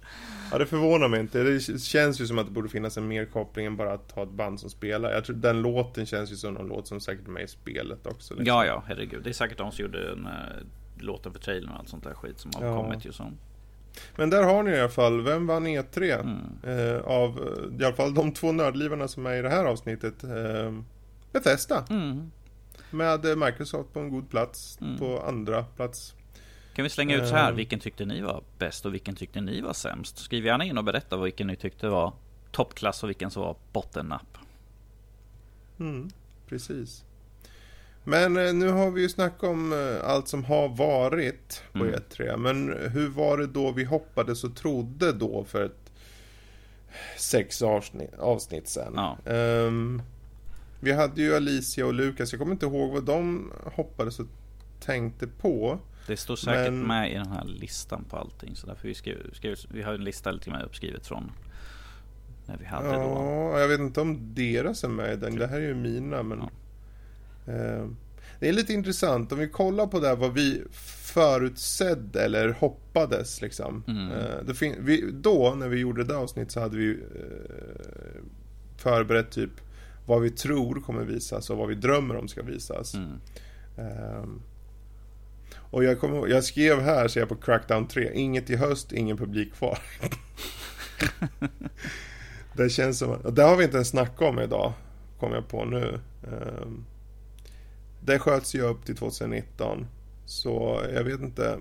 ja, 0.51 0.57
det 0.57 0.65
förvånar 0.65 1.07
mig 1.07 1.19
inte. 1.19 1.43
Det 1.43 1.59
känns 1.79 2.21
ju 2.21 2.27
som 2.27 2.39
att 2.39 2.45
det 2.45 2.51
borde 2.51 2.69
finnas 2.69 2.97
en 2.97 3.07
mer 3.07 3.25
koppling 3.25 3.65
än 3.65 3.77
bara 3.77 3.93
att 3.93 4.11
ha 4.11 4.23
ett 4.23 4.31
band 4.31 4.59
som 4.59 4.69
spelar. 4.69 5.11
Jag 5.11 5.25
tror 5.25 5.35
den 5.35 5.61
låten 5.61 6.05
känns 6.05 6.31
ju 6.31 6.35
som 6.35 6.57
en 6.57 6.67
låt 6.67 6.87
som 6.87 6.99
säkert 6.99 7.27
är 7.27 7.31
med 7.31 7.43
i 7.43 7.47
spelet 7.47 8.07
också. 8.07 8.33
Liksom. 8.33 8.45
Ja, 8.45 8.65
ja, 8.65 8.83
herregud. 8.87 9.23
Det 9.23 9.29
är 9.29 9.33
säkert 9.33 9.57
de 9.57 9.71
som 9.71 9.85
gjorde 9.85 10.09
den, 10.09 10.25
uh, 10.25 10.33
låten 10.99 11.33
för 11.33 11.39
trailern 11.39 11.71
och 11.71 11.79
allt 11.79 11.89
sånt 11.89 12.03
där 12.03 12.13
skit 12.13 12.39
som 12.39 12.51
har 12.55 12.65
ja. 12.65 12.83
kommit 12.83 13.05
ju 13.05 13.11
som. 13.11 13.37
Men 14.15 14.29
där 14.29 14.43
har 14.43 14.63
ni 14.63 14.71
i 14.71 14.79
alla 14.79 14.89
fall, 14.89 15.21
vem 15.21 15.47
vann 15.47 15.67
E3? 15.67 16.19
Mm. 16.19 16.79
Uh, 16.79 17.01
av 17.01 17.39
i 17.79 17.85
alla 17.85 17.95
fall 17.95 18.13
de 18.13 18.31
två 18.31 18.51
nördlivarna 18.51 19.07
som 19.07 19.25
är 19.25 19.33
i 19.33 19.41
det 19.41 19.49
här 19.49 19.65
avsnittet. 19.65 20.23
Uh, 20.23 20.81
Bethesda. 21.31 21.85
Mm. 21.89 22.31
Med 22.93 23.37
Microsoft 23.37 23.93
på 23.93 23.99
en 23.99 24.09
god 24.09 24.29
plats. 24.29 24.77
Mm. 24.81 24.97
På 24.97 25.19
andra 25.19 25.63
plats. 25.63 26.13
Kan 26.73 26.83
vi 26.83 26.89
slänga 26.89 27.15
ut 27.15 27.27
så 27.27 27.35
här. 27.35 27.51
Eh. 27.51 27.55
Vilken 27.55 27.79
tyckte 27.79 28.05
ni 28.05 28.21
var 28.21 28.43
bäst 28.57 28.85
och 28.85 28.93
vilken 28.93 29.15
tyckte 29.15 29.41
ni 29.41 29.61
var 29.61 29.73
sämst? 29.73 30.17
Skriv 30.17 30.45
gärna 30.45 30.65
in 30.65 30.77
och 30.77 30.83
berätta 30.83 31.17
vilken 31.17 31.47
ni 31.47 31.55
tyckte 31.55 31.87
var 31.87 32.13
toppklass 32.51 33.03
och 33.03 33.09
vilken 33.09 33.31
som 33.31 33.41
var 33.41 33.55
bottennapp. 33.71 34.37
Mm, 35.79 36.09
precis. 36.47 37.03
Men 38.03 38.37
eh, 38.37 38.53
nu 38.53 38.69
har 38.69 38.91
vi 38.91 39.01
ju 39.01 39.09
snackat 39.09 39.43
om 39.43 39.73
eh, 39.73 40.09
allt 40.09 40.27
som 40.27 40.43
har 40.43 40.69
varit 40.69 41.63
på 41.71 41.83
mm. 41.83 41.93
E3. 41.93 42.37
Men 42.37 42.89
hur 42.91 43.09
var 43.09 43.37
det 43.37 43.47
då 43.47 43.71
vi 43.71 43.83
hoppades 43.83 44.43
och 44.43 44.55
trodde 44.55 45.11
då 45.11 45.43
för 45.43 45.65
ett 45.65 45.91
sex 47.17 47.61
avsnitt, 47.61 48.13
avsnitt 48.19 48.67
sen? 48.67 48.93
Ja. 48.95 49.17
Um, 49.33 50.01
vi 50.83 50.91
hade 50.91 51.21
ju 51.21 51.35
Alicia 51.35 51.85
och 51.85 51.93
Lukas. 51.93 52.31
Jag 52.31 52.39
kommer 52.39 52.51
inte 52.51 52.65
ihåg 52.65 52.91
vad 52.91 53.03
de 53.03 53.51
hoppades 53.63 54.19
och 54.19 54.27
tänkte 54.79 55.27
på. 55.27 55.79
Det 56.07 56.17
står 56.17 56.35
säkert 56.35 56.73
men... 56.73 56.87
med 56.87 57.11
i 57.11 57.13
den 57.13 57.27
här 57.27 57.45
listan 57.45 58.05
på 58.09 58.17
allting. 58.17 58.55
Så 58.55 58.67
därför 58.67 58.87
vi, 58.87 58.93
skrev, 58.93 59.33
skrev, 59.33 59.55
vi 59.69 59.81
har 59.81 59.93
en 59.93 60.03
lista 60.03 60.31
lite 60.31 60.49
med 60.49 60.63
uppskrivet 60.63 61.07
från 61.07 61.31
när 62.45 62.57
vi 62.57 62.65
hade 62.65 62.87
ja, 62.87 63.51
då. 63.53 63.59
Jag 63.59 63.67
vet 63.67 63.79
inte 63.79 64.01
om 64.01 64.35
deras 64.35 64.83
är 64.83 64.87
med 64.87 65.13
i 65.13 65.15
den. 65.15 65.35
Det 65.35 65.47
här 65.47 65.57
är 65.57 65.67
ju 65.67 65.73
mina. 65.73 66.23
Men, 66.23 66.39
ja. 67.45 67.53
eh, 67.53 67.87
det 68.39 68.49
är 68.49 68.53
lite 68.53 68.73
intressant. 68.73 69.31
Om 69.31 69.39
vi 69.39 69.47
kollar 69.47 69.87
på 69.87 69.99
det 69.99 70.07
här 70.07 70.15
vad 70.15 70.33
vi 70.33 70.63
förutsedde 71.13 72.23
eller 72.23 72.49
hoppades. 72.49 73.41
Liksom. 73.41 73.83
Mm. 73.87 74.11
Eh, 74.11 74.71
vi, 74.79 75.11
då 75.13 75.55
när 75.57 75.67
vi 75.67 75.79
gjorde 75.79 76.03
det 76.03 76.17
avsnitt 76.17 76.51
så 76.51 76.59
hade 76.59 76.77
vi 76.77 76.91
eh, 76.91 78.23
förberett 78.77 79.31
typ 79.31 79.51
vad 80.05 80.21
vi 80.21 80.29
tror 80.29 80.81
kommer 80.81 81.03
visas 81.03 81.49
och 81.49 81.57
vad 81.57 81.67
vi 81.67 81.75
drömmer 81.75 82.15
om 82.15 82.27
ska 82.27 82.43
visas. 82.43 82.93
Mm. 82.93 83.19
Um, 83.75 84.41
och 85.55 85.83
jag, 85.83 85.99
kom, 85.99 86.29
jag 86.29 86.43
skrev 86.43 86.81
här, 86.81 87.07
ser 87.07 87.19
jag 87.19 87.29
på 87.29 87.35
Crackdown 87.35 87.87
3, 87.87 88.13
inget 88.13 88.49
i 88.49 88.55
höst, 88.55 88.91
ingen 88.91 89.17
publik 89.17 89.53
kvar. 89.53 89.79
det 92.53 92.69
känns 92.69 92.99
som, 92.99 93.11
och 93.11 93.33
det 93.33 93.43
har 93.43 93.57
vi 93.57 93.63
inte 93.63 93.77
ens 93.77 93.89
snackat 93.89 94.21
om 94.21 94.39
idag, 94.39 94.73
kom 95.19 95.31
jag 95.31 95.47
på 95.47 95.65
nu. 95.65 95.99
Um, 96.23 96.85
det 97.99 98.19
sköts 98.19 98.55
ju 98.55 98.61
upp 98.61 98.85
till 98.85 98.95
2019. 98.95 99.87
Så 100.33 100.81
jag 100.93 101.03
vet 101.03 101.21
inte, 101.21 101.59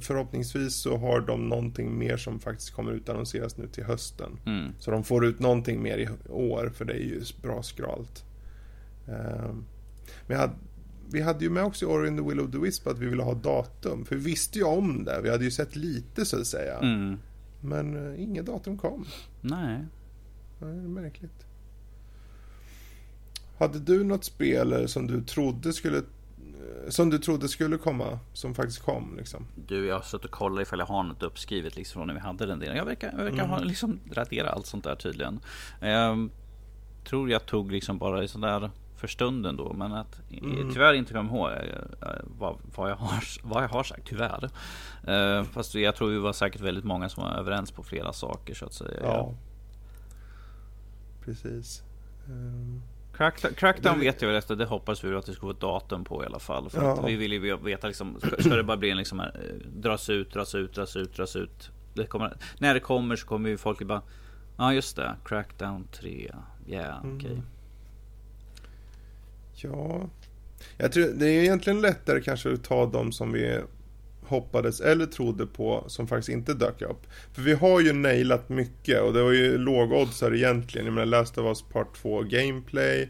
förhoppningsvis 0.00 0.74
så 0.74 0.96
har 0.96 1.20
de 1.20 1.48
någonting 1.48 1.98
mer 1.98 2.16
som 2.16 2.40
faktiskt 2.40 2.70
kommer 2.70 2.92
utannonseras 2.92 3.56
nu 3.56 3.68
till 3.68 3.84
hösten. 3.84 4.38
Mm. 4.46 4.72
Så 4.78 4.90
de 4.90 5.04
får 5.04 5.26
ut 5.26 5.40
någonting 5.40 5.82
mer 5.82 5.98
i 5.98 6.08
år, 6.28 6.72
för 6.74 6.84
det 6.84 6.92
är 6.92 7.04
ju 7.04 7.22
bra 7.42 7.62
skralt. 7.62 8.24
Um, 9.06 9.64
men 10.26 10.38
hade, 10.38 10.52
vi 11.10 11.20
hade 11.20 11.44
ju 11.44 11.50
med 11.50 11.64
också 11.64 11.84
i 11.84 11.88
Ori 11.88 12.08
the 12.08 12.22
Will 12.22 12.40
of 12.40 12.50
the 12.50 12.58
Wisp 12.58 12.86
att 12.86 12.98
vi 12.98 13.06
ville 13.06 13.22
ha 13.22 13.34
datum. 13.34 14.04
För 14.04 14.16
vi 14.16 14.22
visste 14.22 14.58
ju 14.58 14.64
om 14.64 15.04
det, 15.04 15.20
vi 15.22 15.30
hade 15.30 15.44
ju 15.44 15.50
sett 15.50 15.76
lite 15.76 16.24
så 16.24 16.40
att 16.40 16.46
säga. 16.46 16.78
Mm. 16.78 17.18
Men 17.60 17.96
uh, 17.96 18.22
inget 18.22 18.46
datum 18.46 18.78
kom. 18.78 19.06
Nej. 19.40 19.84
Det 20.58 20.66
är 20.66 20.72
märkligt. 20.72 21.46
Hade 23.58 23.78
du 23.78 24.04
något 24.04 24.24
spel 24.24 24.88
som 24.88 25.06
du 25.06 25.22
trodde 25.22 25.72
skulle 25.72 26.02
som 26.88 27.10
du 27.10 27.18
trodde 27.18 27.48
skulle 27.48 27.78
komma, 27.78 28.18
som 28.32 28.54
faktiskt 28.54 28.82
kom 28.82 29.16
liksom? 29.16 29.46
Du, 29.66 29.86
jag 29.86 29.94
har 29.94 30.02
suttit 30.02 30.24
och 30.24 30.30
kollat 30.30 30.62
ifall 30.62 30.78
jag 30.78 30.86
har 30.86 31.02
något 31.02 31.22
uppskrivet 31.22 31.76
liksom 31.76 31.98
från 32.00 32.06
när 32.06 32.14
vi 32.14 32.20
hade 32.20 32.46
den 32.46 32.58
delen. 32.58 32.76
Jag 32.76 32.84
verkar, 32.84 33.10
jag 33.10 33.24
verkar 33.24 33.38
mm. 33.38 33.50
ha 33.50 33.58
liksom 33.58 34.00
raderat 34.10 34.54
allt 34.54 34.66
sånt 34.66 34.84
där 34.84 34.96
tydligen. 34.96 35.40
Jag 35.80 36.10
ehm, 36.10 36.30
tror 37.04 37.30
jag 37.30 37.46
tog 37.46 37.72
liksom 37.72 37.98
bara 37.98 38.28
sådär 38.28 38.70
för 38.96 39.08
stunden 39.08 39.56
då, 39.56 39.72
men 39.72 39.92
att 39.92 40.20
mm. 40.30 40.72
tyvärr 40.72 40.94
inte 40.94 41.12
komma 41.12 41.30
ihåg 41.30 41.50
eh, 41.50 42.08
vad, 42.38 42.56
vad, 42.76 42.90
jag 42.90 42.96
har, 42.96 43.24
vad 43.42 43.62
jag 43.62 43.68
har 43.68 43.84
sagt, 43.84 44.06
tyvärr. 44.06 44.50
Uh, 45.08 45.42
fast 45.42 45.74
jag 45.74 45.96
tror 45.96 46.08
vi 46.08 46.18
var 46.18 46.32
säkert 46.32 46.60
väldigt 46.60 46.84
många 46.84 47.08
som 47.08 47.22
var 47.22 47.30
överens 47.30 47.70
på 47.70 47.82
flera 47.82 48.12
saker 48.12 48.54
så 48.54 48.64
att 48.64 48.72
säga. 48.72 49.00
Ja, 49.02 49.34
precis. 51.24 51.82
Um... 52.28 52.82
Crackdown, 53.16 53.54
Crackdown 53.54 54.00
vet 54.00 54.22
jag 54.22 54.36
efter, 54.36 54.56
det 54.56 54.64
hoppas 54.64 55.04
vi 55.04 55.14
att 55.14 55.26
det 55.26 55.32
ska 55.32 55.40
få 55.40 55.50
ett 55.50 55.60
datum 55.60 56.04
på 56.04 56.22
i 56.22 56.26
alla 56.26 56.38
fall. 56.38 56.70
För 56.70 56.82
ja. 56.82 57.06
vi 57.06 57.16
vill 57.16 57.32
ju 57.32 57.56
veta 57.56 57.86
liksom, 57.86 58.20
ska, 58.40 58.56
det 58.56 58.64
bara 58.64 58.76
bli 58.76 58.90
en 58.90 58.96
liksom, 58.96 59.18
här, 59.18 59.40
eh, 59.44 59.68
dras 59.76 60.10
ut, 60.10 60.32
dras 60.32 60.54
ut, 60.54 60.74
dras 60.74 60.96
ut, 60.96 61.16
dras 61.16 61.36
ut. 61.36 61.70
Det 61.94 62.06
kommer, 62.06 62.36
när 62.58 62.74
det 62.74 62.80
kommer 62.80 63.16
så 63.16 63.26
kommer 63.26 63.48
ju 63.48 63.58
folk 63.58 63.82
bara, 63.82 64.02
ja 64.56 64.72
just 64.74 64.96
det, 64.96 65.16
Crackdown 65.24 65.88
3, 65.92 66.30
ja 66.66 66.74
yeah, 66.74 66.98
okej. 66.98 67.16
Okay. 67.16 67.30
Mm. 67.30 67.42
Ja, 69.56 70.08
jag 70.76 70.92
tror 70.92 71.06
det 71.14 71.26
är 71.26 71.42
egentligen 71.42 71.80
lättare 71.80 72.20
kanske 72.20 72.52
att 72.52 72.64
ta 72.64 72.86
de 72.86 73.12
som 73.12 73.32
vi 73.32 73.60
hoppades 74.26 74.80
eller 74.80 75.06
trodde 75.06 75.46
på 75.46 75.84
som 75.86 76.08
faktiskt 76.08 76.28
inte 76.28 76.54
dök 76.54 76.82
upp. 76.82 77.06
För 77.32 77.42
vi 77.42 77.52
har 77.52 77.80
ju 77.80 77.92
nailat 77.92 78.48
mycket 78.48 79.02
och 79.02 79.12
det 79.12 79.22
var 79.22 79.32
ju 79.32 79.58
lågoddsare 79.58 80.38
egentligen. 80.38 80.86
Jag 80.86 80.94
menar 80.94 81.06
Last 81.06 81.38
of 81.38 81.44
Us 81.46 81.62
Part 81.62 81.96
2 81.96 82.22
Gameplay, 82.22 83.08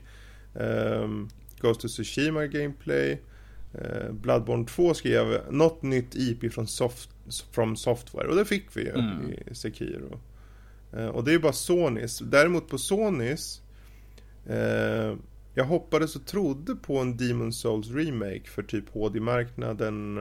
um, 0.55 1.29
Ghost 1.61 1.85
of 1.85 1.91
Tsushima 1.91 2.47
Gameplay, 2.47 3.19
eh, 3.75 4.13
Bloodborne 4.13 4.67
2 4.67 4.95
skrev 4.95 5.41
något 5.51 5.83
nytt 5.83 6.15
IP 6.15 6.53
från 6.53 6.67
soft, 6.67 7.11
from 7.53 7.77
Software 7.77 8.29
och 8.29 8.37
det 8.37 8.45
fick 8.45 8.77
vi 8.77 8.83
ju 8.83 8.91
Mm. 8.91 9.33
i 9.51 9.55
Sekiro. 9.55 10.21
Eh, 10.93 11.07
och 11.07 11.25
det 11.25 11.31
är 11.31 11.33
ju 11.33 11.39
bara 11.39 11.53
Sonys. 11.53 12.19
Däremot 12.19 12.69
på 12.69 12.79
Sonys 12.79 13.63
eh, 14.47 15.15
jag 15.57 15.65
hoppades 15.65 16.17
och 16.17 16.27
trodde 16.27 16.75
på 16.75 16.99
en 16.99 17.17
Demon 17.17 17.53
Souls 17.53 17.91
remake 17.91 18.45
för 18.45 18.63
typ 18.63 18.89
HD-marknaden. 18.91 20.19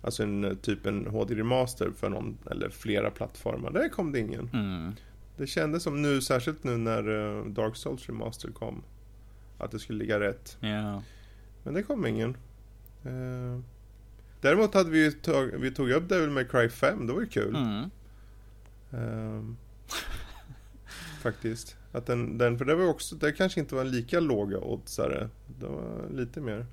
Alltså 0.00 0.22
en 0.22 0.44
eh, 0.44 0.54
typ 0.54 0.86
en 0.86 1.06
HD-remaster 1.06 1.90
för 1.96 2.08
någon 2.08 2.38
eller 2.50 2.68
flera 2.68 3.10
plattformar. 3.10 3.70
Där 3.70 3.88
kom 3.88 4.12
det 4.12 4.18
ingen. 4.18 4.50
Mm. 4.52 4.92
Det 5.36 5.46
kändes 5.46 5.82
som 5.82 6.02
nu, 6.02 6.20
särskilt 6.20 6.64
nu 6.64 6.76
när 6.76 7.38
eh, 7.38 7.44
Dark 7.44 7.76
Souls 7.76 8.08
Remaster 8.08 8.50
kom. 8.50 8.82
Att 9.58 9.70
det 9.70 9.78
skulle 9.78 9.98
ligga 9.98 10.20
rätt. 10.20 10.56
Ja. 10.60 11.02
Men 11.62 11.74
det 11.74 11.82
kom 11.82 12.06
ingen. 12.06 12.36
Eh, 13.04 13.60
däremot 14.40 14.74
hade 14.74 14.90
vi 14.90 15.12
tag, 15.12 15.46
vi 15.46 15.70
tog 15.70 15.90
upp 15.90 16.08
Devil 16.08 16.30
May 16.30 16.44
Cry 16.44 16.68
5, 16.68 17.06
det 17.06 17.12
var 17.12 17.20
ju 17.20 17.26
kul. 17.26 17.56
Mm. 17.56 17.90
Ehm, 18.92 19.56
faktiskt. 21.22 21.76
Att 21.92 22.06
den, 22.06 22.38
den, 22.38 22.58
för 22.58 22.64
det 22.64 22.74
var 22.74 22.86
också, 22.86 23.16
det 23.16 23.32
kanske 23.32 23.60
inte 23.60 23.74
var 23.74 23.82
en 23.82 23.90
lika 23.90 24.20
låga 24.20 24.58
oddsare. 24.58 25.28
Det 25.60 25.66
var 25.66 26.08
lite 26.14 26.40
mer. 26.40 26.66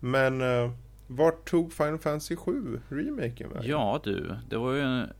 Men 0.00 0.42
uh, 0.42 0.70
vart 1.06 1.44
tog 1.50 1.72
Final 1.72 1.98
Fantasy 1.98 2.36
7 2.36 2.80
remaken 2.88 3.48
vägen? 3.50 3.70
ja 3.70 4.00
du, 4.04 4.36
det 4.48 4.56
var 4.56 4.72
ju 4.72 4.80
en, 4.80 5.12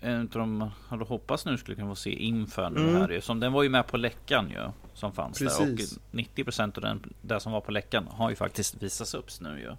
en 0.00 0.20
av 0.20 0.28
de 0.28 0.70
hade 0.88 1.04
hoppats 1.04 1.44
nu 1.46 1.58
skulle 1.58 1.74
kunna 1.74 1.88
få 1.88 1.94
se 1.94 2.10
inför 2.24 2.70
nu 2.70 2.80
Mm. 2.80 2.94
här. 2.96 3.20
Som 3.20 3.40
den 3.40 3.52
var 3.52 3.62
ju 3.62 3.68
med 3.68 3.86
på 3.86 3.96
läckan 3.96 4.50
ju. 4.50 4.68
Som 4.94 5.12
fanns 5.12 5.38
Precis. 5.38 5.90
där. 5.90 5.98
Och 6.12 6.14
90% 6.18 6.76
av 6.76 6.82
den 6.82 7.12
där 7.22 7.38
som 7.38 7.52
var 7.52 7.60
på 7.60 7.72
läckan 7.72 8.06
har 8.10 8.30
ju 8.30 8.36
faktiskt 8.36 8.82
visats 8.82 9.14
upp 9.14 9.26
nu 9.40 9.60
ju. 9.60 9.76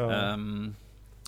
Ja. 0.00 0.12
Ehm, 0.12 0.74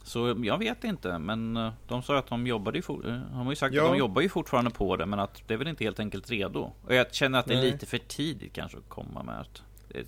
så 0.04 0.36
jag 0.42 0.58
vet 0.58 0.84
inte, 0.84 1.18
men 1.18 1.56
eh, 1.56 1.72
de 1.88 2.02
sa 2.02 2.18
att 2.18 2.26
de 2.26 2.46
jobbade 2.46 2.78
ju, 2.78 2.82
for- 2.82 3.08
eh, 3.08 3.12
de 3.30 3.32
har 3.34 3.52
ju 3.52 3.56
sagt 3.56 3.74
Ja. 3.74 3.84
att 3.84 3.90
de 3.92 3.98
jobbar 3.98 4.22
ju 4.22 4.28
fortfarande 4.28 4.70
på 4.70 4.96
det, 4.96 5.06
men 5.06 5.18
att 5.20 5.42
det 5.46 5.54
är 5.54 5.58
väl 5.58 5.68
inte 5.68 5.84
helt 5.84 6.00
enkelt 6.00 6.30
redo. 6.30 6.72
Och 6.86 6.94
jag 6.94 7.14
känner 7.14 7.38
att 7.38 7.46
det 7.46 7.54
är 7.54 7.58
Nej. 7.62 7.70
lite 7.72 7.86
för 7.86 7.98
tidigt 7.98 8.52
kanske 8.52 8.78
att 8.78 8.88
komma 8.88 9.22
med 9.22 9.40
att... 9.40 9.62
det- 9.88 10.06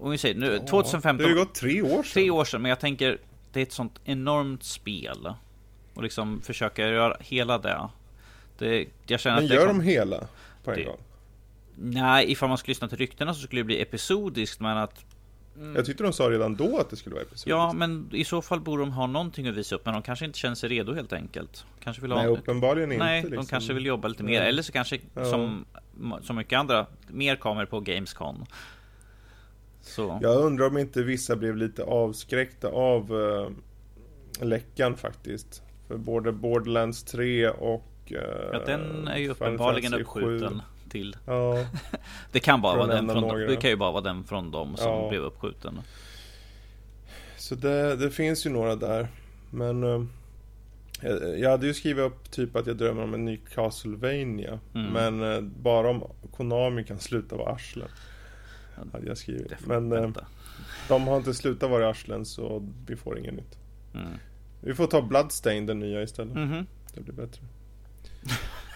Om 0.00 0.10
vi 0.10 0.18
säger 0.18 0.34
nu, 0.34 0.52
Ja, 0.60 0.66
2015, 0.66 1.16
Det 1.18 1.24
har 1.24 1.30
ju 1.30 1.36
gått 1.36 1.54
tre 1.54 1.82
år 1.82 1.88
sedan. 2.02 2.12
tre 2.12 2.30
år 2.30 2.44
sedan, 2.44 2.62
men 2.62 2.68
jag 2.68 2.80
tänker 2.80 3.18
det 3.52 3.60
är 3.60 3.62
ett 3.62 3.72
sånt 3.72 4.00
enormt 4.04 4.64
spel. 4.64 5.32
Och 5.94 6.02
liksom 6.02 6.40
försöka 6.42 6.88
göra 6.88 7.16
hela 7.20 7.58
det. 7.58 7.88
det 8.58 8.86
jag 9.06 9.20
känner 9.20 9.36
Men 9.36 9.44
att 9.44 9.50
gör 9.50 9.66
kom- 9.66 9.78
de 9.78 9.84
hela 9.84 10.26
på 10.64 10.70
en 10.70 10.76
Det- 10.76 10.84
gång? 10.84 10.98
Nej, 11.76 12.32
ifall 12.32 12.48
man 12.48 12.58
skulle 12.58 12.70
lyssna 12.70 12.88
till 12.88 12.98
ryktena 12.98 13.34
så 13.34 13.40
skulle 13.40 13.60
det 13.60 13.64
bli 13.64 13.82
episodiskt, 13.82 14.60
men 14.60 14.76
att 14.78 15.04
Jag 15.74 15.86
tyckte 15.86 16.02
de 16.02 16.12
sa 16.12 16.30
redan 16.30 16.56
då 16.56 16.78
att 16.78 16.90
det 16.90 16.96
skulle 16.96 17.14
vara 17.14 17.22
episodiskt. 17.22 17.46
Ja, 17.48 17.72
men 17.72 18.08
i 18.12 18.24
så 18.24 18.42
fall 18.42 18.60
borde 18.60 18.82
de 18.82 18.92
ha 18.92 19.06
någonting 19.06 19.46
att 19.48 19.54
visa 19.54 19.74
upp, 19.74 19.84
men 19.84 19.94
de 19.94 20.02
kanske 20.02 20.24
inte 20.24 20.38
känner 20.38 20.54
sig 20.54 20.68
redo 20.68 20.94
helt 20.94 21.12
enkelt. 21.12 21.64
Kanske 21.84 22.02
vill 22.02 22.12
ha... 22.12 22.22
Nej, 22.22 22.30
uppenbarligen 22.30 22.92
inte. 22.92 23.04
Nej, 23.04 23.22
liksom. 23.22 23.36
de 23.36 23.46
kanske 23.46 23.72
vill 23.72 23.86
jobba 23.86 24.08
lite 24.08 24.22
mer. 24.22 24.40
Nej. 24.40 24.48
Eller 24.48 24.62
så 24.62 24.72
kanske, 24.72 24.98
Ja. 25.14 25.24
som, 25.24 25.64
som 26.22 26.36
mycket 26.36 26.58
andra, 26.58 26.86
mer 27.08 27.36
kameror 27.36 27.66
på 27.66 27.80
Gamescon. 27.80 28.46
Så. 29.90 30.18
Jag 30.22 30.36
undrar 30.36 30.66
om 30.66 30.78
inte 30.78 31.02
vissa 31.02 31.36
blev 31.36 31.56
lite 31.56 31.84
avskräckta 31.84 32.68
av 32.68 33.12
uh, 33.12 33.48
läckan 34.40 34.96
faktiskt. 34.96 35.62
För 35.88 35.96
både 35.96 36.32
Borderlands 36.32 37.02
3 37.02 37.48
och... 37.48 37.86
Uh, 38.12 38.18
Ja, 38.52 38.62
den 38.66 39.08
är 39.08 39.18
ju 39.18 39.30
uppenbarligen 39.30 39.94
uppskjuten 39.94 40.52
7. 40.84 40.90
till... 40.90 41.16
Ja, 41.26 41.66
Det 42.32 42.40
kan 42.40 42.62
bara 42.62 42.72
Från 42.72 42.88
vara 42.88 42.96
den 42.96 43.08
från 43.08 43.20
några. 43.20 43.46
Det 43.46 43.56
kan 43.56 43.70
ju 43.70 43.76
bara 43.76 43.92
vara 43.92 44.02
den 44.02 44.24
från 44.24 44.50
dem 44.50 44.76
som 44.76 44.92
Ja. 44.92 45.08
blev 45.08 45.22
uppskjuten. 45.22 45.80
så 47.36 47.54
det, 47.54 47.96
det 47.96 48.10
finns 48.10 48.46
ju 48.46 48.50
några 48.50 48.76
där. 48.76 49.08
Men 49.50 49.84
eh, 49.84 50.02
jag, 51.40 51.50
hade 51.50 51.66
ju 51.66 51.74
skrivit 51.74 52.04
upp 52.04 52.30
typ 52.30 52.56
att 52.56 52.66
jag 52.66 52.76
drömmer 52.76 53.02
om 53.02 53.14
en 53.14 53.24
ny 53.24 53.36
Castlevania. 53.54 54.58
Mm. 54.74 54.92
Men 54.92 55.32
eh, 55.32 55.40
bara 55.40 55.90
om 55.90 56.02
Konami 56.36 56.84
kan 56.84 56.98
sluta 56.98 57.36
vara 57.36 57.52
arslen. 57.52 57.88
Hade 58.92 59.06
jag 59.06 59.18
skrivit. 59.18 59.66
Men 59.66 59.92
eh, 59.92 60.10
de 60.88 61.08
har 61.08 61.16
inte 61.16 61.34
slutat 61.34 61.70
vara 61.70 61.90
arslen 61.90 62.24
så 62.24 62.68
vi 62.86 62.96
får 62.96 63.18
inget 63.18 63.34
nytt. 63.34 63.58
Mm. 63.94 64.08
Vi 64.60 64.74
får 64.74 64.86
ta 64.86 65.02
Bloodstain 65.02 65.66
den 65.66 65.78
nya 65.78 66.02
istället. 66.02 66.34
Mhm. 66.34 66.66
Det 66.94 67.00
blir 67.00 67.14
bättre. 67.14 67.42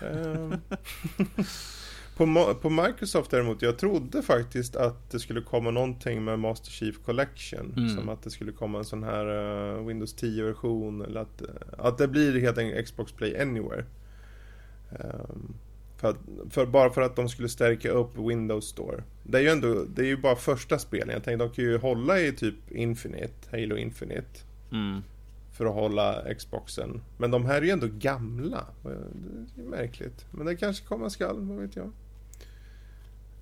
Ehm. 0.02 0.54
på, 2.16 2.54
på 2.54 2.70
Microsoft 2.70 3.30
däremot, 3.30 3.62
jag 3.62 3.78
trodde 3.78 4.22
faktiskt 4.22 4.76
att 4.76 5.10
det 5.10 5.20
skulle 5.20 5.40
komma 5.40 5.70
någonting 5.70 6.24
med 6.24 6.38
Master 6.38 6.70
Chief 6.70 6.98
Collection. 7.04 7.74
Mm. 7.76 7.88
Som 7.88 8.08
att 8.08 8.22
det 8.22 8.30
skulle 8.30 8.52
komma 8.52 8.78
en 8.78 8.84
sån 8.84 9.02
här 9.02 9.26
eh, 9.76 9.86
Windows 9.86 10.16
10-version. 10.16 11.02
Eller 11.02 11.20
att, 11.20 11.42
eh, 11.42 11.48
att 11.78 11.98
det 11.98 12.08
blir 12.08 12.40
helt 12.40 12.58
enkelt 12.58 12.86
Xbox 12.86 13.12
Play 13.12 13.40
Anywhere. 13.40 13.84
Ehm, 14.90 15.54
för, 16.04 16.10
att, 16.10 16.52
för 16.52 16.66
bara 16.66 16.90
för 16.90 17.02
att 17.02 17.16
de 17.16 17.28
skulle 17.28 17.48
stärka 17.48 17.90
upp 17.90 18.18
Windows 18.18 18.66
Store. 18.66 19.02
Det 19.22 19.38
är 19.38 19.42
ju 19.42 19.48
ändå, 19.48 19.84
det 19.94 20.02
är 20.02 20.06
ju 20.06 20.16
bara 20.16 20.36
första 20.36 20.78
spelen. 20.78 21.08
Jag 21.08 21.24
tänkte 21.24 21.44
de 21.44 21.50
kan 21.54 21.64
ju 21.64 21.78
hålla 21.78 22.20
i 22.20 22.32
typ 22.32 22.70
Infinite, 22.70 23.32
Halo 23.50 23.76
Infinite 23.76 24.40
Mm. 24.72 25.00
för 25.52 25.66
att 25.66 25.74
hålla 25.74 26.34
Xboxen. 26.34 27.02
Men 27.18 27.30
de 27.30 27.44
här 27.44 27.56
är 27.56 27.62
ju 27.62 27.70
ändå 27.70 27.86
gamla. 27.90 28.66
Det 28.82 29.60
är 29.62 29.64
märkligt. 29.66 30.26
Men 30.30 30.46
det 30.46 30.56
kanske 30.56 30.86
komma 30.86 31.10
skall, 31.10 31.40
vad 31.40 31.58
vet 31.58 31.76
jag. 31.76 31.90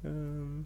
Ehm. 0.05 0.65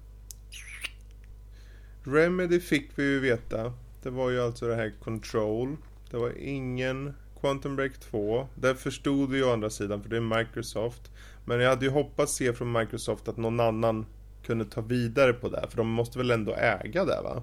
Remedy 2.05 2.61
fick 2.61 2.91
vi 2.95 3.03
ju 3.05 3.21
veta. 3.21 3.73
Det 4.03 4.11
var 4.11 4.31
ju 4.31 4.41
alltså 4.41 4.69
det 4.69 4.75
här 4.75 4.93
Control. 5.01 5.77
Det 6.11 6.17
var 6.17 6.33
ingen 6.39 7.15
Quantum 7.41 7.77
Break 7.77 7.99
2. 7.99 8.49
Det 8.55 8.75
förstod 8.75 9.31
vi 9.31 9.43
å 9.43 9.53
andra 9.53 9.71
sidan 9.71 10.03
för 10.03 10.11
det 10.11 10.17
är 10.17 10.39
Microsoft. 10.39 11.11
Men 11.45 11.61
jag 11.61 11.71
hade 11.71 11.85
ju 11.85 11.91
hoppats 11.91 12.35
se 12.37 12.53
från 12.53 12.73
Microsoft 12.73 13.29
att 13.29 13.37
någon 13.37 13.61
annan 13.61 14.07
kunde 14.47 14.65
ta 14.65 14.81
vidare 14.81 15.33
på 15.33 15.49
det. 15.49 15.67
För 15.71 15.77
de 15.77 15.89
måste 15.89 16.19
väl 16.19 16.31
ändå 16.31 16.55
äga 16.55 17.05
det 17.05 17.21
va? 17.23 17.43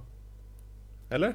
Eller? 1.09 1.27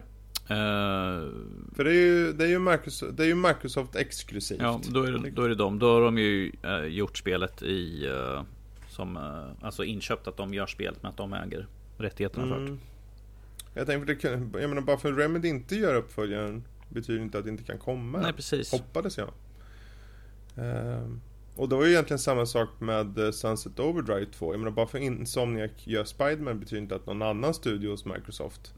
Eh, 0.51 1.28
För 1.76 1.85
det 1.85 1.90
är 1.90 1.94
ju, 2.06 2.32
det 2.32 2.44
är 2.44 2.48
ju, 2.48 2.59
Microsoft, 2.59 3.16
det 3.16 3.22
är 3.22 3.26
ju 3.26 3.35
Microsoft 3.35 3.97
exklusivt. 3.97 4.60
ja, 4.60 4.80
då 4.90 5.02
är, 5.02 5.12
det, 5.12 5.30
då 5.30 5.43
är 5.43 5.48
det 5.48 5.55
dem. 5.55 5.78
Då 5.78 5.93
har 5.94 6.01
de 6.01 6.18
ju 6.18 6.52
eh, 6.62 6.85
gjort 6.85 7.18
spelet 7.18 7.62
i... 7.62 8.06
eh, 8.06 8.43
som, 8.89 9.16
eh, 9.16 9.66
alltså 9.66 9.85
inköpt 9.85 10.28
att 10.28 10.36
de 10.36 10.55
gör 10.55 10.66
spelet 10.66 11.02
med 11.02 11.10
att 11.10 11.16
de 11.16 11.32
äger 11.32 11.66
rättigheterna 11.98 12.47
för 12.47 12.55
det. 12.55 12.66
Mm. 12.66 12.78
Jag 13.74 13.86
tänkte, 13.86 14.28
jag 14.60 14.68
menar 14.68 14.80
bara 14.80 14.98
för 14.98 15.12
Remedy 15.12 15.48
inte 15.48 15.76
gör 15.76 15.94
uppföljaren 15.94 16.64
betyder 16.89 17.20
inte 17.23 17.39
att 17.39 17.44
det 17.44 17.51
inte 17.51 17.65
kan 17.65 17.78
komma. 17.78 18.19
Nej, 18.20 18.32
precis. 18.32 18.73
Hoppades 18.73 19.19
jag. 19.19 19.31
Ehm, 20.56 21.20
och 21.56 21.69
det 21.69 21.77
var 21.77 21.85
ju 21.85 21.90
egentligen 21.90 22.19
samma 22.19 22.47
sak 22.47 22.69
med 22.78 23.19
eh, 23.19 23.31
Sunset 23.31 23.81
Overdrive 23.81 24.27
2. 24.32 24.52
Jag 24.52 24.59
menar 24.60 24.70
bara 24.73 24.86
för 24.86 24.98
Insomniac 24.98 25.70
gör 25.85 26.05
Spiderman 26.05 26.60
betyder 26.60 26.82
inte 26.82 26.94
att 26.97 27.06
någon 27.06 27.23
annan 27.23 27.55
studio 27.55 27.90
hos 27.90 28.05
Microsoft 28.05 28.74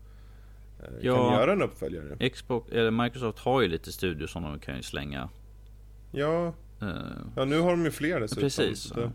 eh, 0.83 0.85
Ja. 1.01 1.17
kan 1.29 1.41
göra 1.41 1.53
en 1.53 1.63
uppföljare. 1.63 2.29
Xbox, 2.31 2.73
eller 2.73 2.91
Microsoft 2.91 3.39
har 3.39 3.61
ju 3.63 3.69
lite 3.69 3.93
studios 3.93 4.31
som 4.33 4.43
de 4.43 4.59
kan 4.59 4.77
ju 4.77 4.83
slänga. 4.83 5.29
Ja, 6.13 6.55
Eh, 6.83 6.89
ja, 7.37 7.45
nu 7.45 7.61
har 7.61 7.71
de 7.71 7.85
ju 7.85 7.91
fler 7.91 8.21
dessutom. 8.21 8.43
Precis, 8.43 8.81
så 8.81 9.11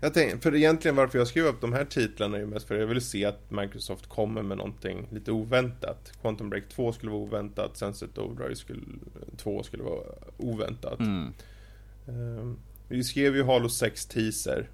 Jag 0.00 0.14
tänkte, 0.14 0.38
för 0.38 0.54
egentligen 0.54 0.96
varför 0.96 1.18
jag 1.18 1.28
skrev 1.28 1.44
upp 1.46 1.60
de 1.60 1.72
här 1.72 1.84
titlarna 1.84 2.36
är 2.36 2.40
ju 2.40 2.46
mest 2.46 2.66
för 2.68 2.74
att 2.74 2.80
jag 2.80 2.86
vill 2.88 3.00
se 3.00 3.24
att 3.24 3.50
Microsoft 3.50 4.06
kommer 4.08 4.42
med 4.42 4.56
någonting 4.58 5.08
lite 5.10 5.32
oväntat. 5.32 6.12
Quantum 6.22 6.50
Break 6.50 6.68
2 6.68 6.92
skulle 6.92 7.10
vara 7.12 7.20
oväntat, 7.22 7.76
Sunset 7.76 8.18
Overdrive 8.18 8.56
skulle, 8.56 8.80
2 9.36 9.62
skulle 9.62 9.82
vara 9.82 10.02
oväntat. 10.36 10.98
mm. 11.00 11.32
Eh, 12.08 12.52
Vi 12.88 13.04
skrev 13.04 13.36
ju 13.36 13.44
Halo 13.44 13.68
6 13.68 14.06
teaser. 14.06 14.68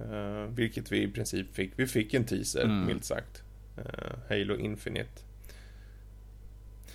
Eh, 0.00 0.46
vilket 0.54 0.92
vi 0.92 1.02
i 1.02 1.08
princip 1.08 1.54
fick. 1.54 1.72
Vi 1.76 1.86
fick 1.86 2.14
en 2.14 2.24
teaser, 2.24 2.64
Mm. 2.64 2.86
milt 2.86 3.04
sagt. 3.04 3.42
Eh, 3.76 4.18
Halo 4.28 4.56
Infinite. 4.56 5.22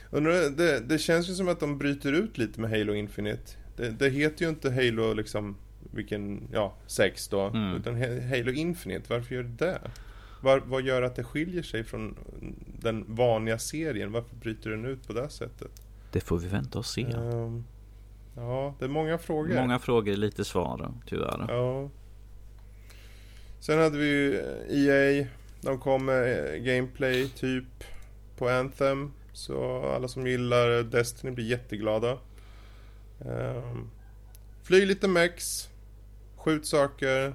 Undrar, 0.10 0.49
det, 0.49 0.80
det 0.80 0.98
känns 0.99 1.30
ju 1.30 1.34
som 1.34 1.48
att 1.48 1.60
de 1.60 1.77
bryter 1.77 2.14
ut 2.14 2.38
lite 2.38 2.61
med 2.61 2.69
Halo 2.69 2.94
Infinite. 2.94 3.52
Det, 3.77 3.90
det 3.90 4.10
heter 4.10 4.44
ju 4.45 4.49
inte 4.49 4.72
Halo 4.72 5.14
liksom, 5.14 5.56
vilken, 5.96 6.48
ja, 6.54 6.74
6 6.88 7.28
då. 7.28 7.42
Mm. 7.42 7.76
Utan 7.76 7.96
Halo 8.30 8.52
Infinite, 8.52 9.14
varför 9.14 9.36
gör 9.36 9.44
det 9.44 9.66
det? 9.66 9.82
Var, 10.42 10.60
vad 10.66 10.82
gör 10.82 11.02
att 11.02 11.16
det 11.16 11.24
skiljer 11.24 11.64
sig 11.64 11.84
från 11.84 12.16
den 12.80 13.06
vanliga 13.08 13.60
serien? 13.60 14.12
Varför 14.12 14.36
bryter 14.36 14.70
den 14.70 14.86
ut 14.86 15.08
på 15.08 15.14
det 15.14 15.30
sättet? 15.30 15.72
Det 16.12 16.22
får 16.22 16.38
vi 16.38 16.48
vänta 16.48 16.80
och 16.80 16.86
se. 16.86 17.02
Ehm, 17.02 17.64
ja, 18.36 18.76
det 18.80 18.86
är 18.86 18.90
många 18.90 19.18
frågor. 19.18 19.56
Många 19.56 19.80
frågor, 19.80 20.14
lite 20.14 20.46
svar 20.46 20.92
tyvärr. 21.06 21.46
Ja. 21.50 21.90
Sen 23.60 23.80
hade 23.80 23.98
vi 23.98 24.06
ju 24.06 24.42
EA. 24.70 25.28
De 25.62 25.80
kom 25.80 26.06
med 26.06 26.54
eh, 26.54 26.62
gameplay 26.62 27.30
typ 27.30 27.84
på 28.38 28.50
Anthem. 28.50 29.12
Så 29.34 29.86
alla 29.86 30.08
som 30.08 30.28
gillar 30.28 30.84
Destiny 30.84 31.32
blir 31.34 31.46
jätteglada. 31.46 32.18
Um, 33.20 33.92
flyg 34.64 34.88
lite 34.88 35.08
mex. 35.08 35.70
Skjut 36.46 36.66
saker. 36.66 37.34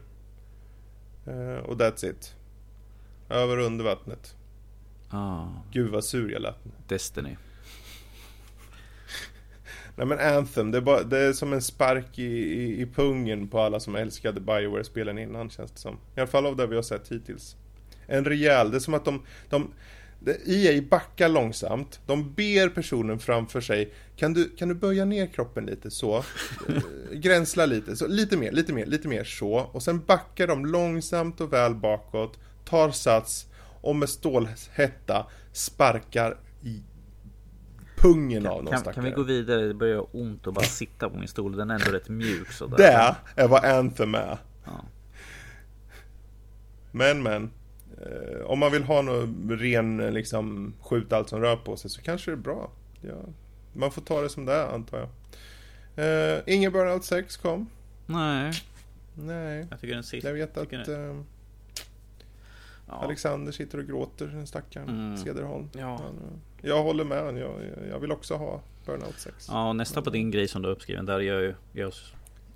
eh, 1.26 1.64
och 1.64 1.76
that's 1.76 2.10
it. 2.10 2.34
Över 3.28 3.58
och 3.58 3.64
under 3.66 3.84
vattnet. 3.84 4.34
Ah, 5.08 5.46
Gud 5.72 5.90
vad 5.90 6.04
sur 6.04 6.32
jag 6.32 6.42
lät. 6.42 6.56
Destiny. 6.88 7.36
Nej 9.96 10.06
men 10.06 10.18
Anthem, 10.18 10.70
det 10.70 10.78
är, 10.78 10.82
bara, 10.82 11.02
det 11.02 11.18
är 11.18 11.32
som 11.32 11.52
en 11.52 11.62
spark 11.62 12.18
i, 12.18 12.24
i, 12.24 12.80
i 12.82 12.86
pungen 12.86 13.48
på 13.48 13.60
alla 13.60 13.80
som 13.80 13.96
älskade 13.96 14.40
Bioware-spelen 14.40 15.18
innan 15.18 15.50
känns 15.50 15.70
det 15.72 15.78
som. 15.78 15.94
I 15.94 16.20
alla 16.20 16.26
fall 16.26 16.46
av 16.46 16.56
det 16.56 16.66
vi 16.66 16.74
har 16.76 16.82
sett 16.82 17.12
hittills. 17.12 17.56
En 18.06 18.24
rejäl, 18.24 18.70
det 18.70 18.76
är 18.76 18.80
som 18.80 18.94
att 18.94 19.04
de, 19.04 19.22
de 19.48 19.72
EA 20.46 20.82
backar 20.90 21.28
långsamt, 21.28 22.00
de 22.06 22.32
ber 22.34 22.68
personen 22.68 23.18
framför 23.18 23.60
sig 23.60 23.92
Kan 24.16 24.34
du, 24.34 24.56
kan 24.56 24.68
du 24.68 24.74
böja 24.74 25.04
ner 25.04 25.26
kroppen 25.26 25.66
lite 25.66 25.90
så? 25.90 26.16
Eh, 26.68 26.74
Gränsla 27.12 27.66
lite, 27.66 27.96
så 27.96 28.06
lite 28.06 28.36
mer, 28.36 28.52
lite 28.52 28.72
mer, 28.72 28.86
lite 28.86 29.08
mer 29.08 29.24
så 29.24 29.52
Och 29.52 29.82
sen 29.82 30.04
backar 30.06 30.46
de 30.46 30.66
långsamt 30.66 31.40
och 31.40 31.52
väl 31.52 31.74
bakåt 31.74 32.38
Tar 32.64 32.90
sats 32.90 33.46
och 33.82 33.96
med 33.96 34.08
stålhätta 34.08 35.26
sparkar 35.52 36.36
i 36.62 36.82
pungen 37.96 38.46
av 38.46 38.64
någon 38.64 38.72
Kan, 38.72 38.80
stackare 38.80 38.94
kan 38.94 39.04
vi 39.04 39.10
gå 39.10 39.22
vidare? 39.22 39.66
Det 39.66 39.74
börjar 39.74 40.16
ont 40.16 40.46
att 40.46 40.54
bara 40.54 40.64
sitta 40.64 41.10
på 41.10 41.18
min 41.18 41.28
stol. 41.28 41.56
Den 41.56 41.70
är 41.70 41.74
ändå 41.74 41.90
rätt 41.90 42.08
mjuk 42.08 42.52
sådär. 42.52 42.76
Det 42.76 43.16
är 43.42 43.48
vad 43.48 43.64
Anthem 43.64 44.14
är. 44.14 44.38
Ja. 44.64 44.84
Men 46.92 47.22
men. 47.22 47.50
Eh, 48.00 48.46
om 48.46 48.58
man 48.58 48.72
vill 48.72 48.82
ha 48.82 49.02
någon 49.02 49.58
ren 49.58 49.96
liksom 49.96 50.74
skjut 50.80 51.12
allt 51.12 51.28
som 51.28 51.40
rör 51.40 51.56
på 51.56 51.76
sig 51.76 51.90
så 51.90 52.02
kanske 52.02 52.30
det 52.30 52.34
är 52.34 52.36
bra. 52.36 52.70
Ja, 53.00 53.22
man 53.72 53.90
får 53.90 54.02
ta 54.02 54.20
det 54.20 54.28
som 54.28 54.44
det 54.44 54.52
är 54.52 54.66
antar 54.66 54.98
jag. 54.98 55.08
Eh, 55.96 56.42
ingen 56.46 56.72
Burnout 56.72 57.04
6 57.04 57.36
kom. 57.36 57.68
Nej, 58.06 58.52
Nej. 59.14 59.66
jag 59.70 59.80
tycker 59.80 59.94
den 59.94 60.04
sista... 60.04 60.28
Jag 60.28 60.34
vet 60.34 60.56
att 60.56 60.70
tycker 60.70 61.08
eh, 61.08 61.20
Ja. 62.90 62.96
Alexander 62.96 63.52
sitter 63.52 63.78
och 63.78 63.86
gråter, 63.86 64.26
den 64.26 64.46
stackaren. 64.46 64.88
Mm. 64.88 65.16
Cederholm. 65.16 65.68
Ja. 65.72 65.86
Han, 65.86 66.00
eh, 66.00 66.68
jag 66.68 66.82
håller 66.82 67.04
med. 67.04 67.38
Jag, 67.38 67.52
jag 67.90 67.98
vill 67.98 68.12
också 68.12 68.34
ha 68.34 68.60
Burnout 68.86 69.18
6. 69.18 69.48
ja, 69.50 69.68
och 69.68 69.76
nästa 69.76 70.02
på 70.02 70.10
din 70.10 70.30
grej 70.30 70.48
som 70.48 70.62
du 70.62 70.68
har 70.68 70.74
uppskriven. 70.74 71.06
Där 71.06 71.20
gör 71.20 71.40
ju, 71.40 71.54
jag, 71.72 71.92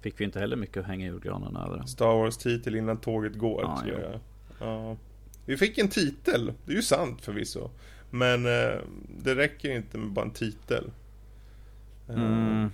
fick 0.01 0.21
vi 0.21 0.25
inte 0.25 0.41
heller 0.41 0.57
mycket 0.57 0.77
att 0.77 0.87
hänga 0.87 1.07
i 1.07 1.09
julgranen 1.09 1.57
över. 1.57 1.83
Star 1.87 2.15
Wars-titel 2.15 2.77
innan 2.77 2.97
tåget 2.97 3.35
går. 3.35 3.63
Ja, 3.63 3.83
jag. 3.87 4.21
Ja. 4.61 4.97
Vi 5.47 5.57
fick 5.57 5.79
en 5.79 5.89
titel, 5.89 6.53
det 6.65 6.73
är 6.73 6.77
ju 6.77 6.83
sant 6.83 7.21
förvisso. 7.25 7.71
Men 8.11 8.47
eh, 8.47 8.79
det 9.09 9.35
räcker 9.35 9.71
inte 9.77 9.99
med 9.99 10.11
bara 10.13 10.25
en 10.25 10.31
titel. 10.31 10.91
Eh, 12.09 12.15
Mm. 12.15 12.71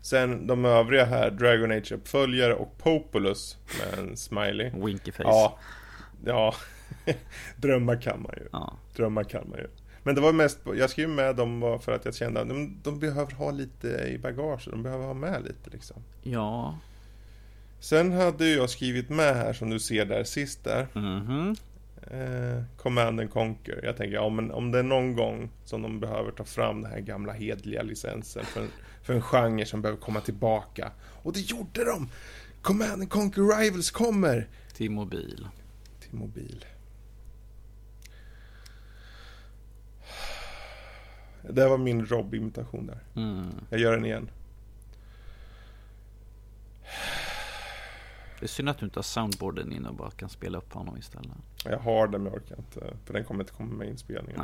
Sen 0.00 0.46
de 0.46 0.64
övriga 0.64 1.04
här, 1.04 1.30
Dragon 1.30 1.72
Age-uppföljare 1.72 2.54
och 2.54 2.78
Populus 2.78 3.56
med 3.78 3.98
en 3.98 4.16
smiley. 4.16 4.70
Winky 4.74 5.12
face. 5.12 5.22
Ja, 5.24 5.58
ja. 6.24 6.54
drömmar 7.56 8.00
kan 8.02 8.22
man 8.22 8.32
ju. 8.36 8.48
Ja. 8.52 8.76
Drömmar 8.96 9.24
kan 9.24 9.50
man 9.50 9.58
ju. 9.58 9.66
Men 10.02 10.14
det 10.14 10.20
var 10.20 10.32
mest, 10.32 10.58
jag 10.76 10.90
skrev 10.90 11.08
med 11.08 11.36
dem 11.36 11.78
för 11.82 11.92
att 11.92 12.04
jag 12.04 12.14
kände 12.14 12.40
att 12.40 12.48
de, 12.48 12.80
de 12.82 12.98
behöver 12.98 13.32
ha 13.32 13.50
lite 13.50 13.88
i 13.88 14.18
bagage, 14.18 14.68
de 14.70 14.82
behöver 14.82 15.06
ha 15.06 15.14
med 15.14 15.42
lite 15.42 15.70
liksom. 15.70 15.96
Ja. 16.22 16.78
Sen 17.82 18.12
hade 18.12 18.48
jag 18.48 18.70
skrivit 18.70 19.08
med 19.08 19.36
här 19.36 19.52
som 19.52 19.70
du 19.70 19.80
ser 19.80 20.04
där 20.04 20.24
sist 20.24 20.64
där. 20.64 20.88
Mhm. 20.94 21.56
Eh, 22.10 22.62
Command 22.76 23.20
and 23.20 23.30
Conquer. 23.30 23.80
Jag 23.82 23.96
tänker, 23.96 24.14
ja 24.14 24.28
men 24.28 24.50
om 24.50 24.70
det 24.72 24.78
är 24.78 24.82
någon 24.82 25.16
gång 25.16 25.50
som 25.64 25.82
de 25.82 26.00
behöver 26.00 26.30
ta 26.30 26.44
fram 26.44 26.82
den 26.82 26.90
här 26.90 27.00
gamla 27.00 27.32
hedliga 27.32 27.82
licensen 27.82 28.44
för 28.44 28.60
en, 28.60 28.68
för 29.02 29.14
en 29.14 29.22
genre 29.22 29.64
som 29.66 29.82
behöver 29.82 30.00
komma 30.00 30.20
tillbaka. 30.20 30.90
Och 31.22 31.32
det 31.32 31.40
gjorde 31.40 31.84
de! 31.84 32.08
Command 32.62 32.92
and 32.92 33.10
Conquer 33.10 33.58
Rivals 33.60 33.90
kommer! 33.90 34.48
Till 34.74 34.90
mobil. 34.90 35.48
Till 36.00 36.14
mobil. 36.18 36.64
Det 41.50 41.68
var 41.68 41.78
min 41.78 42.06
Rob-imitation 42.06 42.86
där. 42.86 42.98
Mm. 43.22 43.46
Jag 43.70 43.80
gör 43.80 43.92
den 43.92 44.04
igen. 44.04 44.30
Det 48.42 48.46
är 48.46 48.48
synd 48.48 48.68
att 48.68 48.78
du 48.78 48.84
inte 48.84 48.98
har 48.98 49.02
soundboarden 49.02 49.72
inne 49.72 49.88
och 49.88 49.94
bara 49.94 50.10
kan 50.10 50.28
spela 50.28 50.58
upp 50.58 50.72
honom 50.72 50.96
istället. 50.96 51.36
Jag 51.64 51.78
har 51.78 52.08
den 52.08 52.22
men 52.22 52.32
jag 52.32 52.42
orkar 52.42 52.56
inte. 52.58 52.96
För 53.04 53.14
den 53.14 53.24
kommer 53.24 53.40
inte 53.44 53.52
komma 53.52 53.74
med 53.74 53.88
inspelningen. 53.88 54.42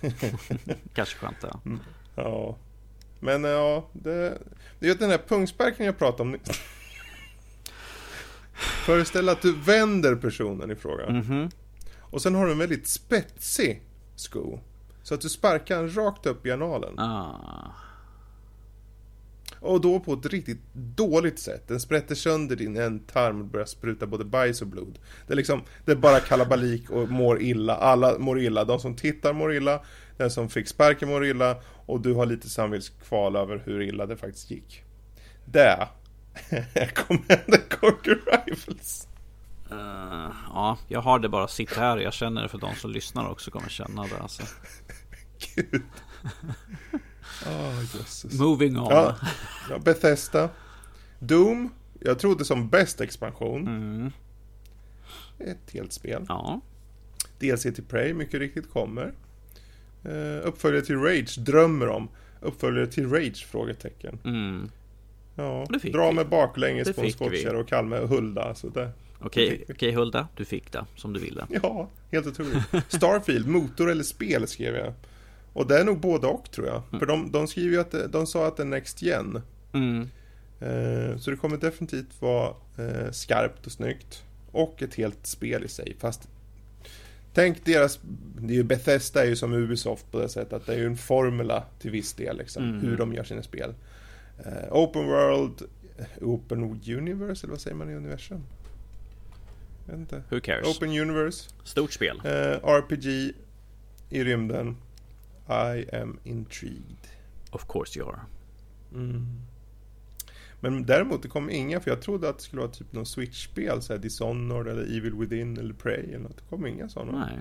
Nej. 0.00 0.12
Kanske 0.94 1.18
skönt 1.18 1.40
det. 1.40 1.56
Ja. 2.14 2.56
Men 3.20 3.44
ja, 3.44 3.88
det, 3.92 4.38
det 4.78 4.86
är 4.86 4.90
ju 4.90 4.94
den 4.94 5.10
här 5.10 5.20
pungsparken 5.28 5.86
jag 5.86 5.98
pratade 5.98 6.22
om 6.22 6.30
nyss. 6.30 6.40
Föreställ 8.86 9.28
att 9.28 9.42
du 9.42 9.52
vänder 9.52 10.16
personen 10.16 10.70
i 10.70 10.74
fråga. 10.74 11.10
Mhm. 11.10 11.50
Och 11.98 12.22
sen 12.22 12.34
har 12.34 12.46
du 12.46 12.52
en 12.52 12.58
väldigt 12.58 12.88
spetsig 12.88 13.82
sko. 14.16 14.60
Så 15.02 15.14
att 15.14 15.20
du 15.20 15.28
sparkar 15.28 15.88
rakt 15.88 16.26
upp 16.26 16.46
i 16.46 16.52
analen. 16.52 16.98
Ah. 16.98 17.70
Och 19.64 19.80
då 19.80 20.00
på 20.00 20.12
ett 20.12 20.26
riktigt 20.26 20.60
dåligt 20.74 21.38
sätt. 21.38 21.68
Den 21.68 21.80
sprätter 21.80 22.14
sönder 22.14 22.56
din 22.56 22.76
ändtarm 22.76 23.40
och 23.40 23.46
börjar 23.46 23.66
spruta 23.66 24.06
både 24.06 24.24
bajs 24.24 24.62
och 24.62 24.68
blod. 24.68 24.98
Det 25.26 25.32
är 25.32 25.36
liksom, 25.36 25.62
det 25.84 25.92
är 25.92 25.96
bara 25.96 26.20
kalabalik 26.20 26.90
och 26.90 27.08
mår 27.08 27.42
illa. 27.42 27.76
Alla 27.76 28.18
mår 28.18 28.40
illa. 28.40 28.64
De 28.64 28.80
som 28.80 28.96
tittar 28.96 29.32
mår 29.32 29.54
illa. 29.54 29.80
Den 30.16 30.30
som 30.30 30.48
fick 30.48 30.68
sparken 30.68 31.08
mår 31.08 31.26
illa. 31.26 31.56
Och 31.86 32.00
du 32.00 32.12
har 32.12 32.26
lite 32.26 32.50
samvetskval 32.50 33.36
över 33.36 33.62
hur 33.64 33.82
illa 33.82 34.06
det 34.06 34.16
faktiskt 34.16 34.50
gick. 34.50 34.82
Det 35.44 35.88
är 36.74 36.86
Command 36.86 37.26
and 37.46 37.68
Conquer 37.68 38.44
Rivals. 38.46 39.08
Eh, 39.70 40.30
ja, 40.48 40.78
jag 40.88 41.00
har 41.00 41.18
det 41.18 41.28
bara 41.28 41.48
sitt 41.48 41.76
här. 41.76 41.98
Jag 41.98 42.12
känner 42.12 42.42
det 42.42 42.48
för 42.48 42.58
de 42.58 42.74
som 42.74 42.90
lyssnar 42.90 43.28
också 43.28 43.50
kommer 43.50 43.68
känna 43.68 44.02
det. 44.02 44.18
Alltså. 44.20 44.42
Gud. 45.56 45.82
Jösses. 47.94 48.40
Moving 48.40 48.78
on. 48.78 48.86
Ja, 48.90 49.16
ja, 49.70 49.78
Bethesda. 49.78 50.48
Doom. 51.18 51.70
Jag 52.00 52.18
trodde 52.18 52.44
som 52.44 52.68
bäst 52.68 53.00
expansion. 53.00 53.68
Mm. 53.68 54.10
Ett 55.38 55.70
helt 55.72 55.92
spel. 55.92 56.24
Ja. 56.28 56.60
DLC 57.38 57.62
till 57.62 57.84
Prey, 57.84 58.14
mycket 58.14 58.40
riktigt, 58.40 58.70
kommer. 58.70 59.12
Uh, 60.06 60.46
uppföljare 60.46 60.84
till 60.84 60.96
Rage, 60.96 61.38
drömmer 61.38 61.88
om. 61.88 62.08
Uppföljare 62.40 62.86
till 62.86 63.10
Rage? 63.10 63.46
Frågetecken. 63.46 64.18
Mm. 64.24 64.70
Ja, 65.34 65.66
dra 65.92 66.08
vi. 66.08 66.14
med 66.14 66.28
baklänges 66.28 66.88
Det 66.88 66.92
på 66.92 67.02
en 67.02 67.12
skottkärra 67.12 67.58
och 67.58 67.68
Kalme 67.68 67.98
och 67.98 68.08
Hulda. 68.08 68.54
Så 68.54 68.68
det, 68.68 68.90
Okej, 69.20 69.64
okej 69.68 69.92
Hulda. 69.92 70.28
Du 70.36 70.44
fick 70.44 70.72
det 70.72 70.84
som 70.96 71.12
du 71.12 71.20
ville. 71.20 71.46
ja, 71.62 71.90
helt 72.12 72.26
otroligt. 72.26 72.62
Starfield, 72.88 73.48
motor 73.48 73.90
eller 73.90 74.04
spel 74.04 74.46
skrev 74.46 74.76
jag. 74.76 74.92
Och 75.54 75.66
det 75.66 75.80
är 75.80 75.84
nog 75.84 76.00
både 76.00 76.26
och 76.26 76.50
tror 76.50 76.66
jag. 76.66 76.82
För 77.00 77.06
de, 77.06 77.30
de 77.32 77.48
skriver 77.48 77.70
ju 77.70 77.80
att 77.80 78.12
de 78.12 78.26
sa 78.26 78.46
att 78.46 78.56
det 78.56 78.62
är 78.62 78.66
Next 78.66 79.02
Gen. 79.02 79.42
Mm. 79.72 80.08
Eh, 80.60 81.18
så 81.18 81.30
det 81.30 81.36
kommer 81.36 81.56
definitivt 81.56 82.22
vara 82.22 82.54
eh, 82.78 83.10
skarpt 83.10 83.66
och 83.66 83.72
snyggt. 83.72 84.22
Och 84.50 84.82
ett 84.82 84.94
helt 84.94 85.26
spel 85.26 85.64
i 85.64 85.68
sig. 85.68 85.96
Fast 85.98 86.28
Tänk 87.34 87.64
deras, 87.64 87.98
det 88.38 88.52
är 88.52 88.56
ju 88.56 88.62
Bethesda 88.62 89.22
är 89.22 89.28
ju 89.28 89.36
som 89.36 89.52
Ubisoft 89.52 90.10
på 90.10 90.18
det 90.18 90.28
sättet 90.28 90.52
att 90.52 90.66
det 90.66 90.74
är 90.74 90.78
ju 90.78 90.86
en 90.86 90.96
formula 90.96 91.64
till 91.78 91.90
viss 91.90 92.12
del 92.12 92.36
liksom. 92.36 92.64
Mm. 92.64 92.80
Hur 92.80 92.96
de 92.96 93.14
gör 93.14 93.24
sina 93.24 93.42
spel. 93.42 93.74
Eh, 94.44 94.72
open 94.72 95.06
World, 95.06 95.62
Open 96.20 96.62
Universe 96.86 97.46
eller 97.46 97.50
vad 97.52 97.60
säger 97.60 97.76
man 97.76 97.90
i 97.90 97.94
universum? 97.94 98.42
Jag 99.86 99.92
vet 99.92 100.00
inte. 100.00 100.22
Who 100.28 100.40
cares? 100.40 100.76
Open 100.76 100.88
Universe, 100.90 101.50
Stort 101.64 101.92
spel. 101.92 102.20
eh, 102.24 102.68
RPG 102.68 103.32
i 104.10 104.24
rymden. 104.24 104.76
I 105.48 105.96
am 105.96 106.18
intrigued. 106.24 107.08
Of 107.50 107.66
course 107.66 107.98
you 107.98 108.08
are. 108.08 108.20
Mm. 108.92 109.26
Men 110.60 110.86
däremot, 110.86 111.22
det 111.22 111.28
kom 111.28 111.50
inga, 111.50 111.80
för 111.80 111.90
jag 111.90 112.02
trodde 112.02 112.28
att 112.28 112.38
det 112.38 112.44
skulle 112.44 112.62
vara 112.62 112.72
typ 112.72 112.92
någon 112.92 113.06
Switch-spel, 113.06 113.82
såhär 113.82 114.00
Dishonored 114.00 114.72
eller 114.72 114.96
Evil 114.96 115.14
Within 115.14 115.58
eller 115.58 115.74
Prey 115.74 116.04
eller 116.04 116.18
något. 116.18 116.36
Det 116.36 116.44
kom 116.48 116.66
inga 116.66 116.88
sådana. 116.88 117.18
Nej. 117.18 117.38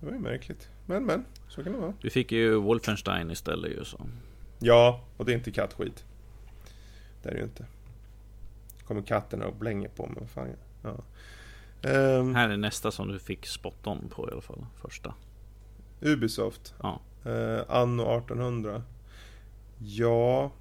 Det 0.00 0.06
var 0.06 0.12
ju 0.12 0.18
märkligt. 0.18 0.68
Men 0.86 1.04
men, 1.04 1.24
så 1.48 1.64
kan 1.64 1.72
det 1.72 1.78
vara. 1.78 1.94
Du 2.00 2.10
fick 2.10 2.32
ju 2.32 2.54
Wolfenstein 2.54 3.30
istället 3.30 3.70
ju 3.70 3.84
så. 3.84 4.06
Ja, 4.58 5.04
och 5.16 5.24
det 5.24 5.32
är 5.32 5.36
inte 5.36 5.50
kattskit. 5.50 6.04
Det 7.22 7.28
är 7.28 7.32
det 7.32 7.38
ju 7.38 7.44
inte. 7.44 7.66
Kommer 8.84 9.02
katterna 9.02 9.46
och 9.46 9.56
blänger 9.56 9.88
på 9.88 10.06
mig, 10.06 10.16
vad 10.20 10.30
fan. 10.30 10.48
Ja. 10.82 10.96
Ehm, 11.90 12.34
Här 12.34 12.48
är 12.48 12.56
nästa 12.56 12.90
som 12.90 13.08
du 13.08 13.18
fick 13.18 13.46
spot 13.46 13.86
on 13.86 14.08
på 14.08 14.28
i 14.28 14.32
alla 14.32 14.40
fall. 14.40 14.66
Första. 14.82 15.14
Ubisoft. 16.00 16.74
Ja. 16.82 17.00
Eh, 17.24 17.62
anno 17.68 18.02
1800. 18.02 18.82
Ja, 19.78 20.52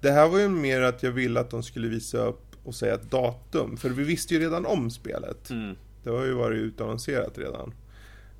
det 0.00 0.10
här 0.10 0.28
var 0.28 0.38
ju 0.38 0.48
mer 0.48 0.80
att 0.80 1.02
jag 1.02 1.12
ville 1.12 1.40
att 1.40 1.50
de 1.50 1.62
skulle 1.62 1.88
visa 1.88 2.18
upp 2.18 2.56
och 2.64 2.74
säga 2.74 2.94
ett 2.94 3.10
datum. 3.10 3.76
För 3.76 3.88
vi 3.90 4.04
visste 4.04 4.34
ju 4.34 4.40
redan 4.40 4.66
om 4.66 4.90
spelet. 4.90 5.50
Mm. 5.50 5.76
Det 6.02 6.10
har 6.10 6.24
ju 6.24 6.32
varit 6.32 6.58
utannonserat 6.58 7.38
redan. 7.38 7.74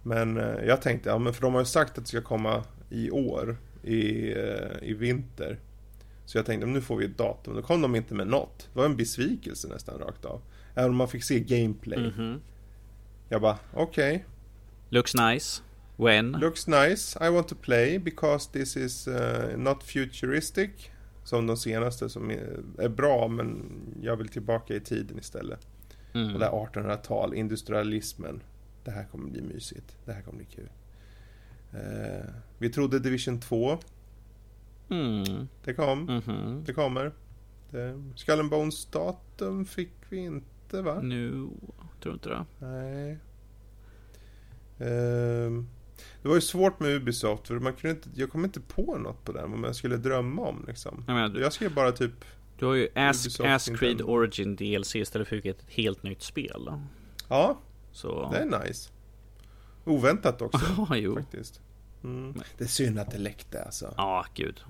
Men 0.03 0.37
eh, 0.37 0.65
jag 0.67 0.83
tänkte, 0.83 1.09
ja 1.09 1.19
men 1.19 1.35
för 1.35 1.43
de 1.43 1.53
har 1.55 1.61
ju 1.61 1.67
sagt 1.67 1.99
att 1.99 2.05
det 2.05 2.09
ska 2.09 2.23
komma 2.23 2.65
i 2.91 3.11
år, 3.11 3.57
i, 3.83 4.33
eh, 4.33 4.83
i 4.83 4.95
vinter. 4.95 5.59
Så 6.25 6.39
jag 6.39 6.47
tänkte, 6.47 6.67
nu 6.67 6.81
får 6.81 6.97
vi 6.97 7.05
ett 7.05 7.19
datum. 7.19 7.55
Då 7.55 7.63
kom 7.63 7.83
de 7.83 7.95
inte 7.95 8.15
med 8.15 8.27
något. 8.27 8.69
Det 8.73 8.79
var 8.79 8.85
en 8.85 8.97
besvikelse 8.97 9.69
nästan 9.69 9.99
rakt 9.99 10.25
av. 10.25 10.41
Även 10.75 10.91
om 10.91 10.97
man 10.97 11.09
fick 11.09 11.25
se 11.25 11.41
gameplay. 11.41 11.99
Mhm. 11.99 12.41
Jag 13.29 13.41
bara, 13.41 13.59
okej. 13.75 14.25
Looks 14.89 15.15
nice. 15.15 15.63
When? 15.97 16.33
Looks 16.33 16.67
nice. 16.67 17.17
I 17.21 17.31
want 17.31 17.49
to 17.49 17.55
play 17.55 17.99
because 17.99 18.49
this 18.53 18.77
is 18.77 19.09
uh, 19.09 19.57
not 19.57 19.83
futuristic. 19.83 20.71
Som 21.25 21.47
de 21.47 21.57
senaste 21.57 22.09
som 22.09 22.31
är, 22.31 22.89
bra 22.89 23.29
men 23.29 23.73
jag 24.03 24.17
vill 24.17 24.29
tillbaka 24.29 24.75
i 24.75 24.81
tiden 24.81 25.19
istället. 25.19 25.67
Mm. 26.15 26.35
Och 26.35 26.41
det 26.41 26.47
1800-tal, 26.47 27.35
industrialismen. 27.35 28.43
Det 28.85 28.91
här 28.91 29.05
kommer 29.05 29.31
bli 29.31 29.43
mysigt. 29.43 29.97
Det 30.05 30.13
här 30.13 30.23
kommer 30.23 30.39
bli 30.39 30.47
kul. 30.47 30.69
Uh, 31.75 32.31
vi 32.59 32.71
trodde 32.71 32.99
Division 32.99 33.41
2. 33.41 33.79
Mm. 34.91 35.49
Det 35.65 35.75
kom. 35.75 36.09
Mm 36.09 36.21
-hmm. 36.21 36.65
Det 36.65 36.73
kommer. 36.73 37.13
Det, 37.71 38.03
Skull 38.17 38.41
and 38.41 38.51
Bones 38.51 38.87
datum 38.87 39.65
fick 39.65 39.93
vi 40.09 40.17
inte 40.17 40.83
va? 40.83 41.01
Nu, 41.03 41.49
tror 42.03 42.15
inte 42.15 42.29
det. 42.29 42.45
Nej. 42.59 43.19
Um, 45.47 45.69
det 46.23 46.29
var 46.29 46.35
ju 46.35 46.41
svårt 46.41 46.81
med 46.81 46.91
Ubisoft 46.91 47.49
för 47.49 47.59
man 47.59 47.73
kunde 47.73 47.97
inte, 47.97 48.09
jag 48.15 48.31
kom 48.31 48.45
inte 48.45 48.61
på 48.61 48.99
något 48.99 49.25
på 49.25 49.33
den 49.33 49.51
vad 49.51 49.61
man 49.61 49.75
skulle 49.75 49.97
drömma 49.97 50.43
om 50.43 50.65
liksom. 50.69 51.05
Jag, 51.07 51.15
menar, 51.15 51.41
jag 51.41 51.53
skrev 51.53 51.75
bara 51.75 51.93
typ 51.93 52.13
Du 52.59 52.67
har 52.67 52.75
ju 52.75 52.89
Ask, 52.95 53.41
Ask 53.41 53.79
Creed 53.79 54.03
Origin 54.03 54.57
DLC 54.57 54.97
istället 54.97 55.29
för 55.29 55.47
ett 55.47 55.65
helt 55.69 56.03
nytt 56.03 56.23
spel. 56.23 56.69
Ja, 57.29 57.59
Så... 57.93 58.31
det 58.33 58.39
är 58.39 58.65
nice. 58.65 58.91
Oväntat 59.85 60.43
också. 60.43 60.61
Ja, 60.89 60.97
jo. 60.97 61.15
Faktiskt. 61.15 61.61
Mm. 62.05 62.35
Det 62.59 62.65
är 62.65 62.69
synd 62.69 62.99
att 62.99 63.11
det 63.11 63.19
läckte 63.19 63.63
alltså. 63.63 63.95
Ja, 63.97 64.27
gud. 64.35 64.61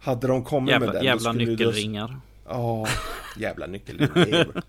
Hade 0.00 0.26
de 0.26 0.44
kommit 0.44 0.70
jävla, 0.70 0.86
med 0.86 0.94
den 0.94 1.04
Jävla 1.04 1.32
nyckelringar. 1.32 2.20
Ja, 2.48 2.82
oh, 2.82 2.88
jävla 3.38 3.66
nyckelringar. 3.66 4.62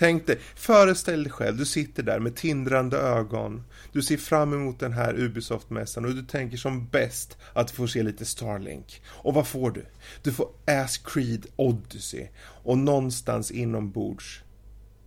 Tänk 0.00 0.26
dig, 0.26 0.38
föreställ 0.54 1.22
dig 1.22 1.32
själv, 1.32 1.56
du 1.56 1.64
sitter 1.64 2.02
där 2.02 2.20
med 2.20 2.36
tindrande 2.36 2.96
ögon. 2.96 3.62
Du 3.92 4.02
ser 4.02 4.16
fram 4.16 4.52
emot 4.52 4.80
den 4.80 4.92
här 4.92 5.14
Ubisoft-mässan 5.14 6.04
och 6.04 6.14
du 6.14 6.22
tänker 6.22 6.56
som 6.56 6.86
bäst 6.86 7.38
att 7.52 7.68
du 7.68 7.74
får 7.74 7.86
se 7.86 8.02
lite 8.02 8.24
Starlink. 8.24 9.02
Och 9.06 9.34
vad 9.34 9.46
får 9.46 9.70
du? 9.70 9.86
Du 10.22 10.32
får 10.32 10.48
Ass 10.66 10.98
Creed 10.98 11.46
Odyssey. 11.56 12.28
Och 12.40 12.78
någonstans 12.78 13.50
inombords 13.50 14.42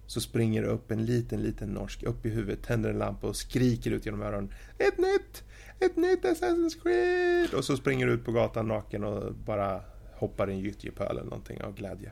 så 0.07 0.22
springer 0.22 0.61
det 0.61 0.68
upp 0.68 0.91
en 0.91 1.06
liten, 1.06 1.41
liten 1.41 1.70
norsk 1.70 2.03
upp 2.03 2.26
i 2.26 2.30
huvudet, 2.30 2.64
tänder 2.64 2.90
en 2.90 2.99
lampa 2.99 3.28
och 3.28 3.36
skriker 3.36 3.91
ut 3.91 4.06
genom 4.06 4.22
öronen. 4.22 4.53
Ett 4.78 4.98
nytt! 4.98 5.44
Ett 5.80 5.95
nytt 5.95 6.24
Assassin's 6.24 6.82
Creed! 6.84 7.53
Och 7.53 7.65
så 7.65 7.78
springer 7.78 8.07
du 8.07 8.14
ut 8.14 8.26
på 8.26 8.32
gatan 8.32 8.68
naken 8.68 9.03
och 9.03 9.34
bara 9.34 9.82
hoppar 10.14 10.49
i 10.49 10.53
en 10.53 10.60
gyttjepöl 10.60 11.11
eller 11.11 11.24
någonting 11.24 11.61
av 11.61 11.76
glädje. 11.76 12.11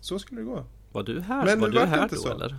Så 0.00 0.18
skulle 0.18 0.40
det 0.40 0.44
gå. 0.44 0.64
Var 0.92 1.02
du 1.02 1.20
här, 1.20 1.44
Men 1.44 1.60
var 1.60 1.68
du 1.68 1.80
här 1.80 2.08
då 2.08 2.16
så. 2.16 2.32
eller? 2.32 2.54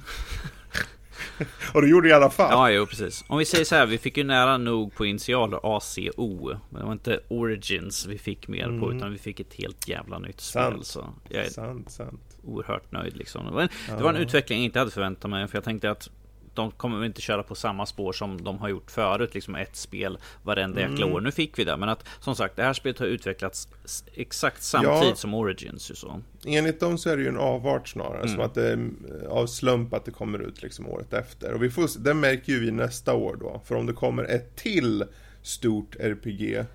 och 1.73 1.81
du 1.81 1.89
gjorde 1.89 2.07
det 2.07 2.11
i 2.11 2.13
alla 2.13 2.29
fall. 2.29 2.51
Ja, 2.51 2.71
jo 2.71 2.85
precis. 2.85 3.25
Om 3.27 3.37
vi 3.37 3.45
säger 3.45 3.65
så 3.65 3.75
här, 3.75 3.85
vi 3.85 3.97
fick 3.97 4.17
ju 4.17 4.23
nära 4.23 4.57
nog 4.57 4.95
på 4.95 5.05
initialer 5.05 5.59
ACO. 5.63 6.59
Men 6.69 6.79
det 6.79 6.85
var 6.85 6.91
inte 6.91 7.19
Origins 7.27 8.05
vi 8.05 8.17
fick 8.17 8.47
mer 8.47 8.65
mm. 8.65 8.79
på, 8.79 8.93
utan 8.93 9.11
vi 9.11 9.17
fick 9.17 9.39
ett 9.39 9.53
helt 9.53 9.87
jävla 9.87 10.19
nytt 10.19 10.41
sant. 10.41 10.73
spel. 10.73 10.85
Så 10.85 11.13
jag 11.29 11.45
är 11.45 11.49
sant, 11.49 11.91
sant. 11.91 12.37
oerhört 12.43 12.91
nöjd 12.91 13.17
liksom. 13.17 13.45
Det 13.45 13.51
var, 13.51 13.61
en, 13.61 13.69
ja. 13.89 13.95
det 13.95 14.03
var 14.03 14.09
en 14.09 14.21
utveckling 14.21 14.59
jag 14.59 14.65
inte 14.65 14.79
hade 14.79 14.91
förväntat 14.91 15.31
mig, 15.31 15.47
för 15.47 15.57
jag 15.57 15.63
tänkte 15.63 15.91
att 15.91 16.09
de 16.53 16.71
kommer 16.71 17.05
inte 17.05 17.21
köra 17.21 17.43
på 17.43 17.55
samma 17.55 17.85
spår 17.85 18.13
som 18.13 18.43
de 18.43 18.59
har 18.59 18.69
gjort 18.69 18.91
förut, 18.91 19.33
liksom 19.33 19.55
ett 19.55 19.75
spel 19.75 20.17
varenda 20.43 20.81
jäkla 20.81 21.05
mm. 21.05 21.13
år. 21.13 21.21
Nu 21.21 21.31
fick 21.31 21.59
vi 21.59 21.63
det, 21.63 21.77
men 21.77 21.89
att 21.89 22.05
som 22.19 22.35
sagt, 22.35 22.55
det 22.55 22.63
här 22.63 22.73
spelet 22.73 22.99
har 22.99 23.05
utvecklats 23.05 23.67
exakt 24.13 24.63
samtidigt 24.63 25.09
ja, 25.09 25.15
som 25.15 25.33
Origins. 25.33 25.99
Så. 25.99 26.21
Enligt 26.45 26.79
dem 26.79 26.97
så 26.97 27.09
är 27.09 27.17
det 27.17 27.23
ju 27.23 27.29
en 27.29 27.37
avart 27.37 27.87
snarare, 27.87 28.21
mm. 28.21 28.29
som 28.29 28.39
att 28.39 28.53
det 28.53 28.71
är 28.71 28.89
av 29.29 29.47
slump 29.47 29.93
att 29.93 30.05
det 30.05 30.11
kommer 30.11 30.39
ut 30.39 30.63
liksom 30.63 30.87
året 30.87 31.13
efter. 31.13 31.53
Och 31.53 31.63
vi 31.63 31.69
får, 31.69 31.99
det 31.99 32.13
märker 32.13 32.53
ju 32.53 32.59
vi 32.59 32.71
nästa 32.71 33.13
år 33.13 33.37
då, 33.39 33.61
för 33.65 33.75
om 33.75 33.85
det 33.85 33.93
kommer 33.93 34.23
ett 34.23 34.55
till 34.55 35.03
stort 35.41 35.95
RPG, 35.99 36.65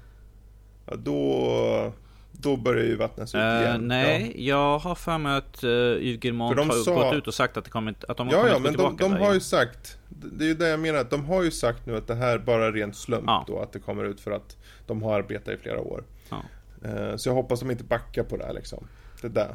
ja, 0.87 0.97
då 0.97 1.93
då 2.39 2.57
börjar 2.57 2.85
ju 2.85 2.97
vattnas 2.97 3.35
ut 3.35 3.39
uh, 3.39 3.61
igen. 3.63 3.89
Nej, 3.89 4.33
ja. 4.35 4.43
jag 4.43 4.79
har 4.79 4.95
för 4.95 5.19
mig 5.19 5.37
att 5.37 5.65
uh, 5.65 5.71
Yvgermont 5.71 6.59
har 6.59 6.73
sa... 6.73 6.95
gått 6.95 7.15
ut 7.15 7.27
och 7.27 7.35
sagt 7.35 7.57
att, 7.57 7.65
det 7.65 7.71
kommer, 7.71 7.95
att 8.09 8.17
de 8.17 8.29
ja, 8.29 8.37
kommer 8.37 8.51
ja, 8.51 8.59
men 8.59 8.77
de, 8.77 8.97
de 8.97 9.13
har 9.13 9.35
ju 9.35 9.41
sagt 9.41 9.99
Det 10.09 10.45
är 10.45 10.49
ju 10.49 10.55
det 10.55 10.69
jag 10.69 10.81
menar, 10.81 10.99
att 10.99 11.11
de 11.11 11.25
har 11.25 11.43
ju 11.43 11.51
sagt 11.51 11.87
nu 11.87 11.97
att 11.97 12.07
det 12.07 12.15
här 12.15 12.39
bara 12.39 12.67
är 12.67 12.73
rent 12.73 12.97
slump 12.97 13.25
ja. 13.27 13.45
då, 13.47 13.59
att 13.59 13.73
det 13.73 13.79
kommer 13.79 14.05
ut 14.05 14.21
för 14.21 14.31
att 14.31 14.57
de 14.87 15.03
har 15.03 15.15
arbetat 15.15 15.55
i 15.55 15.57
flera 15.57 15.81
år. 15.81 16.05
Ja. 16.31 16.43
Uh, 16.85 17.17
så 17.17 17.29
jag 17.29 17.35
hoppas 17.35 17.61
de 17.61 17.71
inte 17.71 17.85
backar 17.85 18.23
på 18.23 18.37
det 18.37 18.45
här 18.45 18.53
liksom. 18.53 18.87
Det 19.21 19.29
där. 19.29 19.55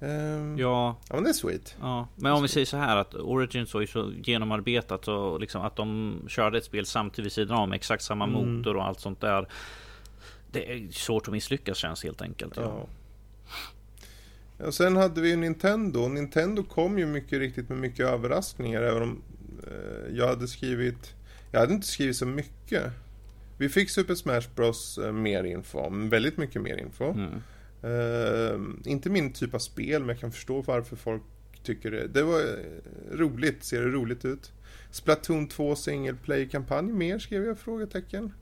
Um, 0.00 0.58
ja. 0.58 0.96
ja, 1.08 1.14
men 1.14 1.24
det 1.24 1.30
är 1.30 1.34
sweet. 1.34 1.76
Ja, 1.80 2.08
men 2.14 2.32
om 2.32 2.42
vi 2.42 2.48
säger 2.48 2.66
så 2.66 2.76
här 2.76 2.96
att 2.96 3.14
Origins 3.14 3.74
var 3.74 3.80
ju 3.80 3.86
så 3.86 4.12
genomarbetat 4.22 5.08
och 5.08 5.40
liksom 5.40 5.62
att 5.62 5.76
de 5.76 6.18
körde 6.28 6.58
ett 6.58 6.64
spel 6.64 6.86
samtidigt 6.86 7.26
vid 7.26 7.32
sidan 7.32 7.58
om 7.58 7.72
exakt 7.72 8.02
samma 8.02 8.24
mm. 8.24 8.56
motor 8.56 8.76
och 8.76 8.84
allt 8.84 9.00
sånt 9.00 9.20
där 9.20 9.48
det 10.50 10.72
är 10.72 10.88
svårt 10.92 11.28
att 11.28 11.32
misslyckas 11.32 11.76
känns 11.76 12.04
helt 12.04 12.22
enkelt. 12.22 12.56
Ja. 12.56 12.88
ja. 14.58 14.72
sen 14.72 14.96
hade 14.96 15.20
vi 15.20 15.28
ju 15.28 15.36
Nintendo. 15.36 16.08
Nintendo 16.08 16.62
kom 16.62 16.98
ju 16.98 17.06
mycket 17.06 17.38
riktigt 17.38 17.68
med 17.68 17.78
mycket 17.78 18.06
överraskningar. 18.06 18.82
Även 18.82 19.02
om 19.02 19.22
eh, 19.66 20.16
jag 20.16 20.28
hade 20.28 20.48
skrivit... 20.48 21.14
Jag 21.52 21.60
hade 21.60 21.74
inte 21.74 21.86
skrivit 21.86 22.16
så 22.16 22.26
mycket. 22.26 22.92
Vi 23.58 23.68
fick 23.68 23.90
Super 23.90 24.14
Smash 24.14 24.48
Bros 24.54 24.98
eh, 24.98 25.12
mer 25.12 25.44
info. 25.44 25.90
Väldigt 25.90 26.36
mycket 26.36 26.62
mer 26.62 26.76
info. 26.76 27.04
Mm. 27.04 27.42
Eh, 27.82 28.90
inte 28.90 29.10
min 29.10 29.32
typ 29.32 29.54
av 29.54 29.58
spel, 29.58 30.00
men 30.00 30.08
jag 30.08 30.18
kan 30.18 30.32
förstå 30.32 30.62
varför 30.62 30.96
folk 30.96 31.22
tycker 31.62 31.90
det. 31.90 32.06
Det 32.06 32.22
var 32.22 32.40
eh, 32.40 33.16
roligt. 33.16 33.64
Ser 33.64 33.80
det 33.80 33.90
roligt 33.90 34.24
ut? 34.24 34.52
Splatoon 34.90 35.48
2 35.48 35.76
single 35.76 36.16
play-kampanj 36.24 36.92
mer, 36.92 37.18
skrev 37.18 37.44
jag 37.44 37.58
frågetecken. 37.58 38.32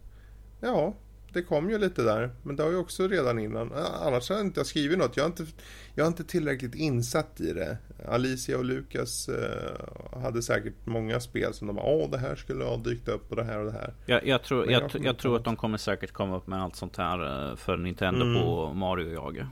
Ja, 0.60 0.94
det 1.35 1.43
kom 1.43 1.70
ju 1.70 1.78
lite 1.78 2.02
där. 2.02 2.31
Men 2.43 2.56
det 2.56 2.62
har 2.62 2.70
ju 2.70 2.77
också 2.77 3.09
redan 3.09 3.39
innan. 3.39 3.73
Annars 4.02 4.28
har 4.28 4.36
jag 4.36 4.47
inte 4.47 4.65
skrivit 4.65 4.98
något. 4.98 5.16
Jag 5.16 5.24
är 5.24 5.28
inte, 5.28 5.47
jag 5.94 6.05
är 6.05 6.09
inte 6.09 6.24
tillräckligt 6.24 6.74
insatt 6.74 7.40
i 7.40 7.52
det. 7.52 7.78
Alicia 8.09 8.59
och 8.59 8.65
Lukas 8.65 9.28
eh, 9.28 10.20
hade 10.23 10.43
säkert 10.43 10.74
många 10.85 11.20
spel 11.20 11.55
som 11.55 11.66
de 11.66 11.77
bara 11.77 11.86
Åh, 11.86 12.11
det 12.11 12.19
här 12.19 12.36
skulle 12.36 12.65
ha 12.65 12.77
dykt 12.77 13.09
upp 13.09 13.31
och 13.31 13.36
det 13.36 13.44
här 13.44 13.59
och 13.59 13.66
det 13.66 13.73
här. 13.73 13.94
Jag, 14.06 14.27
jag 14.27 14.43
tror, 14.43 14.70
jag, 14.70 14.82
jag, 14.82 15.05
jag 15.05 15.19
tror 15.19 15.36
att 15.36 15.44
de 15.44 15.56
kommer 15.56 15.78
säkert 15.78 16.12
komma 16.12 16.36
upp 16.36 16.47
med 16.47 16.62
allt 16.62 16.77
sånt 16.77 16.97
här 16.97 17.56
för 17.56 17.77
Nintendo 17.77 18.23
mm. 18.24 18.43
på 18.43 18.73
Mario 18.74 19.16
och 19.16 19.36
jag. 19.36 19.47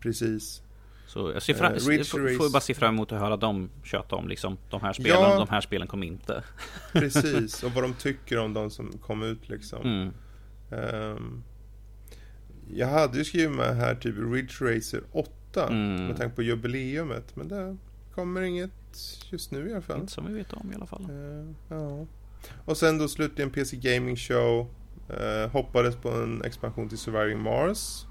Precis. 0.00 0.62
Så 1.08 1.30
jag 1.32 1.42
ser 1.42 1.54
fram, 1.54 1.72
uh, 1.72 1.78
får, 1.78 2.36
får 2.36 2.52
bara 2.52 2.60
se 2.60 2.74
fram 2.74 2.94
emot 2.94 3.12
att 3.12 3.20
höra 3.20 3.36
dem 3.36 3.70
köta 3.84 4.16
om 4.16 4.28
liksom 4.28 4.58
de 4.70 4.80
här 4.80 4.92
spelen. 4.92 5.20
Ja, 5.20 5.38
de 5.38 5.48
här 5.48 5.60
spelen 5.60 5.88
kom 5.88 6.02
inte. 6.02 6.42
precis, 6.92 7.62
och 7.64 7.72
vad 7.72 7.84
de 7.84 7.94
tycker 7.94 8.38
om 8.38 8.54
de 8.54 8.70
som 8.70 8.98
kom 8.98 9.22
ut 9.22 9.48
liksom. 9.48 9.82
Mm. 9.82 10.14
Um, 10.70 11.44
jag 12.70 12.86
hade 12.86 13.18
ju 13.18 13.24
skrivit 13.24 13.56
med 13.56 13.76
här 13.76 13.94
typ 13.94 14.14
Ridge 14.18 14.54
Racer 14.60 15.02
8 15.12 15.68
mm. 15.68 16.06
med 16.06 16.16
tanke 16.16 16.36
på 16.36 16.42
jubileumet. 16.42 17.36
Men 17.36 17.48
det 17.48 17.76
kommer 18.14 18.40
inget 18.40 18.70
just 19.30 19.50
nu 19.50 19.68
i 19.68 19.72
alla 19.72 19.82
fall. 19.82 20.00
Inte 20.00 20.12
som 20.12 20.26
vi 20.26 20.32
vet 20.32 20.52
om 20.52 20.72
i 20.72 20.74
alla 20.74 20.86
fall. 20.86 21.10
Uh, 21.10 21.54
ja. 21.68 22.06
Och 22.64 22.76
sen 22.76 22.98
då 22.98 23.08
slutligen 23.08 23.50
PC 23.50 23.76
Gaming 23.76 24.16
Show. 24.16 24.66
Uh, 25.10 25.50
hoppades 25.50 25.96
på 25.96 26.10
en 26.10 26.44
expansion 26.44 26.88
till 26.88 26.98
Surviving 26.98 27.42
Mars. 27.42 28.06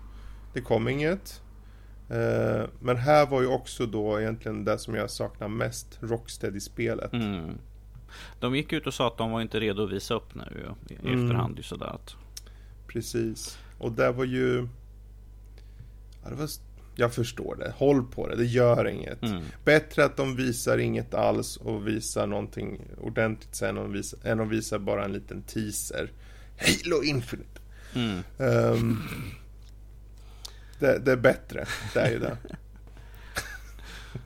Det 0.53 0.61
kom 0.61 0.87
inget. 0.87 1.41
Uh, 2.11 2.65
men 2.79 2.97
här 2.97 3.25
var 3.25 3.41
ju 3.41 3.47
också 3.47 3.85
då 3.85 4.21
egentligen 4.21 4.65
det 4.65 4.79
som 4.79 4.95
jag 4.95 5.09
saknar 5.11 5.47
mest, 5.47 5.99
Rocksteady-spelet. 6.01 7.13
Mm. 7.13 7.57
De 8.39 8.55
gick 8.55 8.73
ut 8.73 8.87
och 8.87 8.93
sa 8.93 9.07
att 9.07 9.17
de 9.17 9.31
var 9.31 9.41
inte 9.41 9.59
redo 9.59 9.83
att 9.83 9.91
visa 9.91 10.13
upp 10.13 10.35
nu 10.35 10.65
i 10.89 10.95
mm. 10.95 11.23
efterhand. 11.23 11.59
Sådär 11.63 11.85
att... 11.87 12.15
Precis. 12.87 13.57
Och 13.77 13.91
det 13.91 14.11
var 14.11 14.25
ju... 14.25 14.67
Ja, 16.23 16.29
det 16.29 16.35
var... 16.35 16.49
Jag 16.95 17.13
förstår 17.13 17.55
det. 17.55 17.73
Håll 17.77 18.03
på 18.03 18.27
det. 18.27 18.35
Det 18.35 18.45
gör 18.45 18.87
inget. 18.87 19.23
Mm. 19.23 19.43
Bättre 19.63 20.05
att 20.05 20.17
de 20.17 20.35
visar 20.35 20.77
inget 20.77 21.13
alls 21.13 21.57
och 21.57 21.87
visar 21.87 22.27
någonting 22.27 22.81
ordentligt 23.01 23.55
sen 23.55 23.77
än, 23.77 23.91
visa, 23.91 24.17
än 24.23 24.39
att 24.39 24.49
visa 24.49 24.79
bara 24.79 25.05
en 25.05 25.13
liten 25.13 25.41
teaser. 25.41 26.11
Halo 26.57 27.03
Infinite. 27.03 27.59
Mm. 27.95 28.23
Um, 28.37 29.03
det, 30.79 30.99
det, 30.99 31.11
är 31.11 31.17
bättre. 31.17 31.65
Det 31.93 31.99
är 31.99 32.11
ju 32.11 32.19
det. 32.19 32.37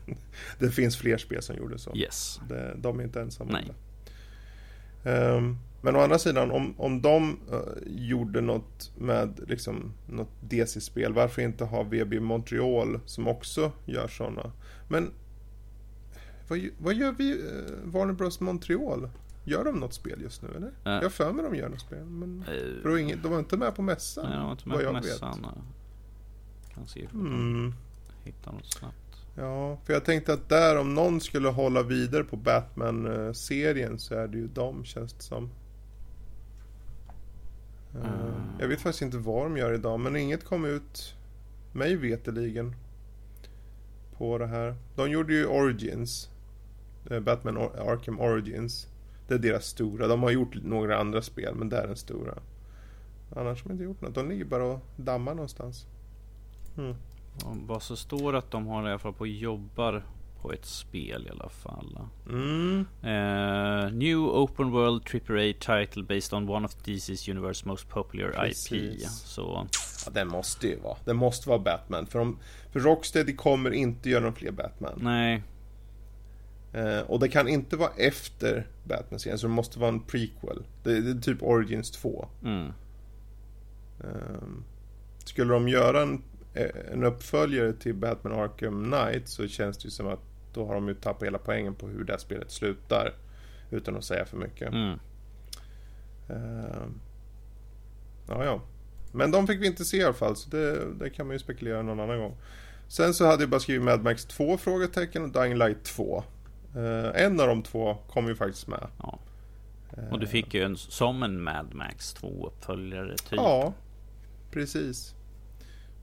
det 0.58 0.70
finns 0.70 0.96
fler 0.96 1.18
spel 1.18 1.42
som 1.42 1.56
gjorde 1.56 1.78
så. 1.78 1.96
Yes. 1.96 2.40
Det, 2.48 2.74
de 2.76 3.00
är 3.00 3.04
inte 3.04 3.20
ensamma. 3.20 3.52
Nej. 3.52 5.14
Um, 5.14 5.58
men 5.82 5.96
å 5.96 6.00
andra 6.00 6.18
sidan, 6.18 6.50
om, 6.50 6.74
om 6.78 7.02
de 7.02 7.38
uh, 7.52 7.60
gjorde 7.86 8.40
något 8.40 8.90
med 8.98 9.40
liksom, 9.46 9.92
något 10.06 10.30
DC-spel, 10.40 11.12
varför 11.12 11.42
inte 11.42 11.64
ha 11.64 11.82
VB 11.82 12.20
Montreal 12.20 13.00
som 13.06 13.28
också 13.28 13.72
gör 13.84 14.08
sådana? 14.08 14.52
Men 14.88 15.10
vad, 16.48 16.60
vad 16.78 16.94
gör 16.94 17.12
vi, 17.12 17.32
uh, 17.32 17.38
Warner 17.84 18.12
Bros 18.12 18.40
Montreal? 18.40 19.10
Gör 19.44 19.64
de 19.64 19.80
något 19.80 19.94
spel 19.94 20.22
just 20.22 20.42
nu 20.42 20.48
eller? 20.56 20.68
Uh, 20.68 20.72
jag 20.84 21.02
har 21.02 21.08
för 21.08 21.32
mig 21.32 21.44
de 21.44 21.54
gör 21.54 21.68
något 21.68 21.80
spel. 21.80 22.04
Men 22.04 22.44
uh, 22.48 22.82
de, 22.82 22.98
inget, 22.98 23.22
de 23.22 23.32
var 23.32 23.38
inte 23.38 23.56
med 23.56 23.74
på 23.74 23.82
mässan. 23.82 24.26
Nej, 24.28 24.38
de 24.38 24.44
var 24.44 24.52
inte 24.52 24.68
med 24.68 24.86
på 24.86 24.92
mässan. 24.92 25.42
Vet. 25.42 26.74
Kan 26.74 26.86
se 26.86 27.08
om 27.12 27.26
mm. 27.26 27.74
hitta 28.24 28.52
något 28.52 28.72
snabbt. 28.72 28.96
Ja, 29.34 29.78
för 29.84 29.92
jag 29.92 30.04
tänkte 30.04 30.32
att 30.32 30.48
där 30.48 30.78
om 30.78 30.94
någon 30.94 31.20
skulle 31.20 31.48
hålla 31.48 31.82
vidare 31.82 32.24
på 32.24 32.36
Batman-serien 32.36 33.98
så 33.98 34.14
är 34.14 34.28
det 34.28 34.38
ju 34.38 34.48
dem 34.48 34.84
känns 34.84 35.12
det 35.12 35.22
som. 35.22 35.50
Mm. 37.94 38.42
Jag 38.58 38.68
vet 38.68 38.80
faktiskt 38.80 39.02
inte 39.02 39.18
vad 39.18 39.44
de 39.44 39.56
gör 39.56 39.72
idag 39.72 40.00
men 40.00 40.16
inget 40.16 40.44
kom 40.44 40.64
ut 40.64 41.14
mig 41.72 41.96
veteligen 41.96 42.74
på 44.16 44.38
det 44.38 44.46
här. 44.46 44.74
De 44.96 45.10
gjorde 45.10 45.34
ju 45.34 45.46
Origins. 45.46 46.30
Eh, 47.10 47.20
Batman 47.20 47.56
Arkham 47.56 48.20
Origins. 48.20 48.88
Det 49.28 49.34
är 49.34 49.38
deras 49.38 49.64
stora. 49.64 50.06
De 50.06 50.22
har 50.22 50.30
gjort 50.30 50.54
några 50.62 50.98
andra 50.98 51.22
spel 51.22 51.54
men 51.54 51.68
det 51.68 51.76
är 51.76 51.86
den 51.86 51.96
stora. 51.96 52.34
Annars 53.36 53.62
har 53.62 53.68
de 53.68 53.72
inte 53.72 53.84
gjort 53.84 54.00
något. 54.00 54.14
De 54.14 54.28
ligger 54.28 54.44
bara 54.44 54.64
och 54.64 54.80
dammar 54.96 55.34
någonstans. 55.34 55.86
Mm. 56.78 56.94
Vad 57.66 57.82
så 57.82 57.96
står 57.96 58.34
att 58.34 58.50
de 58.50 58.66
har 58.66 58.88
i 58.88 58.90
alla 58.90 58.98
fall 58.98 59.12
på 59.12 59.26
jobbar 59.26 60.04
på 60.42 60.52
ett 60.52 60.66
spel 60.66 61.26
i 61.26 61.30
alla 61.30 61.48
fall. 61.48 61.98
Mm. 62.28 62.86
Uh, 63.04 63.92
new 63.92 64.18
Open 64.18 64.70
World 64.70 65.02
AAA 65.02 65.52
title 65.52 66.02
based 66.02 66.32
on 66.32 66.48
one 66.48 66.66
of 66.66 66.76
DC's 66.84 67.30
universe 67.30 67.68
most 67.68 67.88
popular 67.88 68.30
Precis. 68.30 68.72
IP. 68.72 69.08
Så. 69.08 69.68
Ja, 70.06 70.10
den 70.12 70.28
måste 70.28 70.66
ju 70.66 70.80
vara. 70.80 70.96
Den 71.04 71.16
måste 71.16 71.48
vara 71.48 71.58
Batman. 71.58 72.06
För, 72.06 72.18
de, 72.18 72.38
för 72.72 72.80
Rocksteady 72.80 73.36
kommer 73.36 73.70
inte 73.70 74.10
göra 74.10 74.22
någon 74.22 74.34
fler 74.34 74.50
Batman. 74.50 74.98
Nej. 75.02 75.42
Uh, 76.74 77.00
och 77.00 77.20
det 77.20 77.28
kan 77.28 77.48
inte 77.48 77.76
vara 77.76 77.90
efter 77.96 78.66
Batman-serien, 78.84 79.38
så 79.38 79.46
det 79.46 79.52
måste 79.52 79.78
vara 79.78 79.88
en 79.88 80.00
prequel. 80.00 80.62
Det, 80.82 81.00
det 81.00 81.10
är 81.10 81.20
typ 81.20 81.42
Origins 81.42 81.90
2. 81.90 82.28
Mm. 82.44 82.72
Um, 83.98 84.64
skulle 85.24 85.52
de 85.52 85.68
göra 85.68 86.02
en, 86.02 86.22
en 86.92 87.04
uppföljare 87.04 87.72
till 87.72 87.94
Batman 87.94 88.32
Arkham 88.32 88.84
Knight 88.84 89.28
så 89.28 89.48
känns 89.48 89.78
det 89.78 89.84
ju 89.84 89.90
som 89.90 90.08
att 90.08 90.31
då 90.52 90.66
har 90.66 90.74
de 90.74 90.88
ju 90.88 90.94
tappat 90.94 91.26
hela 91.26 91.38
poängen 91.38 91.74
på 91.74 91.88
hur 91.88 92.04
det 92.04 92.12
här 92.12 92.20
spelet 92.20 92.50
slutar. 92.50 93.14
Utan 93.70 93.96
att 93.96 94.04
säga 94.04 94.24
för 94.24 94.36
mycket. 94.36 94.72
Mm. 94.72 94.98
Uh, 96.30 96.86
ja, 98.28 98.44
ja. 98.44 98.60
Men 99.12 99.30
de 99.30 99.46
fick 99.46 99.62
vi 99.62 99.66
inte 99.66 99.84
se 99.84 99.96
i 99.96 100.04
alla 100.04 100.12
fall, 100.12 100.36
så 100.36 100.50
det, 100.50 100.94
det, 100.94 101.10
kan 101.10 101.26
man 101.26 101.34
ju 101.34 101.38
spekulera 101.38 101.82
någon 101.82 102.00
annan 102.00 102.18
gång. 102.18 102.36
Sen 102.88 103.14
så 103.14 103.26
hade 103.26 103.42
jag 103.42 103.50
bara 103.50 103.60
skrivit 103.60 103.82
Mad 103.82 104.02
Max 104.02 104.24
2 104.24 104.58
frågetecken 104.58 105.22
och 105.22 105.32
Dying 105.32 105.54
Light 105.54 105.84
2. 105.84 106.24
Uh, 106.76 107.10
en 107.14 107.40
av 107.40 107.46
de 107.46 107.62
två 107.62 107.94
kom 107.94 108.28
ju 108.28 108.34
faktiskt 108.34 108.66
med. 108.66 108.88
Ja. 108.98 109.18
Och 110.10 110.20
du 110.20 110.26
fick 110.26 110.54
ju 110.54 110.62
en, 110.62 110.76
som 110.76 111.22
en 111.22 111.42
Mad 111.42 111.74
Max 111.74 112.12
2 112.12 112.46
uppföljare 112.46 113.16
typ. 113.16 113.32
Ja, 113.32 113.74
precis. 114.50 115.14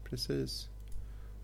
Precis. 0.10 0.69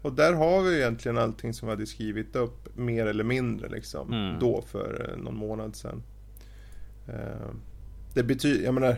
Och 0.06 0.14
där 0.14 0.34
har 0.34 0.62
vi 0.62 0.78
egentligen 0.78 1.18
allting 1.18 1.54
som 1.54 1.68
vi 1.68 1.74
hade 1.74 1.86
skrivit 1.86 2.36
upp 2.36 2.78
mer 2.78 3.06
eller 3.06 3.24
mindre 3.24 3.70
liksom. 3.70 4.14
Mm. 4.14 4.40
Då 4.40 4.62
för 4.62 5.10
eh, 5.10 5.24
någon 5.24 5.36
månad 5.36 5.76
sedan. 5.76 6.04
Uh, 7.10 7.52
det 8.14 8.24
betyder, 8.24 8.66
jag 8.66 8.74
menar. 8.74 8.96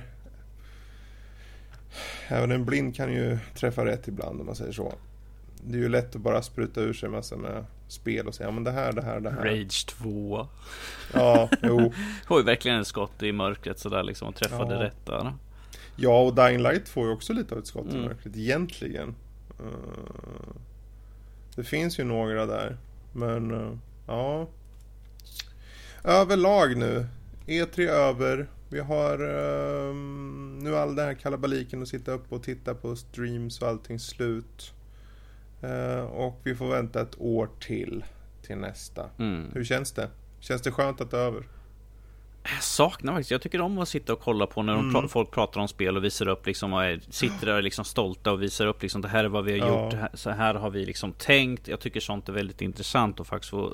Även 2.28 2.52
en 2.52 2.66
blind 2.66 2.96
kan 2.96 3.14
ju 3.14 3.38
träffa 3.56 3.86
rätt 3.86 4.08
ibland 4.08 4.40
om 4.40 4.46
man 4.46 4.56
säger 4.56 4.72
så. 4.72 4.94
Det 5.64 5.78
är 5.78 5.82
ju 5.82 5.90
lätt 5.90 6.16
att 6.16 6.22
bara 6.22 6.42
spruta 6.42 6.82
ur 6.82 6.94
sig 6.94 7.10
massa 7.10 7.38
med 7.38 7.66
spel 7.88 8.28
och 8.28 8.36
säga 8.36 8.52
men 8.52 8.64
det 8.64 8.72
här, 8.72 8.92
det 8.92 9.02
här, 9.02 9.20
det 9.20 9.30
här. 9.30 9.46
Rage 9.46 9.86
2. 9.88 10.48
Ja, 11.14 11.50
jo. 11.62 11.94
Har 12.26 12.38
ju 12.38 12.44
verkligen 12.44 12.82
ett 12.82 12.88
skott 12.88 13.24
i 13.24 13.32
mörkret 13.32 13.80
sådär 13.80 14.04
liksom 14.04 14.28
och 14.28 14.36
träffade 14.36 14.76
ja. 14.76 14.84
rätt 14.84 15.06
där. 15.06 15.34
Ja, 15.96 16.22
och 16.22 16.36
Dying 16.36 16.62
Light 16.62 16.90
får 16.90 17.06
ju 17.06 17.14
också 17.14 17.34
lite 17.34 17.54
av 17.56 17.60
ett 17.60 17.68
skott 17.68 17.90
mm. 17.90 18.04
i 18.04 18.08
mörkret 18.08 18.38
egentligen. 18.38 19.16
Uh, 19.60 20.56
det 21.58 21.64
finns 21.64 22.00
ju 22.00 22.04
några 22.04 22.46
där. 22.46 22.78
Men 23.14 23.52
uh, 23.52 23.78
ja. 24.08 24.48
Överlag 26.04 26.78
nu. 26.78 27.08
E3 27.46 27.88
över. 27.88 28.48
Vi 28.70 28.80
har 28.80 29.22
uh, 29.22 29.96
nu 30.64 30.76
all 30.76 30.96
den 30.96 31.06
här 31.06 31.14
kalabaliken 31.14 31.82
att 31.82 31.88
sitta 31.88 32.12
upp 32.12 32.32
och 32.32 32.44
titta 32.44 32.76
på 32.76 32.96
streams 32.96 33.62
och 33.62 33.68
allting 33.68 34.00
slut. 34.00 34.74
Uh, 35.64 36.02
och 36.02 36.42
vi 36.44 36.56
får 36.56 36.68
vänta 36.68 37.02
ett 37.02 37.22
år 37.22 37.50
till 37.60 38.04
till 38.42 38.58
nästa. 38.58 39.10
Mm. 39.20 39.52
Hur 39.54 39.64
känns 39.64 39.92
det? 39.92 40.10
Känns 40.40 40.62
det 40.62 40.72
skönt 40.72 41.02
att 41.02 41.12
det 41.12 41.18
är 41.18 41.22
över? 41.22 41.44
Jag 42.54 42.64
saknar 42.64 43.14
faktiskt, 43.14 43.32
jag 43.32 43.42
tycker 43.42 43.62
om 43.62 43.78
att 43.78 43.90
sitta 43.90 44.14
och 44.14 44.20
kolla 44.20 44.48
på 44.48 44.64
när 44.64 44.74
mm. 44.74 45.10
folk 45.10 45.32
pratar 45.32 45.62
om 45.62 45.68
spel 45.68 45.98
och 45.98 46.04
visar 46.04 46.28
upp 46.28 46.48
liksom 46.48 46.74
och 46.74 46.84
är, 46.84 47.00
sitter 47.10 47.46
där 47.46 47.62
liksom 47.62 47.86
stolta 47.86 48.32
och 48.32 48.42
visar 48.42 48.68
upp 48.68 48.82
liksom 48.82 49.02
det 49.02 49.08
här 49.08 49.24
är 49.24 49.28
vad 49.28 49.46
vi 49.46 49.60
har 49.60 49.68
ja. 49.68 49.84
gjort, 49.84 50.10
så 50.14 50.30
här 50.30 50.54
har 50.54 50.70
vi 50.70 50.86
liksom 50.86 51.14
tänkt. 51.14 51.68
Jag 51.68 51.80
tycker 51.80 52.00
sånt 52.00 52.30
är 52.30 52.34
väldigt 52.34 52.62
intressant 52.62 53.20
att 53.20 53.28
faktiskt 53.28 53.50
få 53.50 53.74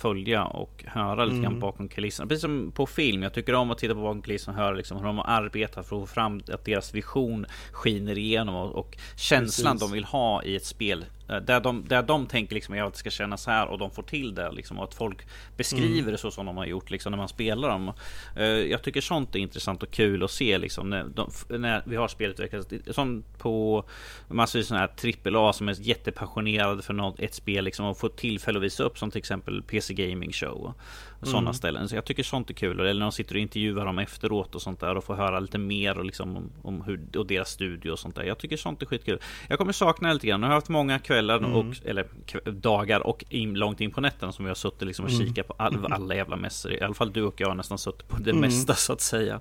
följa 0.00 0.44
och 0.44 0.84
höra 0.86 1.24
lite 1.24 1.36
mm. 1.36 1.42
grann 1.42 1.60
bakom 1.60 1.88
kulisserna. 1.88 2.28
Precis 2.28 2.42
som 2.42 2.72
på 2.74 2.86
film, 2.86 3.22
jag 3.22 3.34
tycker 3.34 3.54
om 3.54 3.70
att 3.70 3.78
titta 3.78 3.94
på 3.94 4.00
bakom 4.00 4.22
kulisserna 4.22 4.56
och 4.56 4.64
höra 4.64 4.74
liksom 4.74 4.96
hur 4.96 5.04
de 5.04 5.18
har 5.18 5.26
arbetat 5.28 5.88
för 5.88 5.96
att 5.96 6.02
få 6.02 6.14
fram 6.14 6.42
att 6.52 6.64
deras 6.64 6.94
vision 6.94 7.46
skiner 7.72 8.18
igenom 8.18 8.54
och, 8.54 8.74
och 8.74 8.96
känslan 9.16 9.72
Precis. 9.72 9.88
de 9.88 9.94
vill 9.94 10.04
ha 10.04 10.42
i 10.42 10.56
ett 10.56 10.66
spel 10.66 11.04
där 11.38 11.60
de, 11.60 11.84
där 11.88 12.02
de 12.02 12.26
tänker 12.26 12.54
liksom 12.54 12.82
att 12.82 12.92
det 12.92 12.98
ska 12.98 13.10
kännas 13.10 13.46
här 13.46 13.66
och 13.66 13.78
de 13.78 13.90
får 13.90 14.02
till 14.02 14.34
det 14.34 14.52
liksom 14.52 14.78
och 14.78 14.84
att 14.84 14.94
folk 14.94 15.26
beskriver 15.56 15.98
mm. 15.98 16.12
det 16.12 16.18
så 16.18 16.30
som 16.30 16.46
de 16.46 16.56
har 16.56 16.66
gjort 16.66 16.90
liksom 16.90 17.10
när 17.10 17.16
man 17.18 17.28
spelar 17.28 17.68
dem. 17.68 17.92
Eh, 18.36 18.44
jag 18.44 18.82
tycker 18.82 19.00
sånt 19.00 19.34
är 19.34 19.38
intressant 19.38 19.82
och 19.82 19.90
kul 19.90 20.22
att 20.22 20.30
se 20.30 20.58
liksom 20.58 20.90
när, 20.90 21.04
de, 21.04 21.30
när 21.48 21.82
vi 21.86 21.96
har 21.96 22.08
spelutvecklare 22.08 22.92
som 22.92 23.24
på 23.38 23.84
massvis 24.28 24.66
sådana 24.66 24.86
här 24.86 24.94
trippel 24.94 25.36
A 25.36 25.52
som 25.52 25.68
är 25.68 25.76
jättepassionerade 25.80 26.82
för 26.82 26.94
något, 26.94 27.20
ett 27.20 27.34
spel 27.34 27.64
liksom 27.64 27.86
och 27.86 27.98
får 27.98 28.08
tillfälle 28.08 28.58
att 28.58 28.64
visa 28.64 28.82
upp 28.82 28.98
som 28.98 29.10
till 29.10 29.18
exempel 29.18 29.62
PC 29.62 29.94
Gaming 29.94 30.32
Show 30.32 30.74
sådana 31.22 31.40
mm. 31.40 31.54
ställen. 31.54 31.88
Så 31.88 31.94
jag 31.94 32.04
tycker 32.04 32.22
sånt 32.22 32.50
är 32.50 32.54
kul. 32.54 32.80
Eller 32.80 32.94
när 32.94 33.00
de 33.00 33.12
sitter 33.12 33.34
och 33.34 33.40
intervjuar 33.40 33.86
dem 33.86 33.98
efteråt 33.98 34.54
och 34.54 34.62
sånt 34.62 34.80
där 34.80 34.96
och 34.96 35.04
får 35.04 35.14
höra 35.14 35.40
lite 35.40 35.58
mer 35.58 35.98
och 35.98 36.04
liksom 36.04 36.36
om, 36.36 36.52
om 36.62 36.82
hur, 36.82 37.18
och 37.18 37.26
deras 37.26 37.50
studio 37.50 37.90
och 37.90 37.98
sånt 37.98 38.16
där. 38.16 38.22
Jag 38.22 38.38
tycker 38.38 38.56
sånt 38.56 38.82
är 38.82 38.86
skitkul. 38.86 39.18
Jag 39.48 39.58
kommer 39.58 39.72
sakna 39.72 40.12
lite 40.12 40.26
grann. 40.26 40.42
Jag 40.42 40.48
har 40.48 40.54
haft 40.54 40.68
många 40.68 40.98
kvällar 40.98 41.38
mm. 41.38 41.52
och 41.54 41.74
eller 41.84 42.06
dagar 42.50 43.00
och 43.00 43.24
in, 43.28 43.54
långt 43.54 43.80
in 43.80 43.90
på 43.90 44.00
nätterna 44.00 44.32
som 44.32 44.44
vi 44.44 44.48
har 44.48 44.54
suttit 44.54 44.82
liksom 44.82 45.04
och 45.04 45.10
mm. 45.10 45.26
kikat 45.26 45.48
på 45.48 45.54
all, 45.58 45.92
alla 45.92 46.14
jävla 46.14 46.36
mässor. 46.36 46.72
I 46.72 46.80
alla 46.80 46.94
fall 46.94 47.12
du 47.12 47.22
och 47.22 47.40
jag 47.40 47.48
har 47.48 47.54
nästan 47.54 47.78
suttit 47.78 48.08
på 48.08 48.16
det 48.18 48.30
mm. 48.30 48.40
mesta 48.40 48.74
så 48.74 48.92
att 48.92 49.00
säga. 49.00 49.40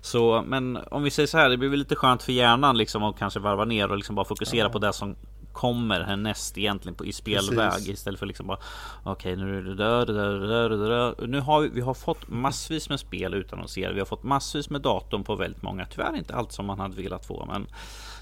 Så, 0.00 0.44
men 0.46 0.78
om 0.90 1.02
vi 1.02 1.10
säger 1.10 1.26
så 1.26 1.38
här, 1.38 1.50
det 1.50 1.56
blir 1.56 1.68
väl 1.68 1.78
lite 1.78 1.96
skönt 1.96 2.22
för 2.22 2.32
hjärnan 2.32 2.76
liksom 2.76 3.02
att 3.02 3.18
kanske 3.18 3.40
varva 3.40 3.64
ner 3.64 3.90
och 3.90 3.96
liksom 3.96 4.16
bara 4.16 4.24
fokusera 4.24 4.66
ja. 4.66 4.68
på 4.68 4.78
det 4.78 4.92
som 4.92 5.16
kommer 5.54 6.00
härnäst 6.00 6.58
egentligen 6.58 6.94
på, 6.94 7.06
i 7.06 7.12
spelväg 7.12 7.70
Precis. 7.70 7.88
istället 7.88 8.20
för 8.20 8.26
liksom 8.26 8.46
bara 8.46 8.58
okej 9.02 9.32
okay, 9.32 9.44
nu 9.44 9.58
är 9.58 9.62
det 9.62 9.74
där, 9.74 10.06
där, 10.06 10.38
där, 10.40 10.68
där. 10.68 11.26
Nu 11.26 11.40
har 11.40 11.60
vi, 11.60 11.68
vi 11.68 11.80
har 11.80 11.94
fått 11.94 12.28
massvis 12.28 12.88
med 12.88 13.00
spel 13.00 13.34
utannonserade. 13.34 13.94
Vi 13.94 14.00
har 14.00 14.06
fått 14.06 14.22
massvis 14.22 14.70
med 14.70 14.80
datum 14.80 15.24
på 15.24 15.36
väldigt 15.36 15.62
många. 15.62 15.86
Tyvärr 15.86 16.16
inte 16.16 16.34
allt 16.34 16.52
som 16.52 16.66
man 16.66 16.78
hade 16.78 16.96
velat 17.02 17.26
få, 17.26 17.46
men 17.46 17.66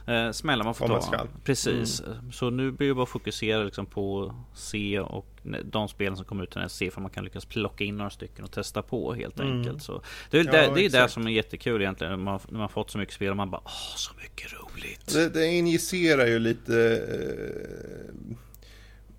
eh, 0.07 0.31
smällar 0.31 0.65
man 0.65 0.75
får 0.75 0.89
ta. 0.89 1.17
Man 1.17 1.29
Precis. 1.45 2.01
Mm. 2.01 2.33
Så 2.33 2.51
nu 2.51 2.71
blir 2.71 2.89
det 2.89 2.95
bara 2.95 3.07
fokusera 3.07 3.63
liksom 3.63 3.87
på 3.87 4.35
se 4.55 5.01
och 5.01 5.27
de 5.65 5.89
spelen 5.89 6.17
som 6.17 6.27
kommer 6.27 6.43
ut 6.43 6.55
härnäst. 6.55 6.77
Se 6.77 6.91
om 6.91 7.03
man 7.03 7.11
kan 7.11 7.25
lyckas 7.25 7.45
plocka 7.45 7.85
in 7.85 7.97
några 7.97 8.11
stycken 8.11 8.45
och 8.45 8.51
testa 8.51 8.83
på 8.83 9.15
helt 9.15 9.41
mm. 9.41 9.59
enkelt. 9.59 9.83
Så 9.83 10.03
det 10.31 10.39
är, 10.39 10.45
ja, 10.45 10.53
det, 10.53 10.75
det, 10.75 10.85
är 10.85 11.03
det 11.03 11.09
som 11.09 11.27
är 11.27 11.31
jättekul 11.31 11.83
egentligen. 11.83 12.13
När 12.13 12.25
man, 12.25 12.41
när 12.49 12.59
man 12.59 12.69
fått 12.69 12.91
så 12.91 12.99
mycket 12.99 13.15
spel 13.15 13.31
och 13.31 13.37
man 13.37 13.51
bara 13.51 13.63
åh, 13.65 13.97
så 13.97 14.13
mycket 14.23 14.53
roligt. 14.53 15.15
Det, 15.15 15.29
det 15.29 15.47
injicerar 15.47 16.27
ju 16.27 16.39
lite 16.39 17.03
eh, 17.09 18.37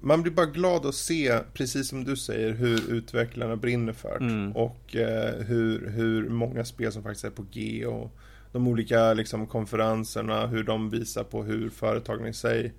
man 0.04 0.22
blir 0.22 0.32
bara 0.32 0.46
glad 0.46 0.86
att 0.86 0.96
se, 0.96 1.40
precis 1.54 1.90
som 1.90 2.04
du 2.04 2.18
säger, 2.18 2.54
hur 2.54 2.92
utvecklarna 2.92 3.56
brinner 3.56 3.94
för 3.94 4.20
det. 4.20 4.26
Mm. 4.26 4.52
Och 4.52 4.96
eh, 4.96 5.34
hur, 5.46 5.90
hur 5.90 6.30
många 6.30 6.66
spel 6.66 6.92
som 6.92 7.04
faktiskt 7.04 7.26
är 7.26 7.30
på 7.30 7.46
G 7.52 7.86
och 7.86 8.12
de 8.54 8.68
olika 8.68 9.14
liksom, 9.14 9.48
konferenserna, 9.48 10.48
hur 10.48 10.64
de 10.64 10.90
visar 10.90 11.24
på 11.24 11.44
hur 11.44 11.70
företagen 11.70 12.28
i 12.28 12.34
sig 12.34 12.74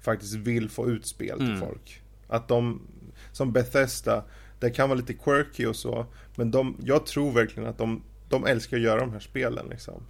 faktiskt 0.00 0.34
vill 0.34 0.68
få 0.70 0.88
ut 0.88 1.06
spel 1.06 1.38
till 1.38 1.46
mm. 1.46 1.60
folk. 1.60 2.02
Att 2.28 2.48
de, 2.48 2.80
som 3.32 3.52
Bethesda, 3.52 4.24
det 4.60 4.70
kan 4.70 4.88
vara 4.88 4.98
lite 4.98 5.14
quirky 5.14 5.66
och 5.66 5.76
så, 5.76 6.06
men 6.36 6.50
de, 6.50 6.76
jag 6.84 7.06
tror 7.06 7.32
verkligen 7.32 7.68
att 7.68 7.78
de, 7.78 8.02
de 8.28 8.46
älskar 8.46 8.76
att 8.76 8.82
göra 8.82 9.00
de 9.00 9.12
här 9.12 9.20
spelen 9.20 9.66
liksom. 9.70 10.02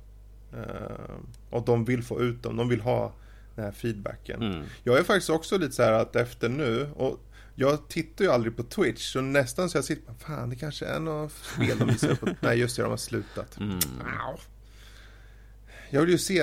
Uh, 0.54 1.16
och 1.50 1.64
de 1.64 1.84
vill 1.84 2.02
få 2.02 2.20
ut 2.20 2.42
dem, 2.42 2.56
de 2.56 2.68
vill 2.68 2.80
ha 2.80 3.12
den 3.54 3.64
här 3.64 3.72
feedbacken. 3.72 4.42
Mm. 4.42 4.62
Jag 4.84 4.98
är 4.98 5.02
faktiskt 5.02 5.30
också 5.30 5.58
lite 5.58 5.72
så 5.72 5.82
här 5.82 5.92
att 5.92 6.16
efter 6.16 6.48
nu, 6.48 6.90
och 6.96 7.20
jag 7.54 7.88
tittar 7.88 8.24
ju 8.24 8.30
aldrig 8.30 8.56
på 8.56 8.62
Twitch, 8.62 9.12
så 9.12 9.20
nästan 9.20 9.70
så 9.70 9.78
jag 9.78 9.84
sitter 9.84 10.14
fan 10.14 10.50
det 10.50 10.56
kanske 10.56 10.86
är 10.86 11.00
något 11.00 11.32
spel 11.32 11.78
de 11.78 11.88
visar 11.88 12.14
på. 12.14 12.28
Nej 12.40 12.58
just 12.58 12.76
det, 12.76 12.82
de 12.82 12.90
har 12.90 12.96
slutat. 12.96 13.58
Mm. 13.58 13.78
Jag 15.90 16.00
vill 16.00 16.10
ju 16.10 16.18
se, 16.18 16.42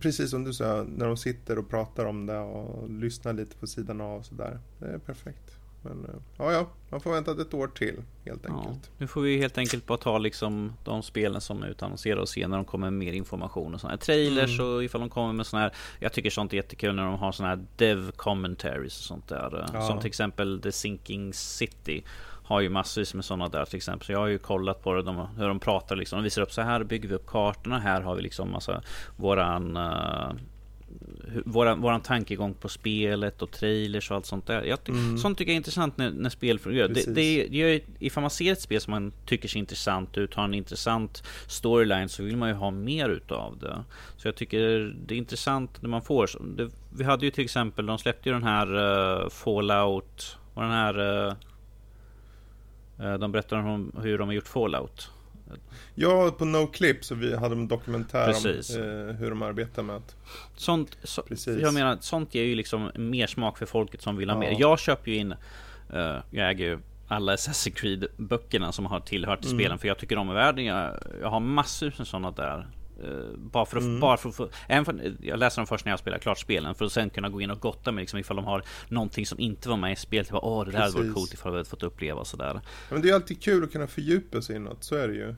precis 0.00 0.30
som 0.30 0.44
du 0.44 0.52
sa, 0.52 0.86
när 0.88 1.06
de 1.06 1.16
sitter 1.16 1.58
och 1.58 1.70
pratar 1.70 2.04
om 2.04 2.26
det 2.26 2.38
och 2.38 2.90
lyssnar 2.90 3.32
lite 3.32 3.56
på 3.56 3.66
sidan 3.66 4.00
av 4.00 4.18
och 4.18 4.26
sådär. 4.26 4.58
Det 4.78 4.86
är 4.86 4.98
perfekt. 4.98 5.58
Men 5.82 6.04
eh, 6.04 6.10
ja, 6.38 6.52
ja, 6.52 6.68
man 6.90 7.00
får 7.00 7.12
vänta 7.12 7.42
ett 7.42 7.54
år 7.54 7.68
till 7.68 7.96
helt 8.24 8.46
enkelt. 8.46 8.80
Ja, 8.82 8.90
nu 8.98 9.06
får 9.06 9.20
vi 9.20 9.38
helt 9.38 9.58
enkelt 9.58 9.86
bara 9.86 9.98
ta 9.98 10.18
liksom 10.18 10.72
de 10.84 11.02
spelen 11.02 11.40
som 11.40 11.62
är 11.62 11.66
utannonserade 11.66 12.20
och 12.20 12.28
se 12.28 12.48
när 12.48 12.56
de 12.56 12.64
kommer 12.64 12.90
med 12.90 12.98
mer 12.98 13.12
information 13.12 13.74
och 13.74 13.80
sådana 13.80 13.92
här 13.92 13.98
trailers 13.98 14.60
mm. 14.60 14.72
och 14.72 14.84
ifall 14.84 15.00
de 15.00 15.10
kommer 15.10 15.32
med 15.32 15.46
sådana 15.46 15.64
här. 15.64 15.74
Jag 16.00 16.12
tycker 16.12 16.30
sånt 16.30 16.52
är 16.52 16.56
jättekul 16.56 16.94
när 16.94 17.04
de 17.04 17.18
har 17.18 17.32
sådana 17.32 17.54
här 17.54 17.66
dev 17.76 18.10
commentaries 18.10 18.98
och 18.98 19.04
sånt 19.04 19.28
där. 19.28 19.68
Ja. 19.72 19.88
Som 19.88 19.98
till 19.98 20.06
exempel 20.06 20.60
The 20.62 20.72
Sinking 20.72 21.32
City 21.32 22.04
har 22.48 22.60
ju 22.60 22.68
massvis 22.68 23.14
med 23.14 23.24
sådana 23.24 23.48
där 23.48 23.64
till 23.64 23.76
exempel. 23.76 24.06
Så 24.06 24.12
jag 24.12 24.18
har 24.18 24.26
ju 24.26 24.38
kollat 24.38 24.82
på 24.82 24.94
det, 24.94 25.02
de, 25.02 25.28
hur 25.36 25.48
de 25.48 25.60
pratar 25.60 25.96
liksom. 25.96 26.16
De 26.16 26.24
visar 26.24 26.42
upp 26.42 26.52
så 26.52 26.62
här 26.62 26.84
bygger 26.84 27.08
vi 27.08 27.14
upp 27.14 27.26
kartorna. 27.26 27.78
Här 27.78 28.00
har 28.00 28.14
vi 28.14 28.22
liksom 28.22 28.52
massa 28.52 28.82
våran 29.16 29.76
uh, 29.76 30.32
våran, 31.44 31.80
våran 31.80 32.00
tankegång 32.00 32.54
på 32.54 32.68
spelet 32.68 33.42
och 33.42 33.50
trailers 33.50 34.10
och 34.10 34.16
allt 34.16 34.26
sånt 34.26 34.46
där. 34.46 34.62
Jag, 34.62 34.88
mm. 34.88 35.18
Sånt 35.18 35.38
tycker 35.38 35.50
jag 35.50 35.54
är 35.54 35.56
intressant 35.56 35.96
när, 35.96 36.10
när 36.10 36.30
spel 36.30 36.58
fungerar. 36.58 36.88
Det, 36.88 37.14
det, 37.14 37.46
det, 37.50 37.84
ifall 37.98 38.20
man 38.20 38.30
ser 38.30 38.52
ett 38.52 38.60
spel 38.60 38.80
som 38.80 38.90
man 38.90 39.12
tycker 39.26 39.48
ser 39.48 39.58
intressant 39.58 40.18
ut, 40.18 40.34
har 40.34 40.44
en 40.44 40.54
intressant 40.54 41.22
storyline 41.46 42.08
så 42.08 42.22
vill 42.22 42.36
man 42.36 42.48
ju 42.48 42.54
ha 42.54 42.70
mer 42.70 43.08
utav 43.08 43.58
det. 43.58 43.84
Så 44.16 44.28
jag 44.28 44.36
tycker 44.36 44.94
det 45.06 45.14
är 45.14 45.18
intressant 45.18 45.82
när 45.82 45.88
man 45.88 46.02
får. 46.02 46.30
Det, 46.56 46.70
vi 46.96 47.04
hade 47.04 47.24
ju 47.24 47.30
till 47.30 47.44
exempel, 47.44 47.86
de 47.86 47.98
släppte 47.98 48.28
ju 48.28 48.32
den 48.32 48.44
här 48.44 48.74
uh, 48.74 49.28
Fallout 49.28 50.38
och 50.54 50.62
den 50.62 50.72
här 50.72 50.98
uh, 51.00 51.34
de 52.98 53.32
berättar 53.32 53.56
om 53.56 53.92
hur 54.02 54.18
de 54.18 54.28
har 54.28 54.34
gjort 54.34 54.48
Fallout. 54.48 55.10
Ja, 55.94 56.34
på 56.38 56.44
NoClip 56.44 57.04
så 57.04 57.14
vi 57.14 57.36
hade 57.36 57.54
en 57.54 57.68
dokumentär 57.68 58.26
Precis. 58.26 58.76
om 58.76 58.82
eh, 58.82 59.14
hur 59.14 59.30
de 59.30 59.42
arbetar 59.42 59.82
med 59.82 59.96
att... 59.96 60.16
Sånt, 60.56 60.98
så, 61.02 61.22
Precis. 61.22 61.60
jag 61.60 61.74
menar, 61.74 61.98
sånt 62.00 62.34
ger 62.34 62.44
ju 62.44 62.54
liksom 62.54 62.90
mer 62.94 63.26
smak 63.26 63.58
för 63.58 63.66
folket 63.66 64.02
som 64.02 64.16
vill 64.16 64.30
ha 64.30 64.36
ja. 64.36 64.40
mer. 64.40 64.60
Jag 64.60 64.78
köper 64.78 65.10
ju 65.10 65.16
in, 65.16 65.32
uh, 65.94 66.16
jag 66.30 66.50
äger 66.50 66.64
ju 66.64 66.78
alla 67.08 67.36
Assassin's 67.36 67.74
Creed 67.74 68.06
böckerna 68.16 68.72
som 68.72 68.86
har 68.86 69.00
tillhört 69.00 69.40
till 69.40 69.50
mm. 69.50 69.60
spelen 69.60 69.78
för 69.78 69.88
jag 69.88 69.98
tycker 69.98 70.16
de 70.16 70.28
är 70.28 70.34
värda. 70.34 70.62
Jag, 70.62 70.94
jag 71.20 71.30
har 71.30 71.40
massor 71.40 71.94
med 71.98 72.06
sådana 72.06 72.30
där 72.30 72.66
bara 73.36 73.66
för 73.66 73.76
att, 73.76 73.82
mm. 73.82 74.00
bara 74.00 74.16
för, 74.16 74.30
för, 74.30 74.50
även 74.68 74.84
för, 74.84 75.16
jag 75.20 75.38
läser 75.38 75.56
dem 75.56 75.66
först 75.66 75.84
när 75.84 75.92
jag 75.92 75.98
spelar 75.98 76.18
klart 76.18 76.38
spelen 76.38 76.74
för 76.74 76.84
att 76.84 76.92
sen 76.92 77.10
kunna 77.10 77.28
gå 77.28 77.40
in 77.40 77.50
och 77.50 77.60
gotta 77.60 77.92
mig 77.92 78.02
liksom 78.02 78.18
ifall 78.18 78.36
de 78.36 78.44
har 78.44 78.62
någonting 78.88 79.26
som 79.26 79.40
inte 79.40 79.68
var 79.68 79.76
med 79.76 79.92
i 79.92 79.96
spelet. 79.96 80.28
Åh, 80.32 80.64
det 80.64 80.70
där 80.70 80.78
hade 80.78 80.92
varit 80.92 81.14
coolt 81.14 81.34
ifall 81.34 81.52
vi 81.52 81.58
hade 81.58 81.68
fått 81.68 81.82
uppleva 81.82 82.24
sådär. 82.24 82.60
Men 82.90 83.02
det 83.02 83.10
är 83.10 83.14
alltid 83.14 83.42
kul 83.42 83.64
att 83.64 83.72
kunna 83.72 83.86
fördjupa 83.86 84.42
sig 84.42 84.56
i 84.56 84.58
något, 84.58 84.84
så 84.84 84.94
är 84.94 85.08
det 85.08 85.14
ju. 85.14 85.34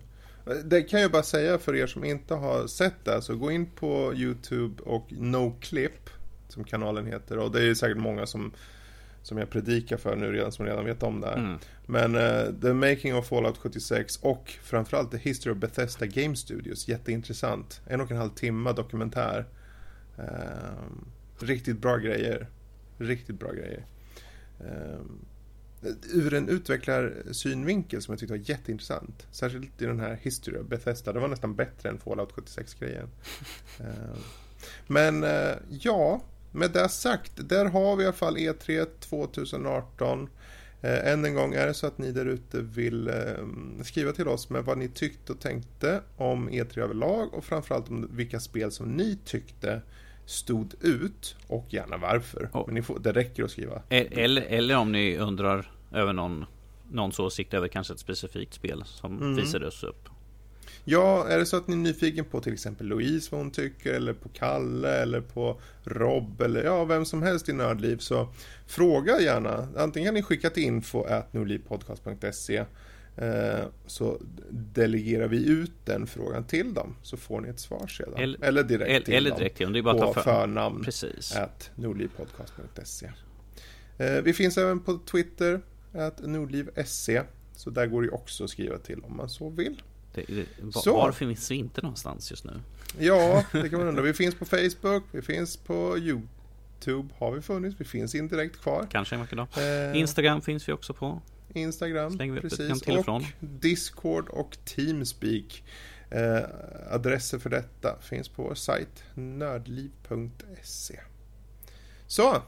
Det 0.64 0.82
kan 0.82 1.00
jag 1.00 1.10
bara 1.10 1.22
säga 1.22 1.58
för 1.58 1.76
er 1.76 1.86
som 1.86 2.04
inte 2.04 2.34
har 2.34 2.66
sett 2.66 3.04
det, 3.04 3.22
så 3.22 3.36
gå 3.36 3.50
in 3.50 3.66
på 3.66 4.14
YouTube 4.14 4.82
och 4.82 5.06
NoClip, 5.10 6.10
som 6.48 6.64
kanalen 6.64 7.06
heter, 7.06 7.38
och 7.38 7.52
det 7.52 7.62
är 7.62 7.74
säkert 7.74 7.98
många 7.98 8.26
som 8.26 8.52
som 9.22 9.38
jag 9.38 9.50
predikar 9.50 9.96
för 9.96 10.16
nu 10.16 10.32
redan, 10.32 10.52
som 10.52 10.66
redan 10.66 10.84
vet 10.84 11.02
om 11.02 11.20
det 11.20 11.26
här. 11.26 11.36
Mm. 11.36 11.58
Men 11.86 12.14
uh, 12.14 12.60
The 12.60 12.72
Making 12.72 13.14
of 13.14 13.26
Fallout 13.26 13.58
76 13.58 14.16
och 14.16 14.50
framförallt 14.62 15.10
The 15.10 15.18
History 15.18 15.52
of 15.52 15.58
Bethesda 15.58 16.06
Game 16.06 16.36
Studios, 16.36 16.88
jätteintressant. 16.88 17.80
En 17.86 18.00
och 18.00 18.10
en 18.10 18.16
halv 18.16 18.30
timme 18.30 18.72
dokumentär. 18.72 19.46
Uh, 20.18 20.24
riktigt 21.38 21.78
bra 21.78 21.96
grejer. 21.96 22.48
Riktigt 22.98 23.38
bra 23.38 23.52
grejer. 23.52 23.84
Uh, 24.60 25.00
ur 26.12 26.34
en 26.34 26.48
utvecklarsynvinkel 26.48 28.02
som 28.02 28.12
jag 28.12 28.18
tyckte 28.18 28.32
var 28.32 28.50
jätteintressant. 28.50 29.26
Särskilt 29.30 29.82
i 29.82 29.86
den 29.86 30.00
här 30.00 30.18
History 30.22 30.58
of 30.58 30.66
Bethesda. 30.66 31.12
Det 31.12 31.20
var 31.20 31.28
nästan 31.28 31.54
bättre 31.54 31.88
än 31.88 31.98
Fallout 31.98 32.32
76-grejen. 32.32 33.08
uh, 33.80 34.18
men 34.86 35.24
uh, 35.24 35.56
ja, 35.68 36.20
med 36.52 36.70
det 36.70 36.88
sagt, 36.88 37.32
där 37.48 37.64
har 37.64 37.96
vi 37.96 38.02
i 38.02 38.06
alla 38.06 38.16
fall 38.16 38.36
E3 38.36 38.86
2018. 39.00 40.28
Eh, 40.82 41.12
än 41.12 41.24
en 41.24 41.34
gång 41.34 41.54
är 41.54 41.66
det 41.66 41.74
så 41.74 41.86
att 41.86 41.98
ni 41.98 42.12
där 42.12 42.26
ute 42.26 42.60
vill 42.60 43.08
eh, 43.08 43.14
skriva 43.84 44.12
till 44.12 44.28
oss 44.28 44.50
med 44.50 44.64
vad 44.64 44.78
ni 44.78 44.88
tyckte 44.88 45.32
och 45.32 45.40
tänkte 45.40 46.00
om 46.16 46.50
E3 46.50 46.80
överlag 46.80 47.34
och 47.34 47.44
framförallt 47.44 47.90
om 47.90 48.08
vilka 48.12 48.40
spel 48.40 48.72
som 48.72 48.92
ni 48.92 49.18
tyckte 49.24 49.80
stod 50.26 50.74
ut 50.80 51.36
och 51.46 51.66
gärna 51.68 51.96
varför. 51.96 52.48
Oh. 52.52 52.72
Men 52.72 52.82
får, 52.82 52.98
det 52.98 53.12
räcker 53.12 53.44
att 53.44 53.50
skriva. 53.50 53.82
Eller, 53.88 54.42
eller 54.42 54.76
om 54.76 54.92
ni 54.92 55.18
undrar 55.18 55.70
över 55.92 56.12
någon, 56.12 56.46
någons 56.90 57.18
åsikt 57.18 57.54
över 57.54 57.68
kanske 57.68 57.92
ett 57.92 58.00
specifikt 58.00 58.54
spel 58.54 58.82
som 58.86 59.16
mm. 59.16 59.36
visades 59.36 59.82
upp. 59.82 60.08
Ja, 60.84 61.28
är 61.28 61.38
det 61.38 61.46
så 61.46 61.56
att 61.56 61.68
ni 61.68 61.74
är 61.74 61.78
nyfiken 61.78 62.24
på 62.24 62.40
till 62.40 62.52
exempel 62.52 62.86
Louise, 62.86 63.28
vad 63.30 63.40
hon 63.40 63.50
tycker, 63.50 63.94
eller 63.94 64.12
på 64.12 64.28
Kalle, 64.28 65.02
eller 65.02 65.20
på 65.20 65.60
Rob, 65.84 66.40
eller 66.40 66.64
ja, 66.64 66.84
vem 66.84 67.04
som 67.04 67.22
helst 67.22 67.48
i 67.48 67.52
Nördliv, 67.52 67.96
så 67.96 68.28
fråga 68.66 69.20
gärna. 69.20 69.68
Antingen 69.76 70.06
kan 70.06 70.14
ni 70.14 70.22
skicka 70.22 70.50
till 70.50 70.62
info 70.62 71.06
nordlivpodcast.se 71.32 72.64
eh, 73.16 73.64
så 73.86 74.20
delegerar 74.50 75.28
vi 75.28 75.46
ut 75.46 75.72
den 75.84 76.06
frågan 76.06 76.44
till 76.44 76.74
dem 76.74 76.96
så 77.02 77.16
får 77.16 77.40
ni 77.40 77.48
ett 77.48 77.60
svar 77.60 77.86
sedan. 77.86 78.14
Eller, 78.16 78.44
eller 78.44 78.62
direkt 78.62 78.90
eller, 78.90 79.00
till 79.00 79.14
eller 79.14 79.36
direkt 79.36 79.58
dem. 79.58 79.72
Det 79.72 79.78
är 79.78 79.82
bara 79.82 80.06
på 80.06 80.14
för... 80.14 80.22
förnamn 80.22 80.84
Precis. 80.84 81.36
at 81.36 81.70
nordlivpodcast.se. 81.74 83.10
Eh, 83.98 84.22
vi 84.22 84.32
finns 84.32 84.58
även 84.58 84.80
på 84.80 84.98
Twitter 84.98 85.60
at 85.92 86.20
nordliv.se 86.20 87.22
så 87.56 87.70
där 87.70 87.86
går 87.86 88.02
det 88.02 88.10
också 88.10 88.44
att 88.44 88.50
skriva 88.50 88.78
till 88.78 89.00
om 89.00 89.16
man 89.16 89.28
så 89.28 89.48
vill. 89.48 89.82
Det, 90.14 90.24
det, 90.28 90.46
var, 90.60 90.92
var 90.92 91.12
finns 91.12 91.50
vi 91.50 91.54
inte 91.54 91.82
någonstans 91.82 92.30
just 92.30 92.44
nu? 92.44 92.60
Ja, 92.98 93.44
det 93.52 93.68
kan 93.68 93.78
man 93.78 93.88
undra. 93.88 94.02
Vi 94.02 94.14
finns 94.14 94.34
på 94.34 94.44
Facebook, 94.44 95.02
vi 95.10 95.22
finns 95.22 95.56
på 95.56 95.98
YouTube 95.98 97.08
har 97.18 97.32
vi 97.32 97.42
funnits, 97.42 97.76
vi 97.78 97.84
finns 97.84 98.14
indirekt 98.14 98.60
kvar. 98.60 98.86
Kanske 98.90 99.14
en 99.14 99.20
vacker 99.20 99.36
dag. 99.36 99.46
Eh, 99.56 100.00
Instagram 100.00 100.42
finns 100.42 100.68
vi 100.68 100.72
också 100.72 100.94
på. 100.94 101.22
Instagram, 101.54 102.18
precis. 102.18 102.88
Och, 103.06 103.22
Discord 103.40 104.28
och 104.28 104.58
Teamspeak. 104.64 105.62
Eh, 106.10 106.38
adresser 106.90 107.38
för 107.38 107.50
detta 107.50 107.96
finns 108.02 108.28
på 108.28 108.42
vår 108.42 108.54
sajt 108.54 109.04
nördliv.se. 109.14 111.00
Så, 112.06 112.42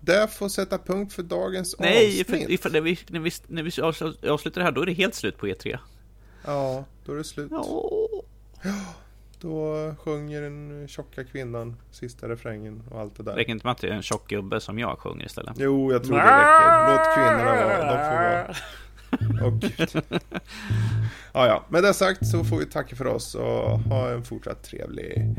det 0.00 0.28
får 0.32 0.48
sätta 0.48 0.78
punkt 0.78 1.12
för 1.12 1.22
dagens 1.22 1.76
Nej, 1.78 2.06
avsnitt. 2.06 2.28
Nej, 2.28 2.58
för, 2.58 2.70
när, 2.70 2.80
vi, 2.80 2.98
när, 3.08 3.20
vi, 3.20 3.30
när 3.46 3.62
vi 3.62 3.82
avslutar 4.30 4.60
det 4.60 4.64
här, 4.64 4.72
då 4.72 4.82
är 4.82 4.86
det 4.86 4.92
helt 4.92 5.14
slut 5.14 5.38
på 5.38 5.46
E3. 5.46 5.78
Ja, 6.46 6.84
då 7.04 7.12
är 7.12 7.16
det 7.16 7.24
slut. 7.24 7.50
Ja. 7.50 7.90
Då 9.40 9.94
sjunger 9.98 10.42
den 10.42 10.88
tjocka 10.88 11.24
kvinnan 11.24 11.76
sista 11.90 12.28
refrängen 12.28 12.82
och 12.90 13.00
allt 13.00 13.16
det 13.16 13.22
där. 13.22 13.34
Räcker 13.34 13.52
inte 13.52 13.66
med 13.66 13.72
att 13.72 13.78
det 13.78 13.88
är 13.88 13.92
en 13.92 14.02
tjock 14.02 14.28
gubbe 14.28 14.60
som 14.60 14.78
jag 14.78 14.98
sjunger 14.98 15.26
istället? 15.26 15.56
Jo, 15.58 15.92
jag 15.92 16.04
tror 16.04 16.16
det 16.16 16.22
räcker. 16.22 16.92
Låt 16.92 17.14
kvinnorna 17.14 17.64
vara. 17.64 17.78
De 17.78 18.04
får 18.08 18.16
vara. 18.16 18.54
Åh 19.42 19.48
oh, 19.48 19.58
gud. 19.58 20.20
Ja, 21.32 21.46
ja. 21.46 21.64
Med 21.68 21.82
det 21.82 21.94
sagt 21.94 22.26
så 22.26 22.44
får 22.44 22.58
vi 22.58 22.66
tacka 22.66 22.96
för 22.96 23.06
oss 23.06 23.34
och 23.34 23.78
ha 23.80 24.10
en 24.10 24.24
fortsatt 24.24 24.62
trevlig 24.62 25.34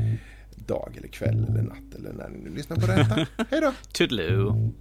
dag 0.56 0.94
eller 0.98 1.08
kväll 1.08 1.46
eller 1.50 1.62
natt 1.62 1.96
eller 1.96 2.14
när 2.14 2.30
ni 2.30 2.40
nu 2.40 2.50
lyssnar 2.50 2.78
på 2.78 2.88
detta. 2.88 3.16
Hej 3.50 3.62
då! 3.62 3.74
Toodaloo! 3.92 4.74